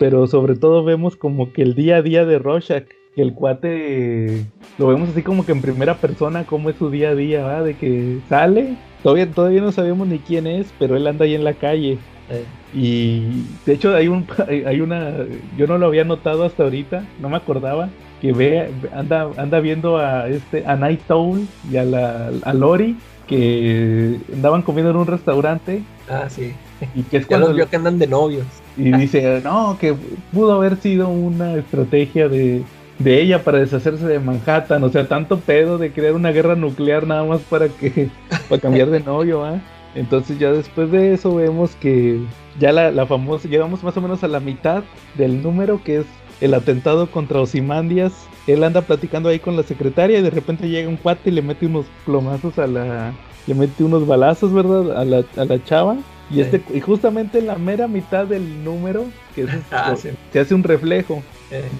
Pero 0.00 0.26
sobre 0.26 0.56
todo 0.56 0.82
vemos 0.82 1.14
como 1.14 1.52
que 1.52 1.62
el 1.62 1.76
día 1.76 1.98
a 1.98 2.02
día 2.02 2.24
de 2.24 2.40
Rorschach, 2.40 2.88
que 3.14 3.22
el 3.22 3.32
cuate 3.32 4.44
lo 4.76 4.88
vemos 4.88 5.10
así 5.10 5.22
como 5.22 5.46
que 5.46 5.52
en 5.52 5.62
primera 5.62 5.98
persona, 5.98 6.42
cómo 6.46 6.68
es 6.68 6.74
su 6.74 6.90
día 6.90 7.10
a 7.10 7.14
día, 7.14 7.44
¿va? 7.44 7.62
De 7.62 7.74
que 7.74 8.18
sale, 8.28 8.76
todavía, 9.02 9.30
todavía 9.30 9.60
no 9.60 9.72
sabemos 9.72 10.06
ni 10.08 10.18
quién 10.18 10.46
es, 10.46 10.72
pero 10.78 10.96
él 10.96 11.06
anda 11.06 11.24
ahí 11.24 11.34
en 11.34 11.44
la 11.44 11.54
calle. 11.54 11.98
eh. 12.30 12.44
Y 12.72 13.44
de 13.66 13.72
hecho 13.72 13.94
hay 13.94 14.06
un 14.08 14.26
hay 14.66 14.80
una 14.80 15.12
yo 15.58 15.66
no 15.66 15.76
lo 15.78 15.86
había 15.86 16.04
notado 16.04 16.44
hasta 16.44 16.62
ahorita, 16.62 17.04
no 17.20 17.28
me 17.28 17.36
acordaba, 17.36 17.88
que 18.20 18.32
ve, 18.32 18.70
anda, 18.94 19.28
anda 19.36 19.60
viendo 19.60 19.98
a 19.98 20.28
este, 20.28 20.64
a 20.66 20.76
Night 20.76 21.10
Owl 21.10 21.46
y 21.70 21.76
a 21.76 21.84
la 21.84 22.30
a 22.42 22.54
Lori 22.54 22.96
que 23.26 24.18
andaban 24.32 24.62
comiendo 24.62 24.90
en 24.90 24.96
un 24.96 25.06
restaurante. 25.06 25.82
Ah, 26.08 26.28
sí. 26.28 26.52
Y 26.94 27.02
que 27.04 27.18
es 27.18 27.28
Ya 27.30 27.38
los 27.38 27.54
vio 27.54 27.68
que 27.68 27.76
andan 27.76 27.98
de 27.98 28.08
novios. 28.08 28.46
y 28.76 28.90
dice, 28.92 29.40
no, 29.44 29.76
que 29.80 29.94
pudo 30.32 30.52
haber 30.52 30.76
sido 30.78 31.08
una 31.08 31.54
estrategia 31.54 32.28
de, 32.28 32.64
de 33.00 33.20
ella 33.20 33.42
para 33.42 33.58
deshacerse 33.58 34.06
de 34.06 34.20
Manhattan. 34.20 34.84
O 34.84 34.88
sea, 34.90 35.08
tanto 35.08 35.40
pedo 35.40 35.78
de 35.78 35.90
crear 35.92 36.14
una 36.14 36.30
guerra 36.30 36.54
nuclear 36.54 37.06
nada 37.06 37.24
más 37.24 37.40
para 37.40 37.68
que 37.68 38.08
para 38.48 38.60
cambiar 38.60 38.90
de 38.90 39.00
novio, 39.00 39.44
¿ah? 39.44 39.60
Entonces 39.94 40.38
ya 40.38 40.52
después 40.52 40.92
de 40.92 41.14
eso 41.14 41.34
vemos 41.34 41.74
que 41.80 42.20
ya 42.60 42.70
la, 42.72 42.92
la 42.92 43.06
famosa, 43.06 43.48
llegamos 43.48 43.82
más 43.82 43.96
o 43.96 44.00
menos 44.00 44.22
a 44.22 44.28
la 44.28 44.38
mitad 44.38 44.84
del 45.16 45.42
número 45.42 45.82
que 45.82 45.98
es 45.98 46.06
el 46.40 46.54
atentado 46.54 47.10
contra 47.10 47.40
Osimandias. 47.40 48.12
Él 48.46 48.62
anda 48.62 48.82
platicando 48.82 49.28
ahí 49.28 49.40
con 49.40 49.56
la 49.56 49.62
secretaria 49.64 50.18
y 50.18 50.22
de 50.22 50.30
repente 50.30 50.68
llega 50.68 50.88
un 50.88 50.96
cuate 50.96 51.30
y 51.30 51.32
le 51.32 51.42
mete 51.42 51.66
unos 51.66 51.86
plomazos 52.04 52.58
a 52.58 52.66
la... 52.66 53.12
Le 53.46 53.54
mete 53.54 53.82
unos 53.82 54.06
balazos, 54.06 54.52
¿verdad? 54.52 54.96
A 54.96 55.04
la, 55.04 55.24
a 55.36 55.44
la 55.44 55.64
chava. 55.64 55.96
Y, 56.30 56.40
este, 56.40 56.62
y 56.72 56.80
justamente 56.80 57.38
en 57.38 57.46
la 57.46 57.56
mera 57.56 57.88
mitad 57.88 58.26
del 58.26 58.62
número, 58.62 59.06
que 59.34 59.42
es 59.42 59.50
Ah, 59.72 59.94
sí. 59.96 60.10
se 60.32 60.40
hace 60.40 60.54
un 60.54 60.62
reflejo. 60.62 61.22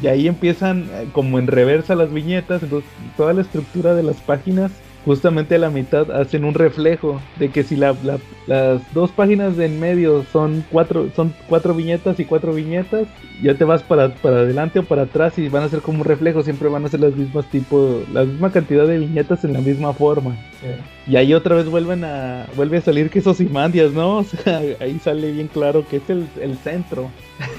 Y 0.03 0.07
ahí 0.09 0.27
empiezan 0.27 0.89
eh, 0.93 1.09
como 1.13 1.39
en 1.39 1.47
reversa 1.47 1.95
las 1.95 2.13
viñetas, 2.13 2.63
entonces 2.63 2.91
toda 3.17 3.33
la 3.33 3.43
estructura 3.43 3.95
de 3.95 4.03
las 4.03 4.17
páginas, 4.17 4.73
justamente 5.05 5.55
a 5.55 5.59
la 5.59 5.71
mitad 5.71 6.11
hacen 6.11 6.45
un 6.45 6.55
reflejo 6.55 7.21
de 7.39 7.49
que 7.49 7.63
si 7.63 7.75
la, 7.77 7.95
la- 8.05 8.19
las 8.47 8.93
dos 8.95 9.11
páginas 9.13 9.57
de 9.57 9.67
en 9.67 9.81
medio 9.81 10.25
son 10.33 10.65
cuatro, 10.71 11.09
son 11.17 11.33
cuatro 11.49 11.75
viñetas 11.75 12.19
y 12.21 12.25
cuatro 12.25 12.53
viñetas, 12.53 13.07
ya 13.43 13.55
te 13.55 13.65
vas 13.65 13.83
para, 13.83 14.11
para 14.15 14.39
adelante 14.41 14.81
o 14.81 14.83
para 14.83 15.03
atrás 15.03 15.39
y 15.39 15.49
van 15.49 15.63
a 15.63 15.69
ser 15.69 15.81
como 15.81 15.99
un 16.01 16.05
reflejo, 16.05 16.43
siempre 16.43 16.69
van 16.69 16.85
a 16.85 16.89
ser 16.89 17.01
las 17.01 17.15
mismas 17.17 17.47
tipo, 17.47 18.03
la 18.13 18.25
misma 18.25 18.51
cantidad 18.53 18.87
de 18.87 18.99
viñetas 18.99 19.45
en 19.45 19.53
la 19.55 19.61
misma 19.61 19.93
forma. 19.93 20.37
Y 21.07 21.17
ahí 21.17 21.33
otra 21.33 21.55
vez 21.57 21.67
vuelven 21.67 22.05
a, 22.05 22.47
vuelve 22.57 22.79
a 22.79 22.83
salir 22.83 23.09
que 23.09 23.21
esos 23.21 23.41
imandias, 23.41 23.93
¿no? 23.93 24.19
O 24.19 24.25
sea, 24.25 24.61
ahí 24.81 24.99
sale 25.03 25.31
bien 25.33 25.49
claro 25.49 25.85
que 25.89 25.97
es 25.97 26.11
el, 26.11 26.27
el 26.41 26.57
centro. 26.59 27.11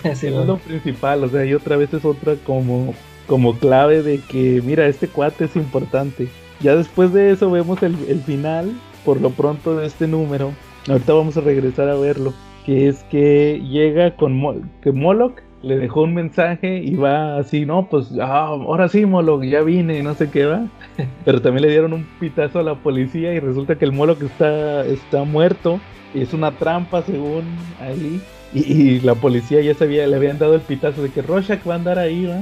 Sí, 0.15 0.29
bueno. 0.29 0.45
lo 0.45 0.57
principal, 0.57 1.23
o 1.23 1.29
sea, 1.29 1.45
y 1.45 1.53
otra 1.53 1.77
vez 1.77 1.93
es 1.93 2.05
otra 2.05 2.35
como, 2.43 2.93
como 3.27 3.57
clave 3.57 4.03
de 4.03 4.19
que, 4.19 4.61
mira, 4.63 4.85
este 4.87 5.07
cuate 5.07 5.45
es 5.45 5.55
importante. 5.55 6.27
Ya 6.61 6.75
después 6.75 7.11
de 7.13 7.31
eso 7.31 7.49
vemos 7.51 7.81
el, 7.83 7.95
el 8.07 8.19
final, 8.21 8.71
por 9.03 9.19
lo 9.19 9.31
pronto, 9.31 9.75
de 9.77 9.87
este 9.87 10.07
número. 10.07 10.51
Ahorita 10.89 11.13
vamos 11.13 11.37
a 11.37 11.41
regresar 11.41 11.89
a 11.89 11.95
verlo. 11.95 12.33
Que 12.65 12.87
es 12.87 13.03
que 13.05 13.59
llega 13.67 14.15
con 14.15 14.33
Mo- 14.37 14.55
que 14.81 14.91
Moloch 14.91 15.33
le 15.63 15.77
dejó 15.77 16.01
un 16.03 16.13
mensaje 16.13 16.77
y 16.83 16.95
va 16.95 17.37
así, 17.37 17.65
no, 17.65 17.87
pues 17.89 18.07
ah, 18.19 18.45
ahora 18.47 18.87
sí, 18.89 19.05
Moloch, 19.05 19.43
ya 19.43 19.61
vine, 19.61 19.99
y 19.99 20.03
no 20.03 20.13
sé 20.15 20.29
qué 20.29 20.45
va. 20.45 20.65
Pero 21.25 21.41
también 21.41 21.63
le 21.63 21.69
dieron 21.71 21.93
un 21.93 22.05
pitazo 22.19 22.59
a 22.59 22.63
la 22.63 22.75
policía 22.75 23.33
y 23.33 23.39
resulta 23.39 23.75
que 23.75 23.85
el 23.85 23.91
Moloch 23.91 24.21
está, 24.21 24.85
está 24.85 25.23
muerto. 25.23 25.79
Y 26.13 26.21
es 26.21 26.33
una 26.33 26.51
trampa 26.51 27.01
según 27.03 27.43
ahí. 27.79 28.21
Y, 28.53 28.59
y 28.59 28.99
la 28.99 29.15
policía 29.15 29.61
ya 29.61 29.73
sabía, 29.73 30.05
le 30.07 30.17
habían 30.17 30.37
dado 30.37 30.55
el 30.55 30.61
pitazo 30.61 31.01
de 31.01 31.09
que 31.09 31.21
Rorschach 31.21 31.65
va 31.67 31.73
a 31.73 31.77
andar 31.77 31.97
ahí, 31.97 32.25
¿va? 32.25 32.41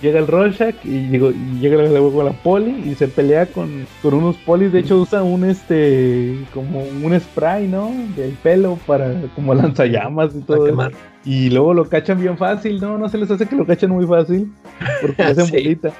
Llega 0.00 0.18
el 0.18 0.26
Rorschach 0.26 0.74
y, 0.84 1.08
llega 1.60 1.82
la 1.82 2.32
poli 2.42 2.82
y 2.90 2.94
se 2.94 3.08
pelea 3.08 3.46
con, 3.46 3.86
con 4.02 4.14
unos 4.14 4.36
polis. 4.38 4.72
De 4.72 4.80
hecho 4.80 4.98
usa 5.00 5.22
un 5.22 5.44
este 5.44 6.36
como 6.52 6.82
un 6.82 7.18
spray, 7.20 7.68
¿no? 7.68 7.90
Del 8.16 8.32
pelo 8.42 8.78
para 8.86 9.14
como 9.34 9.54
lanzallamas 9.54 10.34
y 10.34 10.40
todo 10.40 10.66
eso. 10.68 10.90
Y 11.24 11.50
luego 11.50 11.72
lo 11.72 11.88
cachan 11.88 12.20
bien 12.20 12.36
fácil, 12.36 12.80
¿no? 12.80 12.98
No 12.98 13.08
se 13.08 13.16
les 13.18 13.30
hace 13.30 13.46
que 13.46 13.54
lo 13.54 13.64
cachan 13.64 13.90
muy 13.90 14.06
fácil. 14.06 14.52
Porque 15.00 15.22
hacen 15.22 15.46
Sí. 15.52 15.52
bolita. 15.52 15.92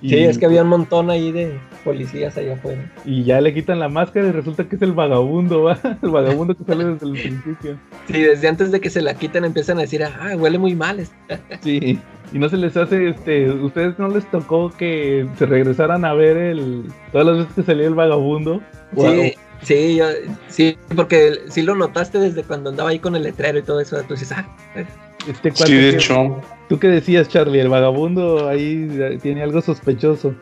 Y, 0.00 0.08
Sí, 0.10 0.16
es 0.18 0.38
que 0.38 0.46
había 0.46 0.62
un 0.62 0.68
montón 0.68 1.10
ahí 1.10 1.32
de 1.32 1.58
policías 1.84 2.36
allá 2.36 2.54
afuera. 2.54 2.92
y 3.04 3.24
ya 3.24 3.40
le 3.40 3.52
quitan 3.52 3.80
la 3.80 3.88
máscara 3.88 4.28
y 4.28 4.32
resulta 4.32 4.68
que 4.68 4.76
es 4.76 4.82
el 4.82 4.92
vagabundo, 4.92 5.64
¿va? 5.64 5.78
El 6.02 6.10
vagabundo 6.10 6.54
que 6.56 6.64
sale 6.64 6.84
desde 6.84 7.06
el 7.06 7.12
principio. 7.12 7.76
Sí, 8.06 8.20
desde 8.22 8.48
antes 8.48 8.70
de 8.70 8.80
que 8.80 8.90
se 8.90 9.02
la 9.02 9.14
quiten 9.14 9.44
empiezan 9.44 9.78
a 9.78 9.82
decir, 9.82 10.02
ah, 10.04 10.36
huele 10.36 10.58
muy 10.58 10.74
mal. 10.76 11.00
este". 11.00 11.14
Sí, 11.60 11.98
y 12.32 12.38
no 12.38 12.48
se 12.48 12.56
les 12.56 12.76
hace, 12.76 13.08
este, 13.08 13.50
¿ustedes 13.50 13.98
no 13.98 14.08
les 14.08 14.30
tocó 14.30 14.70
que 14.70 15.26
se 15.38 15.46
regresaran 15.46 16.04
a 16.04 16.14
ver 16.14 16.36
el, 16.36 16.84
todas 17.12 17.26
las 17.26 17.38
veces 17.38 17.52
que 17.54 17.62
salía 17.62 17.86
el 17.86 17.94
vagabundo? 17.94 18.60
Sí, 18.96 19.34
sí, 19.62 19.96
yo- 19.96 20.06
sí, 20.48 20.76
porque 20.94 21.40
sí 21.48 21.62
lo 21.62 21.74
notaste 21.74 22.18
desde 22.18 22.42
cuando 22.42 22.70
andaba 22.70 22.90
ahí 22.90 22.98
con 22.98 23.16
el 23.16 23.22
letrero 23.22 23.58
y 23.58 23.62
todo 23.62 23.80
eso. 23.80 23.96
Tú 24.06 24.14
dices, 24.14 24.32
ah, 24.32 24.46
eh, 24.76 24.84
Este 25.28 25.50
cuate 25.50 25.66
Sí, 25.66 25.74
de 25.74 25.88
hecho. 25.90 26.40
¿Tú 26.68 26.78
qué 26.78 26.88
decías, 26.88 27.28
Charlie? 27.28 27.60
El 27.60 27.68
vagabundo 27.68 28.48
ahí 28.48 28.88
tiene 29.22 29.42
algo 29.42 29.60
sospechoso. 29.60 30.34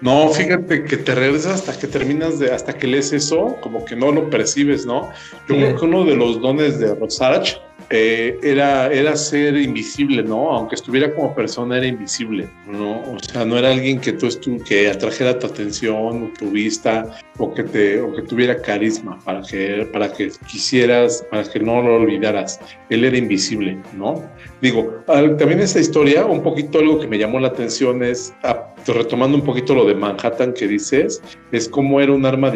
No, 0.00 0.28
fíjate 0.28 0.84
que 0.84 0.96
te 0.98 1.14
regresas 1.14 1.54
hasta 1.66 1.78
que 1.78 1.86
terminas 1.86 2.38
de, 2.38 2.50
hasta 2.52 2.72
que 2.74 2.86
lees 2.86 3.12
eso, 3.12 3.56
como 3.62 3.84
que 3.84 3.96
no 3.96 4.12
lo 4.12 4.28
percibes, 4.30 4.84
¿no? 4.86 5.02
Yo 5.48 5.54
Sí. 5.54 5.54
creo 5.56 5.76
que 5.76 5.84
uno 5.86 6.04
de 6.04 6.16
los 6.16 6.40
dones 6.40 6.78
de 6.78 6.94
Rosarach 6.94 7.54
eh, 7.90 8.38
era, 8.42 8.92
era 8.92 9.16
ser 9.16 9.56
invisible, 9.56 10.22
¿no? 10.22 10.50
Aunque 10.50 10.74
estuviera 10.74 11.14
como 11.14 11.34
persona, 11.34 11.76
era 11.78 11.86
invisible, 11.86 12.48
¿no? 12.66 13.00
O 13.02 13.18
sea, 13.20 13.44
no 13.44 13.56
era 13.58 13.70
alguien 13.70 14.00
que 14.00 14.12
tú 14.12 14.26
estu 14.26 14.58
que 14.64 14.88
atrajera 14.88 15.38
tu 15.38 15.46
atención 15.46 16.32
tu 16.38 16.50
vista 16.50 17.16
o 17.38 17.54
que, 17.54 17.62
te, 17.62 18.00
o 18.00 18.14
que 18.14 18.22
tuviera 18.22 18.60
carisma 18.60 19.18
para 19.24 19.42
que, 19.42 19.88
para 19.92 20.12
que 20.12 20.32
quisieras, 20.48 21.24
para 21.30 21.44
que 21.44 21.60
no 21.60 21.80
lo 21.82 21.96
olvidaras. 21.96 22.58
Él 22.90 23.04
era 23.04 23.16
invisible, 23.16 23.78
¿no? 23.94 24.22
Digo, 24.60 25.02
también 25.06 25.60
esta 25.60 25.80
historia, 25.80 26.24
un 26.24 26.42
poquito 26.42 26.78
algo 26.78 26.98
que 26.98 27.06
me 27.06 27.18
llamó 27.18 27.38
la 27.38 27.48
atención 27.48 28.02
es, 28.02 28.32
retomando 28.86 29.36
un 29.36 29.44
poquito 29.44 29.74
lo 29.74 29.84
de 29.84 29.94
Manhattan 29.94 30.54
que 30.54 30.66
dices, 30.66 31.22
es 31.52 31.68
cómo 31.68 32.00
era 32.00 32.12
un 32.12 32.24
arma, 32.24 32.52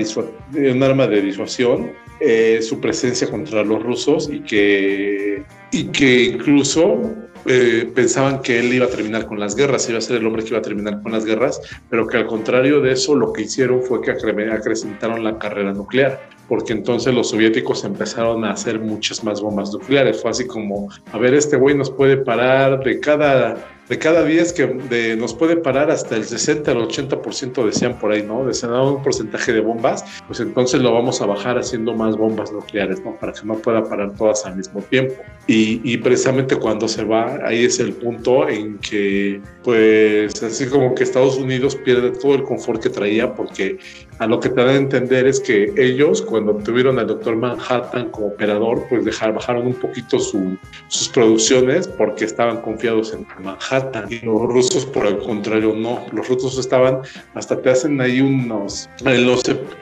un 0.55 0.83
arma 0.83 1.07
de 1.07 1.21
disuasión 1.21 1.93
eh, 2.21 2.61
su 2.63 2.81
presencia 2.81 3.29
contra 3.31 3.63
los 3.65 3.83
rusos 3.83 4.31
y 4.33 4.41
que, 4.41 5.43
y 5.73 5.85
que 5.89 6.25
incluso 6.25 7.03
eh, 7.47 7.91
pensaban 7.95 8.43
que 8.43 8.59
él 8.61 8.73
iba 8.73 8.87
a 8.87 8.91
terminar 8.91 9.27
con 9.27 9.39
las 9.41 9.55
guerras, 9.55 9.89
iba 9.89 9.99
a 9.99 10.03
ser 10.03 10.17
el 10.17 10.27
hombre 10.27 10.43
que 10.43 10.51
iba 10.51 10.59
a 10.59 10.63
terminar 10.63 11.03
con 11.03 11.13
las 11.13 11.25
guerras, 11.25 11.61
pero 11.89 12.07
que 12.07 12.17
al 12.19 12.27
contrario 12.27 12.81
de 12.81 12.93
eso 12.93 13.15
lo 13.15 13.33
que 13.33 13.43
hicieron 13.43 13.83
fue 13.83 14.01
que 14.03 14.13
acre- 14.13 14.53
acrecentaron 14.53 15.23
la 15.25 15.39
carrera 15.39 15.73
nuclear 15.73 16.21
porque 16.51 16.73
entonces 16.73 17.15
los 17.15 17.31
soviéticos 17.31 17.85
empezaron 17.85 18.45
a 18.45 18.51
hacer 18.51 18.81
muchas 18.81 19.23
más 19.23 19.41
bombas 19.41 19.73
nucleares. 19.73 20.21
Fue 20.21 20.33
así 20.33 20.49
como, 20.49 20.89
a 21.13 21.17
ver, 21.17 21.33
este 21.33 21.57
güey 21.57 21.77
nos 21.77 21.93
puede 21.93 22.17
parar 22.17 22.83
de 22.83 22.99
cada, 22.99 23.69
de 23.89 23.99
cada 24.01 24.25
10 24.25 24.53
que 24.55 24.67
de, 24.67 25.17
nos 25.17 25.33
puede 25.33 25.57
parar 25.57 25.93
hasta 25.93 26.17
el 26.17 26.25
60 26.25 26.73
al 26.73 26.79
80% 26.79 27.65
decían 27.65 28.01
por 28.01 28.11
ahí, 28.11 28.25
¿no? 28.25 28.45
Decían 28.45 28.73
"Ah, 28.73 28.83
un 28.83 29.01
porcentaje 29.01 29.53
de 29.53 29.61
bombas, 29.61 30.05
pues 30.27 30.41
entonces 30.41 30.83
lo 30.83 30.93
vamos 30.93 31.23
a 31.23 31.27
bajar 31.27 31.57
haciendo 31.57 31.95
más 31.95 32.17
bombas 32.17 32.51
nucleares, 32.51 33.01
¿no? 33.05 33.15
Para 33.15 33.33
que 33.33 33.47
no 33.47 33.55
pueda 33.55 33.85
parar 33.85 34.13
todas 34.17 34.45
al 34.45 34.57
mismo 34.57 34.83
tiempo. 34.83 35.15
Y, 35.47 35.81
y 35.85 35.99
precisamente 35.99 36.57
cuando 36.57 36.89
se 36.89 37.05
va, 37.05 37.39
ahí 37.45 37.65
es 37.65 37.79
el 37.79 37.93
punto 37.93 38.49
en 38.49 38.79
que, 38.79 39.41
pues, 39.63 40.43
así 40.43 40.67
como 40.67 40.97
que 40.97 41.05
Estados 41.05 41.37
Unidos 41.37 41.77
pierde 41.77 42.11
todo 42.11 42.35
el 42.35 42.43
confort 42.43 42.83
que 42.83 42.91
traía 42.91 43.33
porque 43.33 43.79
a 44.21 44.27
lo 44.27 44.39
que 44.39 44.51
te 44.51 44.63
da 44.63 44.71
a 44.71 44.77
entender 44.77 45.27
es 45.27 45.41
que 45.41 45.73
ellos, 45.77 46.21
cuando 46.21 46.53
tuvieron 46.55 46.99
al 46.99 47.07
doctor 47.07 47.35
Manhattan 47.37 48.11
como 48.11 48.29
operador, 48.29 48.85
pues 48.91 49.05
bajaron 49.05 49.67
un 49.67 49.75
poquito 49.75 50.19
su- 50.19 50.59
sus 50.89 51.09
producciones 51.09 51.89
porque 51.89 52.27
estaban 52.27 52.61
confiados 52.61 53.15
en 53.15 53.27
Manhattan. 53.43 54.13
Y 54.13 54.19
los 54.25 54.43
rusos, 54.43 54.85
por 54.85 55.07
el 55.07 55.17
contrario, 55.19 55.75
no. 55.75 56.05
Los 56.13 56.29
rusos 56.29 56.59
estaban, 56.59 56.99
hasta 57.35 57.61
te 57.63 57.71
hacen 57.71 57.99
ahí 58.01 58.21
unos, 58.21 58.91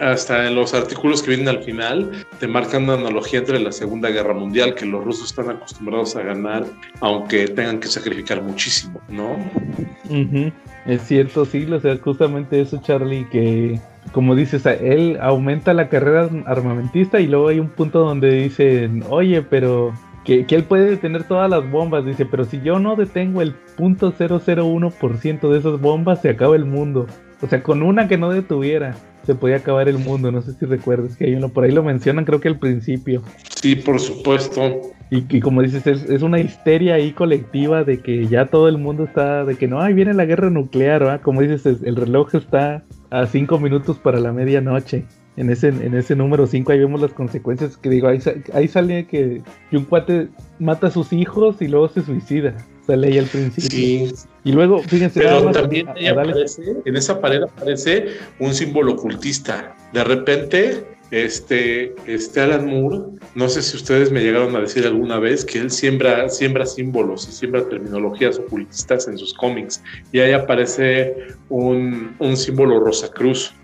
hasta 0.01 0.47
en 0.47 0.55
los 0.55 0.73
artículos 0.73 1.21
que 1.21 1.31
vienen 1.31 1.49
al 1.49 1.65
final, 1.65 2.25
te 2.39 2.47
marcan 2.47 2.85
una 2.85 2.95
analogía 2.95 3.41
entre 3.41 3.59
la 3.59 3.73
Segunda 3.73 4.09
Guerra 4.11 4.35
Mundial, 4.35 4.75
que 4.77 4.87
los 4.87 5.05
rusos 5.05 5.31
están 5.31 5.51
acostumbrados 5.51 6.15
a 6.15 6.23
ganar, 6.23 6.65
aunque 7.01 7.49
tengan 7.49 7.81
que 7.81 7.89
sacrificar 7.89 8.41
muchísimo, 8.41 9.01
¿no? 9.09 9.37
Es 10.87 11.03
cierto, 11.03 11.45
sí, 11.45 11.65
o 11.71 11.81
sea, 11.81 11.97
justamente 11.99 12.61
eso, 12.61 12.81
Charlie, 12.83 13.27
que 13.31 13.81
como 14.13 14.35
dices, 14.35 14.65
él 14.67 15.19
aumenta 15.21 15.75
la 15.75 15.89
carrera 15.89 16.29
armamentista 16.47 17.21
y 17.21 17.27
luego 17.27 17.49
hay 17.49 17.61
un 17.61 17.69
punto 17.69 18.01
donde 18.01 18.31
dicen, 18.33 19.03
oye, 19.09 19.43
pero 19.43 19.93
que, 20.25 20.45
que 20.47 20.55
él 20.57 20.65
puede 20.65 20.91
detener 20.91 21.25
todas 21.25 21.49
las 21.51 21.69
bombas, 21.71 22.05
dice, 22.05 22.27
pero 22.27 22.45
si 22.45 22.61
yo 22.61 22.79
no 22.79 22.97
detengo 22.97 23.43
el 23.43 23.55
punto 23.77 24.13
.001% 24.13 25.51
de 25.51 25.59
esas 25.59 25.81
bombas, 25.81 26.21
se 26.23 26.31
acaba 26.31 26.57
el 26.57 26.65
mundo. 26.65 27.07
O 27.41 27.47
sea, 27.47 27.63
con 27.63 27.83
una 27.83 28.09
que 28.09 28.19
no 28.19 28.31
detuviera, 28.31 28.95
se 29.25 29.35
podía 29.35 29.57
acabar 29.57 29.89
el 29.89 29.99
mundo. 29.99 30.33
No 30.33 30.43
sé 30.43 30.53
si 30.55 30.67
recuerdas 30.67 31.17
que 31.17 31.27
hay 31.27 31.35
uno, 31.35 31.49
por 31.51 31.65
ahí 31.65 31.71
lo 31.71 31.83
mencionan, 31.83 32.25
creo 32.25 32.41
que 32.41 32.49
al 32.49 32.59
principio. 32.59 33.23
Sí, 33.49 33.77
por 33.77 34.01
supuesto. 34.01 34.61
Y, 35.11 35.25
y 35.37 35.41
como 35.41 35.63
dices, 35.63 35.87
es, 35.87 36.05
es 36.11 36.23
una 36.23 36.39
histeria 36.41 36.95
ahí 36.95 37.13
colectiva 37.13 37.85
de 37.85 38.01
que 38.01 38.27
ya 38.27 38.47
todo 38.47 38.69
el 38.69 38.77
mundo 38.79 39.05
está, 39.05 39.45
de 39.45 39.55
que 39.57 39.67
no, 39.69 39.81
ahí 39.81 39.95
viene 39.95 40.13
la 40.15 40.27
guerra 40.27 40.51
nuclear, 40.51 41.01
¿verdad? 41.01 41.21
Como 41.23 41.41
dices, 41.41 41.65
es- 41.65 41.83
el 41.83 41.97
reloj 41.97 42.35
está 42.35 42.83
a 43.11 43.27
cinco 43.27 43.59
minutos 43.59 43.99
para 43.99 44.21
la 44.21 44.33
medianoche. 44.33 45.05
En 45.37 45.51
ese, 45.51 45.69
en 45.69 45.95
ese 45.95 46.17
número 46.17 46.49
5 46.49 46.73
ahí 46.73 46.81
vemos 46.81 47.01
las 47.01 47.13
consecuencias 47.13 47.77
que 47.77 47.89
digo, 47.89 48.09
ahí, 48.09 48.19
ahí 48.53 48.67
sale 48.67 49.07
que, 49.07 49.41
que 49.71 49.77
un 49.77 49.85
cuate 49.85 50.27
mata 50.59 50.89
a 50.89 50.91
sus 50.91 51.13
hijos 51.13 51.63
y 51.63 51.69
luego 51.69 51.89
se 51.89 52.03
suicida. 52.03 52.57
Sale 52.85 53.07
ahí 53.07 53.19
al 53.19 53.27
principio. 53.27 53.71
Sí, 53.71 54.13
Y 54.43 54.51
luego, 54.51 54.81
fíjense, 54.81 55.21
pero 55.21 55.53
también 55.53 55.89
a- 55.89 55.93
ahí 55.93 56.07
a 56.09 56.15
darle- 56.15 56.33
aparece, 56.33 56.63
en 56.85 56.97
esa 56.97 57.21
pared 57.21 57.43
aparece 57.45 58.07
un 58.41 58.53
símbolo 58.53 58.95
ocultista. 58.95 59.77
De 59.93 60.03
repente, 60.03 60.83
este, 61.11 61.95
este 62.07 62.41
Alan 62.41 62.67
Moore, 62.67 63.19
no 63.35 63.49
sé 63.49 63.63
si 63.63 63.77
ustedes 63.77 64.11
me 64.11 64.21
llegaron 64.21 64.55
a 64.57 64.61
decir 64.61 64.87
alguna 64.87 65.19
vez 65.19 65.45
que 65.45 65.59
él 65.59 65.71
siembra, 65.71 66.29
símbolos 66.29 67.29
y 67.29 67.33
siembra 67.33 67.69
terminologías 67.69 68.39
ocultistas 68.39 69.09
en 69.09 69.17
sus 69.17 69.33
cómics. 69.35 69.83
Y 70.13 70.21
ahí 70.21 70.33
aparece 70.33 71.17
un, 71.49 72.15
un 72.19 72.37
símbolo 72.37 72.81
Rosacruz 72.81 73.55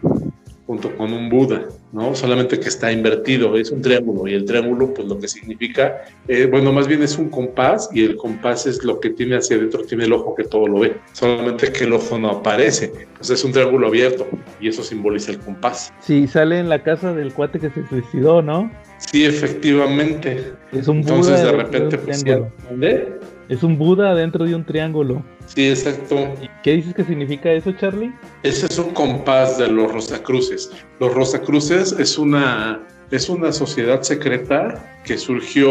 junto 0.66 0.96
con 0.96 1.12
un 1.12 1.28
Buda, 1.28 1.68
¿no? 1.92 2.14
Solamente 2.14 2.58
que 2.58 2.68
está 2.68 2.90
invertido, 2.90 3.56
es 3.56 3.70
un 3.70 3.82
triángulo 3.82 4.26
y 4.26 4.34
el 4.34 4.44
triángulo 4.44 4.94
pues 4.94 5.06
lo 5.06 5.18
que 5.18 5.28
significa, 5.28 6.04
eh, 6.26 6.46
bueno, 6.50 6.72
más 6.72 6.88
bien 6.88 7.02
es 7.02 7.18
un 7.18 7.28
compás 7.28 7.90
y 7.92 8.04
el 8.04 8.16
compás 8.16 8.66
es 8.66 8.82
lo 8.82 8.98
que 8.98 9.10
tiene 9.10 9.36
hacia 9.36 9.56
adentro, 9.56 9.84
tiene 9.84 10.04
el 10.04 10.12
ojo 10.12 10.34
que 10.34 10.44
todo 10.44 10.66
lo 10.66 10.80
ve, 10.80 10.96
solamente 11.12 11.70
que 11.70 11.84
el 11.84 11.92
ojo 11.92 12.18
no 12.18 12.30
aparece, 12.30 12.92
pues 13.16 13.28
es 13.30 13.44
un 13.44 13.52
triángulo 13.52 13.88
abierto 13.88 14.26
y 14.60 14.68
eso 14.68 14.82
simboliza 14.82 15.32
el 15.32 15.38
compás. 15.40 15.92
Sí, 16.00 16.26
sale 16.26 16.58
en 16.58 16.68
la 16.68 16.82
casa 16.82 17.12
del 17.12 17.32
cuate 17.34 17.60
que 17.60 17.70
se 17.70 17.86
suicidó, 17.86 18.40
¿no? 18.40 18.70
Sí, 18.98 19.24
efectivamente. 19.24 20.54
Es 20.72 20.88
un 20.88 20.98
Entonces 20.98 21.42
Buda 21.42 21.52
de 21.52 21.56
dentro 21.58 21.62
repente 21.62 21.96
un 21.96 22.02
pues. 22.02 22.52
¿dónde? 22.70 23.20
Es 23.48 23.62
un 23.62 23.78
Buda 23.78 24.14
dentro 24.14 24.44
de 24.44 24.54
un 24.54 24.64
triángulo. 24.64 25.22
Sí, 25.46 25.68
exacto. 25.68 26.34
¿Qué 26.62 26.72
dices 26.72 26.94
que 26.94 27.04
significa 27.04 27.52
eso, 27.52 27.72
Charlie? 27.72 28.12
Ese 28.42 28.66
es 28.66 28.78
un 28.78 28.90
compás 28.90 29.58
de 29.58 29.68
los 29.68 29.92
Rosacruces. 29.92 30.70
Los 31.00 31.14
Rosacruces 31.14 31.92
es 31.92 32.18
una, 32.18 32.82
es 33.10 33.28
una 33.28 33.52
sociedad 33.52 34.02
secreta 34.02 35.00
que 35.04 35.16
surgió 35.18 35.70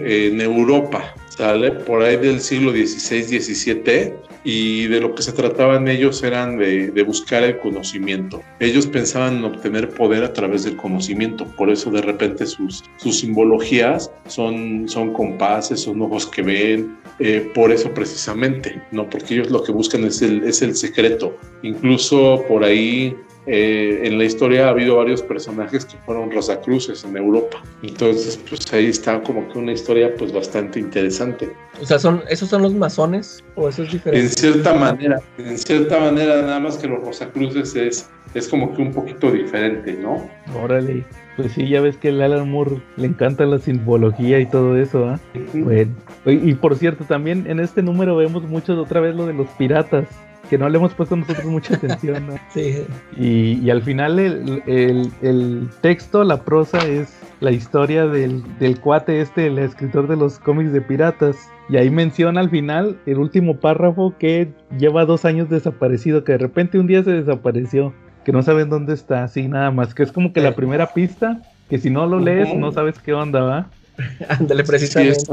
en 0.00 0.40
Europa, 0.40 1.14
¿sale? 1.28 1.72
Por 1.72 2.02
ahí 2.02 2.16
del 2.16 2.40
siglo 2.40 2.70
XVI, 2.70 3.40
XVII, 3.40 4.14
y 4.44 4.86
de 4.88 5.00
lo 5.00 5.14
que 5.14 5.22
se 5.22 5.32
trataban 5.32 5.88
ellos 5.88 6.22
eran 6.22 6.58
de, 6.58 6.90
de 6.90 7.02
buscar 7.02 7.42
el 7.44 7.58
conocimiento. 7.58 8.42
Ellos 8.58 8.86
pensaban 8.86 9.38
en 9.38 9.44
obtener 9.44 9.90
poder 9.90 10.24
a 10.24 10.32
través 10.32 10.64
del 10.64 10.76
conocimiento, 10.76 11.44
por 11.56 11.70
eso 11.70 11.90
de 11.90 12.02
repente 12.02 12.46
sus, 12.46 12.82
sus 12.96 13.20
simbologías 13.20 14.10
son, 14.26 14.88
son 14.88 15.12
compases, 15.12 15.80
son 15.80 16.02
ojos 16.02 16.26
que 16.26 16.42
ven, 16.42 16.96
eh, 17.24 17.52
por 17.54 17.70
eso 17.70 17.94
precisamente, 17.94 18.82
¿no? 18.90 19.08
Porque 19.08 19.34
ellos 19.34 19.48
lo 19.48 19.62
que 19.62 19.70
buscan 19.70 20.04
es 20.04 20.20
el, 20.22 20.42
es 20.42 20.60
el 20.60 20.74
secreto. 20.74 21.36
Incluso 21.62 22.44
por 22.48 22.64
ahí 22.64 23.16
eh, 23.46 24.00
en 24.02 24.18
la 24.18 24.24
historia 24.24 24.66
ha 24.66 24.70
habido 24.70 24.96
varios 24.96 25.22
personajes 25.22 25.84
que 25.84 25.96
fueron 26.04 26.32
Rosacruces 26.32 27.04
en 27.04 27.16
Europa. 27.16 27.62
Entonces, 27.84 28.40
pues 28.48 28.72
ahí 28.72 28.86
está 28.86 29.22
como 29.22 29.48
que 29.48 29.56
una 29.56 29.70
historia 29.70 30.12
pues 30.16 30.32
bastante 30.32 30.80
interesante. 30.80 31.52
O 31.80 31.86
sea, 31.86 32.00
son, 32.00 32.24
¿esos 32.28 32.48
son 32.48 32.62
los 32.62 32.74
masones? 32.74 33.44
¿O 33.54 33.68
eso 33.68 33.84
es 33.84 33.94
En 34.04 34.28
cierta 34.28 34.74
manera, 34.74 35.20
en 35.38 35.58
cierta 35.58 36.00
manera, 36.00 36.42
nada 36.42 36.58
más 36.58 36.76
que 36.76 36.88
los 36.88 37.04
Rosacruces 37.04 37.76
es, 37.76 38.10
es 38.34 38.48
como 38.48 38.74
que 38.74 38.82
un 38.82 38.92
poquito 38.92 39.30
diferente, 39.30 39.98
¿no? 40.00 40.28
Órale. 40.62 41.04
Pues 41.36 41.52
sí, 41.52 41.66
ya 41.68 41.80
ves 41.80 41.96
que 41.96 42.08
el 42.10 42.20
Alan 42.20 42.50
Moore 42.50 42.82
le 42.96 43.06
encanta 43.06 43.46
la 43.46 43.58
simbología 43.58 44.38
y 44.40 44.46
todo 44.46 44.76
eso, 44.76 45.08
¿ah? 45.08 45.20
Bueno. 45.54 45.92
Y 46.26 46.54
por 46.54 46.76
cierto, 46.76 47.04
también 47.04 47.44
en 47.46 47.58
este 47.60 47.82
número 47.82 48.16
vemos 48.16 48.42
mucho 48.44 48.78
otra 48.80 49.00
vez 49.00 49.14
lo 49.16 49.26
de 49.26 49.32
los 49.32 49.46
piratas, 49.58 50.06
que 50.50 50.58
no 50.58 50.68
le 50.68 50.76
hemos 50.76 50.92
puesto 50.92 51.16
nosotros 51.16 51.46
mucha 51.46 51.74
atención, 51.76 52.26
¿no? 52.26 52.34
Sí. 52.52 52.84
Y, 53.16 53.58
y 53.64 53.70
al 53.70 53.80
final 53.82 54.18
el, 54.18 54.62
el- 54.66 55.10
el 55.22 55.68
texto, 55.80 56.22
la 56.24 56.42
prosa 56.44 56.78
es 56.86 57.18
la 57.40 57.50
historia 57.50 58.06
del, 58.06 58.42
del 58.58 58.78
cuate 58.78 59.20
este, 59.22 59.46
el 59.46 59.58
escritor 59.58 60.08
de 60.08 60.16
los 60.16 60.38
cómics 60.38 60.72
de 60.72 60.82
piratas. 60.82 61.36
Y 61.70 61.76
ahí 61.78 61.88
menciona 61.90 62.40
al 62.40 62.50
final 62.50 62.98
el 63.06 63.16
último 63.18 63.56
párrafo 63.58 64.14
que 64.18 64.48
lleva 64.78 65.06
dos 65.06 65.24
años 65.24 65.48
desaparecido, 65.48 66.24
que 66.24 66.32
de 66.32 66.38
repente 66.38 66.78
un 66.78 66.86
día 66.86 67.02
se 67.02 67.12
desapareció, 67.12 67.94
que 68.24 68.32
no 68.32 68.42
saben 68.42 68.68
dónde 68.70 68.94
está, 68.94 69.24
así 69.24 69.48
nada 69.48 69.70
más, 69.70 69.94
que 69.94 70.02
es 70.02 70.12
como 70.12 70.32
que 70.32 70.40
la 70.40 70.54
primera 70.54 70.92
pista, 70.92 71.40
que 71.68 71.78
si 71.78 71.90
no 71.90 72.06
lo 72.06 72.18
lees 72.18 72.54
no 72.54 72.72
sabes 72.72 72.98
qué 72.98 73.12
onda, 73.12 73.40
¿va? 73.42 73.70
Ándale, 74.28 74.62
Sí, 74.64 74.68
precisamente. 74.70 75.32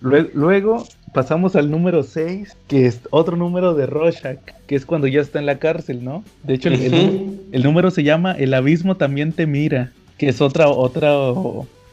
Lue- 0.00 0.30
Luego 0.34 0.86
pasamos 1.12 1.56
al 1.56 1.70
número 1.70 2.02
6, 2.02 2.56
que 2.68 2.86
es 2.86 3.00
otro 3.10 3.36
número 3.36 3.74
de 3.74 3.86
Rorschach, 3.86 4.38
que 4.66 4.74
es 4.76 4.86
cuando 4.86 5.06
ya 5.06 5.20
está 5.20 5.38
en 5.38 5.46
la 5.46 5.58
cárcel, 5.58 6.04
¿no? 6.04 6.24
De 6.44 6.54
hecho, 6.54 6.68
el, 6.68 6.80
el- 7.52 7.62
número 7.62 7.90
se 7.90 8.02
llama 8.02 8.32
El 8.32 8.54
abismo 8.54 8.96
también 8.96 9.32
te 9.32 9.46
mira, 9.46 9.92
que 10.18 10.28
es 10.28 10.40
otra, 10.40 10.68
otra, 10.68 11.12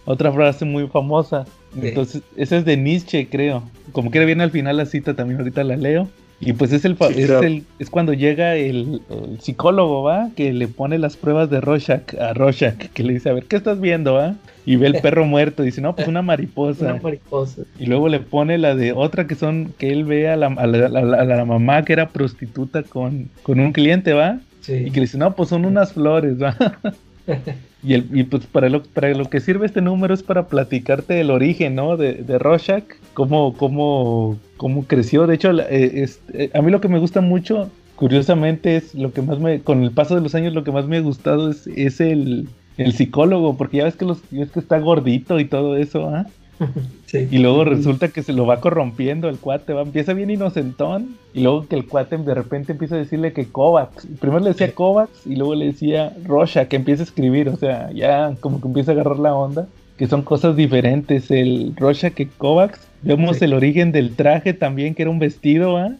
otra 0.05 0.31
frase 0.31 0.65
muy 0.65 0.87
famosa. 0.87 1.45
Sí. 1.73 1.87
Entonces, 1.89 2.21
esa 2.37 2.57
es 2.57 2.65
de 2.65 2.77
Nietzsche, 2.77 3.27
creo. 3.29 3.63
Como 3.91 4.11
que 4.11 4.23
viene 4.25 4.43
al 4.43 4.51
final 4.51 4.77
la 4.77 4.85
cita, 4.85 5.13
también 5.15 5.39
ahorita 5.39 5.63
la 5.63 5.75
leo. 5.77 6.07
Y 6.39 6.53
pues 6.53 6.71
es 6.71 6.85
el, 6.85 6.95
Sí, 6.97 7.03
es, 7.21 7.25
claro. 7.27 7.47
el- 7.47 7.63
es 7.79 7.89
cuando 7.89 8.13
llega 8.13 8.55
el, 8.55 9.01
el 9.09 9.41
psicólogo, 9.41 10.03
¿va? 10.03 10.29
Que 10.35 10.53
le 10.53 10.67
pone 10.67 10.99
las 10.99 11.17
pruebas 11.17 11.49
de 11.49 11.61
Rorschach 11.61 12.13
a 12.19 12.33
Rorschach, 12.33 12.77
que 12.93 13.03
le 13.03 13.13
dice, 13.13 13.29
a 13.29 13.33
ver, 13.33 13.45
¿qué 13.45 13.55
estás 13.55 13.81
viendo, 13.81 14.13
va? 14.13 14.35
Y 14.63 14.75
ve 14.75 14.85
el 14.87 14.93
perro 15.01 15.25
muerto, 15.25 15.63
y 15.63 15.67
dice, 15.67 15.81
no, 15.81 15.95
pues 15.95 16.07
una 16.07 16.21
mariposa. 16.21 16.85
Una 16.93 17.01
mariposa. 17.01 17.63
Y 17.79 17.87
luego 17.87 18.07
le 18.07 18.19
pone 18.19 18.59
la 18.59 18.75
de 18.75 18.93
otra 18.93 19.25
que 19.25 19.33
son, 19.33 19.73
que 19.79 19.91
él 19.91 20.03
ve 20.05 20.29
a 20.29 20.35
la, 20.35 20.47
a 20.47 20.67
la- 20.67 20.85
a 20.85 20.89
la- 20.89 21.21
a 21.21 21.25
la 21.25 21.45
mamá 21.45 21.83
que 21.83 21.93
era 21.93 22.09
prostituta 22.09 22.83
con, 22.83 23.29
con 23.41 23.59
un 23.59 23.71
cliente, 23.71 24.13
¿va? 24.13 24.39
Y 24.61 24.65
Sí. 24.65 24.83
que 24.91 24.99
le 24.99 25.01
dice, 25.01 25.17
no, 25.17 25.33
pues 25.35 25.49
son 25.49 25.65
unas 25.65 25.93
flores, 25.93 26.35
¿va? 26.41 26.55
y, 27.83 27.93
el, 27.93 28.07
y 28.11 28.23
pues 28.23 28.45
para 28.47 28.69
lo, 28.69 28.83
para 28.83 29.09
lo 29.13 29.29
que 29.29 29.39
sirve 29.39 29.65
este 29.65 29.81
número 29.81 30.13
es 30.13 30.23
para 30.23 30.47
platicarte 30.47 31.19
el 31.19 31.29
origen, 31.29 31.75
¿no? 31.75 31.97
De, 31.97 32.13
de 32.13 32.39
Rorschach, 32.39 32.83
cómo, 33.13 33.53
cómo, 33.53 34.37
cómo 34.57 34.85
creció. 34.85 35.27
De 35.27 35.35
hecho, 35.35 35.51
eh, 35.59 36.07
eh, 36.33 36.49
a 36.53 36.61
mí 36.61 36.71
lo 36.71 36.81
que 36.81 36.87
me 36.87 36.99
gusta 36.99 37.21
mucho, 37.21 37.69
curiosamente, 37.95 38.77
es 38.77 38.95
lo 38.95 39.13
que 39.13 39.21
más 39.21 39.39
me, 39.39 39.61
con 39.61 39.83
el 39.83 39.91
paso 39.91 40.15
de 40.15 40.21
los 40.21 40.35
años, 40.35 40.53
lo 40.53 40.63
que 40.63 40.71
más 40.71 40.87
me 40.87 40.97
ha 40.97 41.01
gustado 41.01 41.51
es, 41.51 41.67
es 41.67 42.01
el, 42.01 42.49
el 42.77 42.93
psicólogo, 42.93 43.57
porque 43.57 43.77
ya 43.77 43.83
ves 43.85 43.95
que, 43.95 44.05
los, 44.05 44.21
ves 44.31 44.51
que 44.51 44.59
está 44.59 44.79
gordito 44.79 45.39
y 45.39 45.45
todo 45.45 45.77
eso, 45.77 46.09
¿ah? 46.09 46.25
Sí. 47.07 47.25
Y 47.31 47.37
luego 47.37 47.63
resulta 47.63 48.09
que 48.09 48.21
se 48.21 48.33
lo 48.33 48.45
va 48.45 48.59
corrompiendo 48.59 49.29
el 49.29 49.37
cuate, 49.37 49.71
va, 49.71 49.83
empieza 49.83 50.11
bien 50.13 50.29
inocentón. 50.29 51.15
Y 51.33 51.41
luego 51.41 51.65
que 51.65 51.75
el 51.77 51.87
cuate 51.87 52.17
de 52.17 52.33
repente 52.33 52.73
empieza 52.73 52.95
a 52.95 52.97
decirle 52.97 53.31
que 53.31 53.45
Kovacs, 53.47 54.07
primero 54.19 54.41
le 54.41 54.49
decía 54.49 54.73
Kovacs 54.75 55.25
y 55.25 55.37
luego 55.37 55.55
le 55.55 55.67
decía 55.67 56.11
Rorschach, 56.25 56.67
que 56.67 56.75
empieza 56.75 57.03
a 57.03 57.05
escribir, 57.05 57.47
o 57.47 57.55
sea, 57.55 57.91
ya 57.93 58.33
como 58.41 58.59
que 58.59 58.67
empieza 58.67 58.91
a 58.91 58.95
agarrar 58.95 59.19
la 59.19 59.33
onda, 59.35 59.67
que 59.97 60.07
son 60.07 60.21
cosas 60.21 60.57
diferentes, 60.57 61.31
el 61.31 61.73
Rorschach 61.77 62.13
que 62.13 62.27
Kovacs, 62.27 62.85
vemos 63.03 63.37
Sí. 63.37 63.45
el 63.45 63.53
origen 63.53 63.93
del 63.93 64.15
traje 64.17 64.53
también, 64.53 64.93
que 64.93 65.03
era 65.03 65.11
un 65.11 65.19
vestido, 65.19 65.73
¿va? 65.75 65.93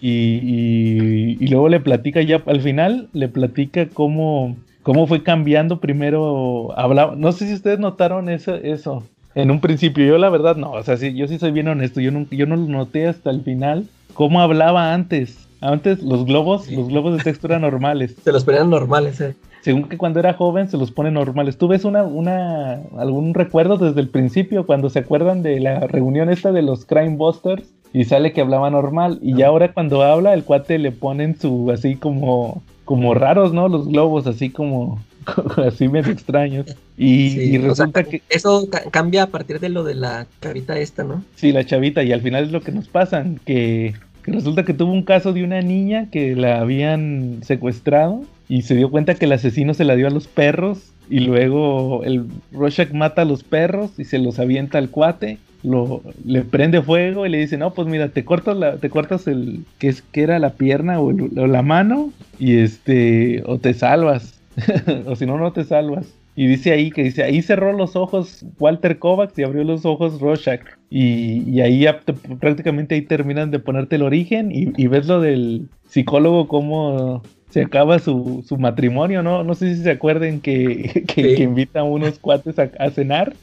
Y, 0.00 0.10
y- 0.10 1.36
y 1.40 1.46
luego 1.48 1.68
le 1.68 1.78
platica 1.80 2.20
ya, 2.22 2.42
al 2.46 2.60
final 2.60 3.08
le 3.12 3.28
platica 3.28 3.86
cómo, 3.92 4.56
cómo 4.82 5.06
fue 5.06 5.22
cambiando. 5.22 5.78
Primero, 5.80 6.72
hablaba, 6.76 7.14
no 7.16 7.30
sé 7.32 7.46
si 7.46 7.54
ustedes 7.54 7.78
notaron 7.78 8.28
eso, 8.28 8.54
eso, 8.56 9.04
en 9.36 9.50
un 9.50 9.60
principio, 9.60 10.06
yo 10.06 10.16
la 10.16 10.30
verdad 10.30 10.56
no, 10.56 10.72
o 10.72 10.82
sea, 10.82 10.96
sí, 10.96 11.14
yo 11.14 11.28
sí 11.28 11.38
soy 11.38 11.52
bien 11.52 11.68
honesto, 11.68 12.00
yo 12.00 12.10
no, 12.10 12.26
yo 12.30 12.46
no 12.46 12.56
lo 12.56 12.62
noté 12.62 13.06
hasta 13.06 13.28
el 13.30 13.42
final, 13.42 13.86
cómo 14.14 14.40
hablaba 14.40 14.94
antes, 14.94 15.46
antes 15.60 16.02
los 16.02 16.24
globos, 16.24 16.70
los 16.70 16.88
globos 16.88 17.18
de 17.18 17.22
texto 17.22 17.46
eran 17.46 17.60
normales, 17.60 18.16
se 18.24 18.32
los 18.32 18.44
ponían 18.44 18.70
normales, 18.70 19.20
eh. 19.20 19.34
según 19.60 19.90
que 19.90 19.98
cuando 19.98 20.20
era 20.20 20.32
joven 20.32 20.70
se 20.70 20.78
los 20.78 20.90
pone 20.90 21.10
normales. 21.10 21.58
¿Tú 21.58 21.68
ves 21.68 21.84
una, 21.84 22.04
una, 22.04 22.80
algún 22.96 23.34
recuerdo 23.34 23.76
desde 23.76 24.00
el 24.00 24.08
principio 24.08 24.64
cuando 24.64 24.88
se 24.88 25.00
acuerdan 25.00 25.42
de 25.42 25.60
la 25.60 25.80
reunión 25.80 26.30
esta 26.30 26.50
de 26.50 26.62
los 26.62 26.86
Crime 26.86 27.16
Busters? 27.16 27.64
Y 27.92 28.04
sale 28.04 28.32
que 28.32 28.42
hablaba 28.42 28.68
normal. 28.68 29.18
Y 29.22 29.36
ya 29.36 29.46
ahora 29.46 29.72
cuando 29.72 30.02
habla, 30.02 30.34
el 30.34 30.44
cuate 30.44 30.78
le 30.78 30.92
ponen 30.92 31.38
su 31.38 31.70
así 31.70 31.96
como, 31.96 32.62
como 32.84 33.14
raros, 33.14 33.54
¿no? 33.54 33.68
Los 33.68 33.88
globos 33.88 34.26
así 34.26 34.50
como, 34.50 34.98
así 35.56 35.88
medio 35.88 36.12
extraños. 36.12 36.76
Y, 36.98 37.30
Sí, 37.30 37.40
y 37.52 37.56
o 37.58 37.60
sea, 37.60 37.68
resulta 37.86 38.04
que, 38.04 38.22
Eso 38.30 38.68
ca- 38.70 38.84
cambia 38.90 39.24
a 39.24 39.26
partir 39.26 39.60
de 39.60 39.68
lo 39.68 39.84
de 39.84 39.94
la 39.94 40.26
carita 40.40 40.78
esta, 40.78 41.04
¿no? 41.04 41.22
Sí, 41.34 41.52
la 41.52 41.64
chavita, 41.64 42.02
y 42.02 42.12
al 42.12 42.22
final 42.22 42.44
es 42.44 42.52
lo 42.52 42.62
que 42.62 42.72
nos 42.72 42.88
pasan, 42.88 43.38
que, 43.44 43.94
que 44.22 44.32
resulta 44.32 44.64
que 44.64 44.72
tuvo 44.74 44.92
un 44.92 45.02
caso 45.02 45.32
de 45.32 45.44
una 45.44 45.60
niña 45.60 46.08
que 46.10 46.34
la 46.34 46.60
habían 46.60 47.40
secuestrado 47.42 48.22
y 48.48 48.62
se 48.62 48.74
dio 48.76 48.90
cuenta 48.90 49.14
que 49.14 49.26
el 49.26 49.32
asesino 49.32 49.74
se 49.74 49.84
la 49.84 49.94
dio 49.96 50.06
a 50.06 50.10
los 50.10 50.26
perros 50.26 50.90
y 51.10 51.20
luego 51.20 52.02
el 52.04 52.26
Rorschach 52.52 52.92
mata 52.92 53.22
a 53.22 53.26
los 53.26 53.44
perros 53.44 53.90
y 53.98 54.04
se 54.04 54.18
los 54.18 54.38
avienta 54.38 54.78
al 54.78 54.88
cuate, 54.90 55.38
lo, 55.62 56.00
le 56.24 56.42
prende 56.42 56.80
fuego 56.80 57.26
y 57.26 57.28
le 57.28 57.38
dice, 57.38 57.58
no, 57.58 57.74
pues 57.74 57.88
mira, 57.88 58.08
te 58.08 58.24
cortas 58.24 58.56
la, 58.56 58.76
te 58.76 58.88
cortas 58.88 59.26
el, 59.26 59.60
que 59.78 59.88
es, 59.88 60.02
que 60.02 60.22
era 60.22 60.38
la 60.38 60.50
pierna 60.50 60.98
o, 61.00 61.10
el- 61.10 61.38
o 61.38 61.46
la 61.46 61.62
mano 61.62 62.12
y 62.38 62.58
este, 62.58 63.42
o 63.46 63.58
te 63.58 63.74
salvas, 63.74 64.40
o 65.06 65.14
si 65.16 65.26
no, 65.26 65.36
no 65.38 65.52
te 65.52 65.64
salvas. 65.64 66.06
Y 66.36 66.46
dice 66.46 66.72
ahí 66.72 66.90
que 66.90 67.02
dice, 67.02 67.22
ahí 67.24 67.40
cerró 67.42 67.72
los 67.72 67.96
ojos 67.96 68.44
Walter 68.58 68.98
Kovacs 68.98 69.38
y 69.38 69.42
abrió 69.42 69.64
los 69.64 69.86
ojos 69.86 70.20
Rorschach. 70.20 70.60
Y, 70.90 71.42
y 71.50 71.62
ahí 71.62 71.80
ya 71.80 72.00
te- 72.00 72.12
prácticamente 72.12 72.94
ahí 72.94 73.02
terminan 73.02 73.50
de 73.50 73.58
ponerte 73.58 73.96
el 73.96 74.02
origen 74.02 74.52
y, 74.52 74.70
y 74.76 74.86
ves 74.86 75.06
lo 75.08 75.20
del 75.22 75.68
psicólogo 75.88 76.46
cómo 76.46 77.22
se 77.48 77.62
acaba 77.62 77.98
su, 77.98 78.44
su 78.46 78.58
matrimonio, 78.58 79.22
¿no? 79.22 79.42
No 79.44 79.54
sé 79.54 79.74
si 79.74 79.82
se 79.82 79.90
acuerden 79.92 80.40
que, 80.40 81.04
que, 81.08 81.22
Sí. 81.30 81.34
que 81.36 81.42
invita 81.42 81.80
a 81.80 81.84
unos 81.84 82.18
cuates 82.18 82.58
a, 82.58 82.70
a 82.78 82.90
cenar 82.90 83.34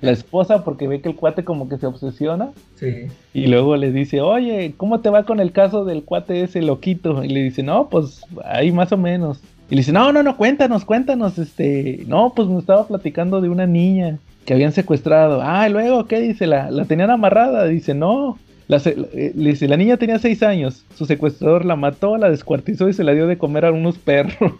la 0.00 0.12
esposa 0.12 0.62
porque 0.62 0.86
ve 0.86 1.00
que 1.00 1.08
el 1.08 1.16
cuate 1.16 1.42
como 1.44 1.68
que 1.68 1.76
se 1.78 1.86
obsesiona. 1.86 2.50
Sí. 2.76 3.06
Y 3.34 3.46
luego 3.46 3.76
le 3.76 3.90
dice, 3.90 4.20
oye, 4.20 4.74
¿cómo 4.76 5.00
te 5.00 5.08
va 5.10 5.24
con 5.24 5.40
el 5.40 5.50
caso 5.52 5.84
del 5.84 6.04
cuate 6.04 6.42
ese 6.42 6.60
loquito? 6.62 7.24
Y 7.24 7.28
le 7.28 7.42
dice, 7.42 7.62
no, 7.64 7.88
pues 7.88 8.24
ahí 8.44 8.70
más 8.72 8.92
o 8.92 8.96
menos. 8.98 9.40
Y 9.72 9.74
le 9.74 9.80
dice, 9.80 9.92
no, 9.92 10.12
no, 10.12 10.22
no, 10.22 10.36
cuéntanos, 10.36 10.84
cuéntanos, 10.84 11.38
este, 11.38 12.04
no, 12.06 12.34
pues 12.36 12.46
me 12.46 12.58
estaba 12.58 12.86
platicando 12.86 13.40
de 13.40 13.48
una 13.48 13.66
niña 13.66 14.18
que 14.44 14.52
habían 14.52 14.72
secuestrado. 14.72 15.40
Ah, 15.42 15.66
y 15.66 15.72
luego, 15.72 16.04
¿qué 16.04 16.20
dice? 16.20 16.46
La, 16.46 16.70
la 16.70 16.84
tenían 16.84 17.10
amarrada. 17.10 17.64
Dice, 17.64 17.94
no. 17.94 18.38
La, 18.68 18.82
eh, 18.84 19.32
le 19.34 19.50
dice, 19.52 19.68
la 19.68 19.78
niña 19.78 19.96
tenía 19.96 20.18
seis 20.18 20.42
años. 20.42 20.84
Su 20.94 21.06
secuestrador 21.06 21.64
la 21.64 21.74
mató, 21.74 22.18
la 22.18 22.28
descuartizó 22.28 22.90
y 22.90 22.92
se 22.92 23.02
la 23.02 23.14
dio 23.14 23.26
de 23.26 23.38
comer 23.38 23.64
a 23.64 23.72
unos 23.72 23.96
perros. 23.96 24.52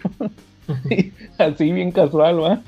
Así 1.37 1.71
bien 1.71 1.93
casual, 1.93 2.43
¿va? 2.43 2.63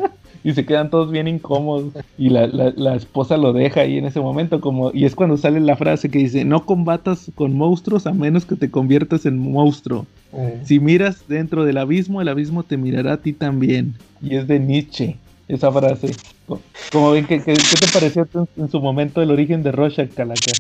Y 0.44 0.52
se 0.54 0.66
quedan 0.66 0.90
todos 0.90 1.10
bien 1.10 1.26
incómodos. 1.26 1.94
Y 2.16 2.28
la, 2.30 2.46
la- 2.46 2.72
la 2.76 2.94
esposa 2.96 3.36
lo 3.38 3.52
deja 3.52 3.80
ahí 3.80 3.98
en 3.98 4.04
ese 4.04 4.20
momento. 4.20 4.60
como 4.60 4.92
Y 4.94 5.06
es 5.06 5.16
cuando 5.16 5.36
sale 5.38 5.58
la 5.60 5.76
frase 5.76 6.10
que 6.10 6.18
dice, 6.18 6.44
no 6.44 6.66
combatas 6.66 7.32
con 7.34 7.54
monstruos 7.54 8.06
a 8.06 8.12
menos 8.12 8.46
que 8.46 8.56
te 8.56 8.70
conviertas 8.70 9.26
en 9.26 9.38
monstruo. 9.38 10.06
Eh, 10.32 10.60
Si 10.64 10.80
miras 10.80 11.26
dentro 11.26 11.64
del 11.64 11.78
abismo, 11.78 12.20
el 12.22 12.28
abismo 12.28 12.64
te 12.64 12.76
mirará 12.76 13.14
a 13.14 13.22
ti 13.22 13.32
también. 13.32 13.94
Y 14.20 14.36
es 14.36 14.46
de 14.46 14.60
Nietzsche, 14.60 15.24
esa 15.48 15.72
frase. 15.72 16.20
Co- 16.46 16.62
Como 16.92 17.10
ven, 17.10 17.26
¿qué, 17.26 17.42
qué, 17.42 17.66
qué 17.68 17.78
te 17.78 17.88
pareció 17.88 18.28
en, 18.34 18.46
en 18.64 18.68
su 18.68 18.80
momento 18.80 19.22
el 19.22 19.30
origen 19.30 19.62
de 19.62 19.72
Rorschach, 19.72 20.12
Calaca? 20.14 20.52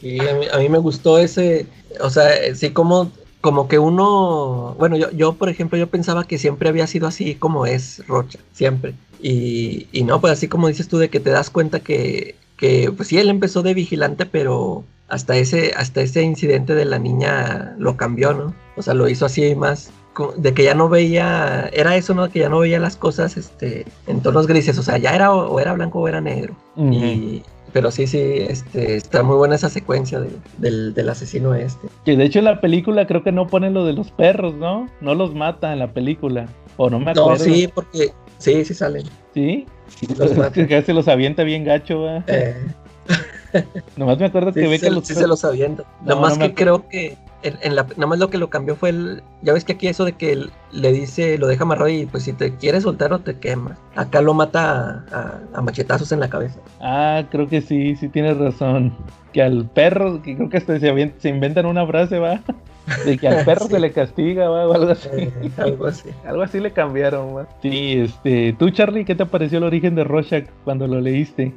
Y 0.00 0.20
a 0.26 0.34
mí, 0.34 0.46
a 0.52 0.58
mí 0.58 0.68
me 0.68 0.78
gustó 0.78 1.18
ese, 1.18 1.66
o 2.00 2.10
sea, 2.10 2.54
sí 2.54 2.72
como, 2.72 3.12
como 3.40 3.68
que 3.68 3.78
uno, 3.78 4.74
bueno, 4.78 4.96
yo, 4.96 5.10
yo 5.10 5.36
por 5.36 5.48
ejemplo, 5.48 5.76
yo 5.78 5.90
pensaba 5.90 6.24
que 6.26 6.38
siempre 6.38 6.68
había 6.68 6.86
sido 6.86 7.06
así 7.08 7.34
como 7.36 7.66
es 7.66 8.06
Rocha, 8.06 8.38
siempre. 8.52 8.94
Y, 9.20 9.86
y 9.92 10.04
no, 10.04 10.20
pues 10.20 10.32
así 10.32 10.48
como 10.48 10.68
dices 10.68 10.88
tú, 10.88 10.98
de 10.98 11.08
que 11.10 11.20
te 11.20 11.30
das 11.30 11.50
cuenta 11.50 11.80
que, 11.80 12.36
que 12.56 12.92
pues 12.96 13.08
sí, 13.08 13.18
él 13.18 13.28
empezó 13.28 13.62
de 13.62 13.74
vigilante, 13.74 14.26
pero 14.26 14.84
hasta 15.08 15.36
ese, 15.36 15.72
hasta 15.76 16.00
ese 16.02 16.22
incidente 16.22 16.74
de 16.74 16.84
la 16.84 16.98
niña 16.98 17.74
lo 17.78 17.96
cambió, 17.96 18.32
¿no? 18.34 18.54
O 18.76 18.82
sea, 18.82 18.94
lo 18.94 19.08
hizo 19.08 19.26
así 19.26 19.54
más, 19.54 19.90
de 20.36 20.52
que 20.52 20.64
ya 20.64 20.74
no 20.74 20.88
veía, 20.88 21.70
era 21.72 21.96
eso, 21.96 22.12
¿no? 22.14 22.28
Que 22.28 22.40
ya 22.40 22.48
no 22.48 22.58
veía 22.60 22.78
las 22.80 22.96
cosas 22.96 23.36
este, 23.36 23.86
en 24.06 24.20
tonos 24.20 24.46
grises, 24.46 24.76
o 24.78 24.82
sea, 24.82 24.98
ya 24.98 25.14
era 25.14 25.32
o, 25.32 25.58
era 25.60 25.72
blanco 25.72 26.00
o 26.00 26.08
era 26.08 26.20
negro. 26.20 26.54
Y, 26.76 27.42
pero 27.72 27.90
sí, 27.90 28.06
sí, 28.06 28.18
este, 28.18 28.96
está 28.96 29.22
muy 29.22 29.36
buena 29.36 29.54
esa 29.54 29.68
secuencia 29.68 30.20
de- 30.20 30.30
del, 30.58 30.92
del 30.94 31.08
asesino 31.08 31.54
este. 31.54 31.88
Que 32.04 32.16
de 32.16 32.24
hecho 32.24 32.38
en 32.40 32.46
la 32.46 32.60
película 32.60 33.06
creo 33.06 33.22
que 33.22 33.30
no 33.32 33.46
ponen 33.46 33.74
lo 33.74 33.84
de 33.84 33.92
los 33.92 34.10
perros, 34.10 34.54
¿no? 34.54 34.88
No 35.00 35.14
los 35.14 35.34
mata 35.34 35.72
en 35.72 35.78
la 35.78 35.92
película. 35.92 36.48
O 36.76 36.88
no 36.90 36.98
me 36.98 37.12
No, 37.14 37.22
acuerdo. 37.22 37.44
sí, 37.44 37.68
porque 37.72 38.10
sí, 38.38 38.64
sí 38.64 38.74
salen. 38.74 39.04
¿Sí? 39.34 39.66
Los 40.16 40.30
se 40.84 40.92
los 40.94 41.08
avienta 41.08 41.42
bien 41.44 41.64
gacho, 41.64 42.02
¿va? 42.02 42.24
Eh, 42.28 42.56
Nomás 43.96 44.18
me 44.18 44.26
acuerdo 44.26 44.52
sí, 44.52 44.60
que 44.60 44.66
ve 44.68 44.78
que 44.78 44.86
se, 44.86 44.90
los 44.90 45.06
sí 45.06 45.14
se 45.14 45.26
los 45.26 45.42
avienta. 45.44 45.84
No, 46.02 46.08
Nada 46.08 46.20
más 46.20 46.32
no 46.38 46.44
me 46.44 46.48
que 46.52 46.62
creo 46.64 46.86
que 46.88 47.16
en, 47.42 47.56
en 47.62 47.76
la, 47.76 47.84
nada 47.84 48.06
más 48.06 48.18
lo 48.18 48.28
que 48.28 48.36
lo 48.36 48.50
cambió 48.50 48.76
fue 48.76 48.90
el, 48.90 49.22
ya 49.42 49.54
ves 49.54 49.64
que 49.64 49.72
aquí 49.72 49.88
eso 49.88 50.04
de 50.04 50.12
que 50.12 50.48
le 50.72 50.92
dice, 50.92 51.38
lo 51.38 51.46
deja 51.46 51.62
amarrado 51.62 51.88
y 51.88 52.04
pues 52.04 52.24
si 52.24 52.34
te 52.34 52.54
quieres 52.56 52.82
soltar 52.82 53.12
o 53.14 53.20
te 53.20 53.38
quema. 53.38 53.78
Acá 53.96 54.20
lo 54.20 54.34
mata 54.34 55.04
a, 55.10 55.16
a- 55.16 55.40
a 55.54 55.62
machetazos 55.62 56.12
en 56.12 56.20
la 56.20 56.28
cabeza. 56.28 56.60
Ah, 56.80 57.24
creo 57.30 57.48
que 57.48 57.62
sí, 57.62 57.96
sí 57.96 58.08
tienes 58.08 58.36
razón. 58.36 58.94
Que 59.32 59.42
al 59.42 59.64
perro, 59.70 60.20
que 60.22 60.36
creo 60.36 60.50
que 60.50 60.58
hasta 60.58 60.78
se, 60.78 61.12
se 61.18 61.28
inventan 61.30 61.64
una 61.66 61.86
frase, 61.86 62.18
va. 62.18 62.42
De 63.04 63.18
que 63.18 63.28
al 63.28 63.44
perro 63.44 63.66
Sí. 63.66 63.72
se 63.72 63.80
le 63.80 63.92
castiga, 63.92 64.48
va, 64.48 64.66
o 64.68 64.72
algo 64.72 64.90
así. 64.92 65.08
Eh, 65.12 65.30
algo 65.58 65.86
así. 65.86 66.08
Algo 66.24 66.42
así 66.42 66.60
le 66.60 66.72
cambiaron, 66.72 67.36
va. 67.36 67.48
Sí, 67.62 67.92
este. 68.00 68.54
¿Tú, 68.58 68.70
Charlie, 68.70 69.04
qué 69.04 69.14
te 69.14 69.26
pareció 69.26 69.58
el 69.58 69.64
origen 69.64 69.94
de 69.94 70.04
Rorschach 70.04 70.46
cuando 70.64 70.86
lo 70.86 71.00
leíste? 71.00 71.52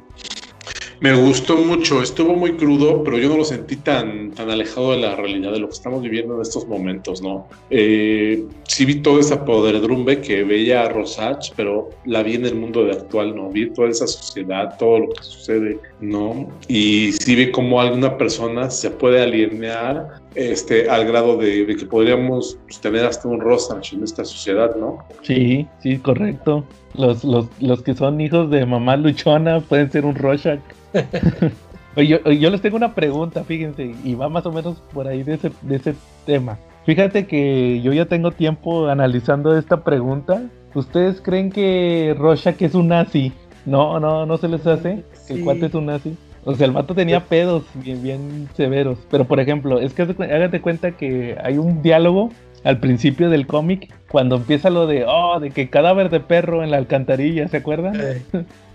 Me 1.00 1.12
gustó 1.14 1.56
mucho, 1.56 2.00
estuvo 2.00 2.36
muy 2.36 2.52
crudo, 2.52 3.02
pero 3.02 3.18
yo 3.18 3.28
no 3.28 3.36
lo 3.38 3.44
sentí 3.44 3.74
tan, 3.74 4.30
tan 4.30 4.48
alejado 4.50 4.92
de 4.92 4.98
la 4.98 5.16
realidad 5.16 5.50
de 5.50 5.58
lo 5.58 5.66
que 5.66 5.72
estamos 5.74 6.00
viviendo 6.00 6.36
en 6.36 6.42
estos 6.42 6.68
momentos, 6.68 7.20
¿no? 7.20 7.48
Eh, 7.70 8.44
sí 8.68 8.84
vi 8.84 9.02
toda 9.02 9.18
esa 9.18 9.44
podredumbre 9.44 10.20
que 10.20 10.44
veía 10.44 10.88
Rosach, 10.88 11.50
pero 11.56 11.90
la 12.04 12.22
vi 12.22 12.36
en 12.36 12.46
el 12.46 12.54
mundo 12.54 12.84
de 12.84 12.92
actual, 12.92 13.34
¿no? 13.34 13.50
Vi 13.50 13.70
toda 13.70 13.88
esa 13.88 14.06
sociedad, 14.06 14.76
todo 14.78 15.00
lo 15.00 15.08
que 15.08 15.24
sucede, 15.24 15.80
¿no? 16.00 16.48
Y 16.68 17.10
sí 17.10 17.34
vi 17.34 17.50
cómo 17.50 17.80
alguna 17.80 18.16
persona 18.16 18.70
se 18.70 18.88
puede 18.88 19.20
alinear 19.20 20.21
este, 20.34 20.88
al 20.90 21.04
grado 21.06 21.36
de, 21.36 21.64
de 21.66 21.76
que 21.76 21.84
podríamos 21.86 22.58
pues, 22.64 22.80
tener 22.80 23.04
hasta 23.04 23.28
un 23.28 23.40
Rosach 23.40 23.92
en 23.92 24.02
esta 24.04 24.24
sociedad, 24.24 24.74
¿no? 24.76 24.98
Sí, 25.22 25.66
sí, 25.80 25.98
correcto. 25.98 26.64
Los, 26.94 27.24
los, 27.24 27.46
los 27.60 27.82
que 27.82 27.94
son 27.94 28.20
hijos 28.20 28.50
de 28.50 28.66
mamá 28.66 28.96
luchona 28.96 29.60
pueden 29.60 29.90
ser 29.90 30.04
un 30.04 30.14
Rorschach. 30.14 30.60
Oye, 31.96 32.06
yo, 32.08 32.32
yo 32.32 32.50
les 32.50 32.60
tengo 32.62 32.76
una 32.76 32.94
pregunta, 32.94 33.44
fíjense, 33.44 33.94
y 34.04 34.14
va 34.14 34.28
más 34.28 34.46
o 34.46 34.52
menos 34.52 34.78
por 34.92 35.06
ahí 35.06 35.22
de 35.22 35.34
ese, 35.34 35.50
de 35.62 35.76
ese 35.76 35.94
tema. 36.26 36.58
Fíjate 36.86 37.26
que 37.26 37.80
yo 37.82 37.92
ya 37.92 38.06
tengo 38.06 38.30
tiempo 38.30 38.88
analizando 38.88 39.56
esta 39.56 39.84
pregunta. 39.84 40.42
¿Ustedes 40.74 41.20
creen 41.20 41.50
que 41.50 42.14
Rorschach 42.18 42.60
es 42.62 42.74
un 42.74 42.88
nazi? 42.88 43.32
No, 43.66 44.00
no, 44.00 44.26
no 44.26 44.38
se 44.38 44.48
les 44.48 44.66
hace 44.66 45.04
que 45.26 45.34
el 45.34 45.38
Sí. 45.40 45.44
cuate 45.44 45.66
es 45.66 45.74
un 45.74 45.86
nazi. 45.86 46.16
O 46.44 46.54
sea, 46.54 46.66
el 46.66 46.72
vato 46.72 46.94
tenía 46.94 47.20
pedos 47.26 47.64
bien, 47.74 48.02
bien 48.02 48.48
severos. 48.54 48.98
Pero 49.10 49.24
por 49.26 49.40
ejemplo, 49.40 49.80
es 49.80 49.94
que 49.94 50.02
hágate 50.02 50.60
cuenta 50.60 50.92
que 50.92 51.36
hay 51.42 51.58
un 51.58 51.82
diálogo 51.82 52.30
al 52.64 52.78
principio 52.78 53.28
del 53.30 53.46
cómic 53.46 53.92
cuando 54.08 54.36
empieza 54.36 54.70
lo 54.70 54.86
de, 54.86 55.04
oh, 55.06 55.40
de 55.40 55.50
que 55.50 55.68
cadáver 55.68 56.10
de 56.10 56.20
perro 56.20 56.62
en 56.62 56.70
la 56.70 56.76
alcantarilla, 56.76 57.48
¿se 57.48 57.58
acuerdan? 57.58 58.00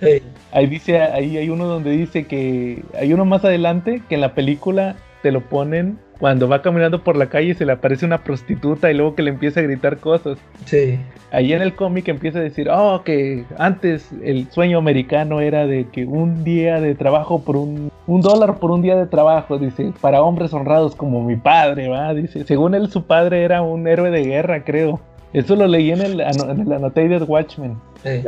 Eh, 0.02 0.22
Ahí 0.52 0.68
dice, 0.68 1.02
ahí 1.02 1.38
hay 1.38 1.49
uno 1.49 1.65
donde 1.65 1.91
dice 1.91 2.26
que 2.26 2.84
hay 2.99 3.14
uno 3.14 3.26
más 3.26 3.44
adelante 3.44 4.02
que 4.07 4.15
en 4.15 4.22
la 4.22 4.34
película 4.34 4.95
te 5.22 5.31
lo 5.31 5.41
ponen 5.41 5.99
cuando 6.19 6.48
va 6.48 6.61
caminando 6.61 7.03
por 7.03 7.15
la 7.15 7.27
calle 7.27 7.49
y 7.49 7.53
se 7.53 7.65
le 7.65 7.73
aparece 7.73 8.06
una 8.06 8.19
prostituta 8.23 8.89
y 8.91 8.95
luego 8.95 9.15
que 9.15 9.22
le 9.23 9.30
empieza 9.30 9.60
a 9.60 9.64
gritar 9.64 9.98
cosas. 9.98 10.38
sí. 10.65 10.99
Ahí 11.30 11.52
en 11.52 11.61
el 11.61 11.76
cómic 11.76 12.07
empieza 12.07 12.39
a 12.39 12.41
decir, 12.41 12.69
oh, 12.72 13.02
que 13.03 13.44
antes 13.57 14.10
el 14.23 14.49
sueño 14.49 14.77
americano 14.77 15.41
era 15.41 15.68
de 15.68 15.85
que 15.89 16.06
un 16.06 16.45
día 16.45 16.80
de 16.80 16.95
trabajo 16.95 17.41
por 17.44 17.57
un, 17.57 17.91
un 18.07 18.22
dólar 18.22 18.60
por 18.60 18.72
un 18.72 18.81
día 18.81 18.95
de 18.95 19.07
trabajo, 19.07 19.57
dice, 19.57 19.91
para 19.99 20.22
hombres 20.22 20.53
honrados 20.53 20.95
como 20.95 21.22
mi 21.26 21.35
padre, 21.35 21.89
va, 21.89 22.14
dice, 22.14 22.45
según 22.45 22.76
él 22.76 22.89
su 22.89 23.03
padre 23.03 23.44
era 23.44 23.61
un 23.61 23.89
héroe 23.89 24.10
de 24.10 24.23
guerra, 24.23 24.64
creo. 24.64 25.02
Eso 25.34 25.57
lo 25.57 25.68
leí 25.68 25.91
en 25.91 25.99
el, 26.02 26.22
ano- 26.22 26.49
en 26.49 26.61
el 26.61 26.72
Annotated 26.72 27.23
Watchmen. 27.27 27.76
eh. 28.06 28.23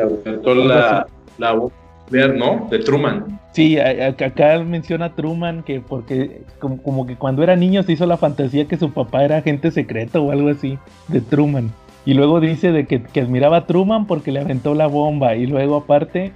la, 0.66 1.07
la 1.38 1.52
voz 1.53 1.72
ver, 2.10 2.36
¿no? 2.36 2.68
De 2.69 2.80
Truman. 2.80 3.40
Sí, 3.52 3.77
acá 3.80 4.60
menciona 4.60 5.15
Truman 5.15 5.64
que 5.64 5.81
porque 5.81 6.41
como, 6.60 6.81
como 6.81 7.06
que 7.06 7.15
cuando 7.15 7.44
era 7.44 7.56
niño 7.56 7.84
se 7.84 7.94
hizo 7.94 8.06
la 8.06 8.18
fantasía 8.18 8.65
que 8.65 8.77
su 8.77 8.94
papá 8.94 9.23
era 9.23 9.38
agente 9.38 9.72
secreto 9.72 10.23
o 10.23 10.31
algo 10.31 10.49
así 10.49 10.77
de 11.07 11.22
Truman. 11.22 11.72
Y 12.06 12.14
luego 12.14 12.40
dice 12.40 12.72
de 12.72 12.86
que, 12.86 13.03
admiraba 13.19 13.57
a 13.57 13.65
Truman 13.68 14.07
porque 14.07 14.31
le 14.31 14.40
aventó 14.40 14.73
la 14.73 14.88
bomba. 14.88 15.36
Y 15.36 15.45
luego 15.45 15.76
aparte 15.76 16.31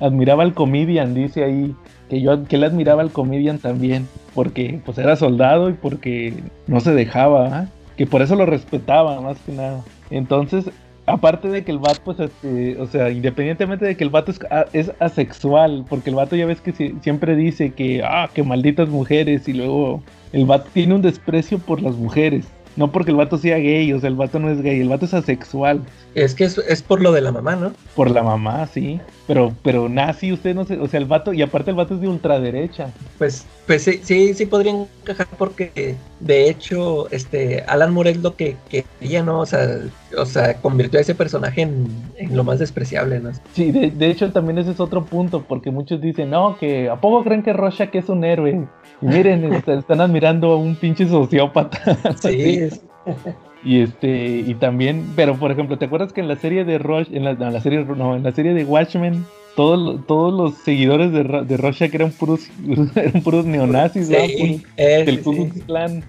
admiraba 0.00 0.42
al 0.42 0.54
comedian, 0.54 1.14
dice 1.14 1.44
ahí. 1.44 1.74
Que 2.10 2.20
yo 2.20 2.44
que 2.44 2.56
él 2.56 2.64
admiraba 2.64 3.02
al 3.02 3.10
comedian 3.10 3.58
también. 3.58 4.06
Porque 4.34 4.80
pues 4.84 4.98
era 4.98 5.16
soldado 5.16 5.70
y 5.70 5.74
porque 5.74 6.34
no 6.66 6.80
se 6.80 6.92
dejaba. 6.92 7.46
¿ah? 7.46 7.68
Que 7.96 8.06
por 8.06 8.22
eso 8.22 8.34
lo 8.34 8.44
respetaba 8.44 9.20
más 9.20 9.38
que 9.38 9.52
nada. 9.52 9.82
Entonces 10.10 10.70
aparte 11.08 11.48
de 11.48 11.64
que 11.64 11.70
el 11.72 11.78
vato, 11.78 12.00
pues, 12.04 12.20
este, 12.20 12.76
o 12.80 12.86
sea, 12.86 13.10
independientemente 13.10 13.84
de 13.86 13.96
que 13.96 14.04
el 14.04 14.10
vato 14.10 14.30
es, 14.30 14.40
a- 14.50 14.66
es 14.72 14.92
asexual, 15.00 15.84
porque 15.88 16.10
el 16.10 16.16
vato 16.16 16.36
ya 16.36 16.46
ves 16.46 16.60
que 16.60 16.72
si- 16.72 16.94
siempre 17.02 17.34
dice 17.36 17.72
que, 17.72 18.02
ah, 18.04 18.28
que 18.32 18.42
malditas 18.42 18.88
mujeres, 18.88 19.48
y 19.48 19.52
luego 19.54 20.02
el 20.32 20.46
vato 20.46 20.68
tiene 20.72 20.94
un 20.94 21.02
desprecio 21.02 21.58
por 21.58 21.82
las 21.82 21.96
mujeres. 21.96 22.46
No 22.76 22.92
porque 22.92 23.10
el 23.10 23.16
vato 23.16 23.38
sea 23.38 23.58
gay, 23.58 23.92
o 23.92 23.98
sea, 23.98 24.08
el 24.08 24.14
vato 24.14 24.38
no 24.38 24.50
es 24.50 24.62
gay, 24.62 24.80
el 24.80 24.88
vato 24.88 25.04
es 25.06 25.14
asexual. 25.14 25.82
Es 26.14 26.34
que 26.34 26.44
es, 26.44 26.58
es 26.58 26.80
por 26.82 27.02
lo 27.02 27.10
de 27.10 27.20
la 27.22 27.32
mamá, 27.32 27.56
¿no? 27.56 27.72
Por 27.96 28.10
la 28.10 28.22
mamá, 28.22 28.66
sí. 28.68 29.00
Pero, 29.28 29.52
pero 29.62 29.88
nazi, 29.90 30.32
usted 30.32 30.54
no 30.54 30.64
sé, 30.64 30.78
o 30.80 30.88
sea, 30.88 30.98
el 30.98 31.04
vato, 31.06 31.32
y 31.34 31.42
aparte 31.42 31.70
el 31.70 31.76
vato 31.76 31.94
es 31.94 32.00
de 32.00 32.08
ultraderecha. 32.08 32.90
Pues, 33.18 33.46
pues 33.66 33.82
sí, 33.82 34.00
sí, 34.02 34.32
sí 34.32 34.46
podrían 34.46 34.86
encajar 35.02 35.26
porque 35.36 35.94
de 36.18 36.48
hecho, 36.48 37.08
este, 37.10 37.62
Alan 37.68 37.92
Moore 37.92 38.10
es 38.12 38.16
lo 38.22 38.34
que 38.36 38.56
quería, 38.70 39.22
¿no? 39.22 39.40
O 39.40 39.46
sea, 39.46 39.68
o 40.16 40.24
sea, 40.24 40.54
convirtió 40.54 40.98
a 40.98 41.02
ese 41.02 41.14
personaje 41.14 41.60
en, 41.60 41.86
en 42.16 42.34
lo 42.34 42.42
más 42.42 42.58
despreciable, 42.58 43.20
¿no? 43.20 43.30
Sí, 43.52 43.70
de, 43.70 43.90
de 43.90 44.06
hecho 44.10 44.32
también 44.32 44.56
ese 44.58 44.70
es 44.70 44.80
otro 44.80 45.04
punto, 45.04 45.44
porque 45.46 45.70
muchos 45.70 46.00
dicen, 46.00 46.30
no, 46.30 46.56
que 46.58 46.88
¿a 46.88 46.96
poco 46.98 47.22
creen 47.22 47.42
que 47.42 47.52
Rorschach 47.52 47.94
es 47.94 48.08
un 48.08 48.24
héroe? 48.24 48.66
Y 49.02 49.06
miren, 49.06 49.44
est- 49.52 49.68
están 49.68 50.00
admirando 50.00 50.52
a 50.52 50.56
un 50.56 50.74
pinche 50.74 51.06
sociópata. 51.06 51.78
Sí, 52.22 52.60
es- 52.60 52.80
Y 53.64 53.80
este, 53.80 54.44
y 54.46 54.54
también, 54.54 55.04
pero 55.16 55.36
por 55.36 55.50
ejemplo, 55.50 55.78
¿te 55.78 55.86
acuerdas 55.86 56.12
que 56.12 56.20
en 56.20 56.28
la 56.28 56.36
serie 56.36 56.64
de 56.64 56.78
Roche, 56.78 57.16
en 57.16 57.24
la, 57.24 57.34
no, 57.34 57.50
la 57.50 57.60
serie, 57.60 57.84
no, 57.84 58.14
en 58.16 58.22
la 58.22 58.32
serie 58.32 58.54
de 58.54 58.64
Watchmen, 58.64 59.24
todos, 59.58 60.06
todos 60.06 60.32
los 60.32 60.54
seguidores 60.62 61.10
de, 61.10 61.24
de 61.24 61.56
Rorschach 61.56 61.92
eran 61.92 62.12
puros, 62.12 62.42
eran 62.94 63.22
puros 63.22 63.44
neonazis, 63.44 64.08
¿no? 64.08 64.18
sí, 64.20 64.36
Puros 64.36 64.72
eh, 64.76 65.04
del 65.04 65.16
sí, 65.16 65.22
Ku 65.24 65.32
sí. 65.32 65.38
Klux 65.38 65.64
Klan. 65.64 66.04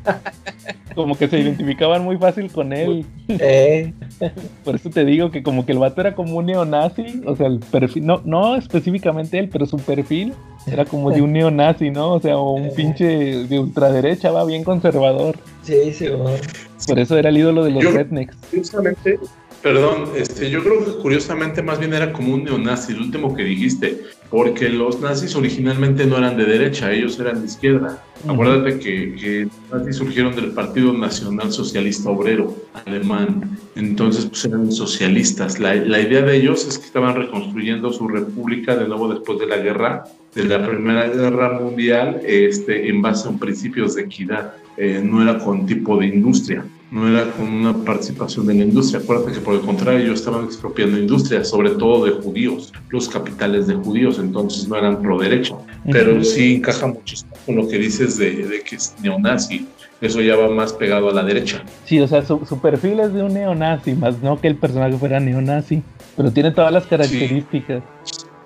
como 0.93 1.17
que 1.17 1.27
se 1.27 1.39
identificaban 1.39 2.03
muy 2.03 2.17
fácil 2.17 2.51
con 2.51 2.73
él. 2.73 3.07
Eh, 3.27 3.91
Por 4.63 4.75
eso 4.75 4.91
te 4.91 5.03
digo 5.03 5.31
que 5.31 5.41
como 5.41 5.65
que 5.65 5.71
el 5.71 5.79
vato 5.79 5.99
era 6.01 6.13
como 6.13 6.37
un 6.37 6.45
neonazi, 6.45 7.23
o 7.25 7.35
sea, 7.35 7.47
el 7.47 7.59
perfil, 7.59 8.05
no, 8.05 8.21
no 8.23 8.55
específicamente 8.55 9.39
él, 9.39 9.49
pero 9.51 9.65
su 9.65 9.77
perfil 9.77 10.33
era 10.67 10.85
como 10.85 11.09
de 11.09 11.23
un 11.23 11.33
neonazi, 11.33 11.89
¿no? 11.89 12.13
O 12.13 12.19
sea, 12.19 12.37
un 12.37 12.69
pinche 12.75 13.47
de 13.47 13.59
ultraderecha, 13.59 14.29
va 14.29 14.45
bien 14.45 14.63
conservador. 14.63 15.37
sí, 15.63 15.91
sí, 15.91 16.07
bueno. 16.09 16.37
Por 16.87 16.99
eso 16.99 17.17
era 17.17 17.29
el 17.29 17.37
ídolo 17.37 17.63
de 17.63 17.71
los 17.71 17.83
rednecks. 17.93 18.35
Perdón, 19.61 20.09
este, 20.15 20.49
yo 20.49 20.63
creo 20.63 20.85
que 20.85 21.01
curiosamente 21.01 21.61
más 21.61 21.79
bien 21.79 21.93
era 21.93 22.11
como 22.13 22.33
un 22.33 22.43
neonazi, 22.43 22.93
el 22.93 22.99
último 22.99 23.35
que 23.35 23.43
dijiste, 23.43 24.01
porque 24.29 24.69
los 24.69 24.99
nazis 25.01 25.35
originalmente 25.35 26.05
no 26.05 26.17
eran 26.17 26.37
de 26.37 26.45
derecha, 26.45 26.91
ellos 26.91 27.19
eran 27.19 27.41
de 27.41 27.47
izquierda. 27.47 28.03
Acuérdate 28.27 28.79
que, 28.79 29.15
que 29.15 29.47
los 29.71 29.79
nazis 29.79 29.95
surgieron 29.97 30.35
del 30.35 30.51
Partido 30.51 30.93
Nacional 30.93 31.51
Socialista 31.51 32.09
Obrero 32.09 32.55
Alemán, 32.85 33.57
entonces 33.75 34.25
pues 34.25 34.45
eran 34.45 34.71
socialistas. 34.71 35.59
La, 35.59 35.75
la 35.75 35.99
idea 35.99 36.21
de 36.21 36.35
ellos 36.37 36.67
es 36.67 36.77
que 36.77 36.85
estaban 36.85 37.15
reconstruyendo 37.15 37.91
su 37.91 38.07
república 38.07 38.75
de 38.75 38.87
nuevo 38.87 39.07
después 39.13 39.39
de 39.39 39.47
la 39.47 39.57
guerra, 39.57 40.05
de 40.35 40.43
la 40.45 40.65
Primera 40.65 41.07
Guerra 41.07 41.59
Mundial, 41.59 42.21
este, 42.25 42.89
en 42.89 43.01
base 43.01 43.27
a 43.27 43.31
principios 43.33 43.95
de 43.95 44.03
equidad, 44.03 44.53
Eh, 44.81 45.01
no 45.03 45.21
era 45.21 45.37
con 45.43 45.65
tipo 45.65 45.97
de 45.99 46.05
industria 46.05 46.63
no 46.91 47.07
era 47.07 47.31
con 47.31 47.47
una 47.47 47.73
participación 47.73 48.49
en 48.49 48.59
la 48.59 48.63
industria. 48.65 49.01
Acuérdate 49.01 49.33
que 49.33 49.39
por 49.39 49.55
el 49.55 49.61
contrario 49.61 50.05
ellos 50.05 50.19
estaban 50.19 50.45
expropiando 50.45 50.97
industria, 50.97 51.43
sobre 51.43 51.71
todo 51.71 52.05
de 52.05 52.11
judíos, 52.11 52.73
los 52.89 53.07
capitales 53.07 53.67
de 53.67 53.75
judíos, 53.75 54.17
entonces 54.19 54.67
no 54.67 54.75
eran 54.75 55.01
pro 55.01 55.19
derecha. 55.19 55.55
Pero 55.91 56.23
sí 56.23 56.55
encaja 56.55 56.87
muchísimo 56.87 57.31
con 57.45 57.55
lo 57.55 57.67
que 57.67 57.77
dices 57.77 58.17
de, 58.17 58.47
de 58.47 58.61
que 58.61 58.75
es 58.75 58.95
neonazi. 59.01 59.67
Eso 60.01 60.21
ya 60.21 60.37
va 60.37 60.49
más 60.49 60.71
pegado 60.71 61.09
a 61.09 61.13
la 61.13 61.23
derecha. 61.23 61.61
Sí, 61.85 61.99
o 61.99 62.07
sea, 62.07 62.25
su, 62.25 62.45
su 62.47 62.59
perfil 62.59 63.01
es 63.01 63.13
de 63.13 63.21
un 63.21 63.33
neonazi, 63.33 63.93
más 63.93 64.21
no 64.21 64.39
que 64.39 64.47
el 64.47 64.55
personaje 64.55 64.97
fuera 64.97 65.19
neonazi, 65.19 65.83
pero 66.15 66.31
tiene 66.31 66.51
todas 66.51 66.71
las 66.71 66.85
características. 66.85 67.83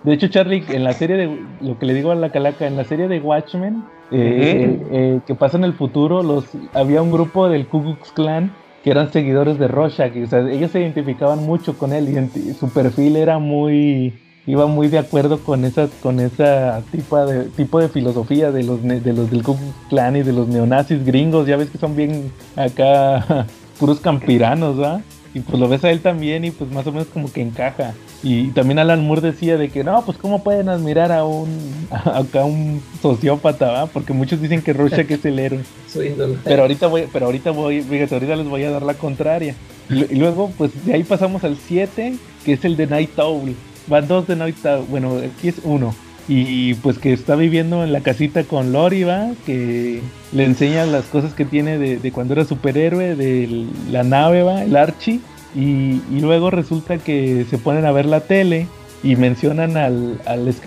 De 0.04 0.14
hecho, 0.14 0.28
Charlie, 0.28 0.64
en 0.70 0.84
la 0.84 0.94
serie 0.94 1.16
de, 1.16 1.40
lo 1.62 1.80
que 1.80 1.86
le 1.86 1.94
digo 1.94 2.12
a 2.12 2.16
la 2.16 2.30
calaca, 2.30 2.68
en 2.68 2.76
la 2.76 2.84
serie 2.84 3.08
de 3.08 3.22
Watchmen, 3.22 3.84
eh, 4.12 4.80
eh, 4.92 5.20
que 5.26 5.34
pasa 5.34 5.58
en 5.58 5.64
el 5.64 5.74
futuro, 5.74 6.24
los, 6.24 6.46
había 6.74 7.02
un 7.02 7.12
grupo 7.12 7.48
del 7.48 7.68
Ku 7.68 7.82
Klux 7.82 8.12
Klan 8.12 8.54
que 8.84 8.92
eran 8.92 9.14
seguidores 9.14 9.58
de 9.60 9.70
Rorschach, 9.70 10.14
y, 10.14 10.24
o 10.24 10.28
sea, 10.28 10.40
ellos 10.40 10.72
se 10.72 10.82
identificaban 10.82 11.46
mucho 11.46 11.78
con 11.78 11.94
él, 11.94 12.10
y 12.36 12.54
su 12.54 12.70
perfil 12.70 13.16
era 13.16 13.40
muy, 13.40 14.14
iba 14.46 14.68
muy 14.68 14.90
de 14.90 14.98
acuerdo 14.98 15.40
con 15.40 15.64
esa, 15.64 15.88
con 16.02 16.20
esa 16.20 16.82
tipo 16.92 17.26
de, 17.26 17.46
tipo 17.46 17.80
de 17.80 17.88
filosofía 17.88 18.52
de 18.52 18.64
los, 18.64 18.84
de 18.84 19.14
los 19.14 19.32
del 19.32 19.42
Ku 19.42 19.56
Klux 19.56 19.74
Klan 19.88 20.18
y 20.18 20.24
de 20.24 20.34
los 20.34 20.50
neonazis 20.50 21.06
gringos, 21.06 21.48
ya 21.48 21.56
ves 21.56 21.70
que 21.70 21.78
son 21.78 21.96
bien 21.96 22.30
acá 22.58 23.48
puros 23.80 24.02
campiranos, 24.02 24.78
¿va? 24.78 25.02
Y 25.34 25.40
pues 25.40 25.60
lo 25.60 25.68
ves 25.68 25.84
a 25.84 25.90
él 25.90 26.02
también 26.02 26.46
y 26.46 26.52
pues 26.52 26.70
más 26.72 26.86
o 26.86 26.92
menos 26.92 27.08
como 27.08 27.32
que 27.32 27.42
encaja. 27.42 27.96
Y 28.22 28.50
también 28.50 28.78
Alan 28.78 29.06
Moore 29.06 29.22
decía 29.22 29.58
de 29.58 29.70
que 29.70 29.84
no, 29.84 30.06
pues 30.06 30.18
cómo 30.18 30.44
pueden 30.44 30.70
admirar 30.70 31.12
a 31.12 31.26
un 31.26 31.88
a 31.92 32.46
un 32.46 32.82
sociópata, 33.02 33.72
¿va? 33.72 33.86
Porque 33.88 34.14
muchos 34.14 34.42
dicen 34.42 34.62
que 34.62 34.74
Rorschach 34.74 35.10
es 35.10 35.26
el 35.26 35.40
héroe. 35.40 35.62
Su. 35.92 36.02
Pero 36.44 36.62
ahorita 36.62 36.88
voy, 36.88 37.08
pero 37.12 37.26
ahorita 37.26 37.52
voy, 37.52 37.82
fíjate, 37.82 38.14
ahorita 38.16 38.36
les 38.36 38.48
voy 38.48 38.64
a 38.64 38.72
dar 38.72 38.84
la 38.84 38.94
contraria. 38.94 39.56
Y 39.90 40.16
luego, 40.16 40.52
pues 40.58 40.86
de 40.86 40.94
ahí 40.94 41.04
pasamos 41.04 41.44
al 41.44 41.58
7, 41.58 42.16
que 42.46 42.54
es 42.54 42.64
el 42.64 42.78
de 42.78 42.88
Night 42.88 43.18
Owl. 43.20 43.54
Van 43.88 44.08
dos 44.08 44.28
de 44.28 44.36
Night 44.36 44.66
Owl, 44.66 44.86
bueno, 44.90 45.18
aquí 45.18 45.50
es 45.50 45.56
uno. 45.64 45.94
Y 46.28 46.76
pues 46.76 47.00
que 47.00 47.12
está 47.12 47.36
viviendo 47.36 47.84
en 47.84 47.92
la 47.92 48.00
casita 48.00 48.44
con 48.44 48.72
Lori, 48.72 49.04
va, 49.04 49.32
que 49.46 50.02
le 50.32 50.46
enseña 50.46 50.86
las 50.86 51.06
cosas 51.06 51.34
que 51.34 51.44
tiene 51.44 51.78
de, 51.78 51.98
de 51.98 52.12
cuando 52.12 52.34
era 52.34 52.46
superhéroe, 52.46 53.16
de 53.16 53.68
la 53.92 54.04
nave, 54.04 54.44
va, 54.44 54.64
el 54.64 54.76
Archie. 54.76 55.20
Y, 55.56 56.02
y 56.12 56.20
luego 56.22 56.50
resulta 56.50 56.98
que 56.98 57.46
se 57.50 57.58
ponen 57.58 57.86
a 57.86 57.92
ver 57.92 58.06
la 58.06 58.22
tele 58.22 58.68
y 59.04 59.18
mencionan 59.18 59.76
al, 59.76 60.18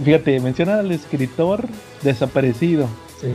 fíjate, 0.05 0.39
mencionan 0.41 0.79
al 0.81 0.93
escritor 0.93 1.65
desaparecido. 2.03 2.87
Sí. 3.21 3.29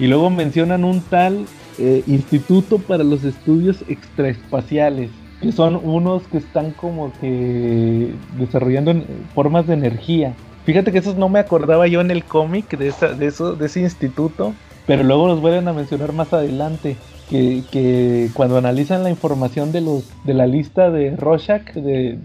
Y 0.00 0.08
luego 0.08 0.30
mencionan 0.30 0.84
un 0.84 1.00
tal 1.00 1.46
eh, 1.78 2.02
Instituto 2.08 2.78
para 2.78 3.04
los 3.04 3.22
Estudios 3.22 3.84
Extraespaciales, 3.88 5.10
que 5.40 5.52
son 5.52 5.76
unos 5.76 6.24
que 6.24 6.38
están 6.38 6.72
como 6.72 7.12
que 7.20 8.12
desarrollando 8.36 9.00
formas 9.34 9.68
de 9.68 9.74
energía. 9.74 10.34
Fíjate 10.68 10.92
que 10.92 10.98
esos 10.98 11.16
no 11.16 11.30
me 11.30 11.38
acordaba 11.38 11.86
yo 11.86 12.02
en 12.02 12.10
el 12.10 12.24
cómic 12.24 12.76
de, 12.76 12.92
de, 13.16 13.30
de 13.56 13.66
ese 13.66 13.80
instituto, 13.80 14.52
pero 14.86 15.02
luego 15.02 15.26
los 15.26 15.40
vuelven 15.40 15.66
a 15.66 15.72
mencionar 15.72 16.12
más 16.12 16.34
adelante. 16.34 16.98
Que, 17.30 18.28
cuando 18.34 18.58
analizan 18.58 19.02
la 19.02 19.08
información 19.08 19.72
de 19.72 20.34
la 20.34 20.46
lista 20.46 20.90
de 20.90 21.16
Rorschach, 21.16 21.74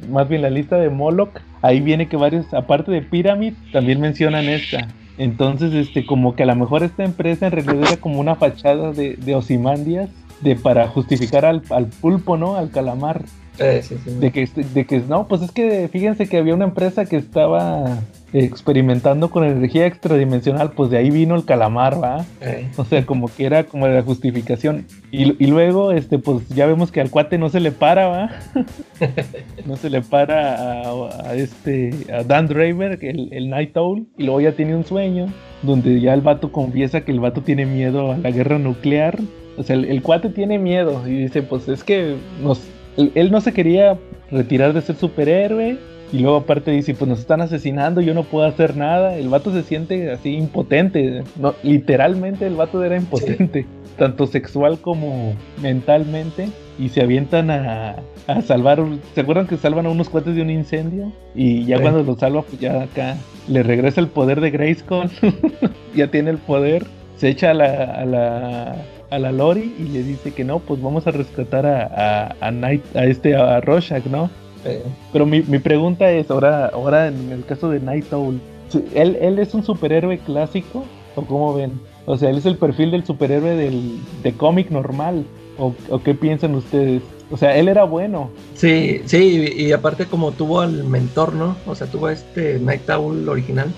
más 0.10 0.28
bien 0.28 0.42
la 0.42 0.50
lista 0.50 0.76
de 0.76 0.90
Moloch, 0.90 1.40
ahí 1.62 1.80
viene 1.80 2.10
que 2.10 2.18
varios, 2.18 2.54
aparte 2.54 2.92
de 2.92 3.02
Pyramid, 3.02 3.54
también 3.72 4.02
mencionan 4.02 4.50
esta. 4.50 4.90
Entonces, 5.18 5.74
este, 5.74 6.06
como 6.06 6.36
que 6.36 6.44
a 6.44 6.48
lo 6.48 6.58
mejor 6.58 6.84
esta 6.84 7.06
empresa 7.06 7.46
en 7.46 7.54
realidad 7.54 7.92
era 7.92 7.98
como 8.02 8.20
una 8.20 8.36
fachada 8.36 8.92
de, 8.92 9.36
Osimandias 9.36 10.10
de 10.42 10.58
para 10.58 10.90
justificar 10.90 11.46
al 11.46 11.62
pulpo, 12.02 12.36
¿no? 12.36 12.58
Al 12.58 12.72
calamar. 12.72 13.22
Eh, 13.60 13.82
sí, 13.84 13.96
sí. 14.04 14.12
De 14.16 14.32
que, 14.32 14.48
de 14.48 14.86
que 14.86 15.00
no, 15.00 15.28
pues 15.28 15.42
es 15.44 15.52
que 15.52 15.88
fíjense 15.88 16.28
que 16.28 16.38
había 16.38 16.56
una 16.56 16.66
empresa 16.66 17.06
que 17.06 17.18
estaba 17.18 18.00
experimentando 18.34 19.30
con 19.30 19.44
energía 19.44 19.86
extradimensional, 19.86 20.72
pues 20.72 20.90
de 20.90 20.98
ahí 20.98 21.12
vino 21.12 21.36
el 21.36 21.46
calamar, 21.46 22.04
¿va? 22.04 22.26
Eh, 22.42 22.68
O 22.78 22.84
sea, 22.86 23.06
como 23.06 23.28
que 23.28 23.46
era 23.46 23.66
como 23.66 23.88
la 23.88 24.02
justificación. 24.02 24.88
Y, 25.12 25.44
y 25.44 25.48
luego, 25.48 25.92
este, 25.92 26.18
pues 26.18 26.48
ya 26.50 26.66
vemos 26.66 26.92
que 26.92 27.00
al 27.00 27.12
cuate 27.12 27.38
no 27.38 27.50
se 27.50 27.60
le 27.60 27.72
para, 27.72 28.08
¿va? 28.08 28.32
no 29.66 29.76
se 29.78 29.90
le 29.92 30.02
para 30.02 30.82
a, 30.82 31.30
a 31.30 31.36
este, 31.36 31.92
a 32.12 32.24
Dan 32.24 32.48
Draver, 32.48 32.98
el, 33.04 33.32
el 33.32 33.50
Night 33.50 33.78
Owl, 33.78 34.08
y 34.18 34.24
luego 34.24 34.42
ya 34.42 34.54
tiene 34.54 34.76
un 34.76 34.84
sueño, 34.84 35.28
donde 35.62 36.02
ya 36.02 36.16
el 36.16 36.22
vato 36.22 36.52
confiesa 36.52 37.02
que 37.02 37.12
el 37.12 37.20
vato 37.20 37.42
tiene 37.42 37.68
miedo 37.68 38.12
a 38.12 38.18
la 38.18 38.32
guerra 38.32 38.58
nuclear. 38.58 39.20
O 39.58 39.62
sea, 39.64 39.76
el, 39.76 39.86
el 39.86 40.02
cuate 40.02 40.30
tiene 40.30 40.58
miedo 40.58 41.08
y 41.08 41.12
dice, 41.12 41.44
pues 41.44 41.68
es 41.68 41.84
que 41.84 42.16
nos, 42.42 42.60
él, 42.98 43.12
él 43.16 43.32
no 43.32 43.42
se 43.42 43.54
quería 43.54 43.98
retirar 44.32 44.74
de 44.74 44.82
ser 44.82 44.96
superhéroe. 44.96 45.78
Y 46.12 46.20
luego 46.20 46.38
aparte 46.38 46.70
dice, 46.70 46.94
pues 46.94 47.10
nos 47.10 47.20
están 47.20 47.42
asesinando, 47.42 48.00
yo 48.00 48.14
no 48.14 48.24
puedo 48.24 48.46
hacer 48.46 48.78
nada. 48.78 49.16
El 49.16 49.30
vato 49.30 49.52
se 49.52 49.64
siente 49.64 50.12
así 50.12 50.36
impotente. 50.36 51.24
No, 51.40 51.56
literalmente 51.64 52.46
el 52.46 52.54
vato 52.56 52.84
era 52.84 52.96
impotente, 52.96 53.66
tanto 53.98 54.28
sexual 54.28 54.78
como 54.80 55.34
mentalmente. 55.60 56.50
Y 56.80 56.90
se 56.90 57.02
avientan 57.02 57.50
a, 57.52 57.96
a 58.28 58.42
salvar, 58.42 58.84
¿se 59.16 59.22
acuerdan 59.22 59.48
que 59.48 59.58
salvan 59.58 59.86
a 59.86 59.90
unos 59.90 60.10
cuates 60.10 60.36
de 60.36 60.42
un 60.44 60.50
incendio? 60.52 61.12
Y 61.36 61.66
ya 61.66 61.78
Sí. 61.78 61.82
cuando 61.84 62.04
los 62.04 62.20
salva, 62.20 62.42
pues 62.44 62.60
ya 62.60 62.82
acá 62.84 63.16
le 63.48 63.62
regresa 63.64 64.00
el 64.02 64.08
poder 64.08 64.40
de 64.42 64.52
Grayskull. 64.52 65.10
ya 65.96 66.08
tiene 66.12 66.30
el 66.32 66.38
poder. 66.38 66.86
Se 67.18 67.30
echa 67.30 67.52
a 67.52 67.54
la, 67.54 67.66
a 67.86 68.06
la, 68.06 68.76
a 69.14 69.20
la 69.20 69.32
Lori 69.32 69.74
y 69.80 69.84
le 69.84 70.04
dice 70.04 70.32
que 70.32 70.44
no, 70.44 70.60
pues 70.60 70.82
vamos 70.82 71.06
a 71.08 71.12
rescatar 71.12 71.66
a, 71.66 72.28
a, 72.30 72.36
a, 72.48 72.52
Night, 72.52 72.84
a 72.96 73.06
este, 73.06 73.36
a 73.36 73.60
Rorschach, 73.62 74.06
¿no? 74.06 74.30
eh, 74.66 74.82
Pero 75.12 75.26
mi, 75.26 75.42
mi 75.42 75.60
pregunta 75.60 76.10
es, 76.12 76.30
ahora, 76.32 76.68
ahora 76.68 77.08
en 77.08 77.32
el 77.32 77.46
caso 77.46 77.70
de 77.70 77.80
Night 77.80 78.12
Owl, 78.14 78.40
¿sí- 78.70 78.84
¿él, 78.96 79.18
¿él 79.22 79.40
es 79.40 79.54
un 79.54 79.64
superhéroe 79.64 80.18
clásico? 80.20 80.86
¿O 81.16 81.22
cómo 81.26 81.54
ven? 81.54 81.72
O 82.06 82.18
sea, 82.18 82.30
¿él 82.30 82.38
es 82.38 82.46
el 82.46 82.58
perfil 82.58 82.92
del 82.92 83.06
superhéroe 83.06 83.56
del, 83.56 84.00
de 84.24 84.34
cómic 84.34 84.72
normal? 84.72 85.24
¿O, 85.58 85.74
¿O 85.90 86.02
qué 86.02 86.16
piensan 86.16 86.56
ustedes? 86.56 87.04
O 87.32 87.38
sea, 87.38 87.56
él 87.58 87.68
era 87.68 87.84
bueno. 87.84 88.30
sí, 88.56 89.02
sí, 89.06 89.54
y, 89.58 89.66
y 89.68 89.72
aparte 89.72 90.06
como 90.08 90.32
tuvo 90.32 90.62
al 90.62 90.84
mentor, 90.84 91.34
¿no? 91.34 91.56
O 91.66 91.76
sea, 91.76 91.88
tuvo 91.88 92.08
a 92.08 92.14
este 92.14 92.60
Night 92.60 92.90
Owl 92.90 93.28
original, 93.30 93.72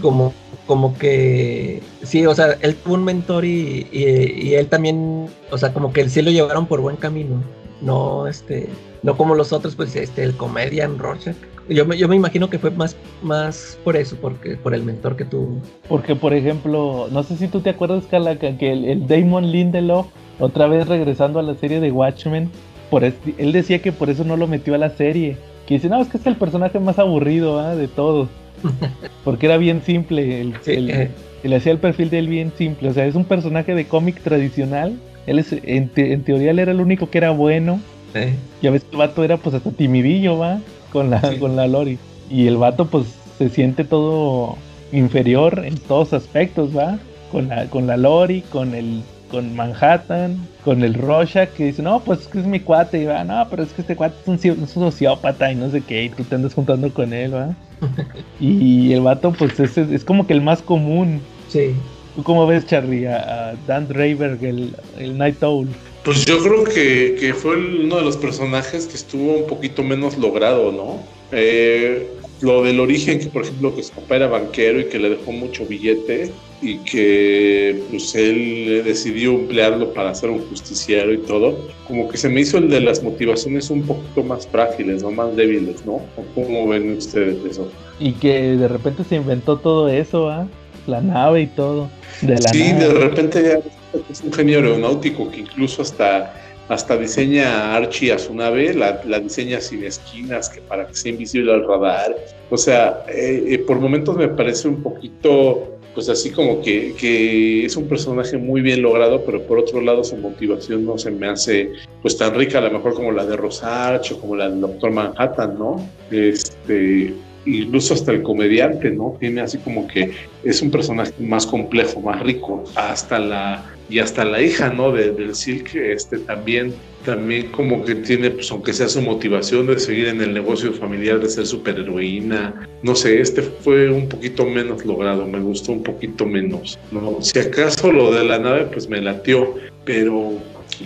como, 0.00 0.32
como 0.66 0.96
que, 0.96 1.82
sí, 2.02 2.24
o 2.26 2.34
sea, 2.34 2.56
él 2.60 2.76
tuvo 2.76 2.94
un 2.94 3.04
mentor 3.04 3.44
y, 3.44 3.88
y, 3.92 4.54
él 4.54 4.68
también, 4.68 5.26
o 5.50 5.58
sea, 5.58 5.72
como 5.72 5.92
que 5.92 6.08
sí 6.08 6.22
lo 6.22 6.30
llevaron 6.30 6.66
por 6.66 6.80
buen 6.80 6.96
camino, 6.96 7.42
no, 7.80 8.26
este, 8.26 8.68
no 9.02 9.16
como 9.16 9.34
los 9.34 9.52
otros, 9.52 9.74
pues, 9.74 9.96
este, 9.96 10.22
el 10.22 10.36
comedian 10.36 10.98
Rorschach. 10.98 11.36
Yo 11.68 11.86
me, 11.86 11.96
yo 11.96 12.08
me 12.08 12.16
imagino 12.16 12.50
que 12.50 12.58
fue 12.58 12.70
más, 12.70 12.96
más 13.22 13.78
por 13.84 13.96
eso, 13.96 14.16
porque, 14.20 14.56
por 14.56 14.74
el 14.74 14.82
mentor 14.82 15.16
que 15.16 15.24
tuvo. 15.24 15.60
Porque, 15.88 16.16
por 16.16 16.34
ejemplo, 16.34 17.08
no 17.12 17.22
sé 17.22 17.36
si 17.36 17.48
tú 17.48 17.60
te 17.60 17.70
acuerdas, 17.70 18.04
Calaca, 18.10 18.56
que 18.58 18.72
el, 18.72 19.06
Damon 19.06 19.52
Lindelof, 19.52 20.06
otra 20.40 20.66
vez 20.66 20.88
regresando 20.88 21.38
a 21.38 21.42
la 21.42 21.54
serie 21.54 21.80
de 21.80 21.92
Watchmen, 21.92 22.50
por 22.90 23.04
él 23.04 23.52
decía 23.52 23.80
que 23.80 23.92
por 23.92 24.10
eso 24.10 24.24
no 24.24 24.36
lo 24.36 24.48
metió 24.48 24.74
a 24.74 24.78
la 24.78 24.90
serie. 24.90 25.36
Que 25.66 25.74
dice, 25.74 25.88
no, 25.88 26.00
es 26.02 26.08
que 26.08 26.16
es 26.16 26.26
el 26.26 26.34
personaje 26.36 26.80
más 26.80 26.98
aburrido 26.98 27.60
¿ah? 27.60 27.76
de 27.76 27.86
todos. 27.86 28.28
Porque 29.24 29.46
era 29.46 29.56
bien 29.56 29.82
simple. 29.82 30.40
El, 30.40 30.54
Sí, 30.62 31.52
hacía 31.54 31.72
el 31.72 31.78
perfil 31.78 32.10
de 32.10 32.18
él 32.18 32.28
bien 32.28 32.52
simple. 32.56 32.88
O 32.88 32.92
sea, 32.92 33.06
es 33.06 33.14
un 33.14 33.24
personaje 33.24 33.74
de 33.74 33.86
cómic 33.86 34.20
tradicional. 34.22 34.98
Él 35.26 35.38
es, 35.38 35.52
en, 35.62 35.88
te- 35.88 36.12
en 36.12 36.22
teoría, 36.22 36.50
él 36.50 36.58
era 36.58 36.72
el 36.72 36.80
único 36.80 37.08
que 37.10 37.18
era 37.18 37.30
bueno. 37.30 37.80
eh, 38.14 38.34
Ya 38.62 38.70
ves 38.70 38.84
que 38.84 38.90
el 38.92 38.98
vato 38.98 39.24
era 39.24 39.36
pues 39.38 39.54
hasta 39.54 39.70
timidillo, 39.70 40.38
va, 40.38 40.60
con 40.92 41.10
la, 41.10 41.20
Sí. 41.22 41.36
con 41.38 41.56
la 41.56 41.66
Lori. 41.66 41.98
Y 42.30 42.46
el 42.46 42.56
vato 42.56 42.86
pues 42.88 43.06
se 43.38 43.48
siente 43.48 43.84
todo 43.84 44.56
inferior 44.92 45.62
en 45.64 45.76
todos 45.76 46.12
aspectos, 46.12 46.76
va, 46.76 46.98
con 47.32 47.48
la, 47.48 47.66
con 47.66 47.86
la 47.86 47.96
Lori, 47.96 48.42
con 48.42 48.74
el, 48.74 49.02
con 49.30 49.54
Manhattan, 49.56 50.36
con 50.64 50.82
el 50.82 50.94
Rorschach, 50.94 51.48
que 51.50 51.66
dice, 51.66 51.82
no, 51.82 52.00
pues 52.00 52.20
es 52.20 52.26
que 52.26 52.40
es 52.40 52.46
mi 52.46 52.60
cuate, 52.60 53.00
y 53.02 53.06
va, 53.06 53.24
no, 53.24 53.46
pero 53.50 53.62
es 53.62 53.72
que 53.72 53.82
este 53.82 53.96
cuate 53.96 54.14
es 54.22 54.28
un, 54.28 54.38
ci- 54.38 54.56
un 54.58 54.66
sociópata 54.68 55.50
y 55.50 55.54
no 55.54 55.70
sé 55.70 55.82
qué, 55.82 56.04
y 56.04 56.08
tú 56.10 56.24
te 56.24 56.34
andas 56.34 56.54
juntando 56.54 56.92
con 56.92 57.12
él, 57.12 57.34
va. 57.34 57.54
y 58.40 58.92
el 58.92 59.00
vato, 59.02 59.32
pues 59.32 59.58
es, 59.60 59.76
es, 59.78 59.90
es 59.90 60.04
como 60.04 60.26
que 60.26 60.32
el 60.34 60.42
más 60.42 60.62
común. 60.62 61.20
Sí. 61.48 61.72
¿Tú 62.16 62.22
cómo 62.22 62.46
ves, 62.46 62.66
Charlie, 62.66 63.06
a, 63.06 63.50
a 63.50 63.54
Dan 63.66 63.86
Draberg, 63.88 64.42
el, 64.44 64.74
el 64.98 65.16
Night 65.16 65.42
Owl? 65.42 65.68
Pues 66.04 66.24
yo 66.24 66.38
creo 66.42 66.64
que, 66.64 67.16
que 67.20 67.34
fue 67.34 67.54
el- 67.56 67.82
uno 67.84 67.96
de 67.96 68.02
los 68.02 68.16
personajes 68.16 68.86
que 68.86 68.96
estuvo 68.96 69.36
un 69.38 69.46
poquito 69.46 69.82
menos 69.82 70.18
logrado, 70.18 70.72
¿no? 70.72 70.98
Eh, 71.32 72.08
lo 72.40 72.62
del 72.62 72.80
origen, 72.80 73.18
que 73.18 73.26
por 73.26 73.42
ejemplo 73.42 73.74
que 73.74 73.82
su 73.82 73.92
papá 73.92 74.16
era 74.16 74.26
banquero 74.28 74.80
y 74.80 74.84
que 74.84 74.98
le 74.98 75.10
dejó 75.10 75.32
mucho 75.32 75.66
billete 75.66 76.32
y 76.62 76.78
que 76.78 77.82
pues 77.90 78.14
él 78.14 78.82
decidió 78.84 79.32
emplearlo 79.32 79.92
para 79.92 80.14
ser 80.14 80.30
un 80.30 80.46
justiciero 80.48 81.12
y 81.12 81.18
todo, 81.18 81.58
como 81.86 82.08
que 82.08 82.16
se 82.16 82.28
me 82.28 82.40
hizo 82.40 82.58
el 82.58 82.68
de 82.68 82.80
las 82.80 83.02
motivaciones 83.02 83.70
un 83.70 83.82
poquito 83.82 84.22
más 84.22 84.46
frágiles, 84.46 85.02
¿no? 85.02 85.10
Más 85.10 85.34
débiles, 85.36 85.84
¿no? 85.84 85.94
¿O 85.94 86.24
¿Cómo 86.34 86.68
ven 86.68 86.96
ustedes 86.96 87.36
eso? 87.44 87.70
Y 87.98 88.12
que 88.12 88.56
de 88.56 88.68
repente 88.68 89.04
se 89.04 89.16
inventó 89.16 89.56
todo 89.56 89.88
eso, 89.88 90.28
¿ah? 90.30 90.46
La 90.86 91.00
nave 91.00 91.42
y 91.42 91.46
todo. 91.46 91.90
De 92.22 92.34
la 92.34 92.52
Sí, 92.52 92.72
de 92.72 92.88
repente 92.88 93.42
ya 93.42 94.02
es 94.10 94.22
un 94.22 94.32
genio 94.32 94.58
aeronáutico 94.58 95.30
que 95.30 95.40
incluso 95.40 95.82
hasta, 95.82 96.34
hasta 96.70 96.96
diseña 96.96 97.48
a 97.52 97.76
Archie 97.76 98.12
a 98.12 98.18
su 98.18 98.32
nave, 98.32 98.72
la, 98.74 99.18
diseña 99.18 99.60
sin 99.60 99.82
esquinas, 99.82 100.48
que 100.48 100.60
para 100.60 100.86
que 100.86 100.94
sea 100.94 101.10
invisible 101.10 101.52
al 101.52 101.66
radar. 101.66 102.16
O 102.48 102.56
sea, 102.56 103.04
eh, 103.08 103.44
eh, 103.48 103.58
por 103.58 103.80
momentos 103.80 104.16
me 104.16 104.28
parece 104.28 104.68
un 104.68 104.80
poquito, 104.80 105.78
pues 105.94 106.08
así 106.08 106.30
como 106.30 106.62
que, 106.62 106.94
que 106.94 107.64
es 107.64 107.76
un 107.76 107.88
personaje 107.88 108.38
muy 108.38 108.60
bien 108.60 108.82
logrado, 108.82 109.24
pero 109.24 109.42
por 109.48 109.58
otro 109.58 109.80
lado 109.80 110.04
su 110.04 110.16
motivación 110.16 110.84
no 110.86 110.96
se 110.96 111.10
me 111.10 111.26
hace 111.26 111.72
pues 112.02 112.16
tan 112.16 112.36
rica, 112.36 112.58
a 112.58 112.60
lo 112.60 112.70
mejor 112.70 112.94
como 112.94 113.10
la 113.10 113.26
de 113.26 113.36
Rosarch 113.36 114.12
o 114.12 114.20
como 114.20 114.36
la 114.36 114.48
del 114.48 114.60
Doctor 114.60 114.92
Manhattan, 114.92 115.58
¿no? 115.58 115.84
Este, 116.12 117.12
incluso 117.46 117.94
hasta 117.94 118.12
el 118.12 118.22
comediante, 118.22 118.92
¿no? 118.92 119.16
Tiene 119.18 119.40
así 119.40 119.58
como 119.58 119.88
que 119.88 120.12
es 120.44 120.62
un 120.62 120.70
personaje 120.70 121.14
más 121.18 121.46
complejo, 121.46 122.00
más 122.00 122.22
rico, 122.22 122.62
hasta 122.76 123.18
la 123.18 123.74
y 123.90 123.98
hasta 123.98 124.24
la 124.24 124.40
hija, 124.40 124.72
¿no? 124.72 124.92
De, 124.92 125.10
del 125.10 125.34
Silk, 125.34 125.74
este 125.74 126.18
también 126.18 126.72
también 127.04 127.50
como 127.50 127.82
que 127.84 127.94
tiene, 127.94 128.30
pues 128.30 128.50
aunque 128.50 128.74
sea 128.74 128.88
su 128.88 129.00
motivación 129.00 129.66
de 129.66 129.78
seguir 129.78 130.08
en 130.08 130.20
el 130.20 130.34
negocio 130.34 130.72
familiar 130.72 131.18
de 131.18 131.30
ser 131.30 131.46
superheroína, 131.46 132.68
no 132.82 132.94
sé, 132.94 133.20
este 133.20 133.40
fue 133.42 133.90
un 133.90 134.06
poquito 134.06 134.44
menos 134.44 134.84
logrado, 134.84 135.26
me 135.26 135.40
gustó 135.40 135.72
un 135.72 135.82
poquito 135.82 136.26
menos, 136.26 136.78
¿no? 136.92 137.16
Si 137.20 137.38
acaso 137.38 137.90
lo 137.90 138.12
de 138.12 138.24
la 138.24 138.38
nave, 138.38 138.66
pues 138.66 138.88
me 138.88 139.00
latió, 139.00 139.54
pero 139.84 140.38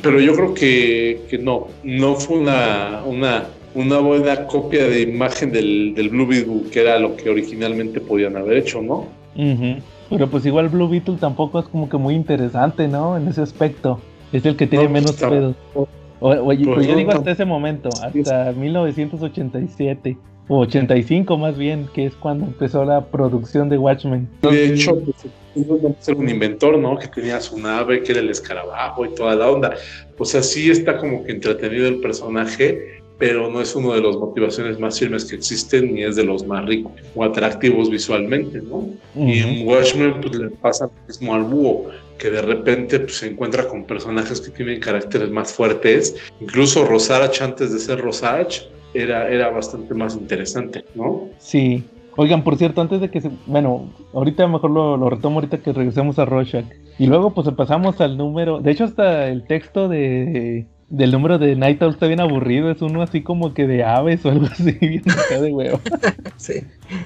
pero 0.02 0.20
yo 0.20 0.34
creo 0.34 0.54
que, 0.54 1.20
que 1.28 1.38
no, 1.38 1.68
no 1.82 2.16
fue 2.16 2.38
una, 2.38 3.02
una, 3.04 3.48
una 3.74 3.98
buena 3.98 4.46
copia 4.46 4.88
de 4.88 5.02
imagen 5.02 5.52
del, 5.52 5.94
del 5.94 6.08
Blue 6.08 6.26
Beetle, 6.26 6.70
que 6.70 6.80
era 6.80 6.98
lo 6.98 7.16
que 7.16 7.30
originalmente 7.30 8.00
podían 8.00 8.36
haber 8.36 8.58
hecho, 8.58 8.82
¿no? 8.82 9.08
Ujú. 9.36 9.76
Pero 10.14 10.28
pues 10.30 10.46
igual 10.46 10.68
Blue 10.68 10.88
Beetle 10.88 11.16
tampoco 11.20 11.58
es 11.60 11.66
como 11.66 11.88
que 11.88 11.96
muy 11.96 12.14
interesante, 12.14 12.88
¿no? 12.88 13.16
En 13.16 13.28
ese 13.28 13.42
aspecto. 13.42 14.00
Es 14.32 14.44
el 14.46 14.56
que 14.56 14.66
tiene 14.66 14.84
No, 14.86 14.90
pues, 14.90 15.02
menos 15.02 15.14
está- 15.14 15.28
pedos. 15.30 15.54
O- 15.74 15.88
Oye, 16.20 16.64
Pues 16.64 16.76
pues 16.76 16.86
yo 16.86 16.96
digo 16.96 17.10
hasta 17.12 17.32
ese 17.32 17.44
momento, 17.44 17.90
hasta 18.02 18.52
1987, 18.52 20.16
o 20.48 20.58
85 20.60 21.36
más 21.38 21.56
bien, 21.58 21.86
que 21.94 22.06
es 22.06 22.14
cuando 22.14 22.46
empezó 22.46 22.84
la 22.84 23.04
producción 23.06 23.68
de 23.68 23.78
Watchmen. 23.78 24.28
De 24.42 24.66
hecho, 24.74 24.98
pues, 25.00 25.16
iba 25.54 25.74
a 25.90 26.02
ser 26.02 26.14
un 26.16 26.28
inventor, 26.28 26.78
¿no? 26.78 26.96
Que 26.98 27.08
tenía 27.08 27.40
su 27.40 27.58
nave, 27.58 28.02
que 28.02 28.12
era 28.12 28.20
el 28.20 28.30
escarabajo 28.30 29.04
y 29.04 29.14
toda 29.14 29.34
la 29.34 29.50
onda. 29.50 29.74
O 30.18 30.24
sea, 30.24 30.42
sí 30.42 30.70
está 30.70 30.96
como 30.98 31.24
que 31.24 31.32
entretenido 31.32 31.88
el 31.88 32.00
personaje, 32.00 33.02
pero 33.18 33.50
no 33.50 33.60
es 33.60 33.74
uno 33.74 33.92
de 33.92 34.00
las 34.00 34.16
motivaciones 34.16 34.78
más 34.80 34.98
firmes 34.98 35.24
que 35.24 35.36
existen, 35.36 35.94
ni 35.94 36.02
es 36.02 36.16
de 36.16 36.24
los 36.24 36.44
más 36.46 36.64
ricos 36.66 36.92
o 37.14 37.24
atractivos 37.24 37.88
visualmente, 37.90 38.60
¿no? 38.60 38.88
Y 39.14 39.38
en 39.38 39.66
Watchmen 39.66 40.20
pues, 40.20 40.34
le 40.34 40.50
pasa 40.50 40.86
lo 40.86 41.06
mismo 41.06 41.34
al 41.34 41.44
búho, 41.44 41.86
que 42.18 42.30
de 42.30 42.42
repente 42.42 43.00
pues, 43.00 43.18
se 43.18 43.28
encuentra 43.28 43.68
con 43.68 43.84
personajes 43.84 44.40
que 44.40 44.50
tienen 44.50 44.80
caracteres 44.80 45.30
más 45.30 45.52
fuertes. 45.52 46.16
Incluso 46.40 46.84
Rosarach, 46.84 47.40
antes 47.40 47.72
de 47.72 47.78
ser 47.78 48.00
Rosarach, 48.00 48.62
era, 48.94 49.28
era 49.28 49.50
bastante 49.50 49.94
más 49.94 50.14
interesante, 50.16 50.84
¿no? 50.94 51.28
Sí. 51.38 51.84
Oigan, 52.16 52.44
por 52.44 52.56
cierto, 52.56 52.80
antes 52.80 53.00
de 53.00 53.10
que 53.10 53.20
se... 53.20 53.30
Bueno, 53.46 53.92
ahorita 54.12 54.46
mejor 54.46 54.70
lo, 54.70 54.96
lo 54.96 55.10
retomo 55.10 55.40
ahorita 55.40 55.58
que 55.58 55.72
regresemos 55.72 56.16
a 56.20 56.24
Rorschach. 56.24 56.64
Y 56.96 57.06
luego 57.08 57.34
pues 57.34 57.48
pasamos 57.50 58.00
al 58.00 58.16
número... 58.16 58.60
De 58.60 58.70
hecho, 58.70 58.84
hasta 58.84 59.28
el 59.28 59.44
texto 59.46 59.88
de... 59.88 60.66
Del 60.90 61.12
número 61.12 61.38
de 61.38 61.56
Night 61.56 61.82
Owl 61.82 61.92
está 61.92 62.06
bien 62.06 62.20
aburrido, 62.20 62.70
es 62.70 62.82
uno 62.82 63.02
así 63.02 63.22
como 63.22 63.54
que 63.54 63.66
de 63.66 63.82
aves 63.84 64.24
o 64.26 64.30
algo 64.30 64.46
así, 64.52 64.72
bien 64.80 65.02
acá 65.10 65.40
de 65.40 65.52
huevo. 65.52 65.80
Sí. 66.36 66.54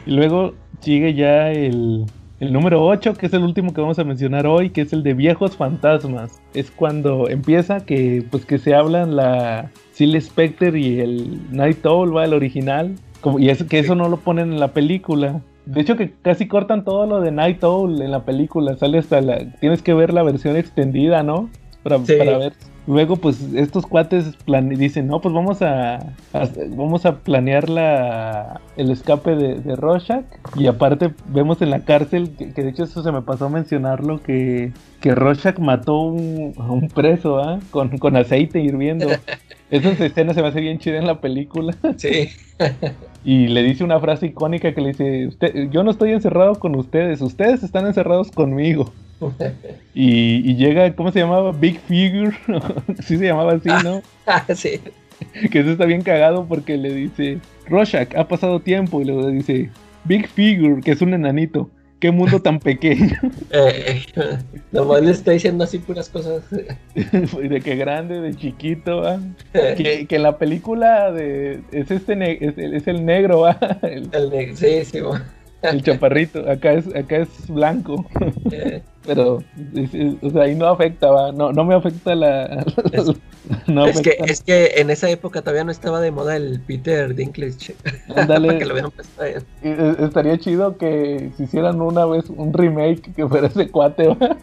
Y 0.07 0.11
luego 0.13 0.55
sigue 0.81 1.15
ya 1.15 1.51
el, 1.53 2.07
el 2.41 2.53
número 2.53 2.85
8, 2.85 3.15
que 3.15 3.27
es 3.27 3.33
el 3.33 3.43
último 3.45 3.73
que 3.73 3.81
vamos 3.81 3.99
a 3.99 4.05
mencionar 4.05 4.47
hoy, 4.47 4.71
que 4.71 4.81
es 4.81 4.93
el 4.93 5.03
de 5.03 5.15
viejos 5.15 5.57
fantasmas. 5.57 6.41
Es 6.55 6.71
cuando 6.71 7.29
empieza 7.29 7.81
que 7.85 8.25
pues 8.31 8.45
que 8.45 8.59
se 8.59 8.75
hablan 8.75 9.15
la 9.17 9.71
Seal 9.93 10.21
Spectre 10.21 10.79
y 10.79 11.01
el 11.01 11.39
Night 11.53 11.85
Owl, 11.87 12.17
va 12.17 12.25
el 12.25 12.35
original. 12.35 12.95
Como, 13.21 13.39
y 13.39 13.49
eso, 13.51 13.67
que 13.67 13.79
eso 13.81 13.95
no 13.95 14.09
lo 14.09 14.17
ponen 14.19 14.53
en 14.53 14.61
la 14.61 14.69
película. 14.73 15.41
De 15.67 15.81
hecho 15.81 15.97
que 15.97 16.13
casi 16.23 16.49
cortan 16.49 16.85
todo 16.85 17.07
lo 17.07 17.21
de 17.21 17.31
Night 17.31 17.63
Owl 17.63 18.01
en 18.01 18.11
la 18.11 18.25
película. 18.25 18.77
Sale 18.77 18.99
hasta 18.99 19.21
la... 19.21 19.39
Tienes 19.61 19.83
que 19.83 19.93
ver 19.95 20.13
la 20.15 20.23
versión 20.23 20.57
extendida, 20.57 21.23
¿no? 21.23 21.51
Para, 21.83 21.99
Sí. 22.05 22.15
para 22.17 22.39
ver. 22.39 22.53
Luego, 22.89 23.17
pues, 23.17 23.41
estos 23.55 23.87
cuates 23.87 24.35
plane- 24.47 24.75
dicen, 24.77 25.07
no, 25.09 25.21
pues 25.21 25.35
vamos 25.35 25.61
a, 25.61 25.97
a- 25.97 26.49
vamos 26.71 27.05
a 27.05 27.17
planear 27.19 27.69
la, 27.69 28.63
el 28.79 28.91
escape 28.91 29.37
de, 29.37 29.57
de 29.61 29.77
Rorschach. 29.77 30.25
Y 30.57 30.67
aparte 30.69 31.11
vemos 31.29 31.61
en 31.61 31.69
la 31.69 31.81
cárcel, 31.85 32.31
que, 32.39 32.53
que 32.55 32.63
de 32.63 32.71
hecho 32.71 32.85
eso 32.85 33.03
se 33.03 33.13
me 33.13 33.21
pasó 33.21 33.45
a 33.45 33.51
mencionarlo, 33.51 34.23
que, 34.23 34.73
que 35.03 35.15
Rorschach 35.15 35.59
mató 35.59 36.01
un- 36.01 36.55
a 36.59 36.73
un 36.73 36.89
preso, 36.89 37.39
¿ah? 37.39 37.61
Con, 37.71 37.99
con 37.99 38.17
aceite 38.17 38.61
hirviendo. 38.61 39.07
Esa 39.71 39.91
escena 40.07 40.33
se 40.33 40.41
me 40.41 40.49
hace 40.49 40.63
bien 40.63 40.79
chida 40.79 40.97
en 40.97 41.07
la 41.07 41.21
película. 41.21 41.77
Sí. 41.99 42.31
Y 43.25 43.49
le 43.49 43.63
dice 43.63 43.85
una 43.85 44.01
frase 44.01 44.27
icónica 44.27 44.73
que 44.73 44.81
le 44.81 44.89
dice, 44.89 45.27
Usted, 45.27 45.71
yo 45.71 45.83
no 45.83 45.91
estoy 45.91 46.13
encerrado 46.13 46.55
con 46.55 46.75
ustedes, 46.77 47.21
ustedes 47.21 47.63
están 47.63 47.87
encerrados 47.87 48.31
conmigo. 48.31 48.93
Y, 49.95 50.51
y 50.51 50.57
llega, 50.57 50.95
¿cómo 50.95 51.11
se 51.13 51.21
llamaba? 51.21 51.53
Big 51.53 51.81
Figure. 51.81 52.37
sí 53.05 53.17
se 53.19 53.27
llamaba 53.27 53.53
así, 53.55 53.69
¿no? 53.85 54.03
Ah, 54.27 54.45
sí. 54.55 54.81
Que 55.51 55.61
eso 55.61 55.71
está 55.71 55.85
bien 55.87 56.03
cagado 56.03 56.45
porque 56.47 56.77
le 56.77 56.93
dice, 56.95 57.39
Rorschach, 57.67 58.15
ha 58.15 58.29
pasado 58.29 58.61
tiempo. 58.61 59.01
Y 59.01 59.07
luego 59.07 59.27
dice, 59.29 59.71
Big 60.05 60.29
Figure, 60.29 60.81
que 60.83 60.93
es 60.93 61.01
un 61.03 61.15
enanito. 61.15 61.71
Qué 61.99 62.13
mundo 62.13 62.41
tan 62.41 62.61
pequeño. 62.61 63.17
Eh, 63.51 64.03
eh, 64.15 64.39
nomás 64.71 65.03
le 65.03 65.11
está 65.11 65.33
diciendo 65.33 65.65
así 65.65 65.79
puras 65.81 66.09
cosas. 66.09 66.45
de 66.51 67.61
que 67.65 67.75
grande, 67.75 68.21
de 68.21 68.35
chiquito, 68.37 69.01
¿va? 69.01 69.19
Que, 69.53 70.07
que 70.09 70.17
en 70.17 70.23
la 70.23 70.39
película 70.39 71.11
de, 71.11 71.61
es 71.73 71.91
este 71.91 72.13
es, 72.45 72.57
el- 72.57 72.75
es 72.75 72.87
el 72.87 73.05
negro, 73.05 73.41
¿va? 73.41 73.59
El, 73.83 74.09
El 74.13 74.31
de- 74.31 74.55
sí, 74.57 74.85
sí, 74.85 75.01
mo. 75.01 75.15
El 75.63 75.83
chaparrito. 75.83 76.49
Acá 76.51 76.73
es, 76.73 76.87
acá 76.95 77.19
es 77.19 77.29
blanco. 77.49 78.07
Pero, 79.07 79.43
es- 79.75 79.95
es- 79.95 80.15
o 80.23 80.31
sea, 80.31 80.43
ahí 80.43 80.55
no 80.55 80.67
afecta, 80.67 81.11
¿va? 81.11 81.33
No, 81.33 81.51
no 81.53 81.65
me 81.65 81.75
afecta 81.75 82.15
la... 82.15 82.65
no 83.67 83.87
es, 83.87 84.01
que, 84.03 84.17
es 84.27 84.43
que 84.43 84.73
en 84.77 84.91
esa 84.91 85.09
época 85.09 85.41
todavía 85.41 85.65
no 85.65 85.71
estaba 85.71 86.01
de 86.01 86.11
moda 86.11 86.37
el 86.37 86.61
Peter 86.61 87.15
Dinklage. 87.15 87.75
Ándale. 88.17 88.59
Que 88.59 88.67
lo 88.67 88.75
hubieran 88.75 88.93
él. 89.25 89.43
Eh, 89.63 89.97
Estaría 90.01 90.37
chido 90.39 90.77
que 90.77 91.31
si 91.37 91.45
hicieran 91.45 91.81
una 91.81 92.05
vez 92.05 92.29
un 92.29 92.53
remake 92.53 93.15
que 93.15 93.27
fuera 93.27 93.47
ese 93.47 93.69
cuate, 93.71 94.09
¿va? 94.09 94.37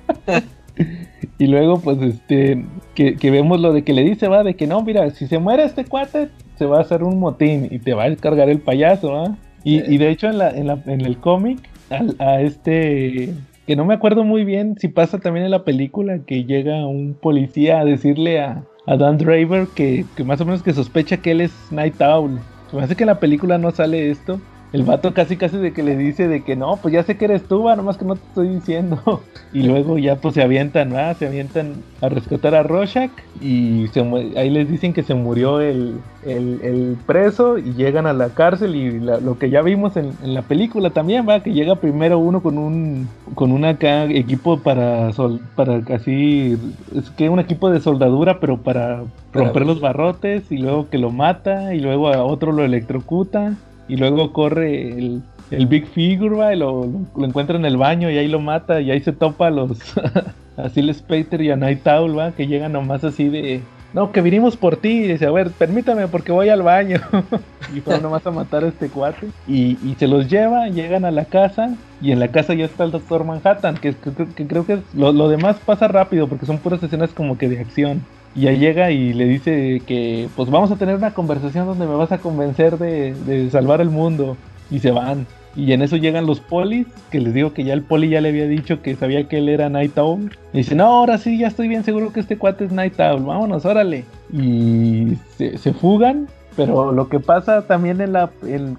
y 1.38 1.48
luego, 1.48 1.80
pues, 1.80 2.02
este, 2.02 2.66
que, 2.96 3.16
que 3.18 3.32
vemos 3.32 3.60
lo 3.60 3.72
de 3.72 3.84
que 3.84 3.94
le 3.94 4.04
dice, 4.04 4.28
va, 4.28 4.44
de 4.44 4.56
que 4.56 4.68
no, 4.68 4.82
mira, 4.82 5.10
si 5.12 5.28
se 5.28 5.38
muere 5.38 5.64
este 5.64 5.86
cuate, 5.86 6.30
se 6.58 6.66
va 6.66 6.80
a 6.80 6.82
hacer 6.82 7.04
un 7.04 7.20
motín 7.20 7.68
y 7.70 7.80
te 7.80 7.94
va 7.94 8.06
a 8.06 8.16
cargar 8.16 8.50
el 8.50 8.60
payaso, 8.60 9.12
¿va? 9.12 9.38
Y, 9.66 9.82
y 9.94 9.98
de 9.98 10.10
hecho, 10.10 10.28
en, 10.28 10.38
la, 10.38 10.50
en, 10.52 10.68
la- 10.68 10.80
en 10.86 11.02
el 11.02 11.18
cómic, 11.18 11.60
al- 11.90 12.16
a 12.20 12.40
este, 12.42 13.34
que 13.68 13.76
no 13.76 13.84
me 13.84 13.94
acuerdo 13.96 14.24
muy 14.24 14.46
bien 14.46 14.78
si 14.80 14.88
pasa 14.88 15.20
también 15.20 15.46
en 15.46 15.52
la 15.52 15.64
película, 15.66 16.20
que 16.26 16.46
llega 16.46 16.86
un 16.88 17.16
policía 17.16 17.80
a 17.82 17.86
decirle 17.86 18.40
a, 18.40 18.64
a 18.88 18.96
Dan 18.98 19.18
Draver 19.18 19.68
que, 19.76 20.06
que 20.16 20.24
más 20.24 20.40
o 20.40 20.46
menos 20.46 20.64
que 20.64 20.72
sospecha 20.74 21.18
que 21.18 21.32
él 21.32 21.42
es 21.42 21.52
Night 21.72 22.00
Owl. 22.02 22.40
Se 22.70 22.78
me 22.78 22.84
hace 22.84 22.96
que 22.96 23.04
en 23.04 23.08
la 23.08 23.20
película 23.20 23.58
no 23.58 23.72
sale 23.72 24.10
esto. 24.10 24.40
El 24.76 24.84
vato 24.84 25.14
casi 25.14 25.38
casi 25.38 25.56
de 25.58 25.72
que 25.72 25.84
le 25.84 25.96
dice 25.96 26.28
de 26.28 26.44
que 26.44 26.58
no, 26.58 26.76
pues 26.76 26.94
ya 26.94 27.02
sé 27.04 27.16
que 27.16 27.26
eres 27.26 27.44
tú, 27.44 27.64
va, 27.64 27.78
nomás 27.78 27.98
que 27.98 28.04
no 28.04 28.16
te 28.16 28.28
estoy 28.28 28.50
diciendo. 28.50 29.02
Y 29.54 29.64
luego 29.64 29.98
ya 29.98 30.18
pues 30.18 30.34
se 30.34 30.42
avientan, 30.44 30.94
¿va? 30.94 31.14
se 31.14 31.28
avientan 31.28 31.76
a 32.02 32.10
rescatar 32.10 32.56
a 32.56 32.64
Rorschach 32.64 33.12
y 33.40 33.88
se 33.94 34.02
ahí 34.36 34.50
les 34.50 34.70
dicen 34.70 34.92
que 34.92 35.02
se 35.02 35.14
murió 35.14 35.62
el, 35.62 36.02
el, 36.26 36.98
preso 37.06 37.58
y 37.58 37.74
llegan 37.74 38.06
a 38.06 38.12
la 38.12 38.32
cárcel 38.32 38.76
y 38.76 39.00
lo 39.00 39.40
que 39.40 39.50
ya 39.50 39.62
vimos 39.62 39.96
en, 39.96 40.12
la 40.24 40.42
película 40.42 40.90
también, 40.90 41.26
va, 41.28 41.42
que 41.42 41.54
llega 41.54 41.76
primero 41.76 42.20
uno 42.20 42.44
con 42.44 42.58
un 42.58 43.08
con 43.34 43.54
un 43.54 43.64
equipo 43.64 44.60
para 44.60 45.14
sol, 45.14 45.40
para 45.56 45.82
casi 45.86 46.58
es 46.94 47.10
que 47.12 47.30
un 47.30 47.40
equipo 47.40 47.70
de 47.70 47.80
soldadura, 47.80 48.42
pero 48.42 48.58
para 48.58 49.04
romper 49.32 49.66
los 49.66 49.80
barrotes 49.80 50.52
y 50.52 50.58
luego 50.58 50.90
que 50.90 50.98
lo 50.98 51.12
mata 51.12 51.74
y 51.74 51.80
luego 51.80 52.10
a 52.10 52.26
otro 52.26 52.52
lo 52.52 52.66
electrocuta 52.66 53.54
y 53.88 53.98
luego 53.98 54.34
corre 54.34 54.91
el, 54.91 55.22
el 55.52 55.68
Big 55.68 55.88
Figure, 55.88 56.36
va, 56.36 56.53
y 56.53 56.57
lo, 56.57 56.90
encuentra 57.18 57.56
en 57.56 57.66
el 57.66 57.78
baño 57.78 58.10
y 58.10 58.18
ahí 58.18 58.28
lo 58.28 58.40
mata 58.40 58.82
y 58.82 58.91
ahí 58.91 58.99
se 59.02 59.14
topa 59.14 59.48
a 59.48 59.52
los 59.52 59.78
así 60.57 60.80
el 60.80 60.94
Spater 60.94 61.41
y 61.41 61.52
a 61.52 61.56
Night 61.56 61.86
Owl, 61.88 62.18
va, 62.18 62.32
que 62.32 62.48
llegan 62.48 62.74
nomás 62.74 63.03
así 63.03 63.30
de 63.30 63.62
no, 63.95 64.12
que 64.12 64.20
vinimos 64.20 64.57
por 64.57 64.76
ti. 64.76 64.90
Y 64.90 65.07
dice, 65.07 65.26
a 65.26 65.32
ver, 65.32 65.52
permítame 65.52 66.10
porque 66.10 66.34
voy 66.34 66.49
al 66.49 66.64
baño. 66.64 66.99
y 67.74 67.80
fueron 67.80 68.03
nomás 68.03 68.28
a 68.28 68.32
matar 68.32 68.66
a 68.66 68.68
este 68.68 68.90
cuate. 68.90 69.28
Y, 69.48 69.78
y, 69.88 69.95
se 69.98 70.06
los 70.06 70.30
lleva, 70.30 70.68
llegan 70.68 71.06
a 71.06 71.12
la 71.12 71.24
casa. 71.24 71.74
Y 72.02 72.12
en 72.12 72.20
la 72.20 72.28
casa 72.28 72.53
ya 72.53 72.66
está 72.66 72.84
el 72.84 72.91
Doctor 72.91 73.24
Manhattan. 73.24 73.78
Que, 73.78 73.95
que, 73.95 74.48
creo 74.48 74.66
que 74.66 74.80
lo, 74.94 75.14
lo, 75.14 75.30
demás 75.30 75.56
pasa 75.66 75.88
rápido 75.88 76.28
porque 76.28 76.45
son 76.45 76.57
puras 76.57 76.84
escenas 76.84 77.12
como 77.12 77.38
que 77.38 77.48
de 77.48 77.62
acción. 77.62 78.02
Y 78.36 78.41
ya 78.41 78.52
llega 78.52 78.91
y 78.91 79.14
le 79.14 79.26
dice 79.26 79.82
que 79.86 80.28
pues 80.36 80.49
vamos 80.49 80.72
a 80.72 80.76
tener 80.76 80.95
una 80.95 81.14
conversación 81.14 81.66
donde 81.66 81.88
me 81.88 81.95
vas 81.95 82.12
a 82.12 82.18
convencer 82.18 82.78
de, 82.78 83.14
de 83.14 83.49
salvar 83.49 83.82
el 83.82 83.90
mundo. 83.90 84.36
Y 84.70 84.80
se 84.80 84.91
van. 84.91 85.26
Y 85.56 85.72
en 85.72 85.82
eso 85.82 85.95
llegan 85.95 86.26
los 86.26 86.41
polis, 86.41 86.86
que 87.10 87.22
les 87.22 87.34
digo 87.34 87.53
que 87.53 87.64
ya 87.64 87.74
el 87.74 87.82
poli 87.82 88.10
ya 88.10 88.20
le 88.20 88.30
había 88.30 88.48
dicho 88.48 88.82
que 88.82 88.95
sabía 88.95 89.28
que 89.28 89.38
él 89.38 89.48
era 89.48 89.70
Night 89.70 89.98
Owl. 89.98 90.38
Y 90.52 90.57
dice, 90.57 90.76
no, 90.76 90.86
ahora 90.86 91.18
sí, 91.18 91.38
ya 91.38 91.48
estoy 91.48 91.70
bien 91.70 91.84
seguro 91.84 92.12
que 92.12 92.20
este 92.20 92.38
cuate 92.38 92.66
es 92.66 92.72
Night 92.72 92.99
Owl, 92.99 93.24
vámonos, 93.24 93.66
órale. 93.66 94.03
Y 94.34 95.16
se, 95.38 95.74
fugan, 95.74 96.28
pero 96.57 96.91
lo 96.91 97.07
que 97.07 97.22
pasa 97.22 97.66
también 97.68 98.02
en 98.02 98.12
la, 98.12 98.32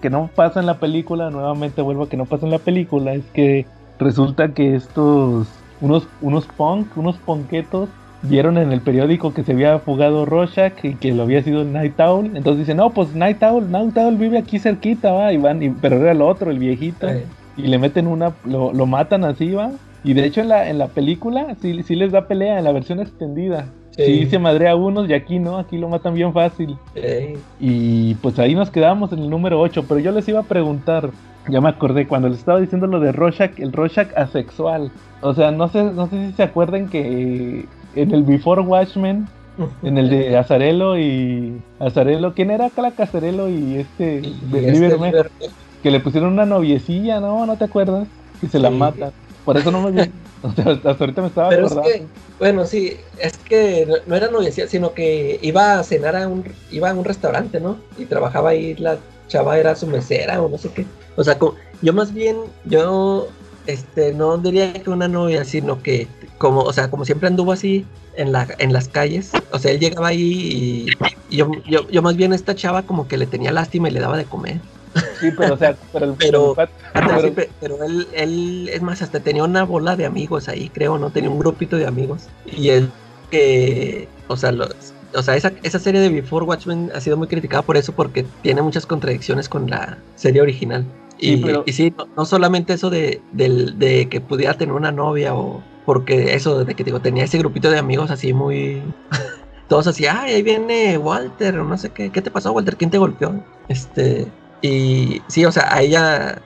que 0.02 0.10
no 0.10 0.28
pasa 0.34 0.60
en 0.60 0.66
la 0.66 0.78
película, 0.78 1.30
nuevamente 1.30 1.80
vuelvo 1.80 2.04
a 2.04 2.08
que 2.10 2.18
no 2.18 2.26
pasa 2.26 2.44
en 2.44 2.52
la 2.52 2.58
película, 2.58 3.14
es 3.14 3.24
que 3.32 3.64
resulta 3.98 4.52
que 4.52 4.74
estos, 4.74 5.48
unos, 5.80 6.06
unos 6.20 6.44
punk, 6.44 6.94
unos 6.96 7.16
ponquetos, 7.16 7.88
vieron 8.28 8.58
en 8.58 8.72
el 8.72 8.80
periódico 8.80 9.32
que 9.32 9.42
se 9.42 9.52
había 9.52 9.78
fugado 9.78 10.24
Rorschach 10.24 10.84
y 10.84 10.94
que 10.94 11.12
lo 11.12 11.24
había 11.24 11.42
sido 11.42 11.64
Night 11.64 11.98
Owl. 12.00 12.36
Entonces 12.36 12.58
dicen, 12.58 12.78
no, 12.78 12.90
pues 12.90 13.14
Night 13.14 13.42
Owl, 13.42 13.70
Night 13.70 13.96
Owl 13.96 14.16
vive 14.16 14.38
aquí 14.38 14.58
cerquita, 14.58 15.12
va, 15.12 15.32
y 15.32 15.36
van, 15.36 15.62
y, 15.62 15.70
pero 15.70 15.96
era 15.96 16.12
el 16.12 16.22
otro, 16.22 16.50
el 16.50 16.58
viejito. 16.58 17.08
Y 17.56 17.62
le 17.62 17.78
meten 17.78 18.06
una, 18.06 18.32
lo, 18.44 18.72
lo, 18.72 18.86
matan 18.86 19.24
así, 19.24 19.52
va. 19.52 19.72
Y 20.04 20.14
de 20.14 20.24
hecho 20.24 20.40
en 20.40 20.48
la, 20.48 20.68
en 20.68 20.78
la 20.78 20.88
película 20.88 21.56
sí, 21.60 21.82
sí 21.82 21.96
les 21.96 22.12
da 22.12 22.28
pelea, 22.28 22.58
en 22.58 22.64
la 22.64 22.72
versión 22.72 23.00
extendida. 23.00 23.66
Sí. 23.96 24.26
se 24.26 24.38
madrea 24.38 24.72
a 24.72 24.76
unos 24.76 25.08
y 25.08 25.14
aquí 25.14 25.38
no, 25.38 25.56
aquí 25.56 25.78
lo 25.78 25.88
matan 25.88 26.14
bien 26.14 26.32
fácil. 26.32 26.76
Y 27.58 28.14
pues 28.16 28.38
ahí 28.38 28.54
nos 28.54 28.70
quedamos 28.70 29.12
en 29.12 29.20
el 29.20 29.30
número 29.30 29.58
8, 29.58 29.86
pero 29.88 30.00
yo 30.00 30.12
les 30.12 30.28
iba 30.28 30.40
a 30.40 30.42
preguntar, 30.42 31.10
ya 31.48 31.62
me 31.62 31.70
acordé, 31.70 32.06
cuando 32.06 32.28
les 32.28 32.38
estaba 32.38 32.60
diciendo 32.60 32.86
lo 32.86 33.00
de 33.00 33.12
Rorschach, 33.12 33.58
el 33.58 33.72
Rorschach 33.72 34.08
asexual. 34.14 34.90
O 35.22 35.32
sea, 35.32 35.50
no 35.50 35.68
sé, 35.68 35.82
no 35.82 36.08
sé 36.08 36.26
si 36.26 36.32
se 36.34 36.42
acuerdan 36.42 36.88
que 36.88 37.64
en 37.97 38.12
el 38.12 38.23
Before 38.23 38.62
Watchmen, 38.62 39.27
en 39.82 39.98
el 39.98 40.09
de 40.09 40.36
Azarelo 40.39 40.98
y 40.98 41.60
Azarelo, 41.81 42.35
¿quién 42.35 42.51
era 42.51 42.70
Cala 42.70 42.93
Casarelo 42.93 43.48
y 43.48 43.77
este, 43.77 44.18
este 44.52 44.98
que 45.82 45.90
le 45.90 46.01
pusieron 46.01 46.32
una 46.32 46.47
noviecilla, 46.47 47.20
¿no? 47.20 47.47
¿No 47.47 47.56
te 47.56 47.64
acuerdas? 47.64 48.06
Y 48.43 48.47
se 48.47 48.59
la 48.59 48.70
matan. 48.70 49.12
Por 49.44 49.56
eso 49.56 49.70
no 49.70 49.81
me 49.82 49.90
vi. 49.93 50.10
hasta 50.43 50.90
ahorita 50.90 51.23
me 51.23 51.28
estaba 51.28 51.48
Pero 51.48 51.66
acordando. 51.66 51.89
Es 51.89 51.97
que, 51.97 52.06
bueno, 52.39 52.66
sí, 52.66 52.97
es 53.18 53.36
que 53.39 53.89
no, 54.06 54.16
era 54.16 54.28
noviecilla, 54.28 54.68
sino 54.68 54.93
que 54.93 55.39
iba 55.43 55.78
a 55.78 55.82
cenar 55.82 56.16
a 56.16 56.28
un, 56.28 56.44
iba 56.70 56.90
a 56.90 56.94
un 56.94 57.05
restaurante, 57.05 57.60
¿no? 57.60 57.78
Y 57.98 58.05
trabajaba 58.05 58.51
ahí, 58.51 58.74
la 58.74 58.98
chava 59.28 59.59
era 59.59 59.74
su 59.74 59.86
mesera 59.86 60.43
o 60.43 60.48
no 60.48 60.59
sé 60.59 60.70
qué. 60.70 60.85
O 61.16 61.24
sea, 61.24 61.39
yo 61.82 61.93
más 61.93 62.12
bien, 62.12 62.36
yo 62.64 63.28
este, 63.66 64.12
no 64.12 64.36
diría 64.39 64.73
que 64.73 64.90
una 64.90 65.09
novia, 65.09 65.44
sino 65.44 65.82
que 65.82 66.06
como, 66.38 66.60
o 66.60 66.72
sea, 66.72 66.90
como 66.90 67.04
siempre 67.04 67.28
anduvo 67.28 67.52
así 67.52 67.84
en 68.16 68.32
la, 68.32 68.46
en 68.58 68.72
las 68.72 68.88
calles, 68.88 69.32
o 69.52 69.58
sea, 69.58 69.72
él 69.72 69.80
llegaba 69.80 70.08
ahí 70.08 70.86
y, 71.30 71.36
yo, 71.36 71.50
yo, 71.66 72.02
más 72.02 72.16
bien 72.16 72.32
esta 72.32 72.54
chava 72.54 72.82
como 72.82 73.08
que 73.08 73.16
le 73.16 73.26
tenía 73.26 73.52
lástima 73.52 73.88
y 73.88 73.92
le 73.92 74.00
daba 74.00 74.16
de 74.16 74.24
comer. 74.24 74.60
Sí, 75.20 75.30
pero 75.36 75.54
o 75.54 75.58
sea, 75.58 75.76
pero, 75.92 76.54
pero, 77.60 77.84
él, 77.84 78.08
él, 78.14 78.70
es 78.72 78.82
más, 78.82 79.02
hasta 79.02 79.20
tenía 79.20 79.44
una 79.44 79.64
bola 79.64 79.96
de 79.96 80.06
amigos 80.06 80.48
ahí, 80.48 80.70
creo, 80.70 80.98
¿no? 80.98 81.10
Tenía 81.10 81.30
un 81.30 81.38
grupito 81.38 81.76
de 81.76 81.86
amigos. 81.86 82.28
Y 82.46 82.70
él 82.70 82.90
que, 83.30 84.08
o 84.28 84.36
sea, 84.36 84.52
los, 84.52 84.94
o 85.14 85.22
sea, 85.22 85.36
esa, 85.36 85.52
esa 85.62 85.78
serie 85.78 86.00
de 86.00 86.08
Before 86.08 86.44
Watchmen 86.44 86.90
ha 86.94 87.00
sido 87.00 87.16
muy 87.16 87.26
criticada 87.28 87.62
por 87.62 87.76
eso, 87.76 87.92
porque 87.92 88.24
tiene 88.42 88.62
muchas 88.62 88.86
contradicciones 88.86 89.48
con 89.48 89.68
la 89.68 89.98
serie 90.14 90.40
original. 90.40 90.84
Y, 91.18 91.42
y 91.64 91.72
sí, 91.72 91.94
no, 92.16 92.26
solamente 92.26 92.74
eso 92.74 92.90
de, 92.90 93.22
de, 93.32 94.08
que 94.10 94.20
pudiera 94.20 94.54
tener 94.54 94.74
una 94.74 94.92
novia 94.92 95.34
o 95.34 95.62
porque 95.86 96.34
eso 96.34 96.64
de 96.64 96.74
que 96.74 96.84
digo, 96.84 97.00
tenía 97.00 97.24
ese 97.24 97.38
grupito 97.38 97.70
de 97.70 97.78
amigos 97.78 98.10
así 98.10 98.34
muy... 98.34 98.82
Todos 99.68 99.88
así, 99.88 100.06
ay, 100.06 100.34
ahí 100.34 100.42
viene 100.42 100.96
Walter, 100.96 101.54
no 101.54 101.76
sé 101.76 101.90
qué, 101.90 102.10
¿qué 102.10 102.22
te 102.22 102.30
pasó 102.30 102.52
Walter? 102.52 102.76
¿Quién 102.76 102.90
te 102.90 102.98
golpeó? 102.98 103.34
Este, 103.68 104.30
y 104.62 105.22
sí, 105.26 105.44
o 105.44 105.50
sea, 105.50 105.74
a 105.74 105.82
ella, 105.82 106.40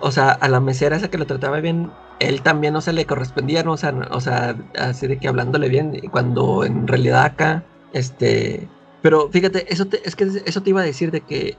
o 0.00 0.10
sea, 0.10 0.30
a 0.30 0.48
la 0.48 0.58
mesera 0.58 0.96
esa 0.96 1.08
que 1.08 1.18
lo 1.18 1.26
trataba 1.26 1.60
bien, 1.60 1.92
él 2.18 2.42
también, 2.42 2.74
no 2.74 2.80
se 2.80 2.92
le 2.92 3.06
correspondía, 3.06 3.62
¿no? 3.62 3.72
O 3.72 3.76
sea, 3.76 3.94
o 4.10 4.20
sea, 4.20 4.56
así 4.76 5.06
de 5.06 5.18
que 5.18 5.28
hablándole 5.28 5.68
bien, 5.68 6.00
cuando 6.10 6.64
en 6.64 6.88
realidad 6.88 7.22
acá, 7.26 7.62
este, 7.92 8.68
pero 9.02 9.28
fíjate, 9.30 9.72
eso 9.72 9.86
es 10.04 10.16
que 10.16 10.24
eso 10.44 10.60
te 10.60 10.70
iba 10.70 10.80
a 10.80 10.84
decir 10.84 11.12
de 11.12 11.20
que 11.20 11.56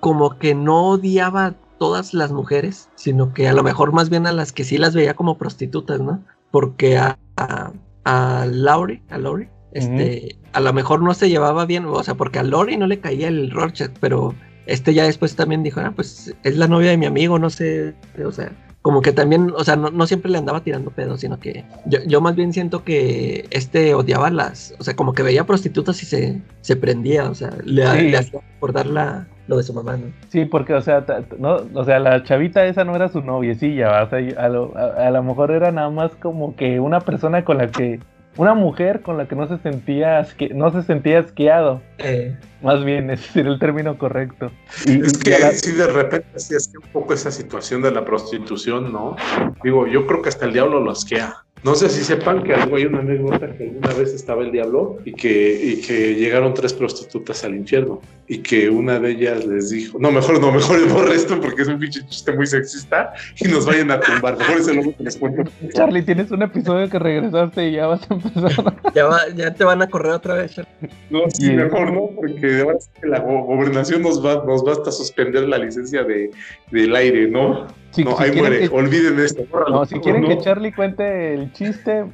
como 0.00 0.36
que 0.38 0.56
no 0.56 0.88
odiaba 0.88 1.54
todas 1.78 2.12
las 2.12 2.32
mujeres, 2.32 2.88
sino 2.96 3.32
que 3.32 3.48
a 3.48 3.52
lo 3.52 3.62
mejor 3.62 3.92
más 3.92 4.10
bien 4.10 4.26
a 4.26 4.32
las 4.32 4.52
que 4.52 4.64
sí 4.64 4.78
las 4.78 4.94
veía 4.94 5.14
como 5.14 5.38
prostitutas, 5.38 6.00
¿no? 6.00 6.22
Porque 6.50 6.98
a, 6.98 7.18
a, 7.36 7.72
a 8.04 8.46
Laurie, 8.46 9.02
a 9.10 9.18
Laurie, 9.18 9.48
este, 9.72 10.36
a 10.52 10.60
lo 10.60 10.72
mejor 10.72 11.02
no 11.02 11.14
se 11.14 11.28
llevaba 11.28 11.64
bien, 11.64 11.84
o 11.86 12.02
sea, 12.02 12.14
porque 12.14 12.38
a 12.38 12.42
Laurie 12.42 12.76
no 12.76 12.86
le 12.86 13.00
caía 13.00 13.28
el 13.28 13.50
Rorschach, 13.50 13.92
pero 14.00 14.34
este 14.66 14.94
ya 14.94 15.04
después 15.04 15.36
también 15.36 15.62
dijo, 15.62 15.80
ah, 15.80 15.92
pues 15.94 16.34
es 16.42 16.56
la 16.56 16.68
novia 16.68 16.90
de 16.90 16.96
mi 16.96 17.06
amigo, 17.06 17.38
no 17.38 17.50
sé, 17.50 17.94
o 18.24 18.32
sea, 18.32 18.52
como 18.82 19.02
que 19.02 19.12
también, 19.12 19.52
o 19.56 19.62
sea, 19.62 19.76
no, 19.76 20.06
siempre 20.06 20.30
le 20.30 20.38
andaba 20.38 20.62
tirando 20.62 20.90
pedos, 20.90 21.20
sino 21.20 21.38
que 21.38 21.64
yo, 21.86 21.98
yo, 22.06 22.20
más 22.20 22.34
bien 22.34 22.52
siento 22.52 22.82
que 22.82 23.46
este 23.50 23.94
odiaba 23.94 24.30
las, 24.30 24.74
o 24.78 24.84
sea, 24.84 24.96
como 24.96 25.12
que 25.12 25.22
veía 25.22 25.46
prostitutas 25.46 26.02
y 26.02 26.06
se, 26.06 26.42
se 26.62 26.76
prendía, 26.76 27.28
o 27.28 27.34
sea, 27.34 27.50
le, 27.64 27.84
le 28.10 28.16
hacía 28.16 28.40
recordar 28.54 28.86
la, 28.86 29.28
lo 29.50 29.56
de 29.56 29.64
su 29.64 29.74
mamá, 29.74 29.96
¿no? 29.96 30.12
Sí, 30.28 30.44
porque, 30.44 30.74
o 30.74 30.80
sea, 30.80 31.04
no, 31.38 31.56
o 31.74 31.84
sea, 31.84 31.98
la 31.98 32.22
chavita 32.22 32.64
esa 32.66 32.84
no 32.84 32.94
era 32.94 33.08
su 33.08 33.20
noviecilla, 33.20 34.04
o 34.04 34.08
sea, 34.08 34.18
a 34.38 34.48
lo, 34.48 34.72
a, 34.76 35.10
lo 35.10 35.22
mejor 35.24 35.50
era 35.50 35.72
nada 35.72 35.90
más 35.90 36.12
como 36.22 36.54
que 36.54 36.78
una 36.78 37.00
persona 37.00 37.44
con 37.44 37.58
la 37.58 37.66
que 37.66 37.98
una 38.36 38.54
mujer 38.54 39.02
con 39.02 39.18
la 39.18 39.26
que 39.26 39.34
no 39.34 39.48
se 39.48 39.58
sentía 39.58 40.24
no 40.54 40.70
se 40.70 40.84
sentía 40.84 41.18
asqueado. 41.18 41.82
Eh. 41.98 42.36
Más 42.62 42.84
bien, 42.84 43.10
ese 43.10 43.24
sería 43.32 43.50
el 43.50 43.58
término 43.58 43.98
correcto. 43.98 44.52
es 44.86 45.18
que 45.18 45.32
sí, 45.54 45.72
de 45.72 45.86
repente 45.88 46.28
sí 46.38 46.54
es 46.54 46.68
que 46.68 46.78
un 46.78 46.92
poco 46.92 47.12
esa 47.12 47.32
situación 47.32 47.82
de 47.82 47.90
la 47.90 48.04
prostitución, 48.04 48.92
¿no? 48.92 49.16
Digo, 49.64 49.88
yo 49.88 50.06
creo 50.06 50.22
que 50.22 50.28
hasta 50.28 50.46
el 50.46 50.52
diablo 50.52 50.78
lo 50.78 50.92
asquea. 50.92 51.44
No 51.62 51.74
sé 51.74 51.90
si 51.90 52.02
sepan 52.02 52.42
que 52.42 52.54
hay 52.54 52.86
una 52.86 53.00
anécdota 53.00 53.52
que 53.52 53.64
alguna 53.64 53.92
vez 53.92 54.14
estaba 54.14 54.42
el 54.42 54.50
diablo 54.50 54.98
y 55.04 55.12
que, 55.12 55.60
y 55.62 55.80
que 55.82 56.14
llegaron 56.14 56.54
tres 56.54 56.72
prostitutas 56.72 57.44
al 57.44 57.54
infierno 57.54 58.00
y 58.28 58.38
que 58.38 58.70
una 58.70 58.98
de 58.98 59.10
ellas 59.10 59.44
les 59.44 59.68
dijo, 59.68 59.98
no, 59.98 60.10
mejor 60.10 60.40
no, 60.40 60.52
mejor 60.52 60.88
borre 60.88 61.16
esto 61.16 61.38
porque 61.38 61.62
es 61.62 61.68
un 61.68 61.78
pinche 61.78 62.00
chiste 62.06 62.32
muy 62.32 62.46
sexista 62.46 63.12
y 63.38 63.48
nos 63.48 63.66
vayan 63.66 63.90
a 63.90 64.00
tumbar. 64.00 64.38
Mejor 64.38 64.60
ese 64.60 64.72
luego 64.72 64.96
que 64.96 65.02
les 65.02 65.16
cuento. 65.16 65.50
Charlie, 65.74 66.02
tienes 66.02 66.30
un 66.30 66.42
episodio 66.42 66.88
que 66.88 66.98
regresaste 66.98 67.68
y 67.68 67.72
ya 67.72 67.88
vas 67.88 68.10
a 68.10 68.14
empezar. 68.14 68.74
ya, 68.94 69.04
va, 69.04 69.18
ya 69.36 69.52
te 69.52 69.64
van 69.64 69.82
a 69.82 69.88
correr 69.88 70.12
otra 70.12 70.34
vez, 70.34 70.54
Charlie. 70.54 70.90
No, 71.10 71.24
sí, 71.28 71.50
mejor 71.50 71.92
no, 71.92 72.10
porque 72.16 72.60
ahora 72.60 72.78
que 73.00 73.06
la 73.06 73.18
gobernación 73.18 74.02
nos 74.02 74.24
va, 74.24 74.44
nos 74.46 74.66
va 74.66 74.72
hasta 74.72 74.92
suspender 74.92 75.46
la 75.46 75.58
licencia 75.58 76.04
de, 76.04 76.30
del 76.70 76.96
aire, 76.96 77.28
¿no? 77.28 77.66
No, 77.98 78.18
ahí 78.18 78.32
muere, 78.32 78.68
olviden 78.68 79.18
esto. 79.18 79.44
No, 79.68 79.84
si 79.84 79.98
quieren 80.00 80.24
que 80.24 80.38
Charlie 80.38 80.72
cuente 80.72 81.34
el 81.34 81.52
chiste, 81.52 82.04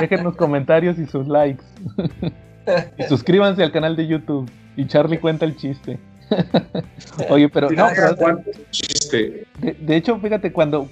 dejen 0.00 0.24
los 0.24 0.36
comentarios 0.36 0.98
y 0.98 1.06
sus 1.06 1.28
likes. 1.28 1.62
y 2.98 3.02
suscríbanse 3.04 3.62
al 3.62 3.72
canal 3.72 3.96
de 3.96 4.06
YouTube. 4.06 4.50
Y 4.76 4.86
Charlie 4.86 5.18
cuenta 5.18 5.44
el 5.44 5.56
chiste. 5.56 5.98
Oye, 7.28 7.48
pero 7.48 7.70
no, 7.70 7.88
chiste. 8.70 9.46
De, 9.58 9.96
hecho, 9.96 10.18
fíjate, 10.18 10.52
cuando, 10.52 10.88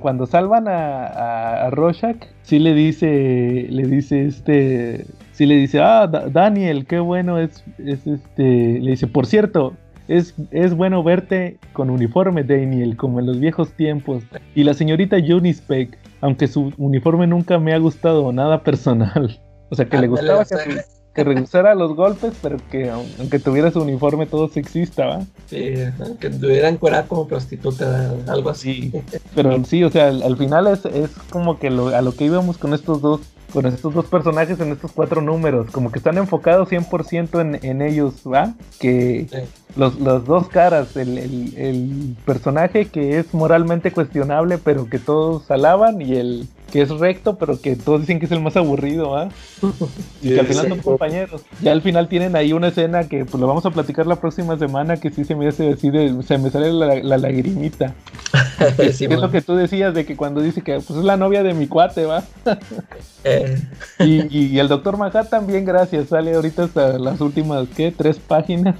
cuando 0.00 0.26
salvan 0.26 0.68
a, 0.68 1.66
a, 1.66 1.70
Rorschach, 1.70 2.16
sí 2.42 2.58
le 2.58 2.74
dice, 2.74 3.66
le 3.70 3.86
dice 3.86 4.26
este, 4.26 5.06
sí 5.32 5.46
le 5.46 5.56
dice, 5.56 5.80
ah, 5.80 6.06
Daniel, 6.06 6.86
qué 6.86 6.98
bueno 6.98 7.38
es, 7.38 7.64
es 7.78 8.06
este, 8.06 8.80
le 8.80 8.90
dice, 8.90 9.06
por 9.06 9.26
cierto, 9.26 9.76
es, 10.16 10.34
es 10.50 10.74
bueno 10.74 11.02
verte 11.02 11.58
con 11.72 11.90
uniforme, 11.90 12.44
Daniel, 12.44 12.96
como 12.96 13.20
en 13.20 13.26
los 13.26 13.38
viejos 13.40 13.70
tiempos. 13.72 14.22
Y 14.54 14.64
la 14.64 14.74
señorita 14.74 15.16
Juni 15.26 15.52
Speck, 15.52 15.96
aunque 16.20 16.48
su 16.48 16.72
uniforme 16.76 17.26
nunca 17.26 17.58
me 17.58 17.72
ha 17.74 17.78
gustado, 17.78 18.32
nada 18.32 18.62
personal. 18.62 19.38
O 19.70 19.74
sea, 19.74 19.86
que 19.88 19.96
le 19.96 20.06
gustaba 20.06 20.44
que, 20.44 20.82
que 21.14 21.24
regresara 21.24 21.72
a 21.72 21.74
los 21.74 21.94
golpes, 21.96 22.34
pero 22.42 22.58
que 22.70 22.90
aun- 22.90 23.06
aunque 23.18 23.38
tuviera 23.38 23.70
su 23.70 23.80
uniforme 23.80 24.26
todo 24.26 24.48
sexista, 24.48 25.06
¿va? 25.06 25.20
Sí, 25.46 25.72
que 26.20 26.28
tuvieran 26.28 26.76
cuerda 26.76 27.04
como 27.06 27.26
prostituta, 27.26 28.12
algo 28.28 28.50
así. 28.50 28.92
Pero 29.34 29.64
sí, 29.64 29.82
o 29.82 29.88
sea, 29.90 30.08
al, 30.08 30.22
al 30.22 30.36
final 30.36 30.66
es, 30.66 30.84
es 30.84 31.10
como 31.30 31.58
que 31.58 31.70
lo- 31.70 31.88
a 31.88 32.02
lo 32.02 32.12
que 32.12 32.26
íbamos 32.26 32.58
con 32.58 32.74
estos 32.74 33.00
dos 33.00 33.22
con 33.52 33.66
estos 33.66 33.92
dos 33.94 34.06
personajes 34.06 34.58
en 34.60 34.72
estos 34.72 34.92
cuatro 34.92 35.20
números, 35.20 35.70
como 35.70 35.90
que 35.92 35.98
están 35.98 36.18
enfocados 36.18 36.68
100% 36.70 37.40
en, 37.40 37.64
en 37.64 37.82
ellos, 37.82 38.14
¿va? 38.26 38.54
Que 38.80 39.26
Sí. 39.30 39.38
los, 39.76 39.98
los 40.00 40.24
dos 40.24 40.48
caras, 40.48 40.96
el, 40.96 41.18
el- 41.18 41.54
el 41.56 42.16
personaje 42.24 42.86
que 42.86 43.18
es 43.18 43.32
moralmente 43.34 43.90
cuestionable, 43.92 44.58
pero 44.58 44.88
que 44.88 44.98
todos 44.98 45.50
alaban, 45.50 46.00
y 46.00 46.14
el 46.16 46.48
que 46.72 46.82
es 46.82 46.88
recto, 46.88 47.36
pero 47.36 47.60
que 47.60 47.76
todos 47.76 48.00
dicen 48.00 48.18
que 48.18 48.26
es 48.26 48.32
el 48.32 48.40
más 48.40 48.56
aburrido, 48.56 49.10
¿va? 49.10 49.28
Y 50.22 50.30
que 50.30 50.40
al 50.40 50.46
final 50.46 50.68
son 50.68 50.78
compañeros. 50.80 51.42
Ya 51.60 51.72
al 51.72 51.82
final 51.82 52.08
tienen 52.08 52.34
ahí 52.34 52.52
una 52.52 52.68
escena 52.68 53.04
que 53.08 53.24
pues 53.24 53.40
lo 53.40 53.46
vamos 53.46 53.64
a 53.66 53.70
platicar 53.70 54.06
la 54.06 54.16
próxima 54.16 54.58
semana, 54.58 54.96
que 54.96 55.10
sí 55.10 55.24
se 55.24 55.34
me 55.36 55.46
hace 55.48 55.72
así 55.72 55.90
de, 55.90 56.22
se 56.22 56.38
me 56.38 56.50
sale 56.50 56.72
la, 56.72 56.96
la 56.96 57.18
lagrimita. 57.18 57.94
Sí, 58.92 59.06
es 59.06 59.18
lo 59.20 59.30
que 59.30 59.42
tú 59.42 59.56
decías 59.56 59.92
de 59.92 60.06
que 60.06 60.16
cuando 60.16 60.40
dice 60.40 60.62
que 60.62 60.74
pues 60.74 60.96
es 60.98 61.04
la 61.04 61.16
novia 61.16 61.42
de 61.42 61.52
mi 61.52 61.66
cuate, 61.66 62.06
va. 62.06 62.22
Eh, 63.24 63.56
Y, 64.00 64.36
y- 64.36 64.46
y 64.52 64.58
el 64.58 64.66
doctor 64.68 64.96
Manhattan, 64.96 65.46
bien, 65.46 65.64
gracias, 65.64 66.08
sale 66.08 66.34
ahorita 66.34 66.64
hasta 66.64 66.98
las 66.98 67.20
últimas, 67.20 67.68
¿qué? 67.76 67.92
Tres 67.96 68.18
páginas. 68.18 68.74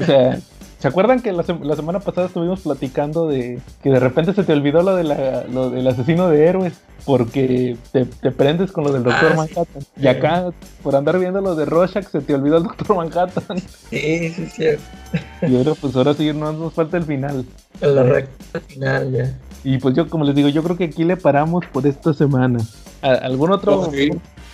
O 0.00 0.04
sea, 0.04 0.38
¿se 0.78 0.88
acuerdan 0.88 1.20
que 1.20 1.32
la, 1.32 1.44
la 1.62 1.76
semana 1.76 2.00
pasada 2.00 2.26
estuvimos 2.28 2.60
platicando 2.60 3.26
de 3.28 3.60
que 3.82 3.90
de 3.90 4.00
repente 4.00 4.32
se 4.34 4.44
te 4.44 4.52
olvidó 4.52 4.82
lo, 4.82 4.96
de 4.96 5.04
la, 5.04 5.44
lo 5.44 5.70
del 5.70 5.86
asesino 5.86 6.28
de 6.28 6.46
héroes? 6.46 6.74
Porque 7.04 7.76
te, 7.92 8.04
te 8.04 8.30
prendes 8.32 8.70
con 8.72 8.84
lo 8.84 8.92
del 8.92 9.02
doctor 9.02 9.32
Ah, 9.32 9.46
sí. 9.46 9.54
Manhattan. 9.54 9.82
Y 9.96 10.06
acá, 10.08 10.50
por 10.82 10.94
andar 10.94 11.18
viendo 11.18 11.40
lo 11.40 11.54
de 11.54 11.64
Rorschach, 11.64 12.06
se 12.06 12.20
te 12.20 12.34
olvidó 12.34 12.58
el 12.58 12.64
doctor 12.64 12.96
Manhattan. 12.96 13.58
sí, 13.90 14.28
sí, 14.30 14.46
sí. 14.54 14.64
Y 15.42 15.56
ahora, 15.56 15.72
pues 15.80 15.96
ahora 15.96 16.12
sí, 16.14 16.30
no 16.34 16.52
nos 16.52 16.74
falta 16.74 16.96
el 16.98 17.04
final. 17.04 17.44
La 17.80 18.02
recta 18.02 18.60
final 18.60 19.10
ya. 19.12 19.38
Y 19.64 19.78
pues 19.78 19.94
yo, 19.94 20.08
como 20.08 20.24
les 20.24 20.34
digo, 20.34 20.48
yo 20.48 20.62
creo 20.62 20.76
que 20.76 20.84
aquí 20.84 21.04
le 21.04 21.16
paramos 21.16 21.64
por 21.72 21.86
esta 21.86 22.12
semana. 22.12 22.58
¿A- 23.00 23.12
¿Algún 23.12 23.52
otro 23.52 23.80
Ok. 23.80 23.94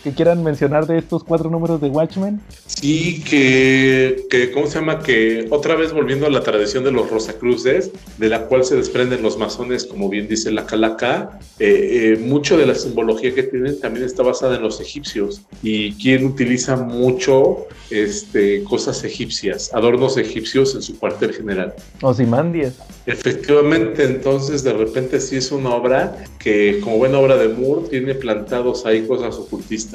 Que 0.04 0.12
quieran 0.12 0.44
mencionar 0.44 0.86
de 0.86 0.98
estos 0.98 1.24
cuatro 1.24 1.48
números 1.48 1.80
de 1.80 1.88
Watchmen? 1.88 2.38
Sí, 2.66 3.24
que, 3.24 4.26
que, 4.28 4.52
¿cómo 4.52 4.66
se 4.66 4.78
llama? 4.78 5.00
Que 5.00 5.46
otra 5.50 5.76
vez 5.76 5.94
volviendo 5.94 6.26
a 6.26 6.30
la 6.30 6.42
tradición 6.42 6.84
de 6.84 6.92
los 6.92 7.10
Rosacruces, 7.10 7.90
de 8.18 8.28
la 8.28 8.42
cual 8.44 8.64
se 8.64 8.76
desprenden 8.76 9.22
los 9.22 9.38
masones, 9.38 9.86
como 9.86 10.10
bien 10.10 10.28
dice 10.28 10.52
la 10.52 10.66
Calaca, 10.66 11.38
eh, 11.58 12.14
eh, 12.14 12.18
mucho 12.20 12.58
de 12.58 12.66
la 12.66 12.74
simbología 12.74 13.34
que 13.34 13.44
tienen 13.44 13.80
también 13.80 14.04
está 14.04 14.22
basada 14.22 14.56
en 14.56 14.62
los 14.62 14.78
egipcios. 14.78 15.40
Y 15.62 15.94
quien 15.94 16.26
utiliza 16.26 16.76
mucho 16.76 17.66
este, 17.90 18.62
cosas 18.64 19.04
egipcias, 19.04 19.72
adornos 19.72 20.18
egipcios 20.18 20.74
en 20.74 20.82
su 20.82 20.98
cuartel 20.98 21.32
general. 21.32 21.72
Ozymandias. 22.02 22.74
Efectivamente, 23.06 24.04
entonces 24.04 24.64
de 24.64 24.72
repente 24.72 25.20
sí 25.20 25.36
es 25.36 25.52
una 25.52 25.74
obra 25.74 26.24
que, 26.38 26.80
como 26.82 26.98
buena 26.98 27.18
obra 27.18 27.36
de 27.36 27.48
Moore, 27.48 27.88
tiene 27.88 28.14
plantados 28.14 28.84
ahí 28.86 29.06
cosas 29.06 29.36
ocultistas. 29.36 29.93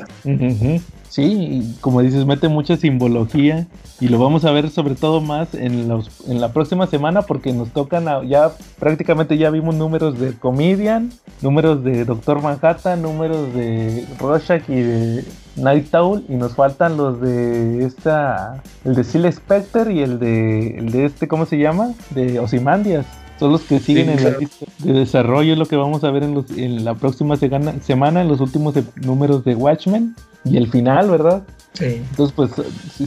Sí, 1.09 1.75
como 1.81 2.01
dices, 2.01 2.25
mete 2.25 2.49
mucha 2.49 2.77
simbología 2.77 3.67
y 3.99 4.09
lo 4.09 4.19
vamos 4.19 4.45
a 4.45 4.51
ver 4.51 4.69
sobre 4.69 4.93
todo 4.93 5.21
más 5.21 5.55
en, 5.55 5.87
los, 5.87 6.29
en 6.29 6.39
la 6.39 6.53
próxima 6.53 6.85
semana 6.85 7.23
porque 7.23 7.51
nos 7.51 7.71
tocan 7.71 8.05
ya 8.27 8.51
prácticamente 8.77 9.37
ya 9.37 9.49
vimos 9.49 9.73
números 9.73 10.19
de 10.19 10.37
Comedian, 10.37 11.11
números 11.41 11.83
de 11.83 12.05
Doctor 12.05 12.43
Manhattan, 12.43 13.01
números 13.01 13.51
de 13.55 14.05
Rorschach 14.19 14.69
y 14.69 14.81
de 14.81 15.25
Night 15.55 15.93
Owl 15.95 16.23
y 16.29 16.35
nos 16.35 16.53
faltan 16.53 16.95
los 16.95 17.19
de 17.19 17.85
esta, 17.85 18.61
el 18.85 18.93
de 18.93 19.03
Seal 19.03 19.33
Specter 19.33 19.89
y 19.89 20.01
el 20.01 20.19
de, 20.19 20.77
el 20.77 20.91
de 20.91 21.05
este, 21.05 21.27
¿cómo 21.27 21.47
se 21.47 21.57
llama? 21.57 21.93
De 22.11 22.39
Ozymandias. 22.39 23.07
Son 23.39 23.51
los 23.53 23.61
que 23.61 23.79
siguen 23.79 24.09
en 24.09 24.15
la 24.17 24.21
claro. 24.21 24.39
lista 24.41 24.65
de 24.79 24.93
desarrollo, 24.93 25.53
es 25.53 25.59
lo 25.59 25.65
que 25.65 25.77
vamos 25.77 26.03
a 26.03 26.11
ver 26.11 26.23
en, 26.23 26.33
los- 26.33 26.51
en 26.51 26.83
la 26.83 26.93
próxima 26.95 27.37
segana- 27.37 27.75
semana, 27.81 28.21
en 28.21 28.27
los 28.27 28.41
últimos 28.41 28.75
números 28.95 29.45
de 29.45 29.55
Watchmen. 29.55 30.15
Y 30.45 30.55
el 30.57 30.69
final, 30.71 31.09
¿verdad? 31.09 31.43
Sí. 31.73 32.01
Entonces, 32.09 32.33
pues, 32.35 32.51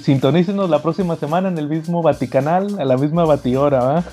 sintonícenos 0.02 0.68
la 0.68 0.82
próxima 0.82 1.16
semana 1.16 1.48
en 1.48 1.56
el 1.59 1.66
mismo 1.68 2.02
Vaticanal, 2.02 2.78
a 2.78 2.84
la 2.84 2.96
misma 2.98 3.24
batihora, 3.24 3.82
¿va? 3.82 4.04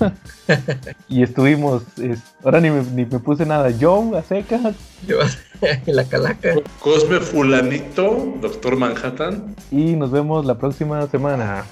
y 1.08 1.22
estuvimos, 1.22 1.82
es- 1.98 2.20
ahora 2.42 2.60
ni 2.60 2.70
me, 2.70 2.82
ni 2.82 3.04
me 3.04 3.18
puse 3.18 3.44
nada, 3.46 3.70
Joe, 3.78 4.16
a 4.18 4.22
seca, 4.22 4.58
Yo, 5.06 5.18
la 5.86 6.04
calaca. 6.04 6.54
Cosme 6.80 7.20
Fulanito, 7.20 8.34
Doctor 8.40 8.76
Manhattan. 8.76 9.54
y 9.70 9.96
nos 9.96 10.10
vemos 10.10 10.44
la 10.46 10.56
próxima 10.58 11.06
semana. 11.08 11.64